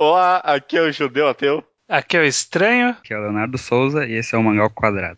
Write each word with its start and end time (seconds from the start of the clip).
Olá, 0.00 0.36
aqui 0.44 0.78
é 0.78 0.82
o 0.82 0.92
Judeu 0.92 1.26
Ateu. 1.26 1.60
Aqui 1.88 2.16
é 2.16 2.20
o 2.20 2.24
Estranho. 2.24 2.90
Aqui 2.90 3.12
é 3.12 3.18
o 3.18 3.20
Leonardo 3.20 3.58
Souza 3.58 4.06
e 4.06 4.12
esse 4.12 4.32
é 4.32 4.38
o 4.38 4.42
Mangal 4.44 4.70
Quadrado. 4.70 5.16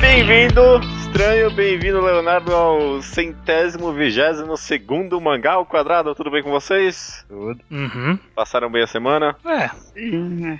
Bem-vindo, 0.00 0.80
estranho, 1.14 1.48
bem-vindo, 1.48 2.00
Leonardo, 2.00 2.52
ao 2.52 3.00
centésimo, 3.00 3.92
vigésimo 3.92 4.56
segundo 4.56 5.20
mangá 5.20 5.52
ao 5.52 5.64
quadrado. 5.64 6.12
Tudo 6.12 6.28
bem 6.28 6.42
com 6.42 6.50
vocês? 6.50 7.24
Tudo. 7.28 7.60
Uhum. 7.70 8.18
Passaram 8.34 8.68
bem 8.68 8.82
a 8.82 8.86
semana? 8.88 9.36
É, 9.46 9.68
Sim, 9.68 10.44
é. 10.48 10.58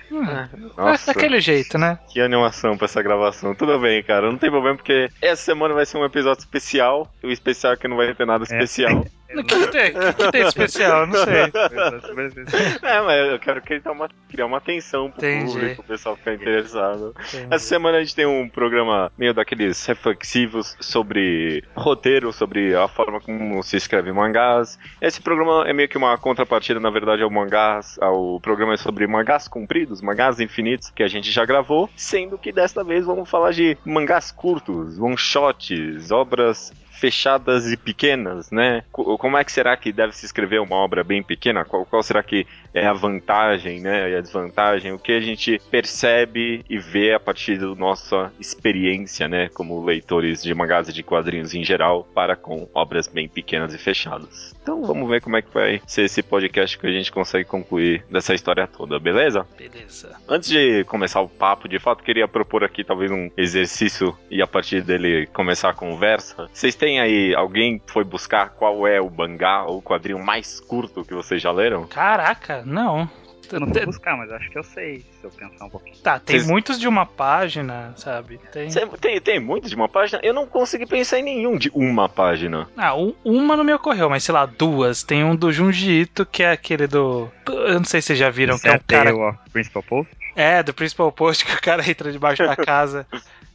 é 0.77 0.97
daquele 1.07 1.41
jeito, 1.41 1.77
né? 1.77 1.99
que 2.07 2.21
animação 2.21 2.77
pra 2.77 2.85
essa 2.85 3.03
gravação. 3.03 3.53
Tudo 3.53 3.77
bem, 3.79 4.01
cara, 4.01 4.31
não 4.31 4.37
tem 4.37 4.49
problema, 4.49 4.77
porque 4.77 5.09
essa 5.21 5.43
semana 5.43 5.73
vai 5.73 5.85
ser 5.85 5.97
um 5.97 6.05
episódio 6.05 6.39
especial. 6.39 7.11
O 7.21 7.27
especial 7.27 7.73
é 7.73 7.77
que 7.77 7.89
não 7.89 7.97
vai 7.97 8.15
ter 8.15 8.25
nada 8.25 8.45
especial. 8.45 9.05
O 9.39 9.43
que, 9.43 9.59
que 9.59 9.67
tem? 9.67 9.91
O 9.91 10.13
que, 10.13 10.13
que 10.13 10.31
tem 10.31 10.41
de 10.41 10.47
especial? 10.47 11.01
Eu 11.01 11.07
Não 11.07 11.23
sei. 11.23 11.35
É, 12.81 13.01
mas 13.01 13.31
eu 13.31 13.39
quero 13.39 13.61
criar 13.61 13.91
uma, 13.91 14.09
criar 14.29 14.45
uma 14.45 14.57
atenção 14.57 15.09
pro 15.11 15.25
Entendi. 15.25 15.51
público, 15.51 15.81
o 15.81 15.85
pessoal 15.85 16.15
ficar 16.15 16.33
interessado. 16.33 17.15
Entendi. 17.17 17.47
Essa 17.49 17.65
semana 17.65 17.97
a 17.97 18.01
gente 18.01 18.15
tem 18.15 18.25
um 18.25 18.47
programa 18.47 19.11
meio 19.17 19.33
daqueles 19.33 19.85
reflexivos 19.85 20.75
sobre 20.79 21.63
roteiro, 21.75 22.31
sobre 22.31 22.75
a 22.75 22.87
forma 22.87 23.19
como 23.19 23.61
se 23.63 23.77
escreve 23.77 24.11
mangás. 24.11 24.77
Esse 25.01 25.21
programa 25.21 25.67
é 25.67 25.73
meio 25.73 25.89
que 25.89 25.97
uma 25.97 26.17
contrapartida, 26.17 26.79
na 26.79 26.89
verdade, 26.89 27.23
ao 27.23 27.29
mangás. 27.29 27.97
Ao 27.99 28.39
programa 28.39 28.73
é 28.73 28.77
sobre 28.77 29.07
mangás 29.07 29.47
compridos, 29.47 30.01
mangás 30.01 30.39
infinitos, 30.39 30.89
que 30.89 31.03
a 31.03 31.07
gente 31.07 31.31
já 31.31 31.45
gravou, 31.45 31.89
sendo 31.95 32.37
que 32.37 32.51
desta 32.51 32.83
vez 32.83 33.05
vamos 33.05 33.29
falar 33.29 33.51
de 33.51 33.77
mangás 33.85 34.31
curtos, 34.31 34.99
one-shots, 34.99 36.11
obras 36.11 36.73
fechadas 36.99 37.71
e 37.71 37.77
pequenas, 37.77 38.51
né? 38.51 38.83
Co- 38.91 39.17
Como 39.17 39.37
é 39.37 39.43
que 39.43 39.51
será 39.51 39.75
que 39.77 39.91
deve 39.91 40.13
se 40.15 40.25
escrever 40.25 40.59
uma 40.61 40.75
obra 40.77 41.03
bem 41.03 41.23
pequena? 41.23 41.65
Qual, 41.65 41.85
qual 41.85 42.03
será 42.03 42.23
que 42.23 42.47
é 42.75 42.85
a 42.85 42.93
vantagem, 42.93 43.79
né? 43.79 44.11
E 44.11 44.15
a 44.15 44.21
desvantagem? 44.21 44.91
O 44.91 44.99
que 44.99 45.13
a 45.13 45.21
gente 45.21 45.59
percebe 45.71 46.63
e 46.69 46.77
vê 46.77 47.13
a 47.13 47.19
partir 47.19 47.57
da 47.57 47.73
nossa 47.73 48.31
experiência, 48.37 49.27
né? 49.29 49.49
Como 49.53 49.83
leitores 49.83 50.43
de 50.43 50.53
mangás 50.53 50.89
e 50.89 50.93
de 50.93 51.01
quadrinhos 51.01 51.55
em 51.55 51.63
geral, 51.63 52.05
para 52.13 52.35
com 52.35 52.67
obras 52.73 53.07
bem 53.07 53.29
pequenas 53.29 53.73
e 53.73 53.77
fechadas. 53.77 54.53
Então 54.61 54.83
vamos 54.83 55.07
ver 55.09 55.21
como 55.21 55.37
é 55.37 55.41
que 55.41 55.53
vai 55.53 55.81
ser 55.87 56.03
esse 56.03 56.21
podcast 56.21 56.77
que 56.77 56.87
a 56.87 56.91
gente 56.91 57.11
consegue 57.11 57.47
concluir 57.47 58.03
dessa 58.11 58.33
história 58.33 58.67
toda, 58.67 58.99
beleza? 58.99 59.47
Beleza. 59.57 60.15
Antes 60.27 60.49
de 60.49 60.83
começar 60.85 61.21
o 61.21 61.29
papo, 61.29 61.69
de 61.69 61.79
fato, 61.79 62.03
queria 62.03 62.27
propor 62.27 62.63
aqui 62.63 62.83
talvez 62.83 63.09
um 63.09 63.29
exercício 63.37 64.17
e 64.29 64.41
a 64.41 64.47
partir 64.47 64.81
dele 64.81 65.27
começar 65.27 65.69
a 65.69 65.73
conversa. 65.73 66.49
Vocês 66.51 66.75
têm 66.75 66.99
aí, 66.99 67.33
alguém 67.35 67.81
foi 67.87 68.03
buscar 68.03 68.49
qual 68.49 68.85
é 68.85 68.99
o 68.99 69.09
mangá 69.09 69.63
ou 69.63 69.77
o 69.77 69.81
quadrinho 69.81 70.19
mais 70.19 70.59
curto 70.59 71.05
que 71.05 71.13
vocês 71.13 71.41
já 71.41 71.51
leram? 71.51 71.85
Caraca, 71.87 72.64
não. 72.65 73.09
Eu 73.51 73.59
não 73.59 73.67
vou 73.67 73.85
buscar, 73.85 74.17
mas 74.17 74.31
acho 74.31 74.49
que 74.49 74.57
eu 74.57 74.63
sei, 74.63 75.01
se 75.01 75.23
eu 75.23 75.29
pensar 75.29 75.65
um 75.65 75.69
pouquinho. 75.69 75.95
Tá, 75.97 76.17
tem 76.17 76.37
Vocês- 76.39 76.49
muitos 76.49 76.79
de 76.79 76.87
uma 76.87 77.05
página, 77.05 77.93
sabe? 77.95 78.39
Tem. 78.51 78.71
Cê- 78.71 78.87
Tem, 78.99 79.21
tem 79.21 79.39
muito 79.39 79.69
de 79.69 79.75
uma 79.75 79.87
página? 79.87 80.19
Eu 80.23 80.33
não 80.33 80.47
consegui 80.47 80.87
pensar 80.87 81.19
em 81.19 81.23
nenhum 81.23 81.55
de 81.55 81.69
uma 81.75 82.09
página. 82.09 82.67
Ah, 82.75 82.95
um- 82.97 83.13
uma 83.23 83.55
não 83.55 83.63
me 83.63 83.71
ocorreu, 83.71 84.09
mas 84.09 84.23
sei 84.23 84.33
lá, 84.33 84.47
duas. 84.47 85.03
Tem 85.03 85.23
um 85.23 85.35
do 85.35 85.51
Junji 85.51 85.91
Ito, 86.01 86.25
que 86.25 86.41
é 86.41 86.49
aquele 86.51 86.87
do. 86.87 87.29
Eu 87.47 87.75
não 87.75 87.83
sei 87.85 88.01
se 88.01 88.07
vocês 88.07 88.19
já 88.19 88.31
viram, 88.31 88.57
que 88.57 88.67
é 88.67 88.71
um 88.71 88.75
Até 88.75 88.97
cara. 88.97 89.15
o 89.15 89.33
Principal 89.53 89.83
Post? 89.83 90.11
É, 90.35 90.63
do 90.63 90.73
Principal 90.73 91.11
Post, 91.11 91.45
que 91.45 91.53
o 91.53 91.61
cara 91.61 91.87
entra 91.87 92.11
debaixo 92.11 92.43
da 92.43 92.55
casa. 92.57 93.05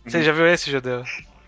Você 0.06 0.22
já 0.22 0.30
viu 0.30 0.46
esse, 0.46 0.70
Judeu? 0.70 1.02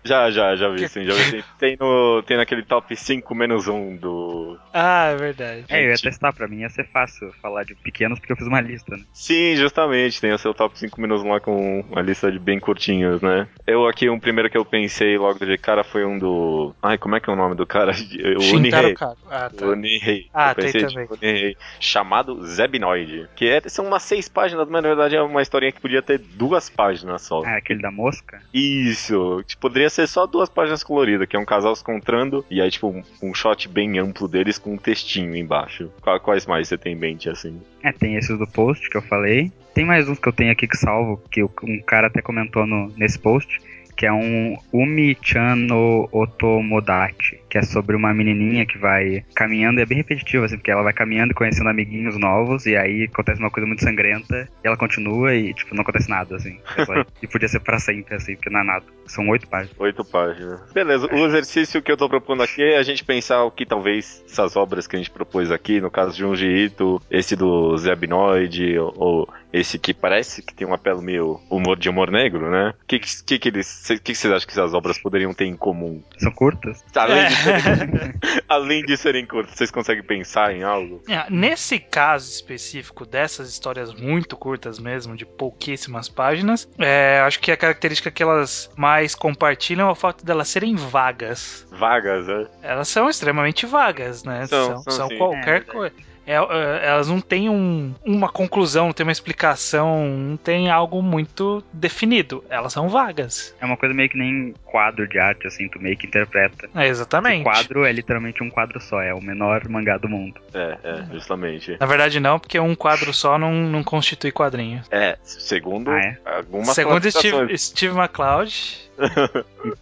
Já, 0.05 0.29
já, 0.31 0.55
já 0.55 0.69
vi 0.69 0.79
Que- 0.79 0.87
sim, 0.89 1.05
já 1.05 1.13
vi 1.13 1.23
sim. 1.23 1.43
Tem, 1.57 1.77
no, 1.79 2.21
tem 2.23 2.35
naquele 2.37 2.63
top 2.63 2.95
5 2.95 3.33
menos 3.33 3.67
1 3.67 3.95
do. 3.97 4.59
Ah, 4.73 5.05
é 5.07 5.15
verdade. 5.15 5.65
É, 5.69 5.85
eu 5.85 5.89
ia 5.91 5.97
testar, 5.97 6.33
pra 6.33 6.47
mim 6.47 6.59
ia 6.59 6.69
ser 6.69 6.85
fácil 6.89 7.31
falar 7.41 7.63
de 7.63 7.73
pequenos 7.75 8.19
porque 8.19 8.33
eu 8.33 8.37
fiz 8.37 8.47
uma 8.47 8.59
lista, 8.59 8.97
né? 8.97 9.03
Sim, 9.13 9.55
justamente, 9.55 10.19
tem 10.19 10.33
o 10.33 10.37
seu 10.37 10.53
top 10.53 10.77
5 10.77 10.99
menos 10.99 11.21
1 11.23 11.29
lá 11.29 11.39
com 11.39 11.81
uma 11.89 12.01
lista 12.01 12.31
de 12.31 12.37
bem 12.39 12.59
curtinhos, 12.59 13.21
né? 13.21 13.47
Eu 13.65 13.87
aqui, 13.87 14.09
um 14.09 14.19
primeiro 14.19 14.49
que 14.49 14.57
eu 14.57 14.65
pensei 14.65 15.17
logo 15.17 15.45
de 15.45 15.57
cara 15.57 15.83
foi 15.83 16.05
um 16.05 16.17
do. 16.19 16.75
Ai, 16.81 16.97
como 16.97 17.15
é 17.15 17.19
que 17.19 17.29
é 17.29 17.33
o 17.33 17.35
nome 17.35 17.55
do 17.55 17.65
cara? 17.65 17.93
O. 18.33 18.97
Kago. 18.97 19.17
Ah, 19.29 19.49
tá. 19.49 19.65
O 19.65 19.75
Nihei. 19.75 20.27
Ah, 20.33 20.51
eu 20.51 20.55
pensei 20.55 20.81
tem 20.81 20.89
também. 20.89 21.07
Nihei, 21.21 21.55
chamado 21.79 22.43
Zebnoid. 22.45 23.29
Que 23.35 23.47
é, 23.47 23.61
são 23.67 23.85
umas 23.85 24.03
seis 24.03 24.27
páginas, 24.27 24.67
mas 24.67 24.81
na 24.81 24.89
verdade 24.89 25.15
é 25.15 25.21
uma 25.21 25.41
historinha 25.41 25.71
que 25.71 25.79
podia 25.81 26.01
ter 26.01 26.17
duas 26.17 26.69
páginas 26.69 27.21
só. 27.21 27.43
Ah, 27.45 27.57
aquele 27.57 27.81
da 27.81 27.91
mosca? 27.91 28.41
Isso, 28.53 29.43
tipo, 29.45 29.61
poderia 29.61 29.89
ser 29.93 30.07
só 30.07 30.25
duas 30.25 30.49
páginas 30.49 30.83
coloridas, 30.83 31.27
que 31.27 31.35
é 31.35 31.39
um 31.39 31.45
casal 31.45 31.75
se 31.75 31.81
encontrando, 31.81 32.43
e 32.49 32.61
aí, 32.61 32.69
tipo, 32.69 32.87
um, 32.87 33.01
um 33.21 33.33
shot 33.33 33.67
bem 33.69 33.97
amplo 33.99 34.27
deles 34.27 34.57
com 34.57 34.73
um 34.73 34.77
textinho 34.77 35.35
embaixo. 35.35 35.89
Qua- 36.01 36.19
Quais 36.19 36.45
mais 36.45 36.67
você 36.67 36.77
tem 36.77 36.93
em 36.93 36.97
mente, 36.97 37.29
assim? 37.29 37.61
É, 37.83 37.91
tem 37.91 38.15
esses 38.15 38.37
do 38.37 38.47
post 38.47 38.89
que 38.89 38.97
eu 38.97 39.01
falei. 39.03 39.51
Tem 39.73 39.85
mais 39.85 40.07
uns 40.09 40.19
que 40.19 40.27
eu 40.27 40.33
tenho 40.33 40.51
aqui 40.51 40.67
que 40.67 40.77
salvo, 40.77 41.21
que 41.31 41.43
um 41.43 41.81
cara 41.85 42.07
até 42.07 42.21
comentou 42.21 42.65
no, 42.65 42.91
nesse 42.97 43.17
post, 43.19 43.59
que 43.95 44.05
é 44.05 44.11
um 44.11 44.57
Umi-chan 44.71 45.55
no 45.55 46.09
Otomodachi, 46.11 47.39
que 47.53 47.59
é 47.59 47.61
sobre 47.61 47.95
uma 47.95 48.11
menininha 48.15 48.65
que 48.65 48.79
vai 48.79 49.23
caminhando, 49.35 49.77
e 49.79 49.83
é 49.83 49.85
bem 49.85 49.99
repetitivo, 49.99 50.43
assim, 50.43 50.57
porque 50.57 50.71
ela 50.71 50.81
vai 50.81 50.91
caminhando 50.91 51.33
e 51.33 51.35
conhecendo 51.35 51.69
amiguinhos 51.69 52.17
novos, 52.17 52.65
e 52.65 52.75
aí 52.75 53.03
acontece 53.03 53.39
uma 53.39 53.51
coisa 53.51 53.67
muito 53.67 53.83
sangrenta, 53.83 54.49
e 54.63 54.67
ela 54.67 54.75
continua 54.75 55.35
e, 55.35 55.53
tipo, 55.53 55.75
não 55.75 55.83
acontece 55.83 56.09
nada, 56.09 56.35
assim. 56.35 56.59
Ela- 56.75 57.05
e 57.21 57.27
podia 57.27 57.47
ser 57.47 57.59
pra 57.59 57.77
sempre, 57.77 58.15
assim, 58.15 58.33
porque 58.35 58.49
não 58.49 58.61
é 58.61 58.63
nada. 58.63 58.85
São 59.05 59.29
oito 59.29 59.47
páginas. 59.47 59.79
Oito 59.79 60.03
páginas. 60.03 60.61
Beleza, 60.73 61.07
o 61.13 61.25
exercício 61.27 61.79
que 61.79 61.91
eu 61.91 61.97
tô 61.97 62.09
propondo 62.09 62.41
aqui 62.41 62.63
é 62.63 62.77
a 62.77 62.83
gente 62.83 63.05
pensar 63.05 63.43
o 63.43 63.51
que 63.51 63.67
talvez 63.67 64.23
essas 64.27 64.55
obras 64.55 64.87
que 64.87 64.95
a 64.95 64.99
gente 64.99 65.11
propôs 65.11 65.51
aqui, 65.51 65.79
no 65.79 65.91
caso 65.91 66.13
de 66.13 66.21
Junji 66.21 66.47
Ito, 66.47 66.99
esse 67.11 67.35
do 67.35 67.77
Zebnoid, 67.77 68.79
ou, 68.79 68.93
ou 68.95 69.29
esse 69.51 69.77
que 69.77 69.93
parece 69.93 70.41
que 70.41 70.55
tem 70.55 70.67
um 70.67 70.73
apelo 70.73 71.03
meio 71.03 71.39
humor 71.51 71.77
de 71.77 71.87
humor 71.87 72.09
negro, 72.09 72.49
né? 72.49 72.73
O 72.81 72.87
que, 72.87 72.97
que, 72.97 73.37
que, 73.37 73.49
eles, 73.49 73.85
que, 73.87 73.99
que 73.99 74.15
vocês 74.15 74.33
acham 74.33 74.47
que 74.47 74.53
essas 74.53 74.73
obras 74.73 74.97
poderiam 74.97 75.31
ter 75.33 75.45
em 75.45 75.55
comum? 75.55 76.01
São 76.17 76.31
curtas? 76.31 76.83
Além, 76.95 77.27
de, 77.27 77.33
É. 77.33 77.42
além 78.47 78.83
de 78.83 78.95
serem 78.97 79.25
curtas, 79.25 79.55
vocês 79.55 79.71
conseguem 79.71 80.03
pensar 80.03 80.53
em 80.53 80.63
algo? 80.63 81.01
É, 81.07 81.29
Nesse 81.29 81.79
caso 81.79 82.29
específico 82.29 83.05
dessas 83.05 83.49
histórias 83.49 83.93
muito 83.93 84.35
curtas 84.37 84.79
mesmo, 84.79 85.15
de 85.15 85.25
pouquíssimas 85.25 86.09
páginas, 86.09 86.67
é, 86.77 87.19
acho 87.25 87.39
que 87.39 87.51
a 87.51 87.57
característica 87.57 88.11
que 88.11 88.23
elas 88.23 88.69
mais 88.77 89.15
compartilham 89.15 89.87
é 89.89 89.91
o 89.91 89.95
fato 89.95 90.25
delas 90.25 90.47
serem 90.47 90.75
vagas. 90.75 91.67
Vagas, 91.71 92.27
né? 92.27 92.47
Elas 92.61 92.87
são 92.87 93.09
extremamente 93.09 93.65
vagas, 93.65 94.23
né? 94.23 94.45
São, 94.47 94.81
são 94.83 95.07
sim. 95.07 95.15
É, 95.15 95.17
qualquer 95.17 95.45
verdade. 95.45 95.71
coisa. 95.71 96.12
É, 96.25 96.35
é, 96.35 96.87
elas 96.87 97.07
não 97.07 97.19
têm 97.19 97.49
um- 97.49 97.93
uma 98.05 98.29
conclusão, 98.29 98.85
não 98.87 98.93
tem 98.93 99.05
uma 99.05 99.11
explicação, 99.11 100.07
não 100.07 100.37
tem 100.37 100.69
algo 100.69 101.01
muito 101.01 101.63
definido. 101.73 102.43
Elas 102.49 102.73
são 102.73 102.87
vagas. 102.89 103.53
É 103.59 103.65
uma 103.65 103.77
coisa 103.77 103.93
meio 103.93 104.09
que 104.09 104.17
nem 104.17 104.53
quadro 104.65 105.07
de 105.07 105.19
arte, 105.19 105.45
assim, 105.47 105.67
tu 105.67 105.81
meio 105.81 105.97
que 105.97 106.07
interpreta. 106.07 106.69
É, 106.75 106.87
exatamente. 106.87 107.41
O 107.41 107.43
quadro 107.43 107.85
é 107.85 107.91
literalmente 107.91 108.41
um 108.43 108.49
quadro 108.49 108.79
só, 108.79 109.01
é 109.01 109.13
o 109.13 109.21
menor 109.21 109.67
mangá 109.67 109.97
do 109.97 110.07
mundo. 110.09 110.39
É, 110.53 110.77
é, 110.83 111.03
justamente. 111.13 111.77
Na 111.79 111.85
verdade, 111.85 112.19
não, 112.19 112.39
porque 112.39 112.59
um 112.59 112.75
quadro 112.75 113.13
só 113.13 113.37
não, 113.37 113.51
não 113.53 113.83
constitui 113.83 114.31
quadrinho. 114.31 114.81
É, 114.91 115.17
segundo 115.23 115.91
Ah, 115.91 115.99
é? 115.99 116.17
algumas 116.25 116.69
Segundo. 116.73 117.11
Steve, 117.11 117.57
Steve 117.57 117.97
McCloud, 117.97 118.77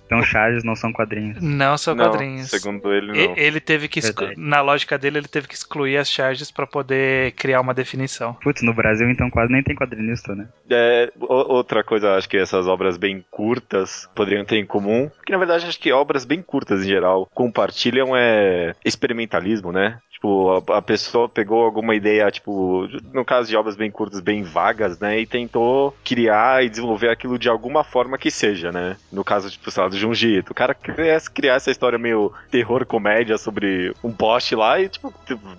Então 0.06 0.24
charges 0.24 0.64
não 0.64 0.76
são 0.76 0.92
quadrinhos. 0.94 1.42
não 1.42 1.78
são 1.78 1.96
Não, 1.96 2.06
quadrinhos. 2.10 2.50
Segundo 2.50 2.94
ele, 2.94 3.08
não. 3.08 3.36
Ele 3.38 3.60
teve 3.60 3.88
que, 3.88 4.00
exclu- 4.00 4.32
na 4.38 4.62
lógica 4.62 4.98
dele, 4.98 5.18
ele 5.20 5.28
teve 5.28 5.48
que 5.48 5.56
excluir 5.56 5.98
as 5.98 6.10
charges 6.10 6.52
pra 6.52 6.68
poder 6.68 7.32
criar 7.34 7.62
uma 7.62 7.74
definição. 7.74 8.34
Putz, 8.36 8.62
no 8.62 8.74
Brasil 8.74 9.10
então 9.10 9.30
quase 9.30 9.52
nem 9.52 9.64
tem 9.64 9.76
quadrinista, 9.76 10.36
né? 10.36 10.48
É, 10.70 11.12
outra 11.20 11.84
coisa, 11.84 12.16
acho 12.16 12.30
que 12.30 12.38
essas 12.38 12.68
obras 12.68 12.98
bem 12.98 13.24
curtas 13.32 14.10
poderiam 14.16 14.46
ter 14.46 14.58
em 14.58 14.66
comum, 14.66 15.10
que 15.26 15.32
na 15.32 15.38
verdade 15.38 15.66
acho 15.66 15.80
que 15.80 15.92
obras 15.92 16.26
bem 16.26 16.42
curtas 16.42 16.82
em 16.86 16.90
geral 16.90 17.28
compartilham 17.34 18.16
é 18.16 18.74
experimentalismo, 18.86 19.72
né? 19.72 20.00
Tipo, 20.12 20.64
a, 20.72 20.78
a 20.78 20.82
pessoa 20.84 21.28
pegou 21.28 21.64
alguma 21.66 21.96
ideia, 21.96 22.30
tipo, 22.30 22.88
no 23.12 23.26
caso 23.26 23.50
de 23.50 23.56
obras 23.58 23.76
bem 23.76 23.90
curtas, 23.90 24.20
bem 24.20 24.44
vagas, 24.44 25.00
né? 25.00 25.20
E 25.20 25.26
tentou 25.26 25.98
criar 26.06 26.64
e 26.64 26.70
desenvolver 26.70 27.10
aquilo 27.10 27.40
de 27.40 27.50
alguma 27.50 27.84
forma 27.84 28.20
que 28.20 28.30
seja, 28.30 28.72
né? 28.72 28.98
No 29.12 29.24
caso, 29.24 29.50
tipo, 29.50 29.70
sei 29.70 29.84
lá, 29.84 29.90
do 29.90 29.98
Junji 29.98 30.38
Ito. 30.38 30.52
O 30.52 30.56
cara 30.56 30.74
quer 30.74 31.22
criar 31.34 31.56
essa 31.56 31.70
história 31.72 32.00
meio 32.00 32.32
terror-comédia 32.50 33.38
sobre 33.38 33.94
um 34.04 34.12
poste 34.12 34.56
lá 34.56 34.80
e, 34.80 34.88
tipo, 34.88 35.14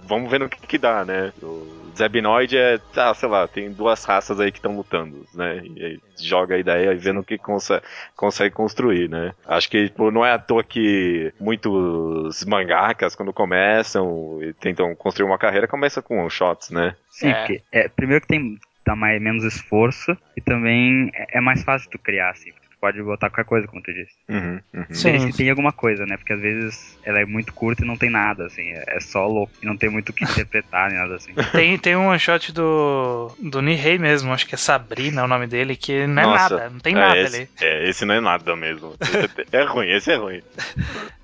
vamos 0.04 0.31
ver 0.31 0.40
no 0.40 0.49
que, 0.49 0.66
que 0.66 0.78
dá, 0.78 1.04
né? 1.04 1.32
O 1.43 1.82
Zebnoid 1.96 2.56
é, 2.56 2.81
ah, 2.96 3.12
sei 3.12 3.28
lá, 3.28 3.46
tem 3.46 3.70
duas 3.70 4.02
raças 4.04 4.40
aí 4.40 4.50
que 4.50 4.58
estão 4.58 4.75
lutando, 4.75 5.26
né? 5.34 5.62
E 5.76 5.84
aí 5.84 6.00
joga 6.19 6.54
a 6.54 6.58
ideia 6.58 6.93
e 6.93 6.96
vendo 6.96 7.20
o 7.20 7.25
que 7.25 7.37
consegue, 7.37 7.84
consegue 8.16 8.54
construir, 8.54 9.08
né? 9.10 9.32
Acho 9.46 9.69
que 9.69 9.88
tipo, 9.88 10.10
não 10.10 10.25
é 10.25 10.32
à 10.32 10.38
toa 10.38 10.64
que 10.64 11.32
muitos 11.38 12.44
mangakas, 12.46 13.14
quando 13.14 13.32
começam 13.32 14.38
e 14.43 14.52
tentam 14.54 14.94
construir 14.94 15.26
uma 15.28 15.38
carreira, 15.38 15.69
começam 15.69 16.02
com 16.02 16.20
one-shots, 16.20 16.70
né? 16.70 16.96
Sim, 17.10 17.28
É. 17.28 17.34
porque 17.34 17.62
é, 17.70 17.88
primeiro 17.88 18.22
que 18.22 18.28
tem 18.28 18.58
dá 18.84 18.96
mais, 18.96 19.20
menos 19.22 19.44
esforço 19.44 20.16
e 20.37 20.40
também 20.40 21.10
é, 21.14 21.38
é 21.38 21.40
mais 21.40 21.62
fácil 21.62 21.88
tu 21.90 21.99
criar, 21.99 22.31
assim. 22.31 22.52
Pode 22.82 23.00
botar 23.00 23.31
qualquer 23.31 23.44
coisa, 23.44 23.69
como 23.69 23.81
tu 23.81 23.93
disse. 23.94 24.12
Uhum, 24.29 24.61
uhum. 24.75 24.87
Sim. 24.90 25.31
que 25.31 25.37
tem 25.37 25.49
alguma 25.49 25.73
coisa, 25.73 26.05
né? 26.05 26.17
Porque 26.17 26.32
às 26.32 26.40
vezes 26.40 26.99
ela 27.05 27.20
é 27.20 27.25
muito 27.25 27.55
curta 27.55 27.84
e 27.84 27.87
não 27.87 27.96
tem 27.96 28.11
nada, 28.11 28.44
assim. 28.44 28.73
É 28.73 28.99
só 28.99 29.25
louco 29.25 29.52
e 29.62 29.67
não 29.67 29.76
tem 29.76 29.88
muito 29.88 30.08
o 30.08 30.12
que 30.12 30.25
interpretar, 30.25 30.90
nem 30.90 30.99
nada 30.99 31.14
assim. 31.14 31.32
Tem, 31.52 31.79
tem 31.79 31.94
um 31.94 32.08
one 32.08 32.19
shot 32.19 32.50
do, 32.50 33.31
do 33.38 33.62
Nihei 33.62 33.99
mesmo, 33.99 34.32
acho 34.32 34.49
que 34.49 34.56
é 34.56 34.58
Sabrina 34.58 35.23
o 35.23 35.29
nome 35.29 35.46
dele, 35.46 35.76
que 35.76 36.08
não 36.08 36.23
é 36.23 36.26
Nossa, 36.26 36.56
nada, 36.56 36.70
não 36.70 36.81
tem 36.81 36.93
é, 36.93 36.96
nada 36.96 37.19
esse, 37.20 37.37
ali. 37.37 37.49
É, 37.61 37.88
esse 37.88 38.05
não 38.05 38.17
é 38.17 38.20
nada 38.20 38.56
mesmo. 38.56 38.96
É, 39.52 39.58
é 39.58 39.62
ruim, 39.62 39.88
esse 39.88 40.11
é 40.11 40.17
ruim. 40.17 40.43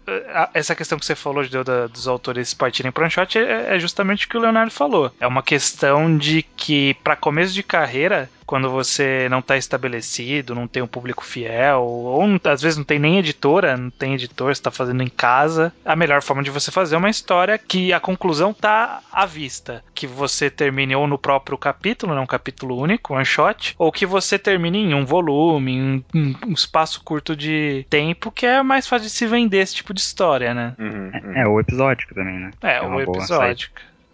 essa 0.54 0.74
questão 0.74 0.98
que 0.98 1.04
você 1.06 1.14
falou 1.14 1.44
de, 1.44 1.56
dos 1.92 2.08
autores 2.08 2.54
partirem 2.54 2.92
para 2.92 3.06
um 3.06 3.10
shot 3.10 3.38
é, 3.38 3.74
é 3.74 3.78
justamente 3.78 4.26
o 4.26 4.28
que 4.28 4.36
o 4.36 4.40
Leonardo 4.40 4.70
falou. 4.70 5.12
É 5.20 5.26
uma 5.26 5.42
questão 5.42 6.16
de 6.16 6.42
que, 6.56 6.94
para 7.04 7.16
começo 7.16 7.52
de 7.52 7.62
carreira, 7.62 8.30
quando 8.46 8.70
você 8.70 9.28
não 9.30 9.40
está 9.40 9.58
estabelecido, 9.58 10.54
não 10.54 10.66
tem 10.66 10.82
um 10.82 10.86
público 10.86 11.22
fiel, 11.24 11.82
ou 11.82 12.26
não- 12.26 12.40
às 12.44 12.62
vezes 12.62 12.78
não 12.78 12.84
tem 12.84 12.98
nem 12.98 13.18
editora, 13.18 13.76
não 13.76 13.90
tem 13.90 14.14
editor, 14.14 14.50
está 14.50 14.70
fazendo 14.70 15.02
em 15.02 15.08
casa, 15.08 15.70
a 15.84 15.94
melhor 15.94 16.22
forma 16.22 16.42
de 16.42 16.50
você 16.50 16.70
fazer 16.70 16.94
é 16.94 16.98
uma 16.98 17.10
história 17.10 17.58
que 17.58 17.92
a 17.92 18.00
conclusão 18.00 18.54
tá 18.54 19.00
à 19.12 19.26
vista. 19.26 19.84
Que 19.94 20.06
você 20.06 20.48
termine 20.48 20.96
ou 20.96 21.06
no 21.06 21.18
próprio 21.18 21.58
capítulo, 21.58 22.14
né, 22.14 22.20
um 22.20 22.26
capítulo 22.26 22.78
único, 22.80 23.14
one 23.14 23.24
shot, 23.24 23.74
ou 23.78 23.92
que 23.92 24.06
você 24.06 24.38
termine 24.38 24.78
em 24.78 24.94
um 24.94 25.04
volume, 25.04 25.72
em 25.72 26.04
um, 26.14 26.34
um 26.46 26.52
espaço 26.52 27.02
curto 27.04 27.36
de 27.36 27.84
tempo, 27.90 28.30
que 28.32 28.46
é 28.46 28.62
mais 28.62 28.86
fácil 28.86 29.08
de 29.08 29.12
se 29.12 29.26
vender 29.26 29.58
esse 29.58 29.74
tipo 29.74 29.92
de 29.98 30.04
história, 30.04 30.54
né? 30.54 30.74
Uhum, 30.78 31.10
uhum. 31.24 31.36
É, 31.36 31.46
o 31.46 31.60
episódico 31.60 32.14
também, 32.14 32.38
né? 32.38 32.50
É, 32.62 32.80
uma 32.80 32.96
o 33.00 33.04
boa 33.04 33.18
episódio. 33.18 33.68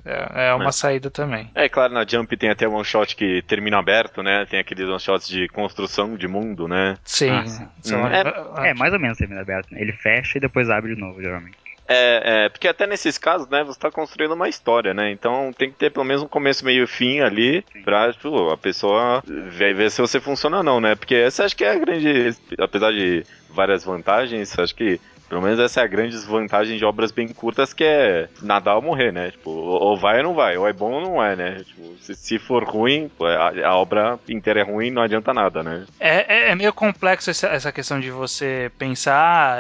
É, 0.07 0.49
é 0.49 0.55
uma 0.55 0.69
É. 0.69 0.73
saída 0.73 1.11
também. 1.11 1.51
É 1.55 1.67
claro, 1.69 1.95
na 1.95 2.05
Jump 2.07 2.37
tem 2.37 2.51
até 2.51 2.69
one 2.69 2.85
shot 2.85 3.17
que 3.17 3.41
termina 3.43 3.79
aberto, 3.79 4.23
né? 4.23 4.45
Tem 4.51 4.61
aqueles 4.61 4.87
one 4.87 5.01
shots 5.01 5.27
de 5.27 5.49
construção 5.49 6.15
de 6.17 6.29
mundo, 6.29 6.69
né? 6.69 6.97
Sim. 7.05 7.31
Ah, 7.31 7.47
sim. 7.47 7.95
Hum, 7.95 8.01
ah, 8.55 8.67
É, 8.67 8.75
mais 8.75 8.93
ou 8.93 9.01
menos 9.01 9.17
termina 9.17 9.41
aberto. 9.41 9.73
né? 9.73 9.81
Ele 9.81 9.93
fecha 9.93 10.37
e 10.37 10.41
depois 10.41 10.69
abre 10.69 10.95
de 10.95 11.01
novo, 11.01 11.23
geralmente. 11.23 11.57
É, 11.87 12.45
é, 12.45 12.49
porque 12.49 12.67
até 12.69 12.87
nesses 12.87 13.19
casos, 13.19 13.47
né, 13.49 13.63
você 13.63 13.79
tá 13.79 13.91
construindo 13.91 14.33
uma 14.33 14.49
história, 14.49 14.95
né? 14.95 15.11
Então 15.11 15.53
tem 15.57 15.71
que 15.71 15.77
ter 15.77 15.91
pelo 15.91 16.05
menos 16.05 16.23
um 16.23 16.29
começo, 16.29 16.65
meio 16.65 16.85
e 16.85 16.87
fim 16.87 17.21
ali 17.21 17.63
Sim. 17.73 17.83
pra 17.83 18.11
tipo, 18.13 18.51
a 18.51 18.57
pessoa 18.57 19.23
ver, 19.27 19.75
ver 19.75 19.91
se 19.91 20.01
você 20.01 20.19
funciona 20.19 20.59
ou 20.59 20.63
não, 20.63 20.81
né? 20.81 20.95
Porque 20.95 21.15
essa 21.15 21.45
acho 21.45 21.55
que 21.57 21.63
é 21.65 21.73
a 21.73 21.79
grande. 21.79 22.35
Apesar 22.59 22.91
de 22.91 23.25
várias 23.51 23.85
vantagens, 23.85 24.59
acho 24.59 24.75
que. 24.75 24.99
Pelo 25.35 25.43
menos 25.43 25.59
essa 25.59 25.81
é 25.81 25.83
a 25.85 25.89
grande 25.89 26.11
desvantagem 26.13 26.79
de 26.79 26.85
obras 26.85 27.11
bem 27.11 27.27
curtas, 27.27 27.73
que 27.73 27.83
é 27.83 28.29
nadar 28.41 28.77
ou 28.77 28.83
morrer, 28.83 29.11
né? 29.13 29.33
Tipo, 29.33 29.51
ou 29.51 29.97
vai 29.99 30.19
ou 30.19 30.23
não 30.23 30.35
vai, 30.35 30.57
ou 30.57 30.69
é 30.69 30.73
bom 30.73 30.93
ou 30.93 31.01
não 31.01 31.25
é, 31.25 31.35
né? 31.35 31.63
Tipo, 31.67 31.97
se, 32.01 32.15
se 32.15 32.39
for 32.39 32.63
ruim, 32.63 33.11
a, 33.21 33.69
a 33.71 33.77
obra 33.77 34.17
inteira 34.29 34.61
é 34.61 34.63
ruim, 34.63 34.93
não 34.93 35.03
adianta 35.03 35.35
nada, 35.35 35.61
né? 35.61 35.87
É, 35.99 36.35
é- 36.49 36.51
é 36.51 36.55
meio 36.55 36.73
complexo 36.73 37.31
essa, 37.31 37.49
essa 37.49 37.73
questão 37.73 37.99
de 37.99 38.13
você 38.13 38.71
pensar, 38.79 39.59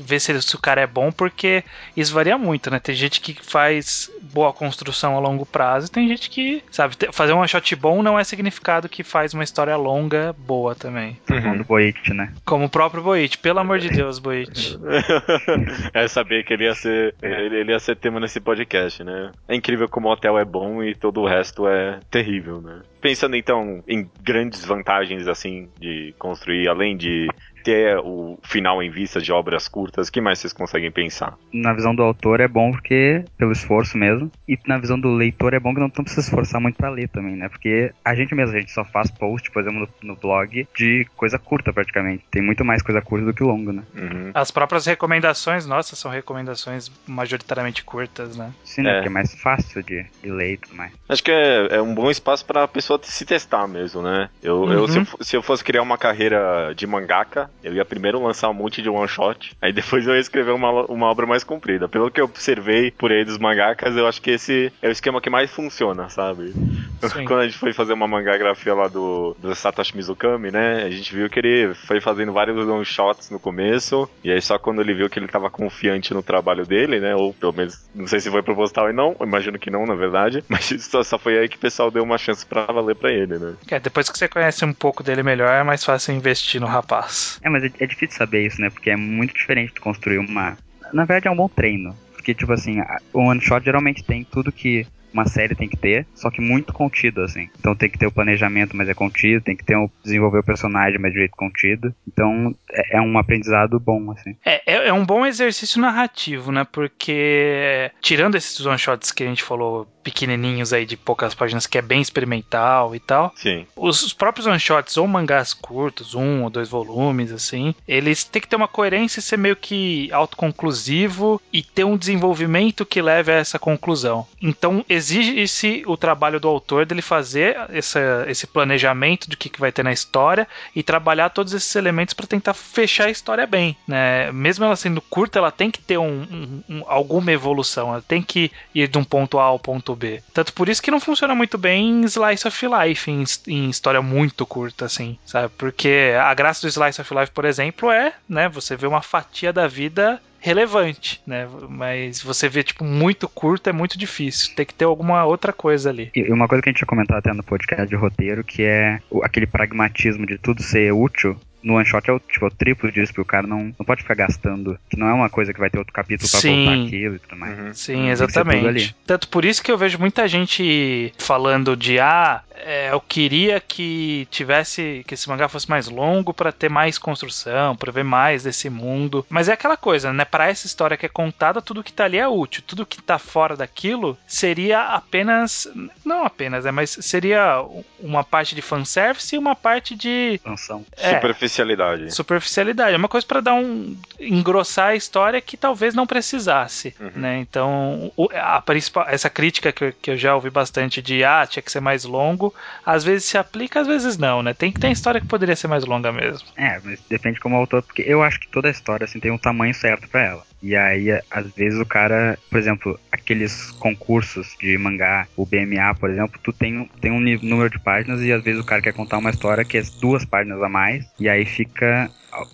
ver 0.00 0.18
se, 0.18 0.42
se 0.42 0.56
o 0.56 0.60
cara 0.60 0.80
é 0.80 0.86
bom, 0.88 1.12
porque 1.12 1.62
isso 1.96 2.12
varia 2.12 2.36
muito, 2.36 2.68
né? 2.68 2.80
Tem 2.80 2.94
gente 2.96 3.20
que 3.20 3.32
faz 3.48 4.10
boa 4.20 4.52
construção 4.52 5.16
a 5.16 5.20
longo 5.20 5.46
prazo 5.46 5.86
e 5.86 5.90
tem 5.90 6.08
gente 6.08 6.28
que, 6.30 6.64
sabe, 6.68 6.96
te- 6.96 7.12
fazer 7.12 7.32
um 7.32 7.46
shot 7.46 7.76
bom 7.76 8.02
não 8.02 8.18
é 8.18 8.24
significado 8.24 8.88
que 8.88 9.04
faz 9.04 9.32
uma 9.34 9.44
história 9.44 9.76
longa 9.76 10.34
boa 10.36 10.74
também. 10.74 11.16
Uhum. 11.30 11.40
falando 11.42 11.58
do 11.58 11.64
Boit, 11.64 12.12
né? 12.12 12.32
Como 12.44 12.64
o 12.64 12.68
próprio 12.68 13.02
Boit, 13.04 13.38
pelo 13.38 13.60
amor 13.60 13.78
de 13.78 13.88
Deus, 13.88 14.18
Boit. 14.18 14.78
é 15.92 16.08
saber 16.08 16.44
que 16.44 16.52
ele 16.52 16.64
ia 16.64 16.74
ser 16.74 17.14
ele, 17.22 17.56
ele 17.56 17.72
ia 17.72 17.78
ser 17.78 17.96
tema 17.96 18.20
nesse 18.20 18.40
podcast, 18.40 19.02
né? 19.04 19.32
É 19.48 19.54
incrível 19.54 19.88
como 19.88 20.08
o 20.08 20.12
hotel 20.12 20.38
é 20.38 20.44
bom 20.44 20.82
e 20.82 20.94
todo 20.94 21.20
o 21.20 21.26
resto 21.26 21.66
é 21.66 22.00
terrível, 22.10 22.60
né? 22.60 22.82
Pensando 23.00 23.36
então 23.36 23.82
em 23.88 24.08
grandes 24.22 24.64
vantagens 24.64 25.26
assim 25.26 25.68
de 25.78 26.14
construir, 26.18 26.68
além 26.68 26.96
de 26.96 27.28
ter 27.62 27.98
o 27.98 28.38
final 28.42 28.82
em 28.82 28.90
vista 28.90 29.20
de 29.20 29.32
obras 29.32 29.68
curtas, 29.68 30.08
o 30.08 30.12
que 30.12 30.20
mais 30.20 30.38
vocês 30.38 30.52
conseguem 30.52 30.90
pensar? 30.90 31.34
Na 31.52 31.72
visão 31.72 31.94
do 31.94 32.02
autor 32.02 32.40
é 32.40 32.48
bom 32.48 32.70
porque, 32.72 33.24
pelo 33.38 33.52
esforço 33.52 33.96
mesmo, 33.96 34.30
e 34.48 34.58
na 34.66 34.78
visão 34.78 34.98
do 34.98 35.12
leitor 35.14 35.54
é 35.54 35.60
bom 35.60 35.72
que 35.74 35.80
não, 35.80 35.90
precisa 35.90 36.22
se 36.22 36.28
esforçar 36.28 36.60
muito 36.60 36.76
pra 36.76 36.90
ler 36.90 37.08
também, 37.08 37.36
né? 37.36 37.48
Porque 37.48 37.92
a 38.04 38.14
gente 38.14 38.34
mesmo, 38.34 38.56
a 38.56 38.60
gente 38.60 38.72
só 38.72 38.84
faz 38.84 39.10
post, 39.10 39.50
por 39.50 39.62
exemplo, 39.62 39.88
no, 40.02 40.08
no 40.08 40.16
blog, 40.16 40.66
de 40.76 41.06
coisa 41.16 41.38
curta 41.38 41.72
praticamente. 41.72 42.24
Tem 42.30 42.42
muito 42.42 42.64
mais 42.64 42.82
coisa 42.82 43.00
curta 43.00 43.26
do 43.26 43.34
que 43.34 43.42
longa, 43.42 43.72
né? 43.72 43.82
Uhum. 43.94 44.30
As 44.34 44.50
próprias 44.50 44.86
recomendações, 44.86 45.66
nossa, 45.66 45.94
são 45.96 46.10
recomendações 46.10 46.90
majoritariamente 47.06 47.84
curtas, 47.84 48.36
né? 48.36 48.52
Sim, 48.64 48.82
né? 48.82 48.90
É. 48.90 48.94
Porque 48.94 49.08
é 49.08 49.10
mais 49.12 49.34
fácil 49.34 49.82
de, 49.82 50.04
de 50.22 50.30
ler 50.30 50.54
e 50.54 50.56
tudo 50.56 50.74
mais. 50.74 50.92
Acho 51.08 51.22
que 51.22 51.30
é, 51.30 51.76
é 51.76 51.82
um 51.82 51.94
bom 51.94 52.10
espaço 52.10 52.44
pra 52.44 52.66
pessoa 52.66 52.98
se 53.02 53.24
testar 53.24 53.66
mesmo, 53.68 54.02
né? 54.02 54.28
Eu, 54.42 54.70
eu- 54.72 54.80
Uhum. 54.82 54.88
se, 54.88 54.98
eu 54.98 55.06
se 55.20 55.36
eu 55.36 55.42
fosse 55.42 55.62
criar 55.64 55.82
uma 55.82 55.98
carreira 55.98 56.72
de 56.74 56.86
mangaka, 56.86 57.50
eu 57.62 57.72
ia 57.72 57.84
primeiro 57.84 58.22
lançar 58.22 58.48
um 58.48 58.54
monte 58.54 58.82
de 58.82 58.88
one 58.88 59.08
shot, 59.08 59.56
aí 59.60 59.72
depois 59.72 60.06
eu 60.06 60.14
ia 60.14 60.20
escrever 60.20 60.52
uma, 60.52 60.84
uma 60.86 61.06
obra 61.06 61.26
mais 61.26 61.44
comprida. 61.44 61.88
Pelo 61.88 62.10
que 62.10 62.20
eu 62.20 62.24
observei 62.24 62.90
por 62.90 63.12
aí 63.12 63.24
dos 63.24 63.38
mangakas, 63.38 63.96
eu 63.96 64.06
acho 64.06 64.20
que 64.20 64.30
esse 64.30 64.72
é 64.82 64.88
o 64.88 64.92
esquema 64.92 65.20
que 65.20 65.30
mais 65.30 65.50
funciona, 65.50 66.08
sabe? 66.08 66.52
Sim. 66.52 67.24
Quando 67.26 67.40
a 67.40 67.44
gente 67.44 67.58
foi 67.58 67.72
fazer 67.72 67.92
uma 67.92 68.08
mangagrafia 68.08 68.74
lá 68.74 68.88
do, 68.88 69.36
do 69.40 69.54
Satoshi 69.54 69.96
Mizukami, 69.96 70.50
né? 70.50 70.84
A 70.84 70.90
gente 70.90 71.14
viu 71.14 71.28
que 71.28 71.38
ele 71.38 71.74
foi 71.74 72.00
fazendo 72.00 72.32
vários 72.32 72.66
one 72.66 72.84
shots 72.84 73.30
no 73.30 73.38
começo, 73.38 74.08
e 74.24 74.30
aí 74.30 74.40
só 74.40 74.58
quando 74.58 74.80
ele 74.80 74.94
viu 74.94 75.08
que 75.08 75.18
ele 75.18 75.28
tava 75.28 75.50
confiante 75.50 76.14
no 76.14 76.22
trabalho 76.22 76.66
dele, 76.66 77.00
né? 77.00 77.14
Ou 77.14 77.32
pelo 77.32 77.52
menos, 77.52 77.78
não 77.94 78.06
sei 78.06 78.20
se 78.20 78.30
foi 78.30 78.42
proposital 78.42 78.90
e 78.90 78.92
não, 78.92 79.16
imagino 79.20 79.58
que 79.58 79.70
não, 79.70 79.86
na 79.86 79.94
verdade, 79.94 80.44
mas 80.48 80.66
só, 80.80 81.02
só 81.02 81.18
foi 81.18 81.38
aí 81.38 81.48
que 81.48 81.56
o 81.56 81.60
pessoal 81.60 81.90
deu 81.90 82.02
uma 82.02 82.18
chance 82.18 82.44
pra 82.44 82.66
valer 82.66 82.96
pra 82.96 83.12
ele, 83.12 83.38
né? 83.38 83.54
É, 83.70 83.78
depois 83.78 84.08
que 84.08 84.18
você 84.18 84.28
conhece 84.28 84.64
um 84.64 84.72
pouco 84.72 85.02
dele 85.02 85.22
melhor, 85.22 85.48
é 85.54 85.62
mais 85.62 85.84
fácil 85.84 86.14
investir 86.14 86.60
no 86.60 86.66
rapaz. 86.66 87.40
É, 87.42 87.48
mas 87.48 87.64
é, 87.64 87.70
é 87.80 87.86
difícil 87.86 88.16
saber 88.16 88.46
isso, 88.46 88.60
né? 88.60 88.70
Porque 88.70 88.90
é 88.90 88.96
muito 88.96 89.34
diferente 89.34 89.74
de 89.74 89.80
construir 89.80 90.18
uma. 90.18 90.56
Na 90.92 91.04
verdade, 91.04 91.28
é 91.28 91.30
um 91.30 91.36
bom 91.36 91.48
treino. 91.48 91.94
Porque, 92.12 92.34
tipo 92.34 92.52
assim, 92.52 92.76
o 93.12 93.20
one 93.20 93.40
shot 93.40 93.64
geralmente 93.64 94.04
tem 94.04 94.24
tudo 94.24 94.52
que 94.52 94.86
uma 95.12 95.26
série 95.26 95.54
tem 95.54 95.68
que 95.68 95.76
ter, 95.76 96.06
só 96.14 96.30
que 96.30 96.40
muito 96.40 96.72
contido, 96.72 97.22
assim. 97.22 97.48
Então 97.58 97.74
tem 97.74 97.88
que 97.88 97.98
ter 97.98 98.06
o 98.06 98.12
planejamento, 98.12 98.76
mas 98.76 98.88
é 98.88 98.94
contido, 98.94 99.42
tem 99.42 99.56
que 99.56 99.64
ter 99.64 99.76
o 99.76 99.90
desenvolver 100.02 100.38
o 100.38 100.44
personagem, 100.44 100.98
mas 100.98 101.12
de 101.12 101.18
jeito 101.18 101.36
contido. 101.36 101.94
Então 102.06 102.54
é, 102.70 102.98
é 102.98 103.00
um 103.00 103.18
aprendizado 103.18 103.78
bom, 103.78 104.10
assim. 104.12 104.36
É, 104.44 104.62
é, 104.66 104.88
é 104.88 104.92
um 104.92 105.04
bom 105.04 105.24
exercício 105.24 105.80
narrativo, 105.80 106.52
né? 106.52 106.66
Porque, 106.70 107.90
tirando 108.00 108.36
esses 108.36 108.64
one 108.64 108.78
shots 108.78 109.10
que 109.10 109.22
a 109.22 109.26
gente 109.26 109.42
falou, 109.42 109.86
pequenininhos 110.02 110.72
aí 110.72 110.84
de 110.84 110.96
poucas 110.96 111.34
páginas, 111.34 111.66
que 111.66 111.78
é 111.78 111.82
bem 111.82 112.00
experimental 112.00 112.94
e 112.94 113.00
tal, 113.00 113.32
Sim. 113.36 113.66
os, 113.76 114.02
os 114.02 114.12
próprios 114.12 114.46
one 114.46 114.58
shots 114.58 114.96
ou 114.96 115.06
mangás 115.06 115.54
curtos, 115.54 116.14
um 116.14 116.42
ou 116.42 116.50
dois 116.50 116.68
volumes, 116.68 117.32
assim, 117.32 117.74
eles 117.86 118.24
têm 118.24 118.42
que 118.42 118.48
ter 118.48 118.56
uma 118.56 118.68
coerência 118.68 119.20
e 119.20 119.22
ser 119.22 119.36
meio 119.36 119.56
que 119.56 120.10
autoconclusivo 120.12 121.40
e 121.52 121.62
ter 121.62 121.84
um 121.84 121.96
desenvolvimento 121.96 122.84
que 122.84 123.00
leve 123.00 123.32
a 123.32 123.36
essa 123.36 123.58
conclusão. 123.58 124.26
Então, 124.40 124.84
exige-se 125.02 125.82
o 125.86 125.96
trabalho 125.96 126.38
do 126.38 126.48
autor 126.48 126.86
dele 126.86 127.02
fazer 127.02 127.56
essa, 127.70 128.24
esse 128.28 128.46
planejamento 128.46 129.28
do 129.28 129.36
que, 129.36 129.48
que 129.48 129.60
vai 129.60 129.72
ter 129.72 129.82
na 129.82 129.92
história 129.92 130.46
e 130.74 130.82
trabalhar 130.82 131.30
todos 131.30 131.52
esses 131.52 131.74
elementos 131.74 132.14
para 132.14 132.26
tentar 132.26 132.54
fechar 132.54 133.06
a 133.06 133.10
história 133.10 133.46
bem, 133.46 133.76
né? 133.86 134.30
Mesmo 134.32 134.64
ela 134.64 134.76
sendo 134.76 135.00
curta, 135.00 135.38
ela 135.38 135.50
tem 135.50 135.70
que 135.70 135.80
ter 135.80 135.98
um- 135.98 136.22
um- 136.22 136.62
um- 136.68 136.82
alguma 136.86 137.32
evolução, 137.32 137.88
ela 137.90 138.02
tem 138.02 138.22
que 138.22 138.50
ir 138.74 138.88
de 138.88 138.98
um 138.98 139.04
ponto 139.04 139.38
A 139.38 139.44
ao 139.44 139.58
ponto 139.58 139.94
B. 139.96 140.22
Tanto 140.32 140.52
por 140.52 140.68
isso 140.68 140.82
que 140.82 140.90
não 140.90 141.00
funciona 141.00 141.34
muito 141.34 141.58
bem 141.58 141.90
em 141.90 142.04
Slice 142.04 142.46
of 142.46 142.66
Life, 142.66 143.10
em, 143.10 143.24
em 143.48 143.68
história 143.70 144.00
muito 144.00 144.46
curta, 144.46 144.84
assim, 144.86 145.18
sabe? 145.24 145.52
Porque 145.58 146.12
a 146.20 146.32
graça 146.34 146.62
do 146.62 146.68
Slice 146.68 147.00
of 147.00 147.14
Life, 147.14 147.32
por 147.32 147.44
exemplo, 147.44 147.90
é, 147.90 148.12
né, 148.28 148.48
você 148.48 148.76
vê 148.76 148.86
uma 148.86 149.02
fatia 149.02 149.52
da 149.52 149.66
vida 149.66 150.20
relevante, 150.42 151.22
né? 151.24 151.48
Mas 151.68 152.20
você 152.20 152.48
vê, 152.48 152.62
tipo, 152.64 152.84
muito 152.84 153.28
curto 153.28 153.70
é 153.70 153.72
muito 153.72 153.96
difícil. 153.96 154.54
Tem 154.56 154.66
que 154.66 154.74
ter 154.74 154.84
alguma 154.84 155.24
outra 155.24 155.52
coisa 155.52 155.88
ali. 155.88 156.10
E 156.14 156.30
uma 156.32 156.48
coisa 156.48 156.60
que 156.60 156.68
a 156.68 156.72
gente 156.72 156.78
tinha 156.78 156.86
comentado 156.86 157.18
até 157.18 157.32
no 157.32 157.44
podcast 157.44 157.86
de 157.86 157.94
roteiro, 157.94 158.42
que 158.42 158.64
é 158.64 158.98
aquele 159.22 159.46
pragmatismo 159.46 160.26
de 160.26 160.36
tudo 160.36 160.62
ser 160.62 160.92
útil. 160.92 161.38
No 161.62 161.74
one 161.74 161.86
shot 161.86 162.08
é 162.08 162.12
o, 162.12 162.20
tipo, 162.20 162.46
o 162.46 162.50
triplo 162.50 162.90
disso, 162.90 163.12
porque 163.12 163.20
o 163.20 163.24
cara 163.24 163.46
não, 163.46 163.74
não 163.78 163.86
pode 163.86 164.02
ficar 164.02 164.14
gastando. 164.14 164.78
Que 164.88 164.98
não 164.98 165.08
é 165.08 165.12
uma 165.12 165.30
coisa 165.30 165.52
que 165.52 165.60
vai 165.60 165.70
ter 165.70 165.78
outro 165.78 165.92
capítulo 165.92 166.28
pra 166.30 166.40
Sim. 166.40 166.64
voltar 166.64 166.86
aquilo 166.86 167.14
e 167.16 167.18
tudo 167.18 167.36
mais. 167.36 167.58
Uhum. 167.58 167.74
Sim, 167.74 168.08
exatamente. 168.10 168.96
Tanto 169.06 169.28
por 169.28 169.44
isso 169.44 169.62
que 169.62 169.70
eu 169.70 169.78
vejo 169.78 169.98
muita 169.98 170.26
gente 170.26 171.12
falando 171.18 171.76
de 171.76 171.98
ah, 172.00 172.42
é, 172.56 172.90
eu 172.92 173.00
queria 173.00 173.60
que 173.60 174.26
tivesse 174.30 175.04
que 175.06 175.14
esse 175.14 175.28
mangá 175.28 175.48
fosse 175.48 175.68
mais 175.68 175.88
longo 175.88 176.34
pra 176.34 176.52
ter 176.52 176.68
mais 176.68 176.98
construção, 176.98 177.76
pra 177.76 177.92
ver 177.92 178.04
mais 178.04 178.42
desse 178.42 178.68
mundo. 178.68 179.24
Mas 179.28 179.48
é 179.48 179.52
aquela 179.52 179.76
coisa, 179.76 180.12
né? 180.12 180.24
Para 180.24 180.48
essa 180.48 180.66
história 180.66 180.96
que 180.96 181.06
é 181.06 181.08
contada, 181.08 181.62
tudo 181.62 181.82
que 181.82 181.92
tá 181.92 182.04
ali 182.04 182.18
é 182.18 182.28
útil. 182.28 182.62
Tudo 182.66 182.86
que 182.86 183.02
tá 183.02 183.18
fora 183.18 183.56
daquilo 183.56 184.16
seria 184.26 184.82
apenas 184.88 185.68
não 186.04 186.24
apenas, 186.24 186.66
é, 186.66 186.70
mas 186.70 186.96
seria 187.00 187.64
uma 188.00 188.24
parte 188.24 188.54
de 188.54 188.62
fanservice 188.62 189.34
e 189.34 189.38
uma 189.38 189.54
parte 189.54 189.94
de 189.94 190.34
Expansão. 190.34 190.84
é, 190.96 191.14
Superficial 191.14 191.51
superficialidade. 191.52 192.14
Superficialidade. 192.14 192.94
É 192.94 192.96
uma 192.96 193.08
coisa 193.08 193.26
para 193.26 193.40
dar 193.40 193.54
um. 193.54 193.96
engrossar 194.18 194.88
a 194.88 194.96
história 194.96 195.40
que 195.40 195.56
talvez 195.56 195.94
não 195.94 196.06
precisasse. 196.06 196.94
Uhum. 196.98 197.10
Né? 197.14 197.38
Então, 197.40 198.10
a 198.34 198.60
principal, 198.60 199.06
essa 199.08 199.28
crítica 199.28 199.72
que 199.72 199.84
eu, 199.84 199.92
que 199.92 200.10
eu 200.12 200.16
já 200.16 200.34
ouvi 200.34 200.50
bastante 200.50 201.02
de 201.02 201.22
ah, 201.22 201.46
tinha 201.46 201.62
que 201.62 201.70
ser 201.70 201.80
mais 201.80 202.04
longo, 202.04 202.54
às 202.84 203.04
vezes 203.04 203.24
se 203.24 203.38
aplica, 203.38 203.80
às 203.80 203.86
vezes 203.86 204.16
não, 204.16 204.42
né? 204.42 204.54
Tem 204.54 204.72
que 204.72 204.80
ter 204.80 204.90
história 204.90 205.20
que 205.20 205.26
poderia 205.26 205.56
ser 205.56 205.68
mais 205.68 205.84
longa 205.84 206.10
mesmo. 206.10 206.48
É, 206.56 206.80
mas 206.82 207.00
depende 207.08 207.38
como 207.40 207.56
o 207.56 207.58
autor, 207.58 207.82
porque 207.82 208.02
eu 208.02 208.22
acho 208.22 208.40
que 208.40 208.48
toda 208.48 208.68
a 208.68 208.70
história 208.70 209.04
assim, 209.04 209.20
tem 209.20 209.30
um 209.30 209.38
tamanho 209.38 209.74
certo 209.74 210.08
para 210.08 210.22
ela. 210.22 210.51
E 210.62 210.76
aí, 210.76 211.10
às 211.28 211.50
vezes, 211.52 211.80
o 211.80 211.84
cara, 211.84 212.38
por 212.48 212.58
exemplo, 212.58 212.98
aqueles 213.10 213.72
concursos 213.72 214.54
de 214.60 214.78
mangá, 214.78 215.26
o 215.36 215.44
BMA, 215.44 215.94
por 215.98 216.08
exemplo, 216.08 216.38
tu 216.40 216.52
tem, 216.52 216.88
tem 217.00 217.10
um 217.10 217.20
número 217.20 217.68
de 217.68 217.80
páginas 217.80 218.22
e 218.22 218.32
às 218.32 218.42
vezes 218.42 218.60
o 218.60 218.64
cara 218.64 218.80
quer 218.80 218.92
contar 218.92 219.18
uma 219.18 219.30
história 219.30 219.64
que 219.64 219.78
é 219.78 219.82
duas 220.00 220.24
páginas 220.24 220.62
a 220.62 220.68
mais, 220.68 221.04
e 221.18 221.28
aí 221.28 221.44
fica 221.44 222.08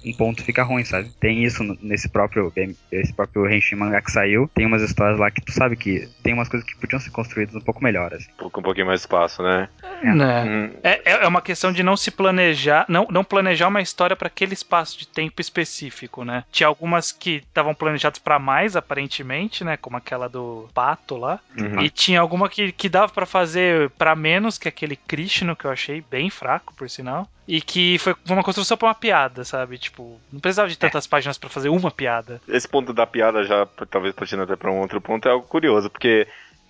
um 0.04 0.12
ponto 0.12 0.42
fica 0.42 0.62
ruim, 0.62 0.84
sabe? 0.84 1.10
Tem 1.20 1.44
isso 1.44 1.62
nesse 1.80 2.08
próprio 2.08 2.52
esse 2.90 3.12
próprio 3.12 3.48
Henshin 3.48 3.76
mangá 3.76 4.00
que 4.00 4.10
saiu, 4.10 4.50
tem 4.54 4.66
umas 4.66 4.82
histórias 4.82 5.18
lá 5.18 5.30
que 5.30 5.40
tu 5.40 5.52
sabe 5.52 5.76
que 5.76 6.08
tem 6.22 6.34
umas 6.34 6.48
coisas 6.48 6.68
que 6.68 6.76
podiam 6.76 7.00
ser 7.00 7.10
construídas 7.10 7.54
um 7.54 7.60
pouco 7.60 7.82
melhor, 7.82 8.12
assim. 8.12 8.28
Com 8.36 8.46
um 8.46 8.62
pouquinho 8.62 8.86
mais 8.86 9.00
espaço, 9.00 9.42
né? 9.42 9.68
É. 10.02 10.14
Né? 10.14 10.44
Hum. 10.44 10.78
É, 10.82 11.24
é 11.24 11.28
uma 11.28 11.42
questão 11.42 11.72
de 11.72 11.82
não 11.82 11.96
se 11.96 12.10
planejar, 12.10 12.84
não, 12.88 13.06
não 13.10 13.24
planejar 13.24 13.68
uma 13.68 13.80
história 13.80 14.16
para 14.16 14.28
aquele 14.28 14.54
espaço 14.54 14.98
de 14.98 15.06
tempo 15.06 15.40
específico, 15.40 16.24
né? 16.24 16.44
Tinha 16.50 16.66
algumas 16.66 17.12
que 17.12 17.36
estavam 17.36 17.74
planejadas 17.74 18.18
para 18.18 18.38
mais, 18.38 18.76
aparentemente, 18.76 19.64
né? 19.64 19.76
Como 19.76 19.96
aquela 19.96 20.28
do 20.28 20.68
Pato 20.74 21.16
lá. 21.16 21.38
Uhum. 21.56 21.80
E 21.80 21.90
tinha 21.90 22.20
alguma 22.20 22.48
que, 22.48 22.72
que 22.72 22.88
dava 22.88 23.12
para 23.12 23.26
fazer 23.26 23.90
para 23.90 24.14
menos, 24.16 24.58
que 24.58 24.68
é 24.68 24.70
aquele 24.70 24.96
Krishna, 24.96 25.54
que 25.54 25.64
eu 25.64 25.70
achei 25.70 26.02
bem 26.10 26.30
fraco, 26.30 26.74
por 26.74 26.88
sinal 26.88 27.28
e 27.48 27.62
que 27.62 27.96
foi 27.98 28.14
uma 28.28 28.42
construção 28.42 28.76
pra 28.76 28.88
uma 28.88 28.94
piada, 28.94 29.42
sabe? 29.42 29.78
Tipo, 29.78 30.20
não 30.30 30.38
precisava 30.38 30.68
de 30.68 30.76
tantas 30.76 31.06
é. 31.06 31.08
páginas 31.08 31.38
para 31.38 31.48
fazer 31.48 31.70
uma 31.70 31.90
piada. 31.90 32.42
Esse 32.46 32.68
ponto 32.68 32.92
da 32.92 33.06
piada 33.06 33.42
já, 33.42 33.66
talvez 33.90 34.14
partindo 34.14 34.42
até 34.42 34.54
pra 34.54 34.70
um 34.70 34.80
outro 34.80 35.00
ponto, 35.00 35.26
é 35.26 35.30
algo 35.30 35.46
curioso, 35.46 35.88
porque 35.88 36.28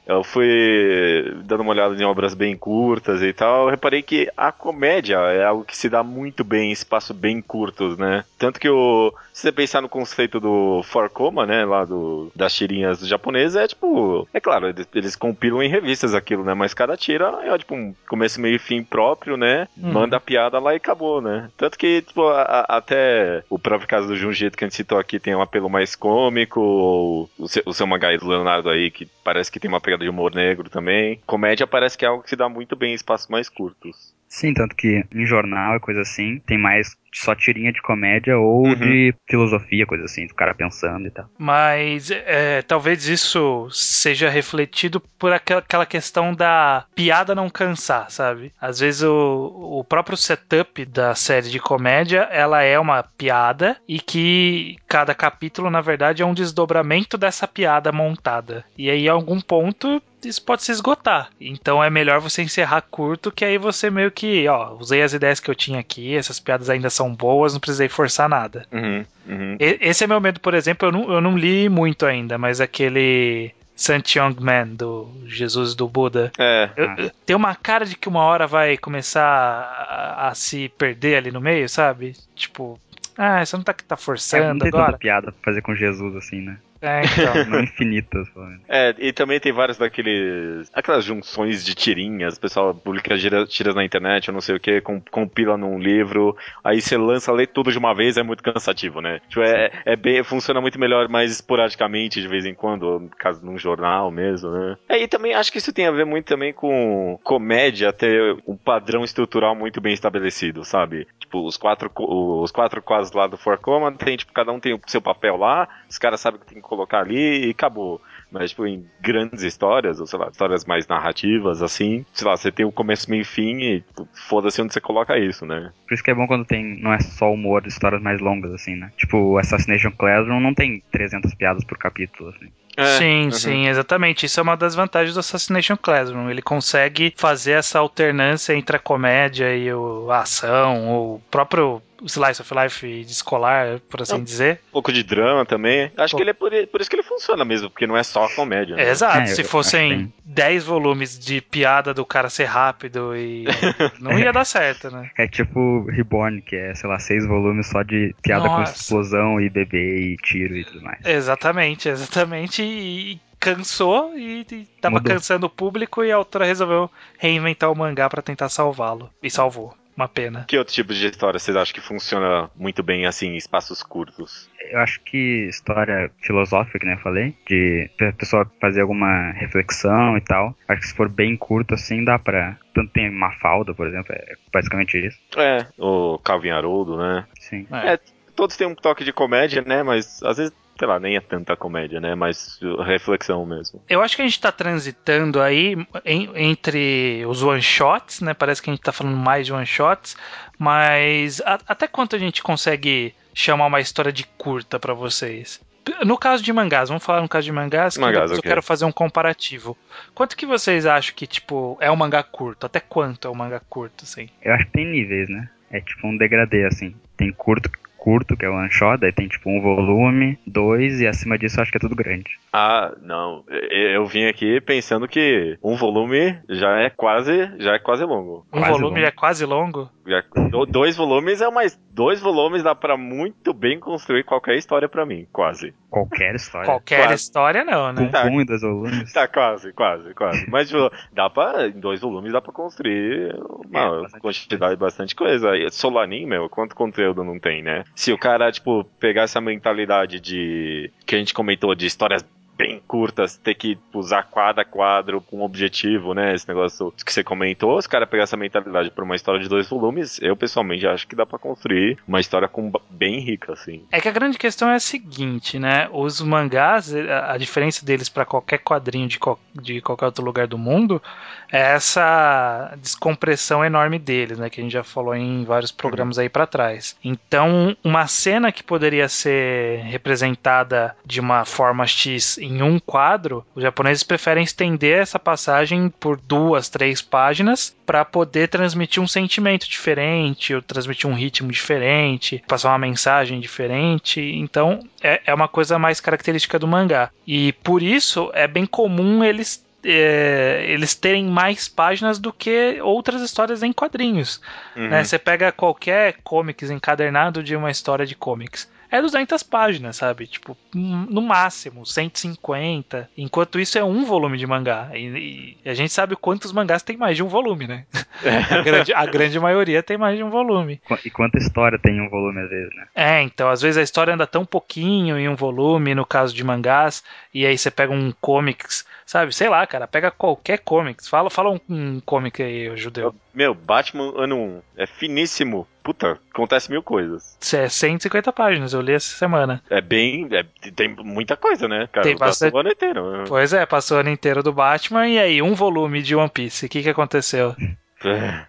eu 0.08 0.24
fui 0.24 1.36
dando 1.44 1.60
uma 1.60 1.72
olhada 1.72 1.94
em 1.94 2.04
obras 2.04 2.32
bem 2.32 2.56
curtas 2.56 3.22
e 3.22 3.32
tal, 3.34 3.64
eu 3.64 3.70
reparei 3.70 4.02
que 4.02 4.30
a 4.34 4.50
comédia 4.50 5.18
é 5.18 5.44
algo 5.44 5.64
que 5.64 5.76
se 5.76 5.88
dá 5.90 6.02
muito 6.02 6.42
bem 6.42 6.70
em 6.70 6.72
espaços 6.72 7.14
bem 7.14 7.42
curtos, 7.42 7.98
né? 7.98 8.24
Tanto 8.38 8.58
que 8.58 8.70
o, 8.70 9.12
se 9.32 9.42
você 9.42 9.52
pensar 9.52 9.82
no 9.82 9.88
conceito 9.88 10.40
do 10.40 10.82
Forcoma, 10.82 11.44
né, 11.44 11.64
lá 11.64 11.84
do, 11.84 12.32
das 12.34 12.54
tirinhas 12.54 13.06
japonesas, 13.06 13.62
é 13.62 13.68
tipo, 13.68 14.26
é 14.32 14.40
claro, 14.40 14.68
eles, 14.68 14.88
eles, 14.94 15.14
compilam 15.14 15.62
em 15.62 15.68
revistas 15.68 16.14
aquilo, 16.14 16.42
né? 16.42 16.54
Mas 16.54 16.72
cada 16.72 16.96
tira 16.96 17.38
é 17.42 17.58
tipo 17.58 17.74
um 17.74 17.94
começo, 18.08 18.40
meio 18.40 18.56
e 18.56 18.58
fim 18.58 18.82
próprio, 18.82 19.36
né? 19.36 19.68
Uhum. 19.76 19.92
Manda 19.92 20.16
a 20.16 20.20
piada 20.20 20.58
lá 20.58 20.72
e 20.72 20.78
acabou, 20.78 21.20
né? 21.20 21.50
Tanto 21.56 21.76
que, 21.76 22.02
tipo, 22.02 22.26
a, 22.28 22.42
a, 22.42 22.76
até 22.78 23.44
o 23.50 23.58
próprio 23.58 23.88
caso 23.88 24.08
do 24.08 24.16
Junjito 24.16 24.56
que 24.56 24.64
a 24.64 24.68
gente 24.68 24.76
citou 24.76 24.98
aqui 24.98 25.18
tem 25.18 25.34
um 25.34 25.42
apelo 25.42 25.68
mais 25.68 25.94
cômico, 25.94 26.60
ou 26.60 27.30
o 27.38 27.48
seu, 27.48 27.62
o 27.66 27.74
seu 27.74 27.86
mangá 27.86 28.16
do 28.16 28.26
Leonardo 28.26 28.70
aí, 28.70 28.90
que 28.90 29.06
parece 29.22 29.52
que 29.52 29.60
tem 29.60 29.68
uma 29.68 29.80
pegada 29.80 29.97
de 29.98 30.08
humor 30.08 30.34
negro 30.34 30.68
também. 30.70 31.20
Comédia 31.26 31.66
parece 31.66 31.96
que 31.96 32.04
é 32.04 32.08
algo 32.08 32.22
que 32.22 32.30
se 32.30 32.36
dá 32.36 32.48
muito 32.48 32.76
bem 32.76 32.92
em 32.92 32.94
espaços 32.94 33.28
mais 33.28 33.48
curtos. 33.48 34.14
Sim, 34.28 34.52
tanto 34.52 34.76
que 34.76 35.04
em 35.12 35.26
jornal 35.26 35.76
e 35.76 35.80
coisa 35.80 36.02
assim, 36.02 36.38
tem 36.40 36.58
mais 36.58 36.96
só 37.12 37.34
tirinha 37.34 37.72
de 37.72 37.82
comédia 37.82 38.38
ou 38.38 38.66
uhum. 38.66 38.74
de 38.74 39.14
filosofia, 39.28 39.86
coisa 39.86 40.04
assim, 40.04 40.26
do 40.26 40.34
cara 40.34 40.54
pensando 40.54 41.06
e 41.06 41.10
tal. 41.10 41.28
Mas 41.38 42.10
é, 42.10 42.62
talvez 42.62 43.06
isso 43.06 43.68
seja 43.70 44.28
refletido 44.28 45.00
por 45.18 45.32
aquela 45.32 45.86
questão 45.86 46.34
da 46.34 46.84
piada 46.94 47.34
não 47.34 47.48
cansar, 47.50 48.10
sabe? 48.10 48.52
Às 48.60 48.80
vezes 48.80 49.02
o, 49.02 49.78
o 49.78 49.84
próprio 49.84 50.16
setup 50.16 50.84
da 50.84 51.14
série 51.14 51.50
de 51.50 51.58
comédia, 51.58 52.28
ela 52.30 52.62
é 52.62 52.78
uma 52.78 53.02
piada 53.02 53.76
e 53.86 54.00
que 54.00 54.76
cada 54.86 55.14
capítulo, 55.14 55.70
na 55.70 55.80
verdade, 55.80 56.22
é 56.22 56.26
um 56.26 56.34
desdobramento 56.34 57.16
dessa 57.16 57.46
piada 57.46 57.92
montada. 57.92 58.64
E 58.76 58.90
aí, 58.90 59.06
em 59.06 59.08
algum 59.08 59.40
ponto, 59.40 60.02
isso 60.26 60.42
pode 60.42 60.64
se 60.64 60.72
esgotar. 60.72 61.30
Então 61.40 61.82
é 61.82 61.90
melhor 61.90 62.20
você 62.20 62.42
encerrar 62.42 62.82
curto, 62.82 63.30
que 63.30 63.44
aí 63.44 63.58
você 63.58 63.90
meio 63.90 64.10
que, 64.10 64.48
ó, 64.48 64.74
usei 64.74 65.02
as 65.02 65.12
ideias 65.12 65.40
que 65.40 65.50
eu 65.50 65.54
tinha 65.54 65.78
aqui, 65.78 66.16
essas 66.16 66.40
piadas 66.40 66.70
ainda 66.70 66.90
são 66.98 67.14
boas, 67.14 67.52
não 67.52 67.60
precisei 67.60 67.88
forçar 67.88 68.28
nada. 68.28 68.66
Uhum, 68.72 69.04
uhum. 69.28 69.56
esse 69.58 70.04
é 70.04 70.06
meu 70.06 70.20
medo, 70.20 70.40
por 70.40 70.54
exemplo, 70.54 70.88
eu 70.88 70.92
não, 70.92 71.12
eu 71.12 71.20
não 71.20 71.38
li 71.38 71.68
muito 71.68 72.04
ainda, 72.04 72.36
mas 72.36 72.60
aquele 72.60 73.54
Sant 73.76 74.16
Young 74.16 74.34
Man, 74.40 74.74
do 74.74 75.08
Jesus 75.24 75.74
do 75.76 75.88
Buda. 75.88 76.32
É. 76.36 76.68
Eu, 76.76 77.10
tem 77.24 77.36
uma 77.36 77.54
cara 77.54 77.86
de 77.86 77.96
que 77.96 78.08
uma 78.08 78.20
hora 78.20 78.44
vai 78.44 78.76
começar 78.76 79.22
a, 79.24 80.28
a, 80.28 80.34
se 80.34 80.68
perder 80.70 81.16
ali 81.16 81.30
no 81.30 81.40
meio, 81.40 81.68
sabe? 81.68 82.16
Tipo, 82.34 82.78
ah, 83.16 83.44
você 83.44 83.56
não 83.56 83.62
tá, 83.62 83.72
tá 83.72 83.96
forçando 83.96 84.44
é, 84.44 84.52
não 84.52 84.58
tem 84.58 84.68
agora. 84.68 84.98
piada 84.98 85.30
pra 85.30 85.40
fazer 85.44 85.62
com 85.62 85.76
Jesus 85.76 86.16
assim, 86.16 86.40
né? 86.40 86.58
É, 86.80 87.02
então. 87.04 87.44
Não 87.48 87.60
infinitas, 87.60 88.28
É, 88.68 88.94
e 88.98 89.12
também 89.12 89.40
tem 89.40 89.52
vários 89.52 89.78
daqueles. 89.78 90.70
aquelas 90.72 91.04
junções 91.04 91.64
de 91.64 91.74
tirinhas, 91.74 92.36
o 92.36 92.40
pessoal 92.40 92.74
publica 92.74 93.16
tiras 93.46 93.74
na 93.74 93.84
internet, 93.84 94.28
eu 94.28 94.34
não 94.34 94.40
sei 94.40 94.56
o 94.56 94.60
que, 94.60 94.80
compila 95.10 95.56
num 95.56 95.78
livro, 95.78 96.36
aí 96.62 96.80
você 96.80 96.96
lança, 96.96 97.32
lê 97.32 97.46
tudo 97.46 97.72
de 97.72 97.78
uma 97.78 97.94
vez, 97.94 98.16
é 98.16 98.22
muito 98.22 98.42
cansativo, 98.42 99.00
né? 99.00 99.20
Tipo, 99.28 99.42
é, 99.42 99.70
é 99.84 99.96
bem, 99.96 100.22
funciona 100.22 100.60
muito 100.60 100.78
melhor 100.78 101.08
mais 101.08 101.32
esporadicamente, 101.32 102.20
de 102.20 102.28
vez 102.28 102.44
em 102.44 102.54
quando, 102.54 103.00
no 103.00 103.08
caso 103.08 103.44
num 103.44 103.58
jornal 103.58 104.10
mesmo, 104.10 104.50
né? 104.50 104.76
É, 104.88 105.02
e 105.02 105.08
também 105.08 105.34
acho 105.34 105.50
que 105.50 105.58
isso 105.58 105.72
tem 105.72 105.86
a 105.86 105.90
ver 105.90 106.04
muito 106.04 106.26
também 106.26 106.52
com 106.52 107.18
comédia 107.22 107.92
ter 107.92 108.36
um 108.46 108.56
padrão 108.56 109.04
estrutural 109.04 109.54
muito 109.54 109.80
bem 109.80 109.92
estabelecido, 109.92 110.64
sabe? 110.64 111.06
Tipo, 111.18 111.44
os 111.44 111.56
quatro, 111.56 111.90
os 111.96 112.50
quatro 112.50 112.80
quadros 112.82 113.12
lá 113.12 113.26
do 113.26 113.36
For 113.36 113.58
Command 113.58 113.94
tem, 113.94 114.16
tipo, 114.16 114.32
cada 114.32 114.52
um 114.52 114.60
tem 114.60 114.74
o 114.74 114.80
seu 114.86 115.00
papel 115.00 115.36
lá, 115.36 115.68
os 115.88 115.98
caras 115.98 116.20
sabem 116.20 116.40
que 116.40 116.46
tem 116.46 116.60
que 116.60 116.67
colocar 116.68 117.00
ali 117.00 117.46
e 117.46 117.50
acabou. 117.50 118.00
Mas, 118.30 118.50
tipo, 118.50 118.66
em 118.66 118.84
grandes 119.00 119.42
histórias, 119.42 120.00
ou 120.00 120.06
sei 120.06 120.18
lá, 120.18 120.28
histórias 120.28 120.64
mais 120.66 120.86
narrativas, 120.86 121.62
assim, 121.62 122.04
sei 122.12 122.28
lá, 122.28 122.36
você 122.36 122.52
tem 122.52 122.66
o 122.66 122.72
começo, 122.72 123.10
meio 123.10 123.22
e 123.22 123.24
fim 123.24 123.58
e 123.60 123.80
tipo, 123.80 124.06
foda-se 124.28 124.60
onde 124.60 124.72
você 124.72 124.80
coloca 124.80 125.18
isso, 125.18 125.46
né? 125.46 125.72
Por 125.86 125.94
isso 125.94 126.04
que 126.04 126.10
é 126.10 126.14
bom 126.14 126.26
quando 126.26 126.44
tem, 126.44 126.78
não 126.82 126.92
é 126.92 127.00
só 127.00 127.32
humor, 127.32 127.66
histórias 127.66 128.02
mais 128.02 128.20
longas, 128.20 128.52
assim, 128.52 128.74
né? 128.76 128.92
Tipo, 128.96 129.38
Assassination 129.38 129.90
Classroom 129.92 130.40
não 130.40 130.52
tem 130.52 130.82
300 130.92 131.34
piadas 131.34 131.64
por 131.64 131.78
capítulo, 131.78 132.28
assim. 132.30 132.48
É, 132.76 132.96
sim, 132.96 133.24
uhum. 133.24 133.30
sim, 133.32 133.66
exatamente. 133.66 134.26
Isso 134.26 134.38
é 134.38 134.42
uma 134.42 134.56
das 134.56 134.74
vantagens 134.76 135.14
do 135.14 135.18
Assassination 135.18 135.76
Classroom. 135.76 136.30
Ele 136.30 136.40
consegue 136.40 137.12
fazer 137.16 137.52
essa 137.52 137.80
alternância 137.80 138.54
entre 138.54 138.76
a 138.76 138.78
comédia 138.78 139.56
e 139.56 139.68
a 139.68 140.20
ação, 140.20 140.88
o 140.88 141.20
próprio 141.28 141.82
slice 142.06 142.40
of 142.40 142.54
life 142.54 142.86
escolar, 143.02 143.80
por 143.88 144.02
assim 144.02 144.16
é, 144.16 144.20
dizer. 144.20 144.60
Um 144.68 144.72
pouco 144.72 144.92
de 144.92 145.02
drama 145.02 145.44
também. 145.44 145.90
Acho 145.96 146.12
Pô. 146.12 146.16
que 146.16 146.22
ele 146.22 146.30
é 146.30 146.34
por, 146.34 146.50
por, 146.68 146.80
isso 146.80 146.90
que 146.90 146.96
ele 146.96 147.02
funciona 147.02 147.44
mesmo, 147.44 147.70
porque 147.70 147.86
não 147.86 147.96
é 147.96 148.02
só 148.02 148.28
comédia. 148.34 148.76
Né? 148.76 148.84
É, 148.84 148.90
exato. 148.90 149.18
É, 149.18 149.26
Se 149.26 149.44
fossem 149.44 150.12
10 150.24 150.64
volumes 150.64 151.18
de 151.18 151.40
piada 151.40 151.92
do 151.92 152.04
cara 152.04 152.28
ser 152.28 152.44
rápido 152.44 153.16
e. 153.16 153.44
não 154.00 154.18
ia 154.18 154.32
dar 154.32 154.44
certo, 154.44 154.90
né? 154.90 155.10
É 155.16 155.26
tipo 155.26 155.84
Reborn, 155.90 156.42
que 156.42 156.56
é, 156.56 156.74
sei 156.74 156.88
lá, 156.88 156.98
6 156.98 157.26
volumes 157.26 157.66
só 157.66 157.82
de 157.82 158.14
piada 158.22 158.44
Nossa. 158.44 158.72
com 158.72 158.78
explosão 158.78 159.40
e 159.40 159.48
bebê 159.48 160.12
e 160.12 160.16
tiro 160.16 160.56
e 160.56 160.64
tudo 160.64 160.82
mais. 160.82 161.04
Exatamente, 161.04 161.88
exatamente. 161.88 162.62
E 162.62 163.20
cansou 163.38 164.16
e, 164.16 164.46
e 164.50 164.66
tava 164.80 164.96
Mudou. 164.96 165.14
cansando 165.14 165.46
o 165.46 165.50
público 165.50 166.04
e 166.04 166.10
a 166.10 166.16
autora 166.16 166.44
resolveu 166.44 166.90
reinventar 167.18 167.70
o 167.70 167.76
mangá 167.76 168.08
para 168.08 168.22
tentar 168.22 168.48
salvá-lo. 168.48 169.10
E 169.22 169.30
salvou. 169.30 169.74
Uma 169.98 170.06
pena. 170.06 170.44
Que 170.46 170.56
outro 170.56 170.72
tipo 170.72 170.94
de 170.94 171.08
história 171.08 171.40
vocês 171.40 171.56
acham 171.56 171.74
que 171.74 171.80
funciona 171.80 172.48
muito 172.54 172.84
bem 172.84 173.04
assim 173.04 173.30
em 173.30 173.36
espaços 173.36 173.82
curtos? 173.82 174.48
Eu 174.70 174.78
acho 174.78 175.00
que 175.00 175.48
história 175.48 176.08
filosófica, 176.20 176.86
né, 176.86 176.94
eu 176.94 176.98
falei, 176.98 177.34
de 177.48 177.90
a 178.00 178.12
pessoa 178.12 178.48
fazer 178.60 178.82
alguma 178.82 179.32
reflexão 179.32 180.16
e 180.16 180.20
tal. 180.20 180.56
Acho 180.68 180.82
que 180.82 180.86
se 180.86 180.94
for 180.94 181.08
bem 181.08 181.36
curto 181.36 181.74
assim, 181.74 182.04
dá 182.04 182.16
pra. 182.16 182.56
Tanto 182.72 182.92
tem 182.92 183.10
Mafalda, 183.10 183.74
por 183.74 183.88
exemplo, 183.88 184.14
é 184.14 184.36
basicamente 184.52 185.04
isso. 185.04 185.18
É, 185.36 185.66
o 185.76 186.16
Calvin 186.18 186.50
Haroldo, 186.50 186.96
né? 186.96 187.26
Sim. 187.40 187.66
É. 187.72 187.94
é, 187.94 187.98
todos 188.36 188.56
têm 188.56 188.68
um 188.68 188.76
toque 188.76 189.02
de 189.02 189.12
comédia, 189.12 189.62
né? 189.62 189.82
Mas 189.82 190.22
às 190.22 190.36
vezes 190.36 190.52
sei 190.78 190.86
lá, 190.86 191.00
nem 191.00 191.16
é 191.16 191.20
tanta 191.20 191.56
comédia, 191.56 192.00
né? 192.00 192.14
Mas 192.14 192.60
reflexão 192.84 193.44
mesmo. 193.44 193.82
Eu 193.88 194.00
acho 194.00 194.14
que 194.14 194.22
a 194.22 194.24
gente 194.24 194.40
tá 194.40 194.52
transitando 194.52 195.40
aí 195.40 195.76
em, 196.04 196.30
entre 196.36 197.24
os 197.26 197.42
one-shots, 197.42 198.20
né? 198.20 198.32
Parece 198.32 198.62
que 198.62 198.70
a 198.70 198.72
gente 198.72 198.82
tá 198.82 198.92
falando 198.92 199.16
mais 199.16 199.46
de 199.46 199.52
one-shots, 199.52 200.16
mas 200.58 201.40
a, 201.40 201.58
até 201.66 201.88
quanto 201.88 202.14
a 202.14 202.18
gente 202.18 202.42
consegue 202.42 203.12
chamar 203.34 203.66
uma 203.66 203.80
história 203.80 204.12
de 204.12 204.24
curta 204.24 204.78
para 204.78 204.94
vocês? 204.94 205.60
No 206.04 206.18
caso 206.18 206.42
de 206.42 206.52
mangás, 206.52 206.90
vamos 206.90 207.04
falar 207.04 207.22
no 207.22 207.28
caso 207.28 207.46
de 207.46 207.52
mangás, 207.52 207.94
que 207.94 208.00
mangás, 208.00 208.30
eu 208.30 208.38
okay. 208.38 208.48
quero 208.48 208.62
fazer 208.62 208.84
um 208.84 208.92
comparativo. 208.92 209.76
Quanto 210.14 210.36
que 210.36 210.44
vocês 210.44 210.84
acham 210.84 211.14
que, 211.14 211.26
tipo, 211.26 211.78
é 211.80 211.90
um 211.90 211.96
mangá 211.96 212.22
curto? 212.22 212.66
Até 212.66 212.78
quanto 212.78 213.26
é 213.26 213.30
um 213.30 213.34
mangá 213.34 213.60
curto, 213.70 214.04
assim? 214.04 214.28
Eu 214.42 214.52
acho 214.52 214.66
que 214.66 214.72
tem 214.72 214.86
níveis, 214.86 215.28
né? 215.30 215.48
É 215.70 215.80
tipo 215.80 216.06
um 216.06 216.16
degradê, 216.16 216.64
assim. 216.66 216.94
Tem 217.16 217.32
curto 217.32 217.70
curto, 218.08 218.38
que 218.38 218.46
é 218.46 218.48
o 218.48 218.54
one 218.54 218.70
shot, 218.70 218.98
daí 218.98 219.12
tem 219.12 219.28
tipo 219.28 219.50
um 219.50 219.60
volume, 219.60 220.38
dois, 220.46 220.98
e 220.98 221.06
acima 221.06 221.36
disso 221.36 221.60
acho 221.60 221.70
que 221.70 221.76
é 221.76 221.80
tudo 221.80 221.94
grande. 221.94 222.38
Ah, 222.50 222.94
não. 223.02 223.44
Eu 223.70 224.06
vim 224.06 224.24
aqui 224.24 224.62
pensando 224.62 225.06
que 225.06 225.58
um 225.62 225.76
volume 225.76 226.38
já 226.48 226.80
é 226.80 226.88
quase, 226.88 227.50
já 227.58 227.74
é 227.74 227.78
quase 227.78 228.04
longo. 228.04 228.46
Um 228.50 228.60
quase 228.60 228.72
volume 228.72 229.00
longo. 229.00 229.06
é 229.06 229.10
quase 229.10 229.44
longo? 229.44 229.90
Já, 230.06 230.24
dois 230.70 230.96
volumes 230.96 231.42
é 231.42 231.50
mais. 231.50 231.78
Dois 231.92 232.18
volumes 232.18 232.62
dá 232.62 232.74
para 232.74 232.96
muito 232.96 233.52
bem 233.52 233.78
construir 233.78 234.24
qualquer 234.24 234.56
história 234.56 234.88
para 234.88 235.04
mim, 235.04 235.26
quase. 235.30 235.74
Qualquer 235.90 236.34
história. 236.34 236.66
Qualquer 236.66 237.06
quase. 237.08 237.14
história 237.14 237.64
não, 237.64 237.92
né? 237.92 238.08
Tá. 238.08 238.24
Um 238.24 238.42
dois 238.44 238.62
volumes. 238.62 239.12
Tá 239.12 239.28
quase, 239.28 239.72
quase, 239.72 240.14
quase. 240.14 240.48
Mas 240.50 240.68
tipo, 240.68 240.90
dá 241.12 241.28
para 241.28 241.68
em 241.68 241.78
dois 241.78 242.00
volumes 242.00 242.32
dá 242.32 242.40
para 242.40 242.52
construir 242.52 243.34
uma 243.66 243.80
é, 243.80 244.00
bastante 244.00 244.22
quantidade 244.22 244.58
coisa. 244.58 244.76
bastante 244.76 245.14
coisa. 245.14 245.50
Solanin, 245.70 246.24
meu, 246.24 246.48
quanto 246.48 246.74
conteúdo 246.74 247.22
não 247.22 247.38
tem, 247.38 247.62
né? 247.62 247.84
Se 247.98 248.12
o 248.12 248.16
cara 248.16 248.52
tipo 248.52 248.84
pegar 249.00 249.22
essa 249.22 249.40
mentalidade 249.40 250.20
de 250.20 250.88
que 251.04 251.16
a 251.16 251.18
gente 251.18 251.34
comentou 251.34 251.74
de 251.74 251.84
histórias 251.84 252.24
bem 252.56 252.80
curtas, 252.86 253.36
ter 253.36 253.54
que 253.54 253.76
usar 253.92 254.22
quadro 254.22 254.62
a 254.62 254.64
quadro 254.64 255.20
com 255.20 255.38
um 255.38 255.42
objetivo, 255.42 256.14
né? 256.14 256.32
Esse 256.32 256.46
negócio 256.46 256.92
que 257.04 257.12
você 257.12 257.24
comentou, 257.24 257.76
os 257.76 257.88
caras 257.88 258.08
pegar 258.08 258.22
essa 258.22 258.36
mentalidade 258.36 258.92
por 258.92 259.02
uma 259.02 259.16
história 259.16 259.40
de 259.40 259.48
dois 259.48 259.68
volumes, 259.68 260.20
eu 260.22 260.36
pessoalmente 260.36 260.86
acho 260.86 261.08
que 261.08 261.16
dá 261.16 261.26
para 261.26 261.40
construir 261.40 261.98
uma 262.06 262.20
história 262.20 262.46
com, 262.46 262.72
bem 262.88 263.18
rica, 263.18 263.52
assim. 263.52 263.84
É 263.90 264.00
que 264.00 264.08
a 264.08 264.12
grande 264.12 264.38
questão 264.38 264.70
é 264.70 264.76
a 264.76 264.80
seguinte, 264.80 265.58
né? 265.58 265.88
Os 265.92 266.20
mangás, 266.20 266.94
a 266.94 267.36
diferença 267.36 267.84
deles 267.84 268.08
para 268.08 268.24
qualquer 268.24 268.58
quadrinho 268.58 269.08
de, 269.08 269.18
co 269.18 269.38
de 269.54 269.80
qualquer 269.80 270.06
outro 270.06 270.24
lugar 270.24 270.46
do 270.46 270.56
mundo 270.56 271.02
essa 271.50 272.76
descompressão 272.80 273.64
enorme 273.64 273.98
deles, 273.98 274.38
né? 274.38 274.50
Que 274.50 274.60
a 274.60 274.64
gente 274.64 274.72
já 274.72 274.84
falou 274.84 275.14
em 275.14 275.44
vários 275.44 275.72
programas 275.72 276.18
aí 276.18 276.28
para 276.28 276.46
trás. 276.46 276.96
Então, 277.02 277.76
uma 277.82 278.06
cena 278.06 278.52
que 278.52 278.62
poderia 278.62 279.08
ser 279.08 279.80
representada 279.80 280.94
de 281.04 281.20
uma 281.20 281.44
forma 281.44 281.86
X 281.86 282.38
em 282.38 282.62
um 282.62 282.78
quadro, 282.78 283.44
os 283.54 283.62
japoneses 283.62 284.02
preferem 284.02 284.44
estender 284.44 284.98
essa 284.98 285.18
passagem 285.18 285.88
por 285.88 286.20
duas, 286.20 286.68
três 286.68 287.00
páginas 287.00 287.74
para 287.86 288.04
poder 288.04 288.48
transmitir 288.48 289.02
um 289.02 289.08
sentimento 289.08 289.68
diferente, 289.68 290.54
ou 290.54 290.60
transmitir 290.60 291.08
um 291.08 291.14
ritmo 291.14 291.50
diferente, 291.50 292.42
passar 292.46 292.70
uma 292.70 292.78
mensagem 292.78 293.40
diferente. 293.40 294.20
Então 294.20 294.80
é, 295.02 295.20
é 295.26 295.34
uma 295.34 295.48
coisa 295.48 295.78
mais 295.78 296.00
característica 296.00 296.58
do 296.58 296.68
mangá. 296.68 297.10
E 297.26 297.52
por 297.52 297.82
isso 297.82 298.30
é 298.34 298.46
bem 298.46 298.66
comum 298.66 299.24
eles 299.24 299.66
é, 299.84 300.64
eles 300.68 300.94
terem 300.94 301.26
mais 301.26 301.68
páginas 301.68 302.18
do 302.18 302.32
que 302.32 302.80
outras 302.82 303.22
histórias 303.22 303.62
em 303.62 303.72
quadrinhos. 303.72 304.40
Uhum. 304.76 304.88
Né? 304.88 305.04
Você 305.04 305.18
pega 305.18 305.52
qualquer 305.52 306.16
comics 306.24 306.70
encadernado 306.70 307.42
de 307.42 307.54
uma 307.54 307.70
história 307.70 308.06
de 308.06 308.14
comics 308.14 308.68
é 308.90 309.00
200 309.00 309.42
páginas, 309.42 309.96
sabe? 309.96 310.26
Tipo, 310.26 310.56
no 310.74 311.20
máximo, 311.20 311.84
150. 311.84 313.10
Enquanto 313.16 313.60
isso 313.60 313.78
é 313.78 313.84
um 313.84 314.04
volume 314.04 314.38
de 314.38 314.46
mangá. 314.46 314.90
E, 314.94 315.56
e 315.64 315.68
a 315.68 315.74
gente 315.74 315.92
sabe 315.92 316.16
quantos 316.16 316.52
mangás 316.52 316.82
tem 316.82 316.96
mais 316.96 317.16
de 317.16 317.22
um 317.22 317.28
volume, 317.28 317.66
né? 317.66 317.84
É. 318.24 318.38
A, 318.58 318.62
grande, 318.62 318.94
a 318.94 319.06
grande 319.06 319.38
maioria 319.40 319.82
tem 319.82 319.96
mais 319.96 320.16
de 320.16 320.22
um 320.24 320.30
volume. 320.30 320.80
E 321.04 321.10
quanta 321.10 321.38
história 321.38 321.78
tem 321.78 321.96
em 321.96 322.00
um 322.00 322.08
volume 322.08 322.40
às 322.40 322.50
vezes, 322.50 322.74
né? 322.74 322.86
É, 322.94 323.22
então, 323.22 323.48
às 323.48 323.62
vezes 323.62 323.78
a 323.78 323.82
história 323.82 324.14
anda 324.14 324.26
tão 324.26 324.44
pouquinho 324.44 325.18
em 325.18 325.28
um 325.28 325.36
volume, 325.36 325.94
no 325.94 326.04
caso 326.04 326.34
de 326.34 326.42
mangás, 326.42 327.04
e 327.32 327.46
aí 327.46 327.56
você 327.56 327.70
pega 327.70 327.92
um 327.92 328.12
comics, 328.20 328.84
sabe? 329.06 329.34
Sei 329.34 329.48
lá, 329.48 329.66
cara, 329.66 329.86
pega 329.86 330.10
qualquer 330.10 330.58
comics. 330.58 331.06
Fala, 331.08 331.30
fala 331.30 331.50
um, 331.50 331.60
um 331.68 332.00
comic 332.00 332.42
aí, 332.42 332.76
judeu. 332.76 333.14
Meu, 333.32 333.54
Batman 333.54 334.12
ano 334.16 334.36
1 334.36 334.62
é 334.78 334.86
finíssimo 334.86 335.66
puta, 335.88 336.18
acontece 336.30 336.70
mil 336.70 336.82
coisas. 336.82 337.38
É 337.54 337.66
150 337.66 338.30
páginas, 338.30 338.74
eu 338.74 338.82
li 338.82 338.92
essa 338.92 339.16
semana. 339.16 339.62
É 339.70 339.80
bem. 339.80 340.28
É, 340.30 340.44
tem 340.72 340.94
muita 340.98 341.34
coisa, 341.34 341.66
né, 341.66 341.88
cara? 341.90 342.06
Tem 342.06 342.14
bastante... 342.14 342.54
o 342.54 342.58
ano 342.58 342.68
inteiro. 342.68 343.24
Pois 343.26 343.54
é, 343.54 343.64
passou 343.64 343.96
o 343.96 344.00
ano 344.00 344.10
inteiro 344.10 344.42
do 344.42 344.52
Batman 344.52 345.08
e 345.08 345.18
aí 345.18 345.40
um 345.40 345.54
volume 345.54 346.02
de 346.02 346.14
One 346.14 346.28
Piece. 346.28 346.66
O 346.66 346.68
que, 346.68 346.82
que 346.82 346.90
aconteceu? 346.90 347.56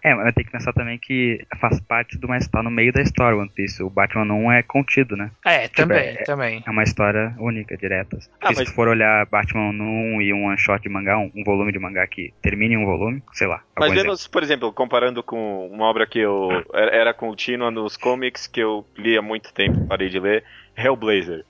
É, 0.02 0.14
mas 0.14 0.34
tem 0.34 0.44
que 0.44 0.50
pensar 0.50 0.72
também 0.72 0.98
que 0.98 1.44
faz 1.60 1.80
parte 1.80 2.18
de 2.18 2.24
uma 2.24 2.36
história 2.36 2.68
no 2.68 2.74
meio 2.74 2.92
da 2.92 3.02
história 3.02 3.36
One 3.36 3.50
Piece. 3.50 3.82
O 3.82 3.90
Batman 3.90 4.24
não 4.24 4.52
é 4.52 4.62
contido, 4.62 5.16
né? 5.16 5.30
É, 5.44 5.62
tipo, 5.62 5.76
também, 5.76 6.08
é, 6.08 6.22
também. 6.22 6.62
É 6.66 6.70
uma 6.70 6.82
história 6.82 7.34
única, 7.38 7.76
direta. 7.76 8.18
Ah, 8.40 8.54
se 8.54 8.66
for 8.66 8.88
olhar 8.88 9.26
Batman 9.26 9.72
num 9.72 10.20
e 10.20 10.32
um 10.32 10.46
one 10.46 10.58
shot 10.58 10.82
de 10.82 10.88
mangá, 10.88 11.18
um, 11.18 11.30
um, 11.34 11.44
volume 11.44 11.72
de 11.72 11.78
mangá 11.78 12.06
que 12.06 12.32
termine 12.42 12.74
em 12.74 12.78
um 12.78 12.86
volume, 12.86 13.22
sei 13.32 13.46
lá. 13.46 13.62
Mas 13.78 13.92
vendo, 13.92 14.14
por 14.30 14.42
exemplo, 14.42 14.72
comparando 14.72 15.22
com 15.22 15.68
uma 15.68 15.86
obra 15.86 16.06
que 16.06 16.18
eu 16.18 16.48
era 16.72 17.12
contínua 17.12 17.70
nos 17.70 17.96
comics 17.96 18.46
que 18.46 18.60
eu 18.60 18.86
li 18.96 19.16
há 19.16 19.22
muito 19.22 19.52
tempo, 19.52 19.86
parei 19.86 20.08
de 20.08 20.20
ler, 20.20 20.44
Hellblazer. 20.80 21.44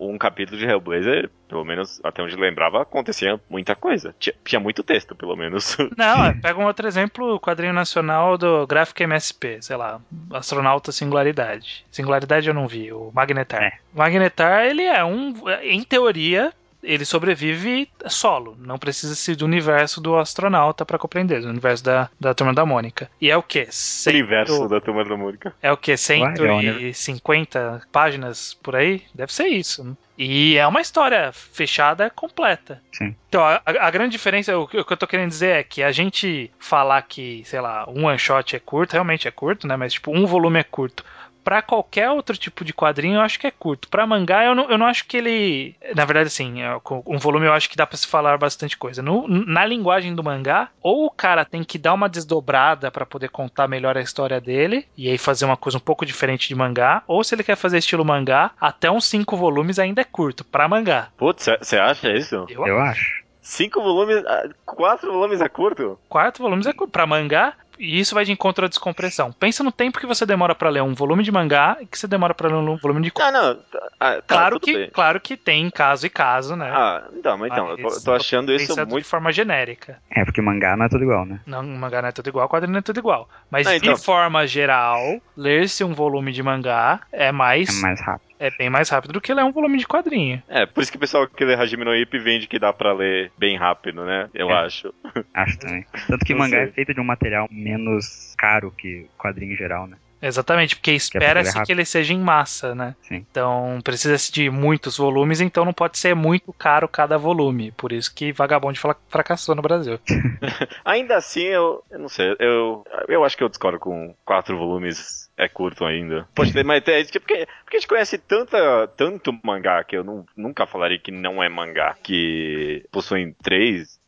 Um 0.00 0.18
capítulo 0.18 0.58
de 0.58 0.66
Hellblazer, 0.66 1.30
pelo 1.48 1.64
menos 1.64 2.00
até 2.04 2.22
onde 2.22 2.36
lembrava, 2.36 2.82
acontecia 2.82 3.40
muita 3.48 3.74
coisa. 3.74 4.14
Tinha, 4.18 4.34
tinha 4.44 4.60
muito 4.60 4.82
texto, 4.82 5.14
pelo 5.14 5.36
menos. 5.36 5.76
Não, 5.96 6.38
pega 6.40 6.58
um 6.58 6.66
outro 6.66 6.86
exemplo, 6.86 7.34
o 7.34 7.40
quadrinho 7.40 7.72
nacional 7.72 8.36
do 8.36 8.66
Gráfico 8.66 9.02
MSP, 9.02 9.58
sei 9.60 9.76
lá, 9.76 10.00
Astronauta 10.32 10.92
Singularidade. 10.92 11.84
Singularidade 11.90 12.48
eu 12.48 12.54
não 12.54 12.66
vi, 12.66 12.92
o 12.92 13.10
Magnetar. 13.14 13.62
É. 13.62 13.72
O 13.94 13.98
Magnetar, 13.98 14.64
ele 14.66 14.82
é 14.82 15.04
um, 15.04 15.34
em 15.62 15.82
teoria, 15.82 16.52
ele 16.84 17.04
sobrevive 17.04 17.88
solo, 18.06 18.56
não 18.58 18.78
precisa 18.78 19.14
ser 19.14 19.36
do 19.36 19.44
universo 19.44 20.00
do 20.00 20.16
astronauta 20.16 20.84
para 20.84 20.98
compreender, 20.98 21.40
do 21.40 21.48
universo 21.48 21.82
da, 21.84 22.08
da 22.20 22.34
Turma 22.34 22.52
da 22.54 22.64
Mônica. 22.64 23.10
E 23.20 23.30
é 23.30 23.36
o 23.36 23.42
que? 23.42 23.66
Cento... 23.70 24.14
Universo 24.14 24.68
da 24.68 24.80
Turma 24.80 25.04
da 25.04 25.16
Mônica. 25.16 25.54
É 25.62 25.72
o 25.72 25.76
que? 25.76 25.96
150 25.96 27.82
páginas 27.90 28.54
por 28.54 28.76
aí? 28.76 29.02
Deve 29.14 29.32
ser 29.32 29.46
isso. 29.48 29.82
Né? 29.84 29.94
E 30.16 30.56
é 30.56 30.66
uma 30.66 30.80
história 30.80 31.32
fechada 31.32 32.08
completa. 32.08 32.80
Sim. 32.92 33.16
Então, 33.28 33.42
a, 33.42 33.60
a, 33.64 33.90
grande 33.90 34.12
diferença, 34.12 34.56
o, 34.56 34.62
o, 34.62 34.68
que 34.68 34.78
eu 34.78 34.96
tô 34.96 35.06
querendo 35.06 35.28
dizer 35.28 35.56
é 35.56 35.62
que 35.64 35.82
a 35.82 35.90
gente 35.90 36.50
falar 36.58 37.02
que, 37.02 37.42
sei 37.44 37.60
lá, 37.60 37.84
um 37.88 38.04
one 38.06 38.18
shot 38.18 38.54
é 38.54 38.60
curto, 38.60 38.92
realmente 38.92 39.26
é 39.26 39.30
curto, 39.32 39.66
né? 39.66 39.76
Mas, 39.76 39.94
tipo, 39.94 40.16
um 40.16 40.24
volume 40.24 40.60
é 40.60 40.64
curto 40.64 41.04
para 41.44 41.62
qualquer 41.62 42.10
outro 42.10 42.36
tipo 42.36 42.64
de 42.64 42.72
quadrinho, 42.72 43.16
eu 43.16 43.20
acho 43.20 43.38
que 43.38 43.46
é 43.46 43.50
curto. 43.50 43.88
Para 43.88 44.06
mangá, 44.06 44.44
eu 44.44 44.54
não, 44.54 44.70
eu 44.70 44.78
não 44.78 44.86
acho 44.86 45.06
que 45.06 45.18
ele. 45.18 45.76
Na 45.94 46.04
verdade, 46.04 46.28
assim, 46.28 46.62
é, 46.62 46.76
um 47.06 47.18
volume 47.18 47.46
eu 47.46 47.52
acho 47.52 47.68
que 47.68 47.76
dá 47.76 47.86
para 47.86 47.98
se 47.98 48.06
falar 48.06 48.38
bastante 48.38 48.76
coisa. 48.76 49.02
No, 49.02 49.28
na 49.28 49.66
linguagem 49.66 50.14
do 50.14 50.24
mangá, 50.24 50.70
ou 50.82 51.04
o 51.04 51.10
cara 51.10 51.44
tem 51.44 51.62
que 51.62 51.78
dar 51.78 51.92
uma 51.92 52.08
desdobrada 52.08 52.90
para 52.90 53.04
poder 53.04 53.28
contar 53.28 53.68
melhor 53.68 53.96
a 53.96 54.00
história 54.00 54.40
dele, 54.40 54.86
e 54.96 55.08
aí 55.08 55.18
fazer 55.18 55.44
uma 55.44 55.56
coisa 55.56 55.76
um 55.78 55.80
pouco 55.80 56.06
diferente 56.06 56.48
de 56.48 56.54
mangá, 56.54 57.02
ou 57.06 57.22
se 57.22 57.34
ele 57.34 57.44
quer 57.44 57.56
fazer 57.56 57.78
estilo 57.78 58.04
mangá, 58.04 58.52
até 58.60 58.90
uns 58.90 59.06
cinco 59.06 59.36
volumes 59.36 59.78
ainda 59.78 60.00
é 60.00 60.04
curto, 60.04 60.44
para 60.44 60.68
mangá. 60.68 61.08
Putz, 61.16 61.46
você 61.60 61.76
acha 61.76 62.10
isso? 62.10 62.46
Eu, 62.48 62.66
eu 62.66 62.78
acho. 62.78 63.23
Cinco 63.44 63.82
volumes. 63.82 64.24
Ah, 64.26 64.48
quatro 64.64 65.12
volumes 65.12 65.40
é 65.42 65.48
curto? 65.48 65.98
Quatro 66.08 66.42
volumes 66.42 66.66
é 66.66 66.72
curto. 66.72 66.90
Pra 66.90 67.06
mangá, 67.06 67.52
e 67.78 68.00
isso 68.00 68.14
vai 68.14 68.24
de 68.24 68.32
encontro 68.32 68.64
à 68.64 68.68
descompressão. 68.68 69.32
Pensa 69.32 69.62
no 69.62 69.70
tempo 69.70 70.00
que 70.00 70.06
você 70.06 70.24
demora 70.24 70.54
para 70.54 70.70
ler 70.70 70.82
um 70.82 70.94
volume 70.94 71.22
de 71.22 71.30
mangá 71.30 71.76
e 71.80 71.86
que 71.86 71.98
você 71.98 72.06
demora 72.06 72.34
para 72.34 72.48
ler 72.48 72.54
um 72.54 72.76
volume 72.76 73.02
de 73.02 73.12
Ah, 73.20 73.30
não. 73.30 73.58
Ah, 74.00 74.14
tá, 74.14 74.22
claro, 74.26 74.58
que, 74.58 74.72
bem. 74.72 74.90
claro 74.90 75.20
que 75.20 75.36
tem 75.36 75.70
caso 75.70 76.06
e 76.06 76.10
caso, 76.10 76.56
né? 76.56 76.70
Ah, 76.72 77.04
então, 77.12 77.36
mas 77.36 77.52
então, 77.52 77.76
mas, 77.78 77.96
eu 77.96 78.04
tô 78.04 78.12
achando 78.12 78.50
isso 78.52 78.74
muito. 78.76 78.98
de 78.98 79.04
forma 79.04 79.30
genérica. 79.30 79.98
É, 80.10 80.24
porque 80.24 80.40
mangá 80.40 80.74
não 80.76 80.86
é 80.86 80.88
tudo 80.88 81.04
igual, 81.04 81.26
né? 81.26 81.40
Não, 81.46 81.62
mangá 81.62 82.00
não 82.00 82.08
é 82.08 82.12
tudo 82.12 82.28
igual, 82.28 82.48
quadrinho 82.48 82.72
não 82.72 82.78
é 82.78 82.82
tudo 82.82 82.98
igual. 82.98 83.28
Mas 83.50 83.66
ah, 83.66 83.76
então... 83.76 83.92
de 83.92 84.02
forma 84.02 84.46
geral, 84.46 85.20
ler-se 85.36 85.84
um 85.84 85.92
volume 85.92 86.32
de 86.32 86.42
mangá 86.42 87.00
é 87.12 87.30
mais. 87.30 87.68
É 87.78 87.82
mais 87.82 88.00
rápido 88.00 88.33
é 88.46 88.50
bem 88.50 88.68
mais 88.68 88.90
rápido 88.90 89.12
do 89.12 89.20
que 89.20 89.32
ler 89.32 89.42
um 89.42 89.52
volume 89.52 89.78
de 89.78 89.86
quadrinho. 89.86 90.42
É, 90.48 90.66
por 90.66 90.82
isso 90.82 90.90
que 90.90 90.98
o 90.98 91.00
pessoal 91.00 91.26
que 91.26 91.44
lê 91.44 91.54
Hajime 91.54 91.84
no 91.84 91.94
Ippo 91.96 92.20
vende 92.20 92.46
que 92.46 92.58
dá 92.58 92.72
pra 92.72 92.92
ler 92.92 93.32
bem 93.38 93.56
rápido, 93.56 94.04
né? 94.04 94.28
Eu 94.34 94.50
é. 94.50 94.54
acho. 94.64 94.92
Acho 95.32 95.58
também. 95.58 95.84
Tanto 96.06 96.24
que 96.24 96.32
Não 96.32 96.40
mangá 96.40 96.58
sei. 96.58 96.68
é 96.68 96.72
feito 96.72 96.94
de 96.94 97.00
um 97.00 97.04
material 97.04 97.48
menos 97.50 98.34
caro 98.36 98.70
que 98.70 99.06
quadrinho 99.18 99.54
em 99.54 99.56
geral, 99.56 99.86
né? 99.86 99.96
Exatamente, 100.26 100.76
porque 100.76 100.92
espera-se 100.92 101.62
que, 101.62 101.72
ele 101.72 101.84
seja 101.84 102.12
em 102.12 102.18
massa, 102.18 102.74
né? 102.74 102.94
Sim. 103.02 103.26
Então 103.30 103.78
precisa-se 103.84 104.32
de 104.32 104.50
muitos 104.50 104.96
volumes, 104.96 105.40
então 105.40 105.64
não 105.64 105.72
pode 105.72 105.98
ser 105.98 106.14
muito 106.14 106.52
caro 106.52 106.88
cada 106.88 107.18
volume. 107.18 107.72
Por 107.72 107.92
isso 107.92 108.14
que 108.14 108.32
Vagabond 108.32 108.78
fracassou 109.08 109.54
no 109.54 109.62
Brasil. 109.62 109.98
Ainda 110.84 111.16
assim, 111.16 111.42
eu, 111.42 111.82
eu 111.90 111.98
não 111.98 112.08
sei, 112.08 112.34
eu, 112.38 112.84
eu 113.08 113.24
acho 113.24 113.36
que 113.36 113.44
eu 113.44 113.48
discordo 113.48 113.78
com 113.78 114.14
quatro 114.24 114.56
volumes 114.56 115.24
é 115.36 115.48
curto 115.48 115.84
ainda. 115.84 116.28
Pode 116.34 116.52
ter, 116.52 116.64
mas 116.64 116.86
é, 116.86 117.02
porque, 117.04 117.46
porque 117.64 117.76
a 117.76 117.80
gente 117.80 117.88
conhece 117.88 118.18
tanta, 118.18 118.86
tanto 118.96 119.36
mangá 119.42 119.82
que 119.82 119.96
eu 119.96 120.04
não, 120.04 120.24
nunca 120.36 120.66
falaria 120.66 120.98
que 120.98 121.10
não 121.10 121.42
é 121.42 121.48
mangá, 121.48 121.96
que 122.02 122.84
possuem 122.92 123.34
três, 123.42 123.98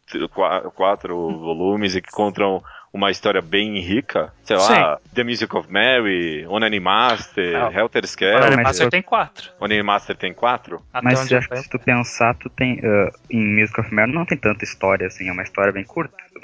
quatro 0.75 1.17
volumes 1.39 1.97
e 1.97 2.01
que 2.01 2.11
contam 2.13 2.63
uma 2.93 3.11
história 3.11 3.43
bem 3.43 3.79
rica, 3.81 4.33
sei 4.43 4.57
lá, 4.57 4.99
Sim. 4.99 5.15
The 5.15 5.25
Music 5.25 5.55
of 5.57 5.71
Mary, 5.71 6.47
Onani 6.47 6.81
Master, 6.81 7.57
ah, 7.57 7.71
Helter 7.73 8.05
Skelter. 8.07 8.47
Onani 8.47 8.63
Master 8.63 8.89
tem 8.89 9.03
quatro. 9.03 9.51
Onani 9.61 9.83
Master 9.83 10.17
tem 10.17 10.33
quatro? 10.33 10.83
Até 10.93 11.05
mas 11.05 11.19
se, 11.21 11.41
se 11.41 11.69
tu 11.69 11.79
pensar, 11.79 12.35
tu 12.37 12.49
tem, 12.49 12.79
uh, 12.79 13.11
em 13.31 13.61
Music 13.61 13.79
of 13.81 13.95
Mary 13.95 14.13
não 14.13 14.25
tem 14.25 14.39
tanta 14.39 14.65
história 14.65 15.07
assim, 15.07 15.29
é 15.29 15.33
uma 15.33 15.43
história 15.43 15.73
bem 15.73 15.85
curta, 15.85 16.17
tu 16.33 16.41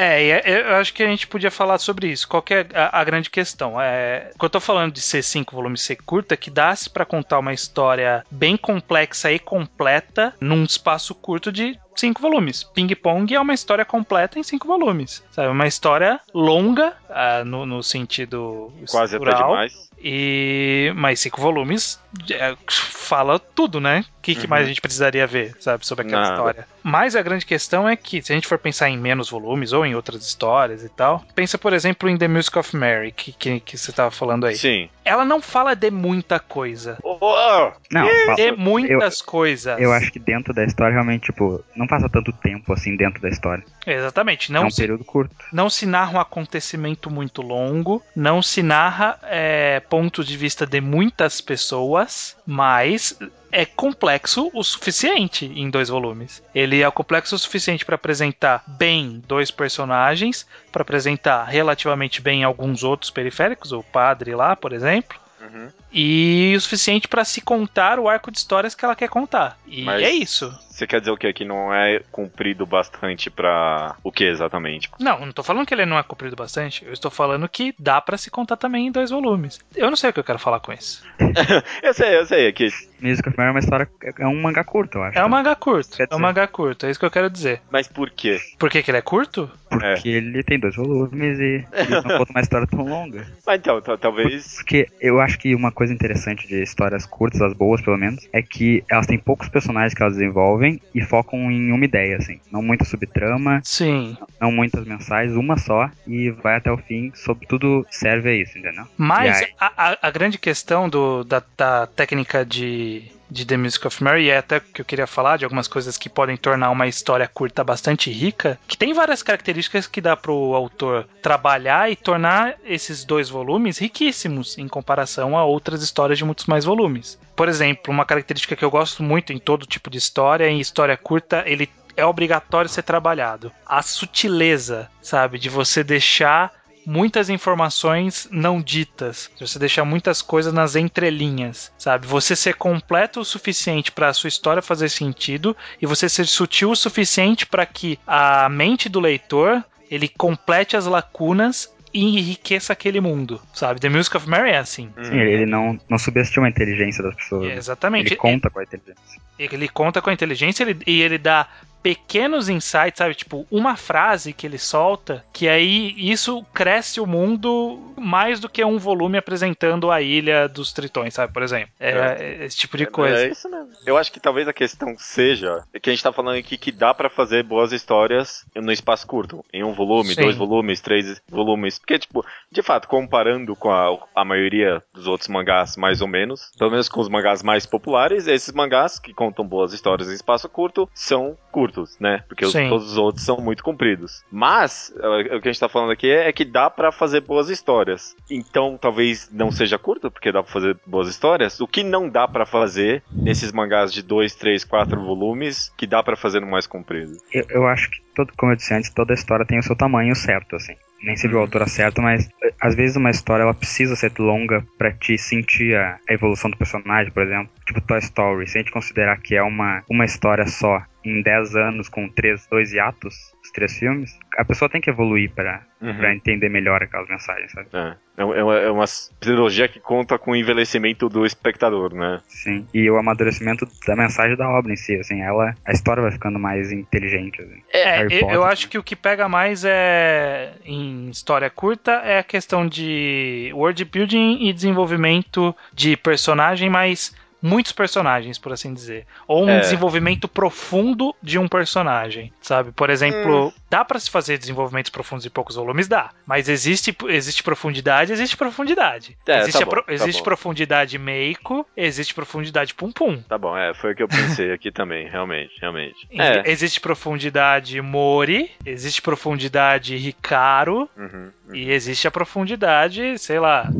É, 0.00 0.70
eu 0.70 0.76
acho 0.76 0.94
que 0.94 1.02
a 1.02 1.08
gente 1.08 1.26
podia 1.26 1.50
falar 1.50 1.76
sobre 1.78 2.06
isso. 2.06 2.28
Qual 2.28 2.44
é 2.50 2.66
a, 2.72 3.00
a, 3.00 3.02
grande 3.02 3.28
questão? 3.28 3.80
É, 3.80 4.30
quando 4.38 4.44
eu 4.44 4.50
tô 4.50 4.60
falando 4.60 4.92
de 4.92 5.00
ser 5.00 5.24
cinco 5.24 5.56
volumes 5.56 5.82
ser 5.82 5.96
curta, 5.96 6.36
que 6.36 6.52
dá-se 6.52 6.88
para 6.88 7.04
contar 7.04 7.40
uma 7.40 7.52
história 7.52 8.24
bem 8.30 8.56
complexa 8.56 9.32
e 9.32 9.40
completa 9.40 10.32
num 10.40 10.62
espaço 10.62 11.16
curto 11.16 11.50
de 11.50 11.76
cinco 11.96 12.22
volumes. 12.22 12.62
Ping 12.62 12.94
Pong 12.94 13.34
é 13.34 13.40
uma 13.40 13.52
história 13.52 13.84
completa 13.84 14.38
em 14.38 14.44
cinco 14.44 14.68
volumes. 14.68 15.20
Sabe? 15.32 15.48
Uma 15.48 15.66
história 15.66 16.20
longa, 16.32 16.94
uh, 17.10 17.44
no, 17.44 17.66
no, 17.66 17.82
sentido. 17.82 18.72
Quase 18.88 19.16
até 19.16 19.34
demais. 19.34 19.87
E 20.00 20.92
mais 20.94 21.20
cinco 21.20 21.40
volumes 21.40 22.00
é, 22.30 22.56
fala 22.68 23.38
tudo, 23.38 23.80
né? 23.80 24.04
O 24.18 24.22
que, 24.22 24.34
que 24.34 24.42
uhum. 24.42 24.50
mais 24.50 24.64
a 24.64 24.68
gente 24.68 24.80
precisaria 24.80 25.26
ver, 25.26 25.56
sabe, 25.58 25.86
sobre 25.86 26.06
aquela 26.06 26.22
Nada. 26.22 26.34
história? 26.34 26.66
Mas 26.82 27.16
a 27.16 27.22
grande 27.22 27.44
questão 27.44 27.88
é 27.88 27.96
que, 27.96 28.22
se 28.22 28.32
a 28.32 28.34
gente 28.34 28.46
for 28.46 28.58
pensar 28.58 28.88
em 28.88 28.98
menos 28.98 29.30
volumes 29.30 29.72
ou 29.72 29.84
em 29.84 29.94
outras 29.94 30.26
histórias 30.26 30.84
e 30.84 30.88
tal, 30.88 31.24
pensa, 31.34 31.58
por 31.58 31.72
exemplo, 31.72 32.08
em 32.08 32.16
The 32.16 32.28
Music 32.28 32.58
of 32.58 32.76
Mary, 32.76 33.12
que, 33.12 33.32
que, 33.32 33.60
que 33.60 33.76
você 33.76 33.92
tava 33.92 34.10
falando 34.10 34.46
aí. 34.46 34.56
Sim. 34.56 34.88
Ela 35.04 35.24
não 35.24 35.40
fala 35.40 35.74
de 35.74 35.90
muita 35.90 36.38
coisa. 36.38 36.98
Oh, 37.02 37.70
não, 37.90 38.06
de 38.36 38.52
muitas 38.52 39.20
eu, 39.20 39.26
coisas. 39.26 39.80
Eu 39.80 39.92
acho 39.92 40.12
que 40.12 40.18
dentro 40.18 40.52
da 40.52 40.64
história, 40.64 40.92
realmente, 40.92 41.32
tipo, 41.32 41.64
não 41.74 41.86
passa 41.86 42.08
tanto 42.08 42.32
tempo 42.32 42.72
assim 42.72 42.96
dentro 42.96 43.20
da 43.20 43.28
história. 43.28 43.64
Exatamente. 43.86 44.52
Não 44.52 44.62
é 44.62 44.66
um 44.66 44.70
se, 44.70 44.80
período 44.80 45.04
curto. 45.04 45.34
Não 45.52 45.70
se 45.70 45.86
narra 45.86 46.18
um 46.18 46.20
acontecimento 46.20 47.10
muito 47.10 47.40
longo, 47.40 48.02
não 48.14 48.42
se 48.42 48.62
narra 48.62 49.18
é, 49.24 49.80
pontos 49.88 50.26
de 50.26 50.36
vista 50.36 50.66
de 50.66 50.80
muitas 50.80 51.40
pessoas, 51.40 52.36
mas 52.46 53.18
é 53.50 53.64
complexo 53.64 54.50
o 54.52 54.62
suficiente 54.62 55.46
em 55.46 55.70
dois 55.70 55.88
volumes. 55.88 56.42
Ele 56.54 56.82
é 56.82 56.90
complexo 56.90 57.34
o 57.34 57.38
suficiente 57.38 57.84
para 57.84 57.94
apresentar 57.94 58.62
bem 58.66 59.22
dois 59.26 59.50
personagens, 59.50 60.46
para 60.70 60.82
apresentar 60.82 61.44
relativamente 61.44 62.20
bem 62.20 62.44
alguns 62.44 62.84
outros 62.84 63.10
periféricos, 63.10 63.72
o 63.72 63.82
padre 63.82 64.34
lá, 64.34 64.54
por 64.54 64.72
exemplo. 64.72 65.18
Uhum. 65.40 65.68
E 65.92 66.54
o 66.56 66.60
suficiente 66.60 67.08
para 67.08 67.24
se 67.24 67.40
contar 67.40 67.98
o 67.98 68.08
arco 68.08 68.30
de 68.30 68.38
histórias 68.38 68.74
que 68.74 68.84
ela 68.84 68.96
quer 68.96 69.08
contar. 69.08 69.58
E 69.66 69.82
Mas 69.82 70.02
é 70.02 70.10
isso. 70.10 70.52
Você 70.78 70.86
quer 70.86 71.00
dizer 71.00 71.10
o 71.10 71.16
quê? 71.16 71.32
Que 71.32 71.44
não 71.44 71.74
é 71.74 72.00
comprido 72.12 72.64
bastante 72.64 73.28
pra. 73.28 73.96
O 74.04 74.12
que 74.12 74.22
exatamente? 74.22 74.88
Não, 75.00 75.26
não 75.26 75.32
tô 75.32 75.42
falando 75.42 75.66
que 75.66 75.74
ele 75.74 75.84
não 75.84 75.98
é 75.98 76.02
comprido 76.04 76.36
bastante. 76.36 76.84
Eu 76.84 76.92
estou 76.92 77.10
falando 77.10 77.48
que 77.48 77.74
dá 77.76 78.00
para 78.00 78.16
se 78.16 78.30
contar 78.30 78.56
também 78.56 78.86
em 78.86 78.92
dois 78.92 79.10
volumes. 79.10 79.58
Eu 79.74 79.90
não 79.90 79.96
sei 79.96 80.10
o 80.10 80.12
que 80.12 80.20
eu 80.20 80.24
quero 80.24 80.38
falar 80.38 80.60
com 80.60 80.72
isso. 80.72 81.02
eu 81.82 81.92
sei, 81.92 82.16
eu 82.16 82.26
sei. 82.26 82.46
Aqui. 82.46 82.68
Music 83.00 83.28
of 83.28 83.40
é 83.40 83.50
uma 83.50 83.58
história. 83.58 83.88
É 84.18 84.26
um 84.26 84.40
mangá 84.40 84.62
curto, 84.62 84.98
eu 84.98 85.02
acho. 85.04 85.18
É 85.18 85.24
um 85.24 85.28
mangá 85.28 85.54
curto. 85.56 86.00
É 86.00 86.14
um 86.14 86.18
mangá 86.18 86.46
curto, 86.46 86.86
é 86.86 86.90
isso 86.90 86.98
que 86.98 87.06
eu 87.06 87.10
quero 87.10 87.30
dizer. 87.30 87.60
Mas 87.70 87.88
por 87.88 88.10
quê? 88.10 88.38
Por 88.58 88.70
que, 88.70 88.82
que 88.82 88.90
ele 88.90 88.98
é 88.98 89.02
curto? 89.02 89.50
Porque 89.68 90.08
é. 90.08 90.12
ele 90.12 90.42
tem 90.42 90.58
dois 90.58 90.74
volumes 90.74 91.38
e, 91.38 91.64
e 91.74 91.90
não 91.90 92.02
conta 92.02 92.32
uma 92.32 92.40
história 92.40 92.66
tão 92.66 92.84
longa. 92.84 93.26
Mas 93.46 93.58
então, 93.58 93.80
talvez. 93.80 94.56
Porque 94.56 94.88
eu 95.00 95.20
acho 95.20 95.38
que 95.38 95.54
uma 95.54 95.70
coisa 95.78 95.94
interessante 95.94 96.48
de 96.48 96.60
histórias 96.60 97.06
curtas, 97.06 97.40
as 97.40 97.52
boas 97.52 97.80
pelo 97.80 97.96
menos, 97.96 98.28
é 98.32 98.42
que 98.42 98.82
elas 98.90 99.06
têm 99.06 99.16
poucos 99.16 99.48
personagens 99.48 99.94
que 99.94 100.02
elas 100.02 100.16
desenvolvem 100.16 100.80
e 100.92 101.00
focam 101.00 101.48
em 101.52 101.70
uma 101.70 101.84
ideia, 101.84 102.16
assim. 102.16 102.40
Não 102.50 102.60
muita 102.60 102.84
subtrama. 102.84 103.60
Sim. 103.62 104.16
Não 104.40 104.50
muitas 104.50 104.84
mensais, 104.84 105.36
uma 105.36 105.56
só 105.56 105.88
e 106.04 106.30
vai 106.30 106.56
até 106.56 106.72
o 106.72 106.76
fim. 106.76 107.12
Sobretudo 107.14 107.86
serve 107.92 108.28
a 108.28 108.34
isso, 108.34 108.58
entendeu? 108.58 108.86
Mas 108.96 109.40
aí... 109.40 109.48
a, 109.60 109.72
a, 109.76 109.98
a, 110.02 110.10
grande 110.10 110.36
questão 110.36 110.88
do, 110.88 111.22
da, 111.22 111.40
da 111.56 111.86
técnica 111.86 112.44
de 112.44 113.12
de 113.30 113.44
The 113.44 113.56
Music 113.56 113.86
of 113.86 114.02
Mary, 114.02 114.24
e 114.24 114.30
é 114.30 114.38
até 114.38 114.60
que 114.60 114.80
eu 114.80 114.84
queria 114.84 115.06
falar 115.06 115.36
de 115.36 115.44
algumas 115.44 115.68
coisas 115.68 115.96
que 115.96 116.08
podem 116.08 116.36
tornar 116.36 116.70
uma 116.70 116.86
história 116.86 117.28
curta 117.28 117.62
bastante 117.62 118.10
rica, 118.10 118.58
que 118.66 118.76
tem 118.76 118.92
várias 118.92 119.22
características 119.22 119.86
que 119.86 120.00
dá 120.00 120.16
pro 120.16 120.54
autor 120.54 121.06
trabalhar 121.22 121.90
e 121.90 121.96
tornar 121.96 122.54
esses 122.64 123.04
dois 123.04 123.28
volumes 123.28 123.78
riquíssimos 123.78 124.56
em 124.58 124.68
comparação 124.68 125.36
a 125.36 125.44
outras 125.44 125.82
histórias 125.82 126.18
de 126.18 126.24
muitos 126.24 126.46
mais 126.46 126.64
volumes. 126.64 127.18
Por 127.36 127.48
exemplo, 127.48 127.92
uma 127.92 128.04
característica 128.04 128.56
que 128.56 128.64
eu 128.64 128.70
gosto 128.70 129.02
muito 129.02 129.32
em 129.32 129.38
todo 129.38 129.66
tipo 129.66 129.90
de 129.90 129.98
história, 129.98 130.48
em 130.48 130.60
história 130.60 130.96
curta, 130.96 131.42
ele 131.46 131.68
é 131.96 132.06
obrigatório 132.06 132.70
ser 132.70 132.82
trabalhado. 132.82 133.50
A 133.66 133.82
sutileza, 133.82 134.88
sabe, 135.02 135.36
de 135.36 135.48
você 135.48 135.82
deixar 135.82 136.52
muitas 136.88 137.28
informações 137.28 138.26
não 138.32 138.62
ditas. 138.62 139.30
Você 139.38 139.58
deixar 139.58 139.84
muitas 139.84 140.22
coisas 140.22 140.54
nas 140.54 140.74
entrelinhas, 140.74 141.70
sabe? 141.76 142.06
Você 142.06 142.34
ser 142.34 142.54
completo 142.54 143.20
o 143.20 143.24
suficiente 143.26 143.92
para 143.92 144.08
a 144.08 144.14
sua 144.14 144.28
história 144.28 144.62
fazer 144.62 144.88
sentido 144.88 145.54
e 145.82 145.84
você 145.84 146.08
ser 146.08 146.26
sutil 146.26 146.70
o 146.70 146.76
suficiente 146.76 147.44
para 147.44 147.66
que 147.66 147.98
a 148.06 148.48
mente 148.48 148.88
do 148.88 149.00
leitor 149.00 149.62
ele 149.90 150.08
complete 150.08 150.78
as 150.78 150.86
lacunas 150.86 151.70
e 151.92 152.04
enriqueça 152.04 152.72
aquele 152.72 153.00
mundo, 153.00 153.40
sabe? 153.52 153.80
The 153.80 153.88
Music 153.90 154.16
of 154.16 154.28
Mary 154.28 154.50
é 154.50 154.58
assim. 154.58 154.90
Sim, 155.02 155.18
ele 155.18 155.44
não, 155.44 155.78
não 155.88 155.98
subestima 155.98 156.46
a 156.46 156.50
inteligência 156.50 157.02
das 157.02 157.14
pessoas. 157.14 157.50
É, 157.50 157.54
exatamente. 157.54 158.08
Ele 158.08 158.16
conta 158.16 158.48
com 158.50 158.60
a 158.60 158.62
inteligência. 158.62 159.20
Ele 159.38 159.68
conta 159.68 160.00
com 160.00 160.10
a 160.10 160.12
inteligência 160.12 160.64
ele, 160.64 160.78
e 160.86 161.02
ele 161.02 161.18
dá 161.18 161.48
pequenos 161.82 162.48
insights, 162.48 162.98
sabe? 162.98 163.14
Tipo, 163.14 163.46
uma 163.50 163.76
frase 163.76 164.32
que 164.32 164.46
ele 164.46 164.58
solta, 164.58 165.24
que 165.32 165.48
aí 165.48 165.94
isso 165.96 166.44
cresce 166.52 167.00
o 167.00 167.06
mundo 167.06 167.78
mais 167.96 168.40
do 168.40 168.48
que 168.48 168.64
um 168.64 168.78
volume 168.78 169.18
apresentando 169.18 169.90
a 169.90 170.00
ilha 170.00 170.48
dos 170.48 170.72
tritões, 170.72 171.14
sabe? 171.14 171.32
Por 171.32 171.42
exemplo. 171.42 171.70
É, 171.78 171.90
é. 171.90 172.44
esse 172.44 172.56
tipo 172.56 172.76
de 172.76 172.84
é, 172.84 172.86
coisa. 172.86 173.26
É 173.26 173.28
isso 173.28 173.48
mesmo. 173.48 173.70
Eu 173.86 173.96
acho 173.96 174.12
que 174.12 174.20
talvez 174.20 174.46
a 174.48 174.52
questão 174.52 174.94
seja 174.98 175.62
que 175.80 175.90
a 175.90 175.92
gente 175.92 176.02
tá 176.02 176.12
falando 176.12 176.38
aqui 176.38 176.56
que 176.56 176.72
dá 176.72 176.92
para 176.92 177.08
fazer 177.08 177.42
boas 177.42 177.72
histórias 177.72 178.44
no 178.54 178.72
espaço 178.72 179.06
curto. 179.06 179.44
Em 179.52 179.64
um 179.64 179.72
volume, 179.72 180.14
Sim. 180.14 180.22
dois 180.22 180.36
volumes, 180.36 180.80
três 180.80 181.20
volumes. 181.28 181.78
Porque, 181.78 181.98
tipo, 181.98 182.24
de 182.50 182.62
fato, 182.62 182.88
comparando 182.88 183.54
com 183.56 183.70
a, 183.70 183.98
a 184.14 184.24
maioria 184.24 184.82
dos 184.92 185.06
outros 185.06 185.28
mangás, 185.28 185.76
mais 185.76 186.00
ou 186.00 186.08
menos, 186.08 186.52
pelo 186.58 186.70
menos 186.70 186.88
com 186.88 187.00
os 187.00 187.08
mangás 187.08 187.42
mais 187.42 187.66
populares, 187.66 188.26
esses 188.26 188.52
mangás 188.52 188.98
que 188.98 189.14
contam 189.14 189.46
boas 189.46 189.72
histórias 189.72 190.08
em 190.08 190.14
espaço 190.14 190.48
curto 190.48 190.88
são 190.94 191.36
curtos 191.50 191.67
curtos, 191.68 191.98
né? 192.00 192.24
Porque 192.26 192.44
os, 192.44 192.52
todos 192.52 192.92
os 192.92 192.98
outros 192.98 193.24
são 193.24 193.38
muito 193.38 193.62
compridos. 193.62 194.24
Mas, 194.30 194.92
é, 195.00 195.36
o 195.36 195.40
que 195.40 195.48
a 195.48 195.52
gente 195.52 195.60
tá 195.60 195.68
falando 195.68 195.92
aqui 195.92 196.10
é, 196.10 196.28
é 196.28 196.32
que 196.32 196.44
dá 196.44 196.70
para 196.70 196.90
fazer 196.90 197.20
boas 197.20 197.48
histórias. 197.48 198.16
Então, 198.30 198.78
talvez 198.80 199.28
não 199.32 199.50
seja 199.50 199.78
curto, 199.78 200.10
porque 200.10 200.32
dá 200.32 200.42
pra 200.42 200.52
fazer 200.52 200.76
boas 200.86 201.08
histórias. 201.08 201.60
O 201.60 201.66
que 201.66 201.82
não 201.82 202.08
dá 202.08 202.26
para 202.26 202.46
fazer 202.46 203.02
nesses 203.12 203.52
mangás 203.52 203.92
de 203.92 204.02
2, 204.02 204.34
3, 204.34 204.64
4 204.64 205.00
volumes, 205.04 205.72
que 205.76 205.86
dá 205.86 206.02
para 206.02 206.16
fazer 206.16 206.40
no 206.40 206.46
mais 206.46 206.66
comprido? 206.66 207.12
Eu, 207.32 207.44
eu 207.50 207.66
acho 207.66 207.90
que, 207.90 208.00
todo, 208.14 208.32
como 208.36 208.52
eu 208.52 208.56
disse 208.56 208.74
antes, 208.74 208.90
toda 208.90 209.14
história 209.14 209.46
tem 209.46 209.58
o 209.58 209.62
seu 209.62 209.76
tamanho 209.76 210.14
certo, 210.14 210.56
assim 210.56 210.74
nem 211.02 211.16
sempre 211.16 211.36
o 211.36 211.40
autor 211.40 211.62
acerta, 211.62 212.02
mas 212.02 212.28
eh, 212.42 212.52
às 212.60 212.74
vezes 212.74 212.96
uma 212.96 213.10
história 213.10 213.42
ela 213.42 213.54
precisa 213.54 213.94
ser 213.96 214.12
longa 214.18 214.64
para 214.76 214.92
te 214.92 215.16
sentir 215.16 215.76
a, 215.76 215.98
a, 216.08 216.12
evolução 216.12 216.50
do 216.50 216.56
personagem, 216.56 217.12
por 217.12 217.22
exemplo. 217.22 217.50
Tipo 217.66 217.80
Toy 217.80 217.98
Story, 217.98 218.46
se 218.48 218.58
a 218.58 218.60
gente 218.60 218.72
considerar 218.72 219.20
que 219.20 219.36
é 219.36 219.42
uma, 219.42 219.82
uma 219.88 220.04
história 220.04 220.46
só 220.46 220.82
em 221.04 221.22
10 221.22 221.56
anos 221.56 221.88
com 221.88 222.08
três, 222.08 222.46
dois 222.50 222.72
hiatos, 222.72 223.14
os 223.48 223.50
três 223.50 223.78
filmes, 223.78 224.18
a 224.36 224.44
pessoa 224.44 224.68
tem 224.68 224.80
que 224.80 224.90
evoluir 224.90 225.30
para 225.30 225.62
uhum. 225.80 226.04
entender 226.12 226.48
melhor 226.48 226.82
aquelas 226.82 227.08
mensagens, 227.08 227.50
sabe? 227.50 227.68
É. 227.72 227.96
É, 228.16 228.22
é 228.22 228.42
uma, 228.42 228.56
é 228.56 228.70
uma 228.70 228.84
trilogia 229.20 229.68
que 229.68 229.78
conta 229.78 230.18
com 230.18 230.32
o 230.32 230.36
envelhecimento 230.36 231.08
do 231.08 231.24
espectador, 231.24 231.94
né? 231.94 232.20
Sim. 232.26 232.66
E 232.74 232.90
o 232.90 232.96
amadurecimento 232.96 233.66
da 233.86 233.96
mensagem 233.96 234.36
da 234.36 234.48
obra 234.48 234.72
em 234.72 234.76
si, 234.76 234.96
assim, 234.96 235.22
ela, 235.22 235.54
a 235.64 235.72
história 235.72 236.02
vai 236.02 236.12
ficando 236.12 236.38
mais 236.38 236.72
inteligente. 236.72 237.40
Assim. 237.40 237.62
É, 237.72 238.02
eu, 238.04 238.30
eu 238.30 238.44
acho 238.44 238.68
que 238.68 238.76
o 238.76 238.82
que 238.82 238.96
pega 238.96 239.28
mais 239.28 239.64
é 239.64 240.52
em 240.64 241.08
história 241.10 241.48
curta 241.48 241.92
é 242.04 242.18
a 242.18 242.24
questão 242.24 242.66
de 242.66 243.50
world 243.54 243.84
building 243.84 244.48
e 244.48 244.52
desenvolvimento 244.52 245.54
de 245.72 245.96
personagem, 245.96 246.68
mas 246.68 247.14
muitos 247.40 247.72
personagens, 247.72 248.38
por 248.38 248.52
assim 248.52 248.74
dizer. 248.74 249.06
Ou 249.26 249.44
um 249.44 249.50
é. 249.50 249.60
desenvolvimento 249.60 250.28
profundo 250.28 251.14
de 251.22 251.38
um 251.38 251.48
personagem, 251.48 252.32
sabe? 252.40 252.72
Por 252.72 252.90
exemplo, 252.90 253.48
hum. 253.48 253.52
dá 253.70 253.84
para 253.84 253.98
se 253.98 254.10
fazer 254.10 254.38
desenvolvimentos 254.38 254.90
profundos 254.90 255.24
em 255.24 255.30
poucos 255.30 255.56
volumes? 255.56 255.88
Dá. 255.88 256.10
Mas 256.26 256.48
existe, 256.48 256.96
existe 257.08 257.42
profundidade, 257.42 258.12
existe 258.12 258.36
profundidade. 258.36 259.16
É, 259.26 259.40
existe 259.40 259.58
tá 259.58 259.64
bom, 259.64 259.70
pro, 259.70 259.82
tá 259.82 259.92
existe 259.92 260.22
profundidade 260.22 260.98
meiko, 260.98 261.66
existe 261.76 262.14
profundidade 262.14 262.74
pum 262.74 262.92
pum. 262.92 263.22
Tá 263.22 263.38
bom, 263.38 263.56
é, 263.56 263.74
foi 263.74 263.92
o 263.92 263.96
que 263.96 264.02
eu 264.02 264.08
pensei 264.08 264.52
aqui 264.52 264.70
também, 264.70 265.08
realmente, 265.08 265.52
realmente. 265.60 266.08
É. 266.10 266.50
Existe 266.50 266.80
profundidade 266.80 267.80
mori, 267.80 268.50
existe 268.64 269.00
profundidade 269.00 269.94
Hikaru, 269.96 270.88
uhum, 270.96 271.30
uhum. 271.48 271.54
e 271.54 271.70
existe 271.70 272.06
a 272.08 272.10
profundidade, 272.10 273.18
sei 273.18 273.38
lá, 273.38 273.70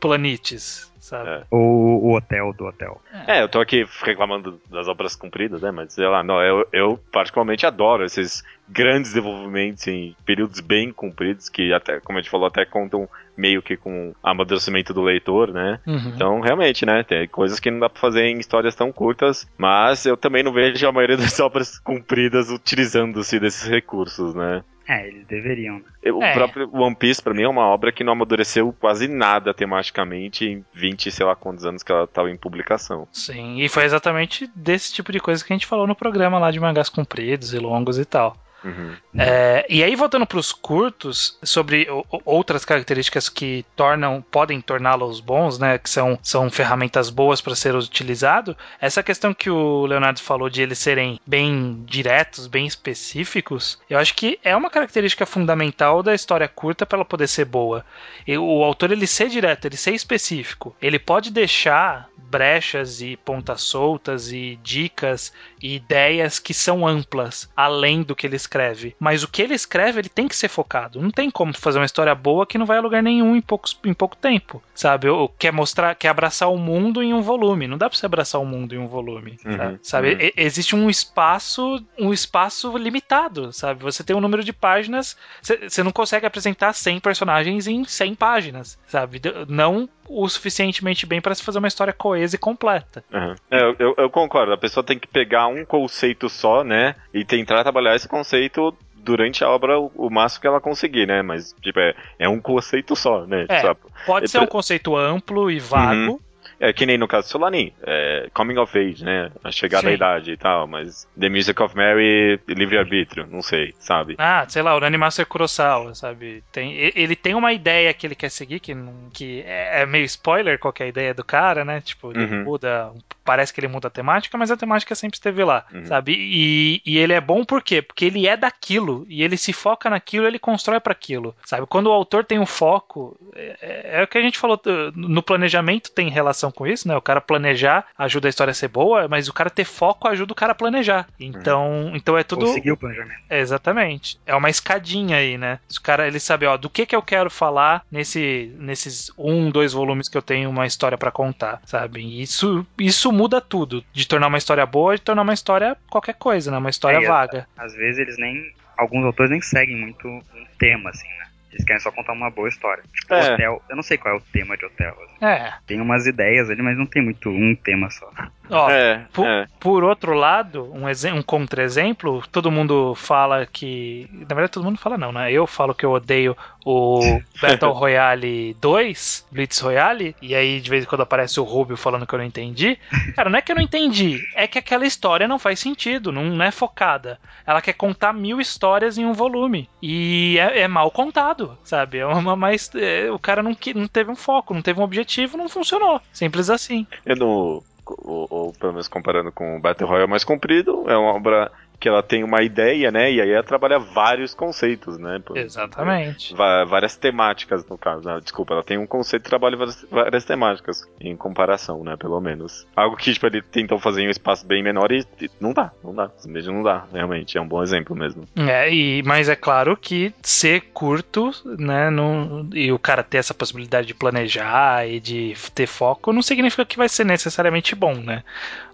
Planetes, 0.00 0.92
sabe? 1.00 1.28
É. 1.30 1.42
O, 1.50 2.08
o 2.08 2.16
hotel 2.16 2.52
do 2.52 2.66
hotel. 2.66 3.00
É. 3.26 3.38
é, 3.38 3.42
eu 3.42 3.48
tô 3.48 3.60
aqui 3.60 3.86
reclamando 4.02 4.60
das 4.70 4.86
obras 4.88 5.16
compridas, 5.16 5.62
né? 5.62 5.70
Mas 5.70 5.92
sei 5.92 6.06
lá, 6.06 6.22
não, 6.22 6.40
eu, 6.40 6.68
eu 6.72 7.00
particularmente 7.10 7.66
adoro 7.66 8.04
esses 8.04 8.44
grandes 8.68 9.12
desenvolvimentos 9.12 9.86
em 9.86 10.14
períodos 10.24 10.60
bem 10.60 10.92
compridos, 10.92 11.48
que 11.48 11.72
até, 11.72 12.00
como 12.00 12.18
a 12.18 12.22
gente 12.22 12.30
falou, 12.30 12.46
até 12.46 12.64
contam 12.64 13.08
meio 13.36 13.62
que 13.62 13.76
com 13.76 14.12
amadurecimento 14.22 14.92
do 14.92 15.02
leitor, 15.02 15.52
né? 15.52 15.80
Uhum. 15.86 16.12
Então, 16.14 16.40
realmente, 16.40 16.84
né? 16.84 17.02
Tem 17.02 17.26
coisas 17.28 17.58
que 17.58 17.70
não 17.70 17.78
dá 17.78 17.88
pra 17.88 18.00
fazer 18.00 18.24
em 18.24 18.38
histórias 18.38 18.74
tão 18.74 18.92
curtas, 18.92 19.48
mas 19.56 20.04
eu 20.04 20.16
também 20.16 20.42
não 20.42 20.52
vejo 20.52 20.86
a 20.86 20.92
maioria 20.92 21.16
das 21.16 21.38
obras 21.40 21.78
compridas 21.78 22.50
utilizando-se 22.50 23.38
desses 23.38 23.68
recursos, 23.68 24.34
né? 24.34 24.62
É, 24.88 25.06
eles 25.06 25.26
deveriam. 25.26 25.82
O 26.06 26.22
É. 26.22 26.32
próprio 26.32 26.70
One 26.74 26.96
Piece, 26.96 27.22
pra 27.22 27.34
mim, 27.34 27.42
é 27.42 27.48
uma 27.48 27.66
obra 27.66 27.92
que 27.92 28.02
não 28.02 28.14
amadureceu 28.14 28.74
quase 28.80 29.06
nada 29.06 29.52
tematicamente 29.52 30.46
em 30.46 30.64
20, 30.72 31.10
sei 31.10 31.26
lá 31.26 31.36
quantos 31.36 31.66
anos 31.66 31.82
que 31.82 31.92
ela 31.92 32.06
tava 32.06 32.30
em 32.30 32.36
publicação. 32.38 33.06
Sim, 33.12 33.60
e 33.60 33.68
foi 33.68 33.84
exatamente 33.84 34.50
desse 34.56 34.92
tipo 34.94 35.12
de 35.12 35.20
coisa 35.20 35.44
que 35.44 35.52
a 35.52 35.56
gente 35.56 35.66
falou 35.66 35.86
no 35.86 35.94
programa 35.94 36.38
lá 36.38 36.50
de 36.50 36.58
mangás 36.58 36.88
compridos 36.88 37.52
e 37.52 37.58
longos 37.58 37.98
e 37.98 38.04
tal. 38.06 38.34
Uhum. 38.64 38.92
É, 39.16 39.64
e 39.68 39.84
aí, 39.84 39.94
voltando 39.94 40.26
para 40.26 40.38
os 40.38 40.52
curtos, 40.52 41.38
sobre 41.42 41.88
o- 41.90 42.04
outras 42.24 42.64
características 42.64 43.28
que 43.28 43.64
tornam, 43.76 44.24
podem 44.30 44.60
torná-los 44.60 45.20
bons, 45.20 45.58
né? 45.58 45.78
Que 45.78 45.88
são, 45.88 46.18
são 46.22 46.50
ferramentas 46.50 47.08
boas 47.10 47.40
para 47.40 47.54
ser 47.54 47.74
utilizado. 47.74 48.56
Essa 48.80 49.02
questão 49.02 49.32
que 49.32 49.48
o 49.48 49.86
Leonardo 49.86 50.20
falou 50.20 50.50
de 50.50 50.60
eles 50.62 50.78
serem 50.78 51.20
bem 51.26 51.82
diretos, 51.86 52.46
bem 52.46 52.66
específicos, 52.66 53.78
eu 53.88 53.98
acho 53.98 54.14
que 54.14 54.38
é 54.42 54.54
uma 54.56 54.70
característica 54.70 55.24
fundamental 55.24 56.02
da 56.02 56.14
história 56.14 56.48
curta 56.48 56.84
para 56.84 56.98
ela 56.98 57.04
poder 57.04 57.28
ser 57.28 57.44
boa. 57.44 57.84
E 58.26 58.36
o 58.36 58.62
autor 58.64 58.90
ele 58.92 59.06
ser 59.06 59.28
direto, 59.28 59.66
ele 59.66 59.76
ser 59.76 59.94
específico, 59.94 60.74
ele 60.82 60.98
pode 60.98 61.30
deixar 61.30 62.08
brechas 62.16 63.00
e 63.00 63.16
pontas 63.16 63.62
soltas 63.62 64.30
e 64.32 64.58
dicas 64.62 65.32
e 65.62 65.74
ideias 65.76 66.38
que 66.38 66.52
são 66.54 66.86
amplas, 66.86 67.48
além 67.56 68.02
do 68.02 68.14
que 68.16 68.26
ele 68.26 68.36
escreve. 68.36 68.94
Mas 68.98 69.22
o 69.22 69.28
que 69.28 69.42
ele 69.42 69.54
escreve, 69.54 70.00
ele 70.00 70.08
tem 70.08 70.28
que 70.28 70.36
ser 70.36 70.48
focado. 70.48 71.00
Não 71.00 71.10
tem 71.10 71.30
como 71.30 71.52
fazer 71.56 71.78
uma 71.78 71.84
história 71.86 72.14
boa 72.14 72.46
que 72.46 72.58
não 72.58 72.66
vai 72.66 72.78
a 72.78 72.80
lugar 72.80 73.02
nenhum 73.02 73.34
em, 73.36 73.40
poucos, 73.40 73.78
em 73.84 73.92
pouco 73.94 74.16
tempo, 74.16 74.62
sabe? 74.74 75.08
Ou 75.08 75.28
quer 75.28 75.52
mostrar, 75.52 75.94
quer 75.94 76.08
abraçar 76.08 76.50
o 76.52 76.56
mundo 76.58 77.02
em 77.02 77.12
um 77.14 77.20
volume. 77.22 77.66
Não 77.66 77.78
dá 77.78 77.88
pra 77.88 77.98
você 77.98 78.06
abraçar 78.06 78.40
o 78.40 78.46
mundo 78.46 78.74
em 78.74 78.78
um 78.78 78.86
volume, 78.88 79.38
Uhum, 79.44 79.78
sabe? 79.82 80.12
Uhum. 80.14 80.20
E- 80.20 80.32
Existe 80.36 80.74
um 80.76 80.88
espaço, 80.88 81.82
um 81.98 82.12
espaço 82.12 82.76
limitado, 82.78 83.52
sabe? 83.52 83.82
Você 83.82 84.04
tem 84.04 84.14
um 84.14 84.20
número 84.20 84.44
de 84.44 84.52
páginas, 84.52 85.16
você 85.42 85.82
não 85.82 85.90
consegue 85.92 86.26
apresentar 86.26 86.72
100 86.72 87.00
personagens 87.00 87.66
em 87.66 87.84
100 87.84 88.14
páginas, 88.14 88.78
sabe? 88.86 89.20
Não 89.48 89.88
o 90.08 90.26
suficientemente 90.26 91.04
bem 91.04 91.20
para 91.20 91.34
se 91.34 91.42
fazer 91.42 91.58
uma 91.58 91.68
história 91.68 91.92
coesa 91.92 92.34
e 92.34 92.38
completa. 92.38 93.04
Uhum. 93.12 93.34
É, 93.50 93.62
eu- 93.78 93.94
eu 93.98 94.08
concordo, 94.08 94.52
a 94.52 94.56
pessoa 94.56 94.82
tem 94.82 94.98
que 94.98 95.06
pegar 95.06 95.47
um 95.48 95.64
conceito 95.64 96.28
só, 96.28 96.62
né? 96.62 96.94
E 97.12 97.24
tentar 97.24 97.62
trabalhar 97.62 97.96
esse 97.96 98.08
conceito 98.08 98.74
durante 98.94 99.42
a 99.42 99.48
obra 99.48 99.78
o, 99.78 99.90
o 99.96 100.10
máximo 100.10 100.42
que 100.42 100.46
ela 100.46 100.60
conseguir, 100.60 101.06
né? 101.06 101.22
Mas, 101.22 101.54
tipo, 101.62 101.80
é, 101.80 101.94
é 102.18 102.28
um 102.28 102.40
conceito 102.40 102.94
só, 102.94 103.26
né? 103.26 103.46
É. 103.48 103.74
Pode 104.06 104.26
É 104.26 104.28
ser 104.28 104.40
um 104.40 104.46
conceito 104.46 104.96
amplo 104.96 105.50
e 105.50 105.58
vago, 105.58 106.20
É 106.60 106.72
que 106.72 106.84
nem 106.86 106.98
no 106.98 107.06
caso 107.06 107.28
do 107.28 107.30
Solanin, 107.30 107.72
é 107.86 108.28
coming 108.34 108.58
of 108.58 108.76
age, 108.76 109.04
né? 109.04 109.30
A 109.44 109.50
chegada 109.52 109.82
Sim. 109.82 109.88
à 109.90 109.92
idade 109.92 110.32
e 110.32 110.36
tal, 110.36 110.66
mas 110.66 111.06
The 111.18 111.28
Music 111.28 111.62
of 111.62 111.76
Mary, 111.76 112.40
livre-arbítrio, 112.48 113.26
não 113.30 113.42
sei, 113.42 113.74
sabe? 113.78 114.16
Ah, 114.18 114.44
sei 114.48 114.62
lá, 114.62 114.76
o 114.76 114.84
Animaster 114.84 115.24
Kurosawa, 115.26 115.94
sabe? 115.94 116.42
Tem, 116.50 116.72
ele 116.94 117.14
tem 117.14 117.34
uma 117.34 117.52
ideia 117.52 117.94
que 117.94 118.06
ele 118.06 118.14
quer 118.16 118.30
seguir, 118.30 118.58
que, 118.60 118.74
não- 118.74 119.08
que 119.12 119.42
é 119.46 119.68
é 119.82 119.86
meio 119.86 120.04
spoiler 120.06 120.58
qual 120.58 120.72
que 120.72 120.82
é 120.82 120.86
a 120.86 120.88
ideia 120.88 121.14
do 121.14 121.22
cara, 121.22 121.64
né? 121.64 121.80
Tipo, 121.80 122.10
ele 122.10 122.24
Uhum. 122.24 122.44
muda. 122.44 122.92
Parece 123.24 123.52
que 123.52 123.60
ele 123.60 123.68
muda 123.68 123.88
a 123.88 123.90
temática, 123.90 124.36
mas 124.38 124.50
a 124.50 124.56
temática 124.56 124.94
sempre 124.94 125.16
esteve 125.16 125.44
lá, 125.44 125.64
Uhum. 125.72 125.84
sabe? 125.86 126.14
E, 126.18 126.80
e 126.84 126.98
ele 126.98 127.12
é 127.12 127.20
bom 127.20 127.44
por 127.44 127.62
quê? 127.62 127.82
Porque 127.82 128.06
ele 128.06 128.26
é 128.26 128.36
daquilo, 128.36 129.06
e 129.08 129.22
ele 129.22 129.36
se 129.36 129.52
foca 129.52 129.88
naquilo, 129.90 130.26
ele 130.26 130.38
constrói 130.38 130.80
para 130.80 130.92
aquilo, 130.92 131.36
sabe? 131.44 131.66
Quando 131.66 131.88
o 131.88 131.92
autor 131.92 132.24
tem 132.24 132.38
um 132.38 132.46
foco, 132.46 133.16
é, 133.36 133.56
é- 133.60 134.00
é 134.00 134.02
o 134.02 134.08
que 134.08 134.16
a 134.18 134.22
gente 134.22 134.38
falou, 134.38 134.60
no 134.96 135.22
planejamento 135.22 135.92
tem 135.92 136.08
relação 136.08 136.47
com 136.50 136.66
isso, 136.66 136.86
né? 136.88 136.96
O 136.96 137.02
cara 137.02 137.20
planejar 137.20 137.86
ajuda 137.96 138.28
a 138.28 138.30
história 138.30 138.50
a 138.50 138.54
ser 138.54 138.68
boa, 138.68 139.08
mas 139.08 139.28
o 139.28 139.32
cara 139.32 139.50
ter 139.50 139.64
foco 139.64 140.08
ajuda 140.08 140.32
o 140.32 140.36
cara 140.36 140.52
a 140.52 140.54
planejar. 140.54 141.06
Então, 141.18 141.92
então 141.94 142.16
é 142.16 142.22
tudo. 142.22 142.46
Conseguiu 142.46 142.74
o 142.74 142.76
planejamento. 142.76 143.20
É, 143.28 143.40
exatamente. 143.40 144.18
É 144.26 144.34
uma 144.34 144.50
escadinha 144.50 145.16
aí, 145.16 145.36
né? 145.38 145.58
Os 145.68 145.78
cara 145.78 146.06
ele 146.06 146.20
sabe, 146.20 146.46
ó, 146.46 146.56
do 146.56 146.70
que 146.70 146.86
que 146.86 146.94
eu 146.96 147.02
quero 147.02 147.30
falar 147.30 147.84
nesse, 147.90 148.52
nesses 148.58 149.10
um, 149.16 149.50
dois 149.50 149.72
volumes 149.72 150.08
que 150.08 150.16
eu 150.16 150.22
tenho 150.22 150.50
uma 150.50 150.66
história 150.66 150.98
pra 150.98 151.10
contar, 151.10 151.60
sabe? 151.64 152.00
E 152.00 152.22
Isso, 152.22 152.66
isso 152.78 153.12
muda 153.12 153.40
tudo. 153.40 153.84
De 153.92 154.06
tornar 154.06 154.26
uma 154.26 154.38
história 154.38 154.64
boa, 154.66 154.94
de 154.94 155.02
tornar 155.02 155.22
uma 155.22 155.34
história 155.34 155.76
qualquer 155.88 156.14
coisa, 156.14 156.50
né? 156.50 156.58
Uma 156.58 156.70
história 156.70 156.98
É, 156.98 157.06
vaga. 157.06 157.46
Às 157.56 157.74
vezes 157.74 157.98
eles 157.98 158.18
nem. 158.18 158.52
Alguns 158.76 159.04
autores 159.04 159.30
nem 159.30 159.40
seguem 159.40 159.76
muito 159.76 160.06
um 160.06 160.22
tema, 160.58 160.90
assim, 160.90 161.08
né? 161.08 161.27
Eles 161.52 161.64
querem 161.64 161.80
só 161.80 161.90
contar 161.90 162.12
uma 162.12 162.30
boa 162.30 162.48
história. 162.48 162.82
Tipo, 162.92 163.14
É. 163.14 163.32
Hotel. 163.34 163.62
Eu 163.68 163.76
não 163.76 163.82
sei 163.82 163.96
qual 163.98 164.14
é 164.14 164.18
o 164.18 164.22
tema 164.32 164.56
de 164.56 164.64
Hotel. 164.66 164.94
assim. 165.04 165.24
É. 165.24 165.52
Tem 165.66 165.80
umas 165.80 166.06
ideias 166.06 166.50
ali, 166.50 166.62
mas 166.62 166.76
não 166.76 166.86
tem 166.86 167.02
muito 167.02 167.28
um 167.30 167.56
tema 167.56 167.90
só. 167.90 168.08
Ó, 168.50 168.70
é, 168.70 169.04
Pu- 169.12 169.24
é. 169.24 169.46
Por 169.60 169.84
outro 169.84 170.14
lado, 170.14 170.72
um, 170.74 170.86
um 171.14 171.22
contra-exemplo, 171.22 172.22
todo 172.32 172.50
mundo 172.50 172.94
fala 172.94 173.46
que. 173.46 174.08
Na 174.12 174.34
verdade, 174.34 174.52
todo 174.52 174.64
mundo 174.64 174.78
fala 174.78 174.96
não, 174.96 175.12
né? 175.12 175.30
Eu 175.32 175.46
falo 175.46 175.74
que 175.74 175.84
eu 175.84 175.90
odeio 175.92 176.36
o 176.64 177.00
Battle 177.42 177.72
Royale 177.72 178.56
2, 178.60 179.26
Blitz 179.32 179.58
Royale, 179.60 180.14
e 180.22 180.34
aí 180.34 180.60
de 180.60 180.70
vez 180.70 180.84
em 180.84 180.86
quando 180.86 181.02
aparece 181.02 181.38
o 181.40 181.44
Rubio 181.44 181.76
falando 181.76 182.06
que 182.06 182.14
eu 182.14 182.18
não 182.18 182.24
entendi. 182.26 182.78
Cara, 183.14 183.28
não 183.30 183.38
é 183.38 183.42
que 183.42 183.52
eu 183.52 183.56
não 183.56 183.62
entendi, 183.62 184.22
é 184.34 184.46
que 184.46 184.58
aquela 184.58 184.86
história 184.86 185.28
não 185.28 185.38
faz 185.38 185.58
sentido, 185.60 186.10
não, 186.12 186.24
não 186.24 186.44
é 186.44 186.50
focada. 186.50 187.18
Ela 187.46 187.60
quer 187.62 187.72
contar 187.74 188.12
mil 188.12 188.40
histórias 188.40 188.98
em 188.98 189.04
um 189.06 189.12
volume. 189.12 189.68
E 189.82 190.38
é, 190.38 190.60
é 190.60 190.68
mal 190.68 190.90
contado, 190.90 191.37
sabe? 191.64 191.98
É 191.98 192.06
uma 192.06 192.34
mais. 192.34 192.70
é, 192.74 193.10
o 193.10 193.18
cara 193.18 193.42
não, 193.42 193.56
não 193.74 193.88
teve 193.88 194.10
um 194.10 194.16
foco, 194.16 194.54
não 194.54 194.62
teve 194.62 194.80
um 194.80 194.84
objetivo, 194.84 195.36
não 195.36 195.48
funcionou. 195.48 196.00
Simples 196.12 196.50
assim. 196.50 196.86
Eu 197.04 197.16
não. 197.16 197.62
Ou, 197.86 198.26
ou 198.28 198.52
pelo 198.52 198.72
menos 198.72 198.88
comparando 198.88 199.32
com 199.32 199.56
o 199.56 199.60
Battle 199.60 199.88
Royale 199.88 200.10
mais 200.10 200.24
comprido, 200.24 200.84
é 200.88 200.96
uma 200.96 201.14
obra 201.14 201.50
que 201.78 201.88
ela 201.88 202.02
tem 202.02 202.24
uma 202.24 202.42
ideia, 202.42 202.90
né? 202.90 203.12
E 203.12 203.20
aí 203.20 203.30
ela 203.30 203.42
trabalha 203.42 203.78
vários 203.78 204.34
conceitos, 204.34 204.98
né? 204.98 205.20
Por- 205.24 205.36
Exatamente. 205.36 206.34
Va- 206.34 206.64
várias 206.64 206.96
temáticas, 206.96 207.64
no 207.66 207.78
caso. 207.78 208.08
Ah, 208.08 208.18
desculpa, 208.20 208.54
ela 208.54 208.62
tem 208.62 208.78
um 208.78 208.86
conceito 208.86 209.26
e 209.26 209.28
trabalha 209.28 209.56
várias, 209.56 209.86
várias 209.90 210.24
temáticas, 210.24 210.82
em 211.00 211.16
comparação, 211.16 211.84
né? 211.84 211.96
Pelo 211.96 212.20
menos. 212.20 212.66
Algo 212.74 212.96
que, 212.96 213.12
tipo, 213.12 213.26
ele 213.26 213.42
tentou 213.42 213.78
fazer 213.78 214.02
em 214.02 214.08
um 214.08 214.10
espaço 214.10 214.46
bem 214.46 214.62
menor 214.62 214.90
e, 214.90 215.06
e 215.20 215.30
não 215.40 215.52
dá, 215.52 215.70
não 215.82 215.94
dá. 215.94 216.10
Simplesmente 216.16 216.54
não 216.54 216.62
dá, 216.62 216.84
realmente. 216.92 217.38
É 217.38 217.40
um 217.40 217.46
bom 217.48 217.62
exemplo 217.62 217.94
mesmo. 217.94 218.24
É, 218.36 218.72
e, 218.72 219.02
mas 219.04 219.28
é 219.28 219.36
claro 219.36 219.76
que 219.76 220.12
ser 220.22 220.60
curto, 220.72 221.30
né, 221.58 221.90
não, 221.90 222.48
e 222.52 222.72
o 222.72 222.78
cara 222.78 223.02
ter 223.02 223.18
essa 223.18 223.34
possibilidade 223.34 223.86
de 223.86 223.94
planejar 223.94 224.88
e 224.88 224.98
de 225.00 225.34
ter 225.54 225.66
foco, 225.66 226.12
não 226.12 226.22
significa 226.22 226.64
que 226.64 226.76
vai 226.76 226.88
ser 226.88 227.04
necessariamente 227.04 227.74
bom, 227.74 227.94
né? 227.94 228.22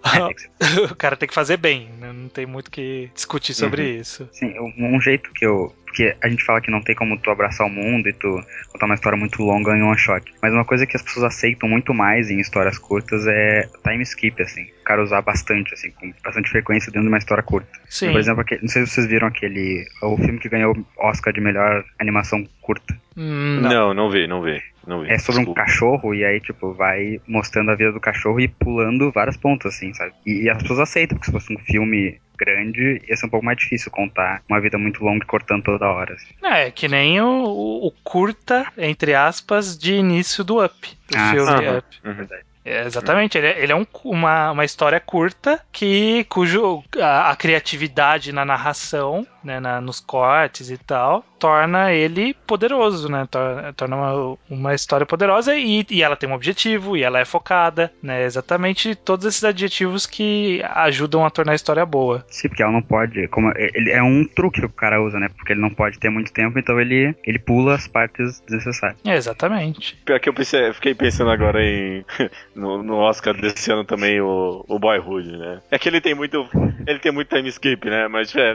É, 0.05 0.85
o 0.91 0.97
cara 0.97 1.17
tem 1.17 1.29
que 1.29 1.35
fazer 1.35 1.57
bem, 1.57 1.89
né? 1.99 2.13
não 2.13 2.29
tem 2.29 2.47
muito 2.47 2.71
que 2.71 2.94
discutir 3.15 3.55
sobre 3.55 3.83
Uhum. 3.83 4.01
isso. 4.01 4.29
Sim, 4.33 4.55
um 4.59 4.95
um 4.97 5.01
jeito 5.01 5.31
que 5.33 5.45
eu. 5.47 5.73
Porque 5.87 6.13
a 6.25 6.29
gente 6.29 6.43
fala 6.45 6.61
que 6.61 6.73
não 6.73 6.81
tem 6.83 6.93
como 6.97 7.17
tu 7.17 7.31
abraçar 7.31 7.65
o 7.65 7.71
mundo 7.71 8.09
e 8.09 8.13
tu 8.13 8.29
contar 8.73 8.87
uma 8.87 8.97
história 8.97 9.17
muito 9.17 9.41
longa 9.45 9.77
em 9.77 9.83
one 9.83 9.97
shot. 9.97 10.25
Mas 10.43 10.53
uma 10.53 10.65
coisa 10.65 10.85
que 10.85 10.97
as 10.97 11.03
pessoas 11.03 11.25
aceitam 11.27 11.69
muito 11.69 11.95
mais 11.95 12.29
em 12.31 12.41
histórias 12.41 12.77
curtas 12.79 13.25
é 13.29 13.69
time 13.89 14.03
skip, 14.03 14.43
assim. 14.43 14.65
O 14.81 14.85
cara 14.85 15.05
usar 15.05 15.23
bastante, 15.23 15.73
assim, 15.73 15.93
com 15.93 16.13
bastante 16.25 16.51
frequência 16.51 16.91
dentro 16.91 17.03
de 17.03 17.09
uma 17.09 17.19
história 17.19 17.45
curta. 17.45 17.71
Sim. 17.89 18.11
Por 18.11 18.19
exemplo, 18.19 18.41
aquele- 18.41 18.63
não 18.63 18.69
sei 18.69 18.85
se 18.85 18.93
vocês 18.93 19.07
viram 19.07 19.29
aquele. 19.29 19.87
O 20.03 20.17
filme 20.17 20.41
que 20.41 20.49
ganhou 20.49 20.77
o 20.77 20.85
Oscar 21.07 21.33
de 21.33 21.41
melhor 21.41 21.85
animação 22.01 22.45
curta. 22.61 22.93
Hum, 23.17 23.61
não. 23.63 23.71
Não, 23.71 23.95
não 23.95 24.11
vi, 24.11 24.27
não 24.27 24.43
vi. 24.43 24.61
Não 24.85 25.03
vi. 25.03 25.11
É 25.13 25.19
sobre 25.19 25.43
um 25.49 25.55
cachorro 25.55 26.13
e 26.13 26.25
aí, 26.25 26.41
tipo, 26.41 26.73
vai 26.75 27.21
mostrando 27.29 27.71
a 27.71 27.75
vida 27.77 27.93
do 27.93 28.01
cachorro 28.01 28.41
e 28.41 28.49
pulando 28.49 29.13
vários 29.13 29.37
pontos, 29.37 29.73
assim, 29.73 29.95
sabe? 29.95 30.13
E, 30.27 30.43
e 30.43 30.51
as 30.51 30.59
pessoas 30.61 30.81
aceitam, 30.81 31.17
porque 31.17 31.27
se 31.27 31.33
fosse 31.33 31.55
um 31.55 31.59
filme 31.61 32.19
grande, 32.39 33.03
ia 33.09 33.17
ser 33.17 33.27
um 33.27 33.31
pouco 33.31 33.45
mais 33.47 33.59
difícil 33.59 33.91
contar 33.91 34.43
uma 34.49 34.61
vida 34.61 34.77
muito 34.79 35.03
longa 35.05 35.25
e 35.25 35.27
cortando 35.27 35.63
toda 35.65 35.87
hora. 35.87 36.15
Assim. 36.15 36.35
É, 36.43 36.71
que 36.71 36.89
nem 36.89 37.21
o, 37.21 37.27
o- 37.45 37.87
o 37.87 37.91
curta, 38.03 38.67
entre 38.77 39.15
aspas, 39.15 39.77
de 39.79 39.95
início 39.95 40.43
do 40.45 40.65
Up. 40.65 40.89
Do 41.11 41.17
Ah, 41.19 41.31
filme 41.31 41.51
Aham. 41.51 41.79
Up. 41.79 41.87
Uhum. 42.05 42.15
Verdade. 42.15 42.43
É, 42.67 42.87
exatamente, 42.87 43.37
ele 43.37 43.47
é, 43.47 43.63
ele 43.63 43.73
é 43.73 43.77
um- 43.77 43.87
uma, 44.05 44.53
uma 44.53 44.65
história 44.65 44.99
curta 44.99 45.61
que 45.71 46.25
cujo 46.31 46.83
a, 46.99 47.31
a 47.31 47.37
criatividade 47.37 48.33
na 48.33 48.43
narração, 48.43 49.27
né, 49.45 49.61
na- 49.61 49.83
nos 49.83 50.01
cortes 50.01 50.71
e 50.71 50.79
tal, 50.79 51.23
torna 51.45 51.93
ele 51.93 52.33
poderoso, 52.47 53.07
né? 53.11 53.29
Torna, 53.77 53.97
uma, 53.97 54.39
uma 54.49 54.75
história 54.75 55.05
poderosa 55.05 55.55
e, 55.55 55.85
e 55.91 56.03
ela 56.03 56.17
tem 56.17 56.27
um 56.27 56.33
objetivo 56.33 56.97
e 56.97 57.03
ela 57.03 57.21
é 57.21 57.25
focada, 57.27 57.93
né? 58.03 58.25
Exatamente 58.25 58.95
todos 58.95 59.27
esses 59.27 59.45
adjetivos 59.45 60.07
que 60.07 60.63
ajudam 60.71 61.23
a 61.27 61.29
tornar 61.29 61.53
a 61.53 61.55
história 61.55 61.85
boa. 61.85 62.25
Sim, 62.31 62.49
porque 62.49 62.63
ela 62.63 62.73
não 62.73 62.81
pode. 62.81 63.29
Como, 63.29 63.53
ele, 63.57 63.91
é 63.91 64.03
um 64.03 64.25
truque 64.25 64.61
que 64.61 64.67
o 64.67 64.71
cara 64.71 65.03
usa, 65.03 65.19
né? 65.21 65.29
Porque 65.37 65.53
ele 65.53 65.61
não 65.61 65.69
pode 65.69 65.99
ter 65.99 66.09
muito 66.09 66.33
tempo, 66.33 66.59
então 66.59 66.81
ele, 66.81 67.15
ele 67.27 67.39
pula 67.39 67.75
as 67.75 67.87
partes 67.87 68.41
desnecessárias. 68.41 68.97
É, 69.05 69.15
exatamente. 69.15 69.97
Pior 70.07 70.19
que 70.21 70.31
eu 70.31 70.35
pensei, 70.35 70.73
fiquei 70.73 70.95
pensando 70.95 71.31
agora 71.31 71.63
em. 71.63 72.03
No, 72.55 72.83
no 72.85 72.95
Oscar 72.99 73.35
desse 73.35 73.71
ano 73.73 73.85
também, 73.85 74.21
o, 74.21 74.65
o 74.69 74.79
Boyhood, 74.79 75.37
né? 75.37 75.61
É 75.73 75.79
que 75.79 75.89
ele 75.89 76.01
tem 76.01 76.15
muito. 76.15 76.49
ele 76.87 77.01
tem 77.01 77.11
muito 77.11 77.35
time 77.35 77.49
skip, 77.49 77.91
né? 77.91 78.07
Mas 78.07 78.35
é. 78.35 78.55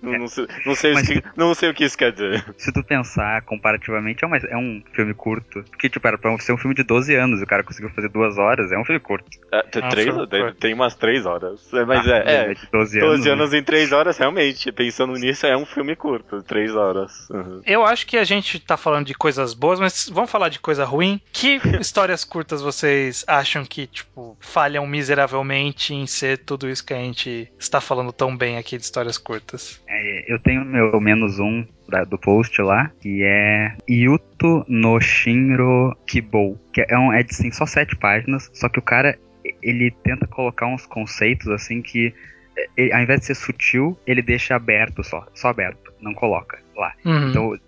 Não, 0.00 0.12
não 0.18 0.28
sei, 0.28 0.46
não, 0.64 0.74
sei 0.76 0.92
Mas- 0.94 1.08
o 1.08 1.12
que, 1.12 1.22
não 1.36 1.54
sei 1.54 1.70
o 1.70 1.74
que 1.74 1.84
isso 1.84 1.98
quer 1.98 2.12
dizer. 2.12 2.21
Se 2.56 2.72
tu 2.72 2.82
pensar 2.84 3.42
comparativamente, 3.42 4.24
é, 4.24 4.26
uma- 4.26 4.36
é 4.36 4.56
um 4.56 4.82
filme 4.92 5.14
curto. 5.14 5.62
Porque, 5.70 5.88
tipo, 5.88 6.06
era 6.06 6.18
pra 6.18 6.36
ser 6.38 6.52
um 6.52 6.56
filme 6.58 6.74
de 6.74 6.82
12 6.82 7.14
anos 7.14 7.40
e 7.40 7.44
o 7.44 7.46
cara 7.46 7.62
conseguiu 7.62 7.90
fazer 7.90 8.08
duas 8.08 8.38
horas. 8.38 8.72
É 8.72 8.78
um 8.78 8.84
filme 8.84 9.00
curto. 9.00 9.26
É, 9.52 9.62
tem, 9.64 9.82
Ah, 9.82 9.88
três, 9.88 10.28
tem, 10.28 10.54
tem 10.54 10.74
umas 10.74 10.94
três 10.94 11.26
horas. 11.26 11.72
É, 11.72 11.84
Mas 11.84 12.06
Ah, 12.08 12.16
é, 12.18 12.50
é. 12.50 12.54
de 12.54 12.68
12 12.72 12.98
anos. 12.98 13.10
12 13.10 13.24
né? 13.28 13.34
anos 13.34 13.54
em 13.54 13.62
3 13.62 13.92
horas, 13.92 14.18
realmente. 14.18 14.70
Pensando 14.72 15.12
nisso, 15.14 15.46
é 15.46 15.56
um 15.56 15.66
filme 15.66 15.94
curto. 15.96 16.42
3 16.42 16.74
horas. 16.74 17.28
Uhum. 17.30 17.60
Eu 17.66 17.84
acho 17.84 18.06
que 18.06 18.16
a 18.16 18.24
gente 18.24 18.58
tá 18.60 18.76
falando 18.76 19.06
de 19.06 19.14
coisas 19.14 19.54
boas, 19.54 19.78
mas 19.80 20.08
vamos 20.12 20.30
falar 20.30 20.48
de 20.48 20.58
coisa 20.60 20.84
ruim. 20.84 21.20
Que 21.32 21.60
histórias 21.80 22.24
curtas 22.24 22.62
vocês 22.62 23.24
acham 23.26 23.64
que, 23.64 23.86
tipo, 23.86 24.36
falham 24.40 24.86
miseravelmente 24.86 25.94
em 25.94 26.06
ser 26.06 26.38
tudo 26.38 26.68
isso 26.68 26.84
que 26.84 26.92
a 26.94 26.98
gente 26.98 27.50
está 27.58 27.80
falando 27.80 28.12
tão 28.12 28.36
bem 28.36 28.56
aqui 28.58 28.76
de 28.76 28.84
histórias 28.84 29.18
curtas? 29.18 29.80
É, 29.88 30.32
eu 30.32 30.38
tenho 30.38 30.64
meu 30.64 31.00
menos 31.00 31.38
um 31.38 31.64
da- 31.92 32.04
do 32.04 32.18
post 32.18 32.60
lá, 32.62 32.90
que 33.00 33.22
é 33.22 33.76
Yuto 33.88 34.64
no 34.66 34.98
Shinro 35.00 35.94
Kibou. 36.06 36.58
Que 36.72 36.84
é, 36.88 36.98
um, 36.98 37.12
é 37.12 37.22
de 37.22 37.30
assim, 37.30 37.50
só 37.52 37.66
sete 37.66 37.94
páginas, 37.96 38.50
só 38.54 38.68
que 38.68 38.78
o 38.78 38.82
cara 38.82 39.18
ele 39.62 39.90
tenta 40.02 40.26
colocar 40.26 40.66
uns 40.66 40.86
conceitos 40.86 41.48
assim 41.48 41.82
que 41.82 42.14
é, 42.56 42.66
ele- 42.76 42.92
ao 42.92 43.00
invés 43.00 43.20
de 43.20 43.26
ser 43.26 43.34
sutil, 43.34 43.98
ele 44.06 44.22
deixa 44.22 44.54
aberto 44.56 45.02
só, 45.04 45.26
só 45.34 45.48
aberto, 45.48 45.92
não 46.00 46.14
coloca 46.14 46.58
lá. 46.76 46.92
Uhum. 47.04 47.28
Então 47.30 47.58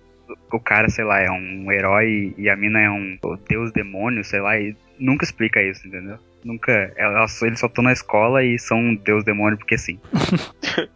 o- 0.51 0.61
cara, 0.61 0.89
sei 0.89 1.05
lá, 1.05 1.21
é 1.21 1.31
um 1.31 1.71
herói 1.71 2.35
e 2.39 2.49
a 2.49 2.57
mina 2.57 2.81
é 2.81 2.91
um 2.91 3.19
deus 3.49 3.71
demônio, 3.73 4.25
sei 4.25 4.41
lá, 4.41 4.59
e 4.59 4.75
nunca 4.99 5.25
explica 5.25 5.63
isso, 5.63 5.87
entendeu? 5.87 6.19
Nunca. 6.45 6.93
Elas, 6.97 7.41
eles 7.43 7.59
só 7.59 7.67
estão 7.67 7.83
na 7.85 7.93
escola 7.93 8.43
e 8.45 8.59
são 8.59 8.79
um 8.79 8.95
deus 8.95 9.25
demônio 9.25 9.57
porque 9.59 9.77
sim. 9.79 9.99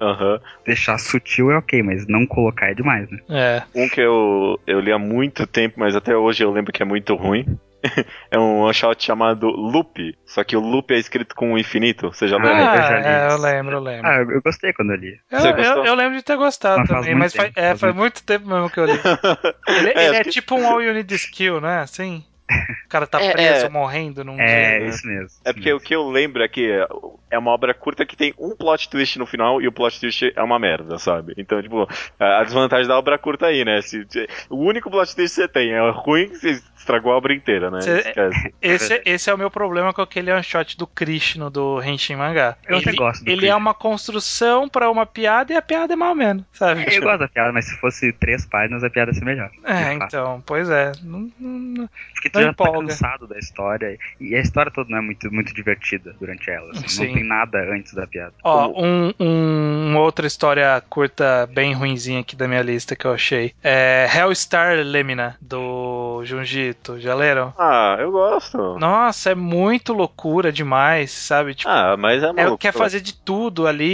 Aham. 0.00 0.40
Deixar 0.64 0.98
sutil 0.98 1.50
é 1.50 1.56
ok, 1.56 1.82
mas 1.82 2.06
não 2.06 2.26
colocar 2.26 2.70
é 2.70 2.74
demais, 2.74 3.08
né? 3.10 3.18
É. 3.28 3.62
Um 3.74 3.88
que 3.88 4.00
eu, 4.00 4.60
eu 4.66 4.80
li 4.80 4.92
há 4.92 4.98
muito 4.98 5.46
tempo, 5.46 5.78
mas 5.78 5.96
até 5.96 6.16
hoje 6.16 6.44
eu 6.44 6.50
lembro 6.52 6.72
que 6.72 6.82
é 6.82 6.86
muito 6.86 7.14
ruim. 7.14 7.44
é 8.30 8.38
um 8.38 8.60
one 8.60 8.74
shot 8.74 9.02
chamado 9.04 9.46
Loop. 9.48 10.16
Só 10.26 10.42
que 10.42 10.56
o 10.56 10.60
Loop 10.60 10.92
é 10.92 10.98
escrito 10.98 11.34
com 11.34 11.52
o 11.52 11.58
infinito. 11.58 12.08
Você 12.12 12.26
já 12.26 12.36
Ah, 12.36 12.42
leu? 12.42 12.54
Ah, 12.54 12.76
eu 12.76 12.82
já 12.82 12.98
li 12.98 13.06
é, 13.06 13.32
eu 13.32 13.36
lembro, 13.38 13.76
eu 13.76 13.80
lembro. 13.80 14.10
Ah, 14.10 14.16
eu, 14.18 14.42
gostei 14.42 14.72
quando 14.72 14.92
eu 14.92 14.96
li. 14.96 15.16
Eu, 15.30 15.40
eu, 15.40 15.84
eu 15.84 15.94
lembro 15.94 16.16
de 16.16 16.24
ter 16.24 16.36
gostado 16.36 16.80
Mas 16.80 16.88
faz 16.88 17.00
também, 17.00 17.14
muito 17.14 17.24
mas 17.24 17.34
faz, 17.34 17.48
tempo, 17.48 17.60
é, 17.60 17.68
faz 17.68 17.80
faz 17.80 17.94
muito 17.94 18.24
tempo 18.24 18.48
mesmo 18.48 18.70
que 18.70 18.80
eu 18.80 18.84
li. 18.86 18.92
Ele, 19.68 19.88
É, 19.90 20.06
ele 20.06 20.16
é 20.16 20.24
tipo 20.24 20.56
um 20.56 20.66
All 20.66 20.82
You 20.82 20.94
Need 20.94 21.14
Skill, 21.14 21.60
né? 21.60 21.80
Assim? 21.80 22.24
O 22.50 22.88
cara 22.88 23.06
tá 23.06 23.20
É, 23.22 23.32
preso, 23.32 23.66
é. 23.66 23.68
morrendo 23.68 24.24
num 24.24 24.40
É, 24.40 24.80
né? 24.80 24.86
isso 24.88 25.06
mesmo. 25.06 25.28
É 25.44 25.52
porque 25.52 25.70
o 25.70 25.74
mesmo. 25.76 25.86
que 25.86 25.94
eu 25.94 26.08
lembro 26.08 26.42
é 26.42 26.48
que 26.48 26.70
é 27.30 27.38
uma 27.38 27.50
obra 27.50 27.74
curta 27.74 28.06
que 28.06 28.16
tem 28.16 28.32
um 28.38 28.56
plot 28.56 28.88
twist 28.88 29.18
no 29.18 29.26
final 29.26 29.60
e 29.60 29.68
o 29.68 29.72
plot 29.72 30.00
twist 30.00 30.32
é 30.34 30.42
uma 30.42 30.58
merda, 30.58 30.98
sabe? 30.98 31.34
Então, 31.36 31.60
tipo, 31.62 31.86
a 32.18 32.42
desvantagem 32.44 32.88
da 32.88 32.98
obra 32.98 33.18
curta 33.18 33.46
aí, 33.46 33.64
né? 33.64 33.82
Se, 33.82 34.06
se- 34.08 34.26
o 34.48 34.56
único 34.56 34.90
plot 34.90 35.14
twist 35.14 35.34
que 35.36 35.42
você 35.42 35.48
tem 35.48 35.72
é 35.72 35.90
ruim, 35.90 36.28
você 36.28 36.58
estragou 36.76 37.12
a 37.12 37.16
obra 37.16 37.34
inteira, 37.34 37.70
né? 37.70 37.80
Esquece. 37.80 38.54
Esse, 38.62 39.02
esse 39.04 39.28
é 39.30 39.34
o 39.34 39.38
meu 39.38 39.50
problema 39.50 39.92
com 39.92 40.00
aquele 40.00 40.32
one 40.32 40.42
shot 40.42 40.76
do 40.78 40.86
Krishna 40.86 41.50
do 41.50 41.82
Henshin 41.82 42.16
Mangá. 42.16 42.56
Eu 42.66 42.78
até 42.78 42.88
ele, 42.90 42.96
gosto 42.96 43.24
do 43.24 43.28
Ele 43.28 43.36
Krishna. 43.38 43.54
é 43.54 43.56
uma 43.56 43.74
construção 43.74 44.68
pra 44.68 44.90
uma 44.90 45.04
piada 45.04 45.52
e 45.52 45.56
a 45.56 45.62
piada 45.62 45.92
é 45.92 45.96
mal 45.96 46.14
menos, 46.14 46.44
sabe? 46.52 46.84
Eu 46.94 47.02
gosto 47.02 47.18
da 47.18 47.28
piada, 47.28 47.52
mas 47.52 47.66
se 47.66 47.76
fosse 47.78 48.12
três 48.14 48.46
páginas, 48.46 48.82
a 48.82 48.88
piada 48.90 49.10
ia 49.10 49.14
ser 49.14 49.24
melhor. 49.24 49.50
É, 49.64 49.92
então, 49.92 50.42
pois 50.46 50.70
é. 50.70 50.92
Não- 51.02 51.30
já 52.42 52.54
tá 52.54 52.70
cansado 52.72 53.26
da 53.26 53.38
história. 53.38 53.98
E 54.20 54.34
a 54.34 54.40
história 54.40 54.70
toda 54.72 54.90
não 54.90 54.98
é 54.98 55.00
muito, 55.00 55.32
muito 55.32 55.52
divertida 55.54 56.14
durante 56.20 56.50
ela. 56.50 56.70
assim, 56.72 56.88
Sim. 56.88 57.06
Não 57.08 57.14
tem 57.14 57.24
nada 57.24 57.58
antes 57.72 57.92
da 57.94 58.06
piada. 58.06 58.32
Ó, 58.44 58.68
um, 58.82 59.12
um- 59.20 59.90
uma 59.90 60.00
outra 60.00 60.26
história 60.26 60.82
curta 60.88 61.48
bem 61.52 61.72
ruinzinha 61.72 62.20
aqui 62.20 62.34
da 62.36 62.46
minha 62.48 62.62
lista 62.62 62.94
que 62.96 63.06
eu 63.06 63.12
achei. 63.12 63.52
É 63.62 64.08
Hellstar 64.14 64.76
Lemina, 64.78 65.36
do 65.40 66.22
Junjito. 66.24 66.98
Já 67.00 67.14
leram? 67.14 67.52
Ah, 67.58 67.96
eu 67.98 68.10
gosto. 68.12 68.78
Nossa, 68.78 69.30
é 69.30 69.34
muito 69.34 69.92
loucura 69.92 70.52
demais, 70.52 71.10
sabe? 71.10 71.54
Tipo, 71.54 71.70
Ah, 71.70 71.96
mas 71.98 72.22
é 72.22 72.26
é, 72.28 72.32
maluco. 72.32 72.58
quer 72.58 72.72
fazer 72.72 73.00
de 73.00 73.14
tudo 73.14 73.66
ali 73.66 73.84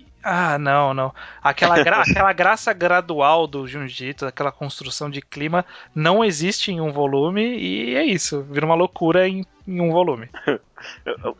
e. 0.00 0.03
Ah, 0.24 0.58
não, 0.58 0.94
não. 0.94 1.12
Aquela, 1.42 1.82
gra- 1.82 2.00
aquela 2.08 2.32
graça 2.32 2.72
gradual 2.72 3.46
do 3.46 3.66
Junjito, 3.66 4.24
aquela 4.26 4.50
construção 4.50 5.10
de 5.10 5.20
clima, 5.20 5.64
não 5.94 6.24
existe 6.24 6.72
em 6.72 6.80
um 6.80 6.90
volume 6.92 7.42
e 7.58 7.94
é 7.94 8.04
isso. 8.04 8.42
Vira 8.50 8.64
uma 8.66 8.74
loucura 8.74 9.28
em, 9.28 9.44
em 9.68 9.80
um 9.80 9.90
volume. 9.92 10.28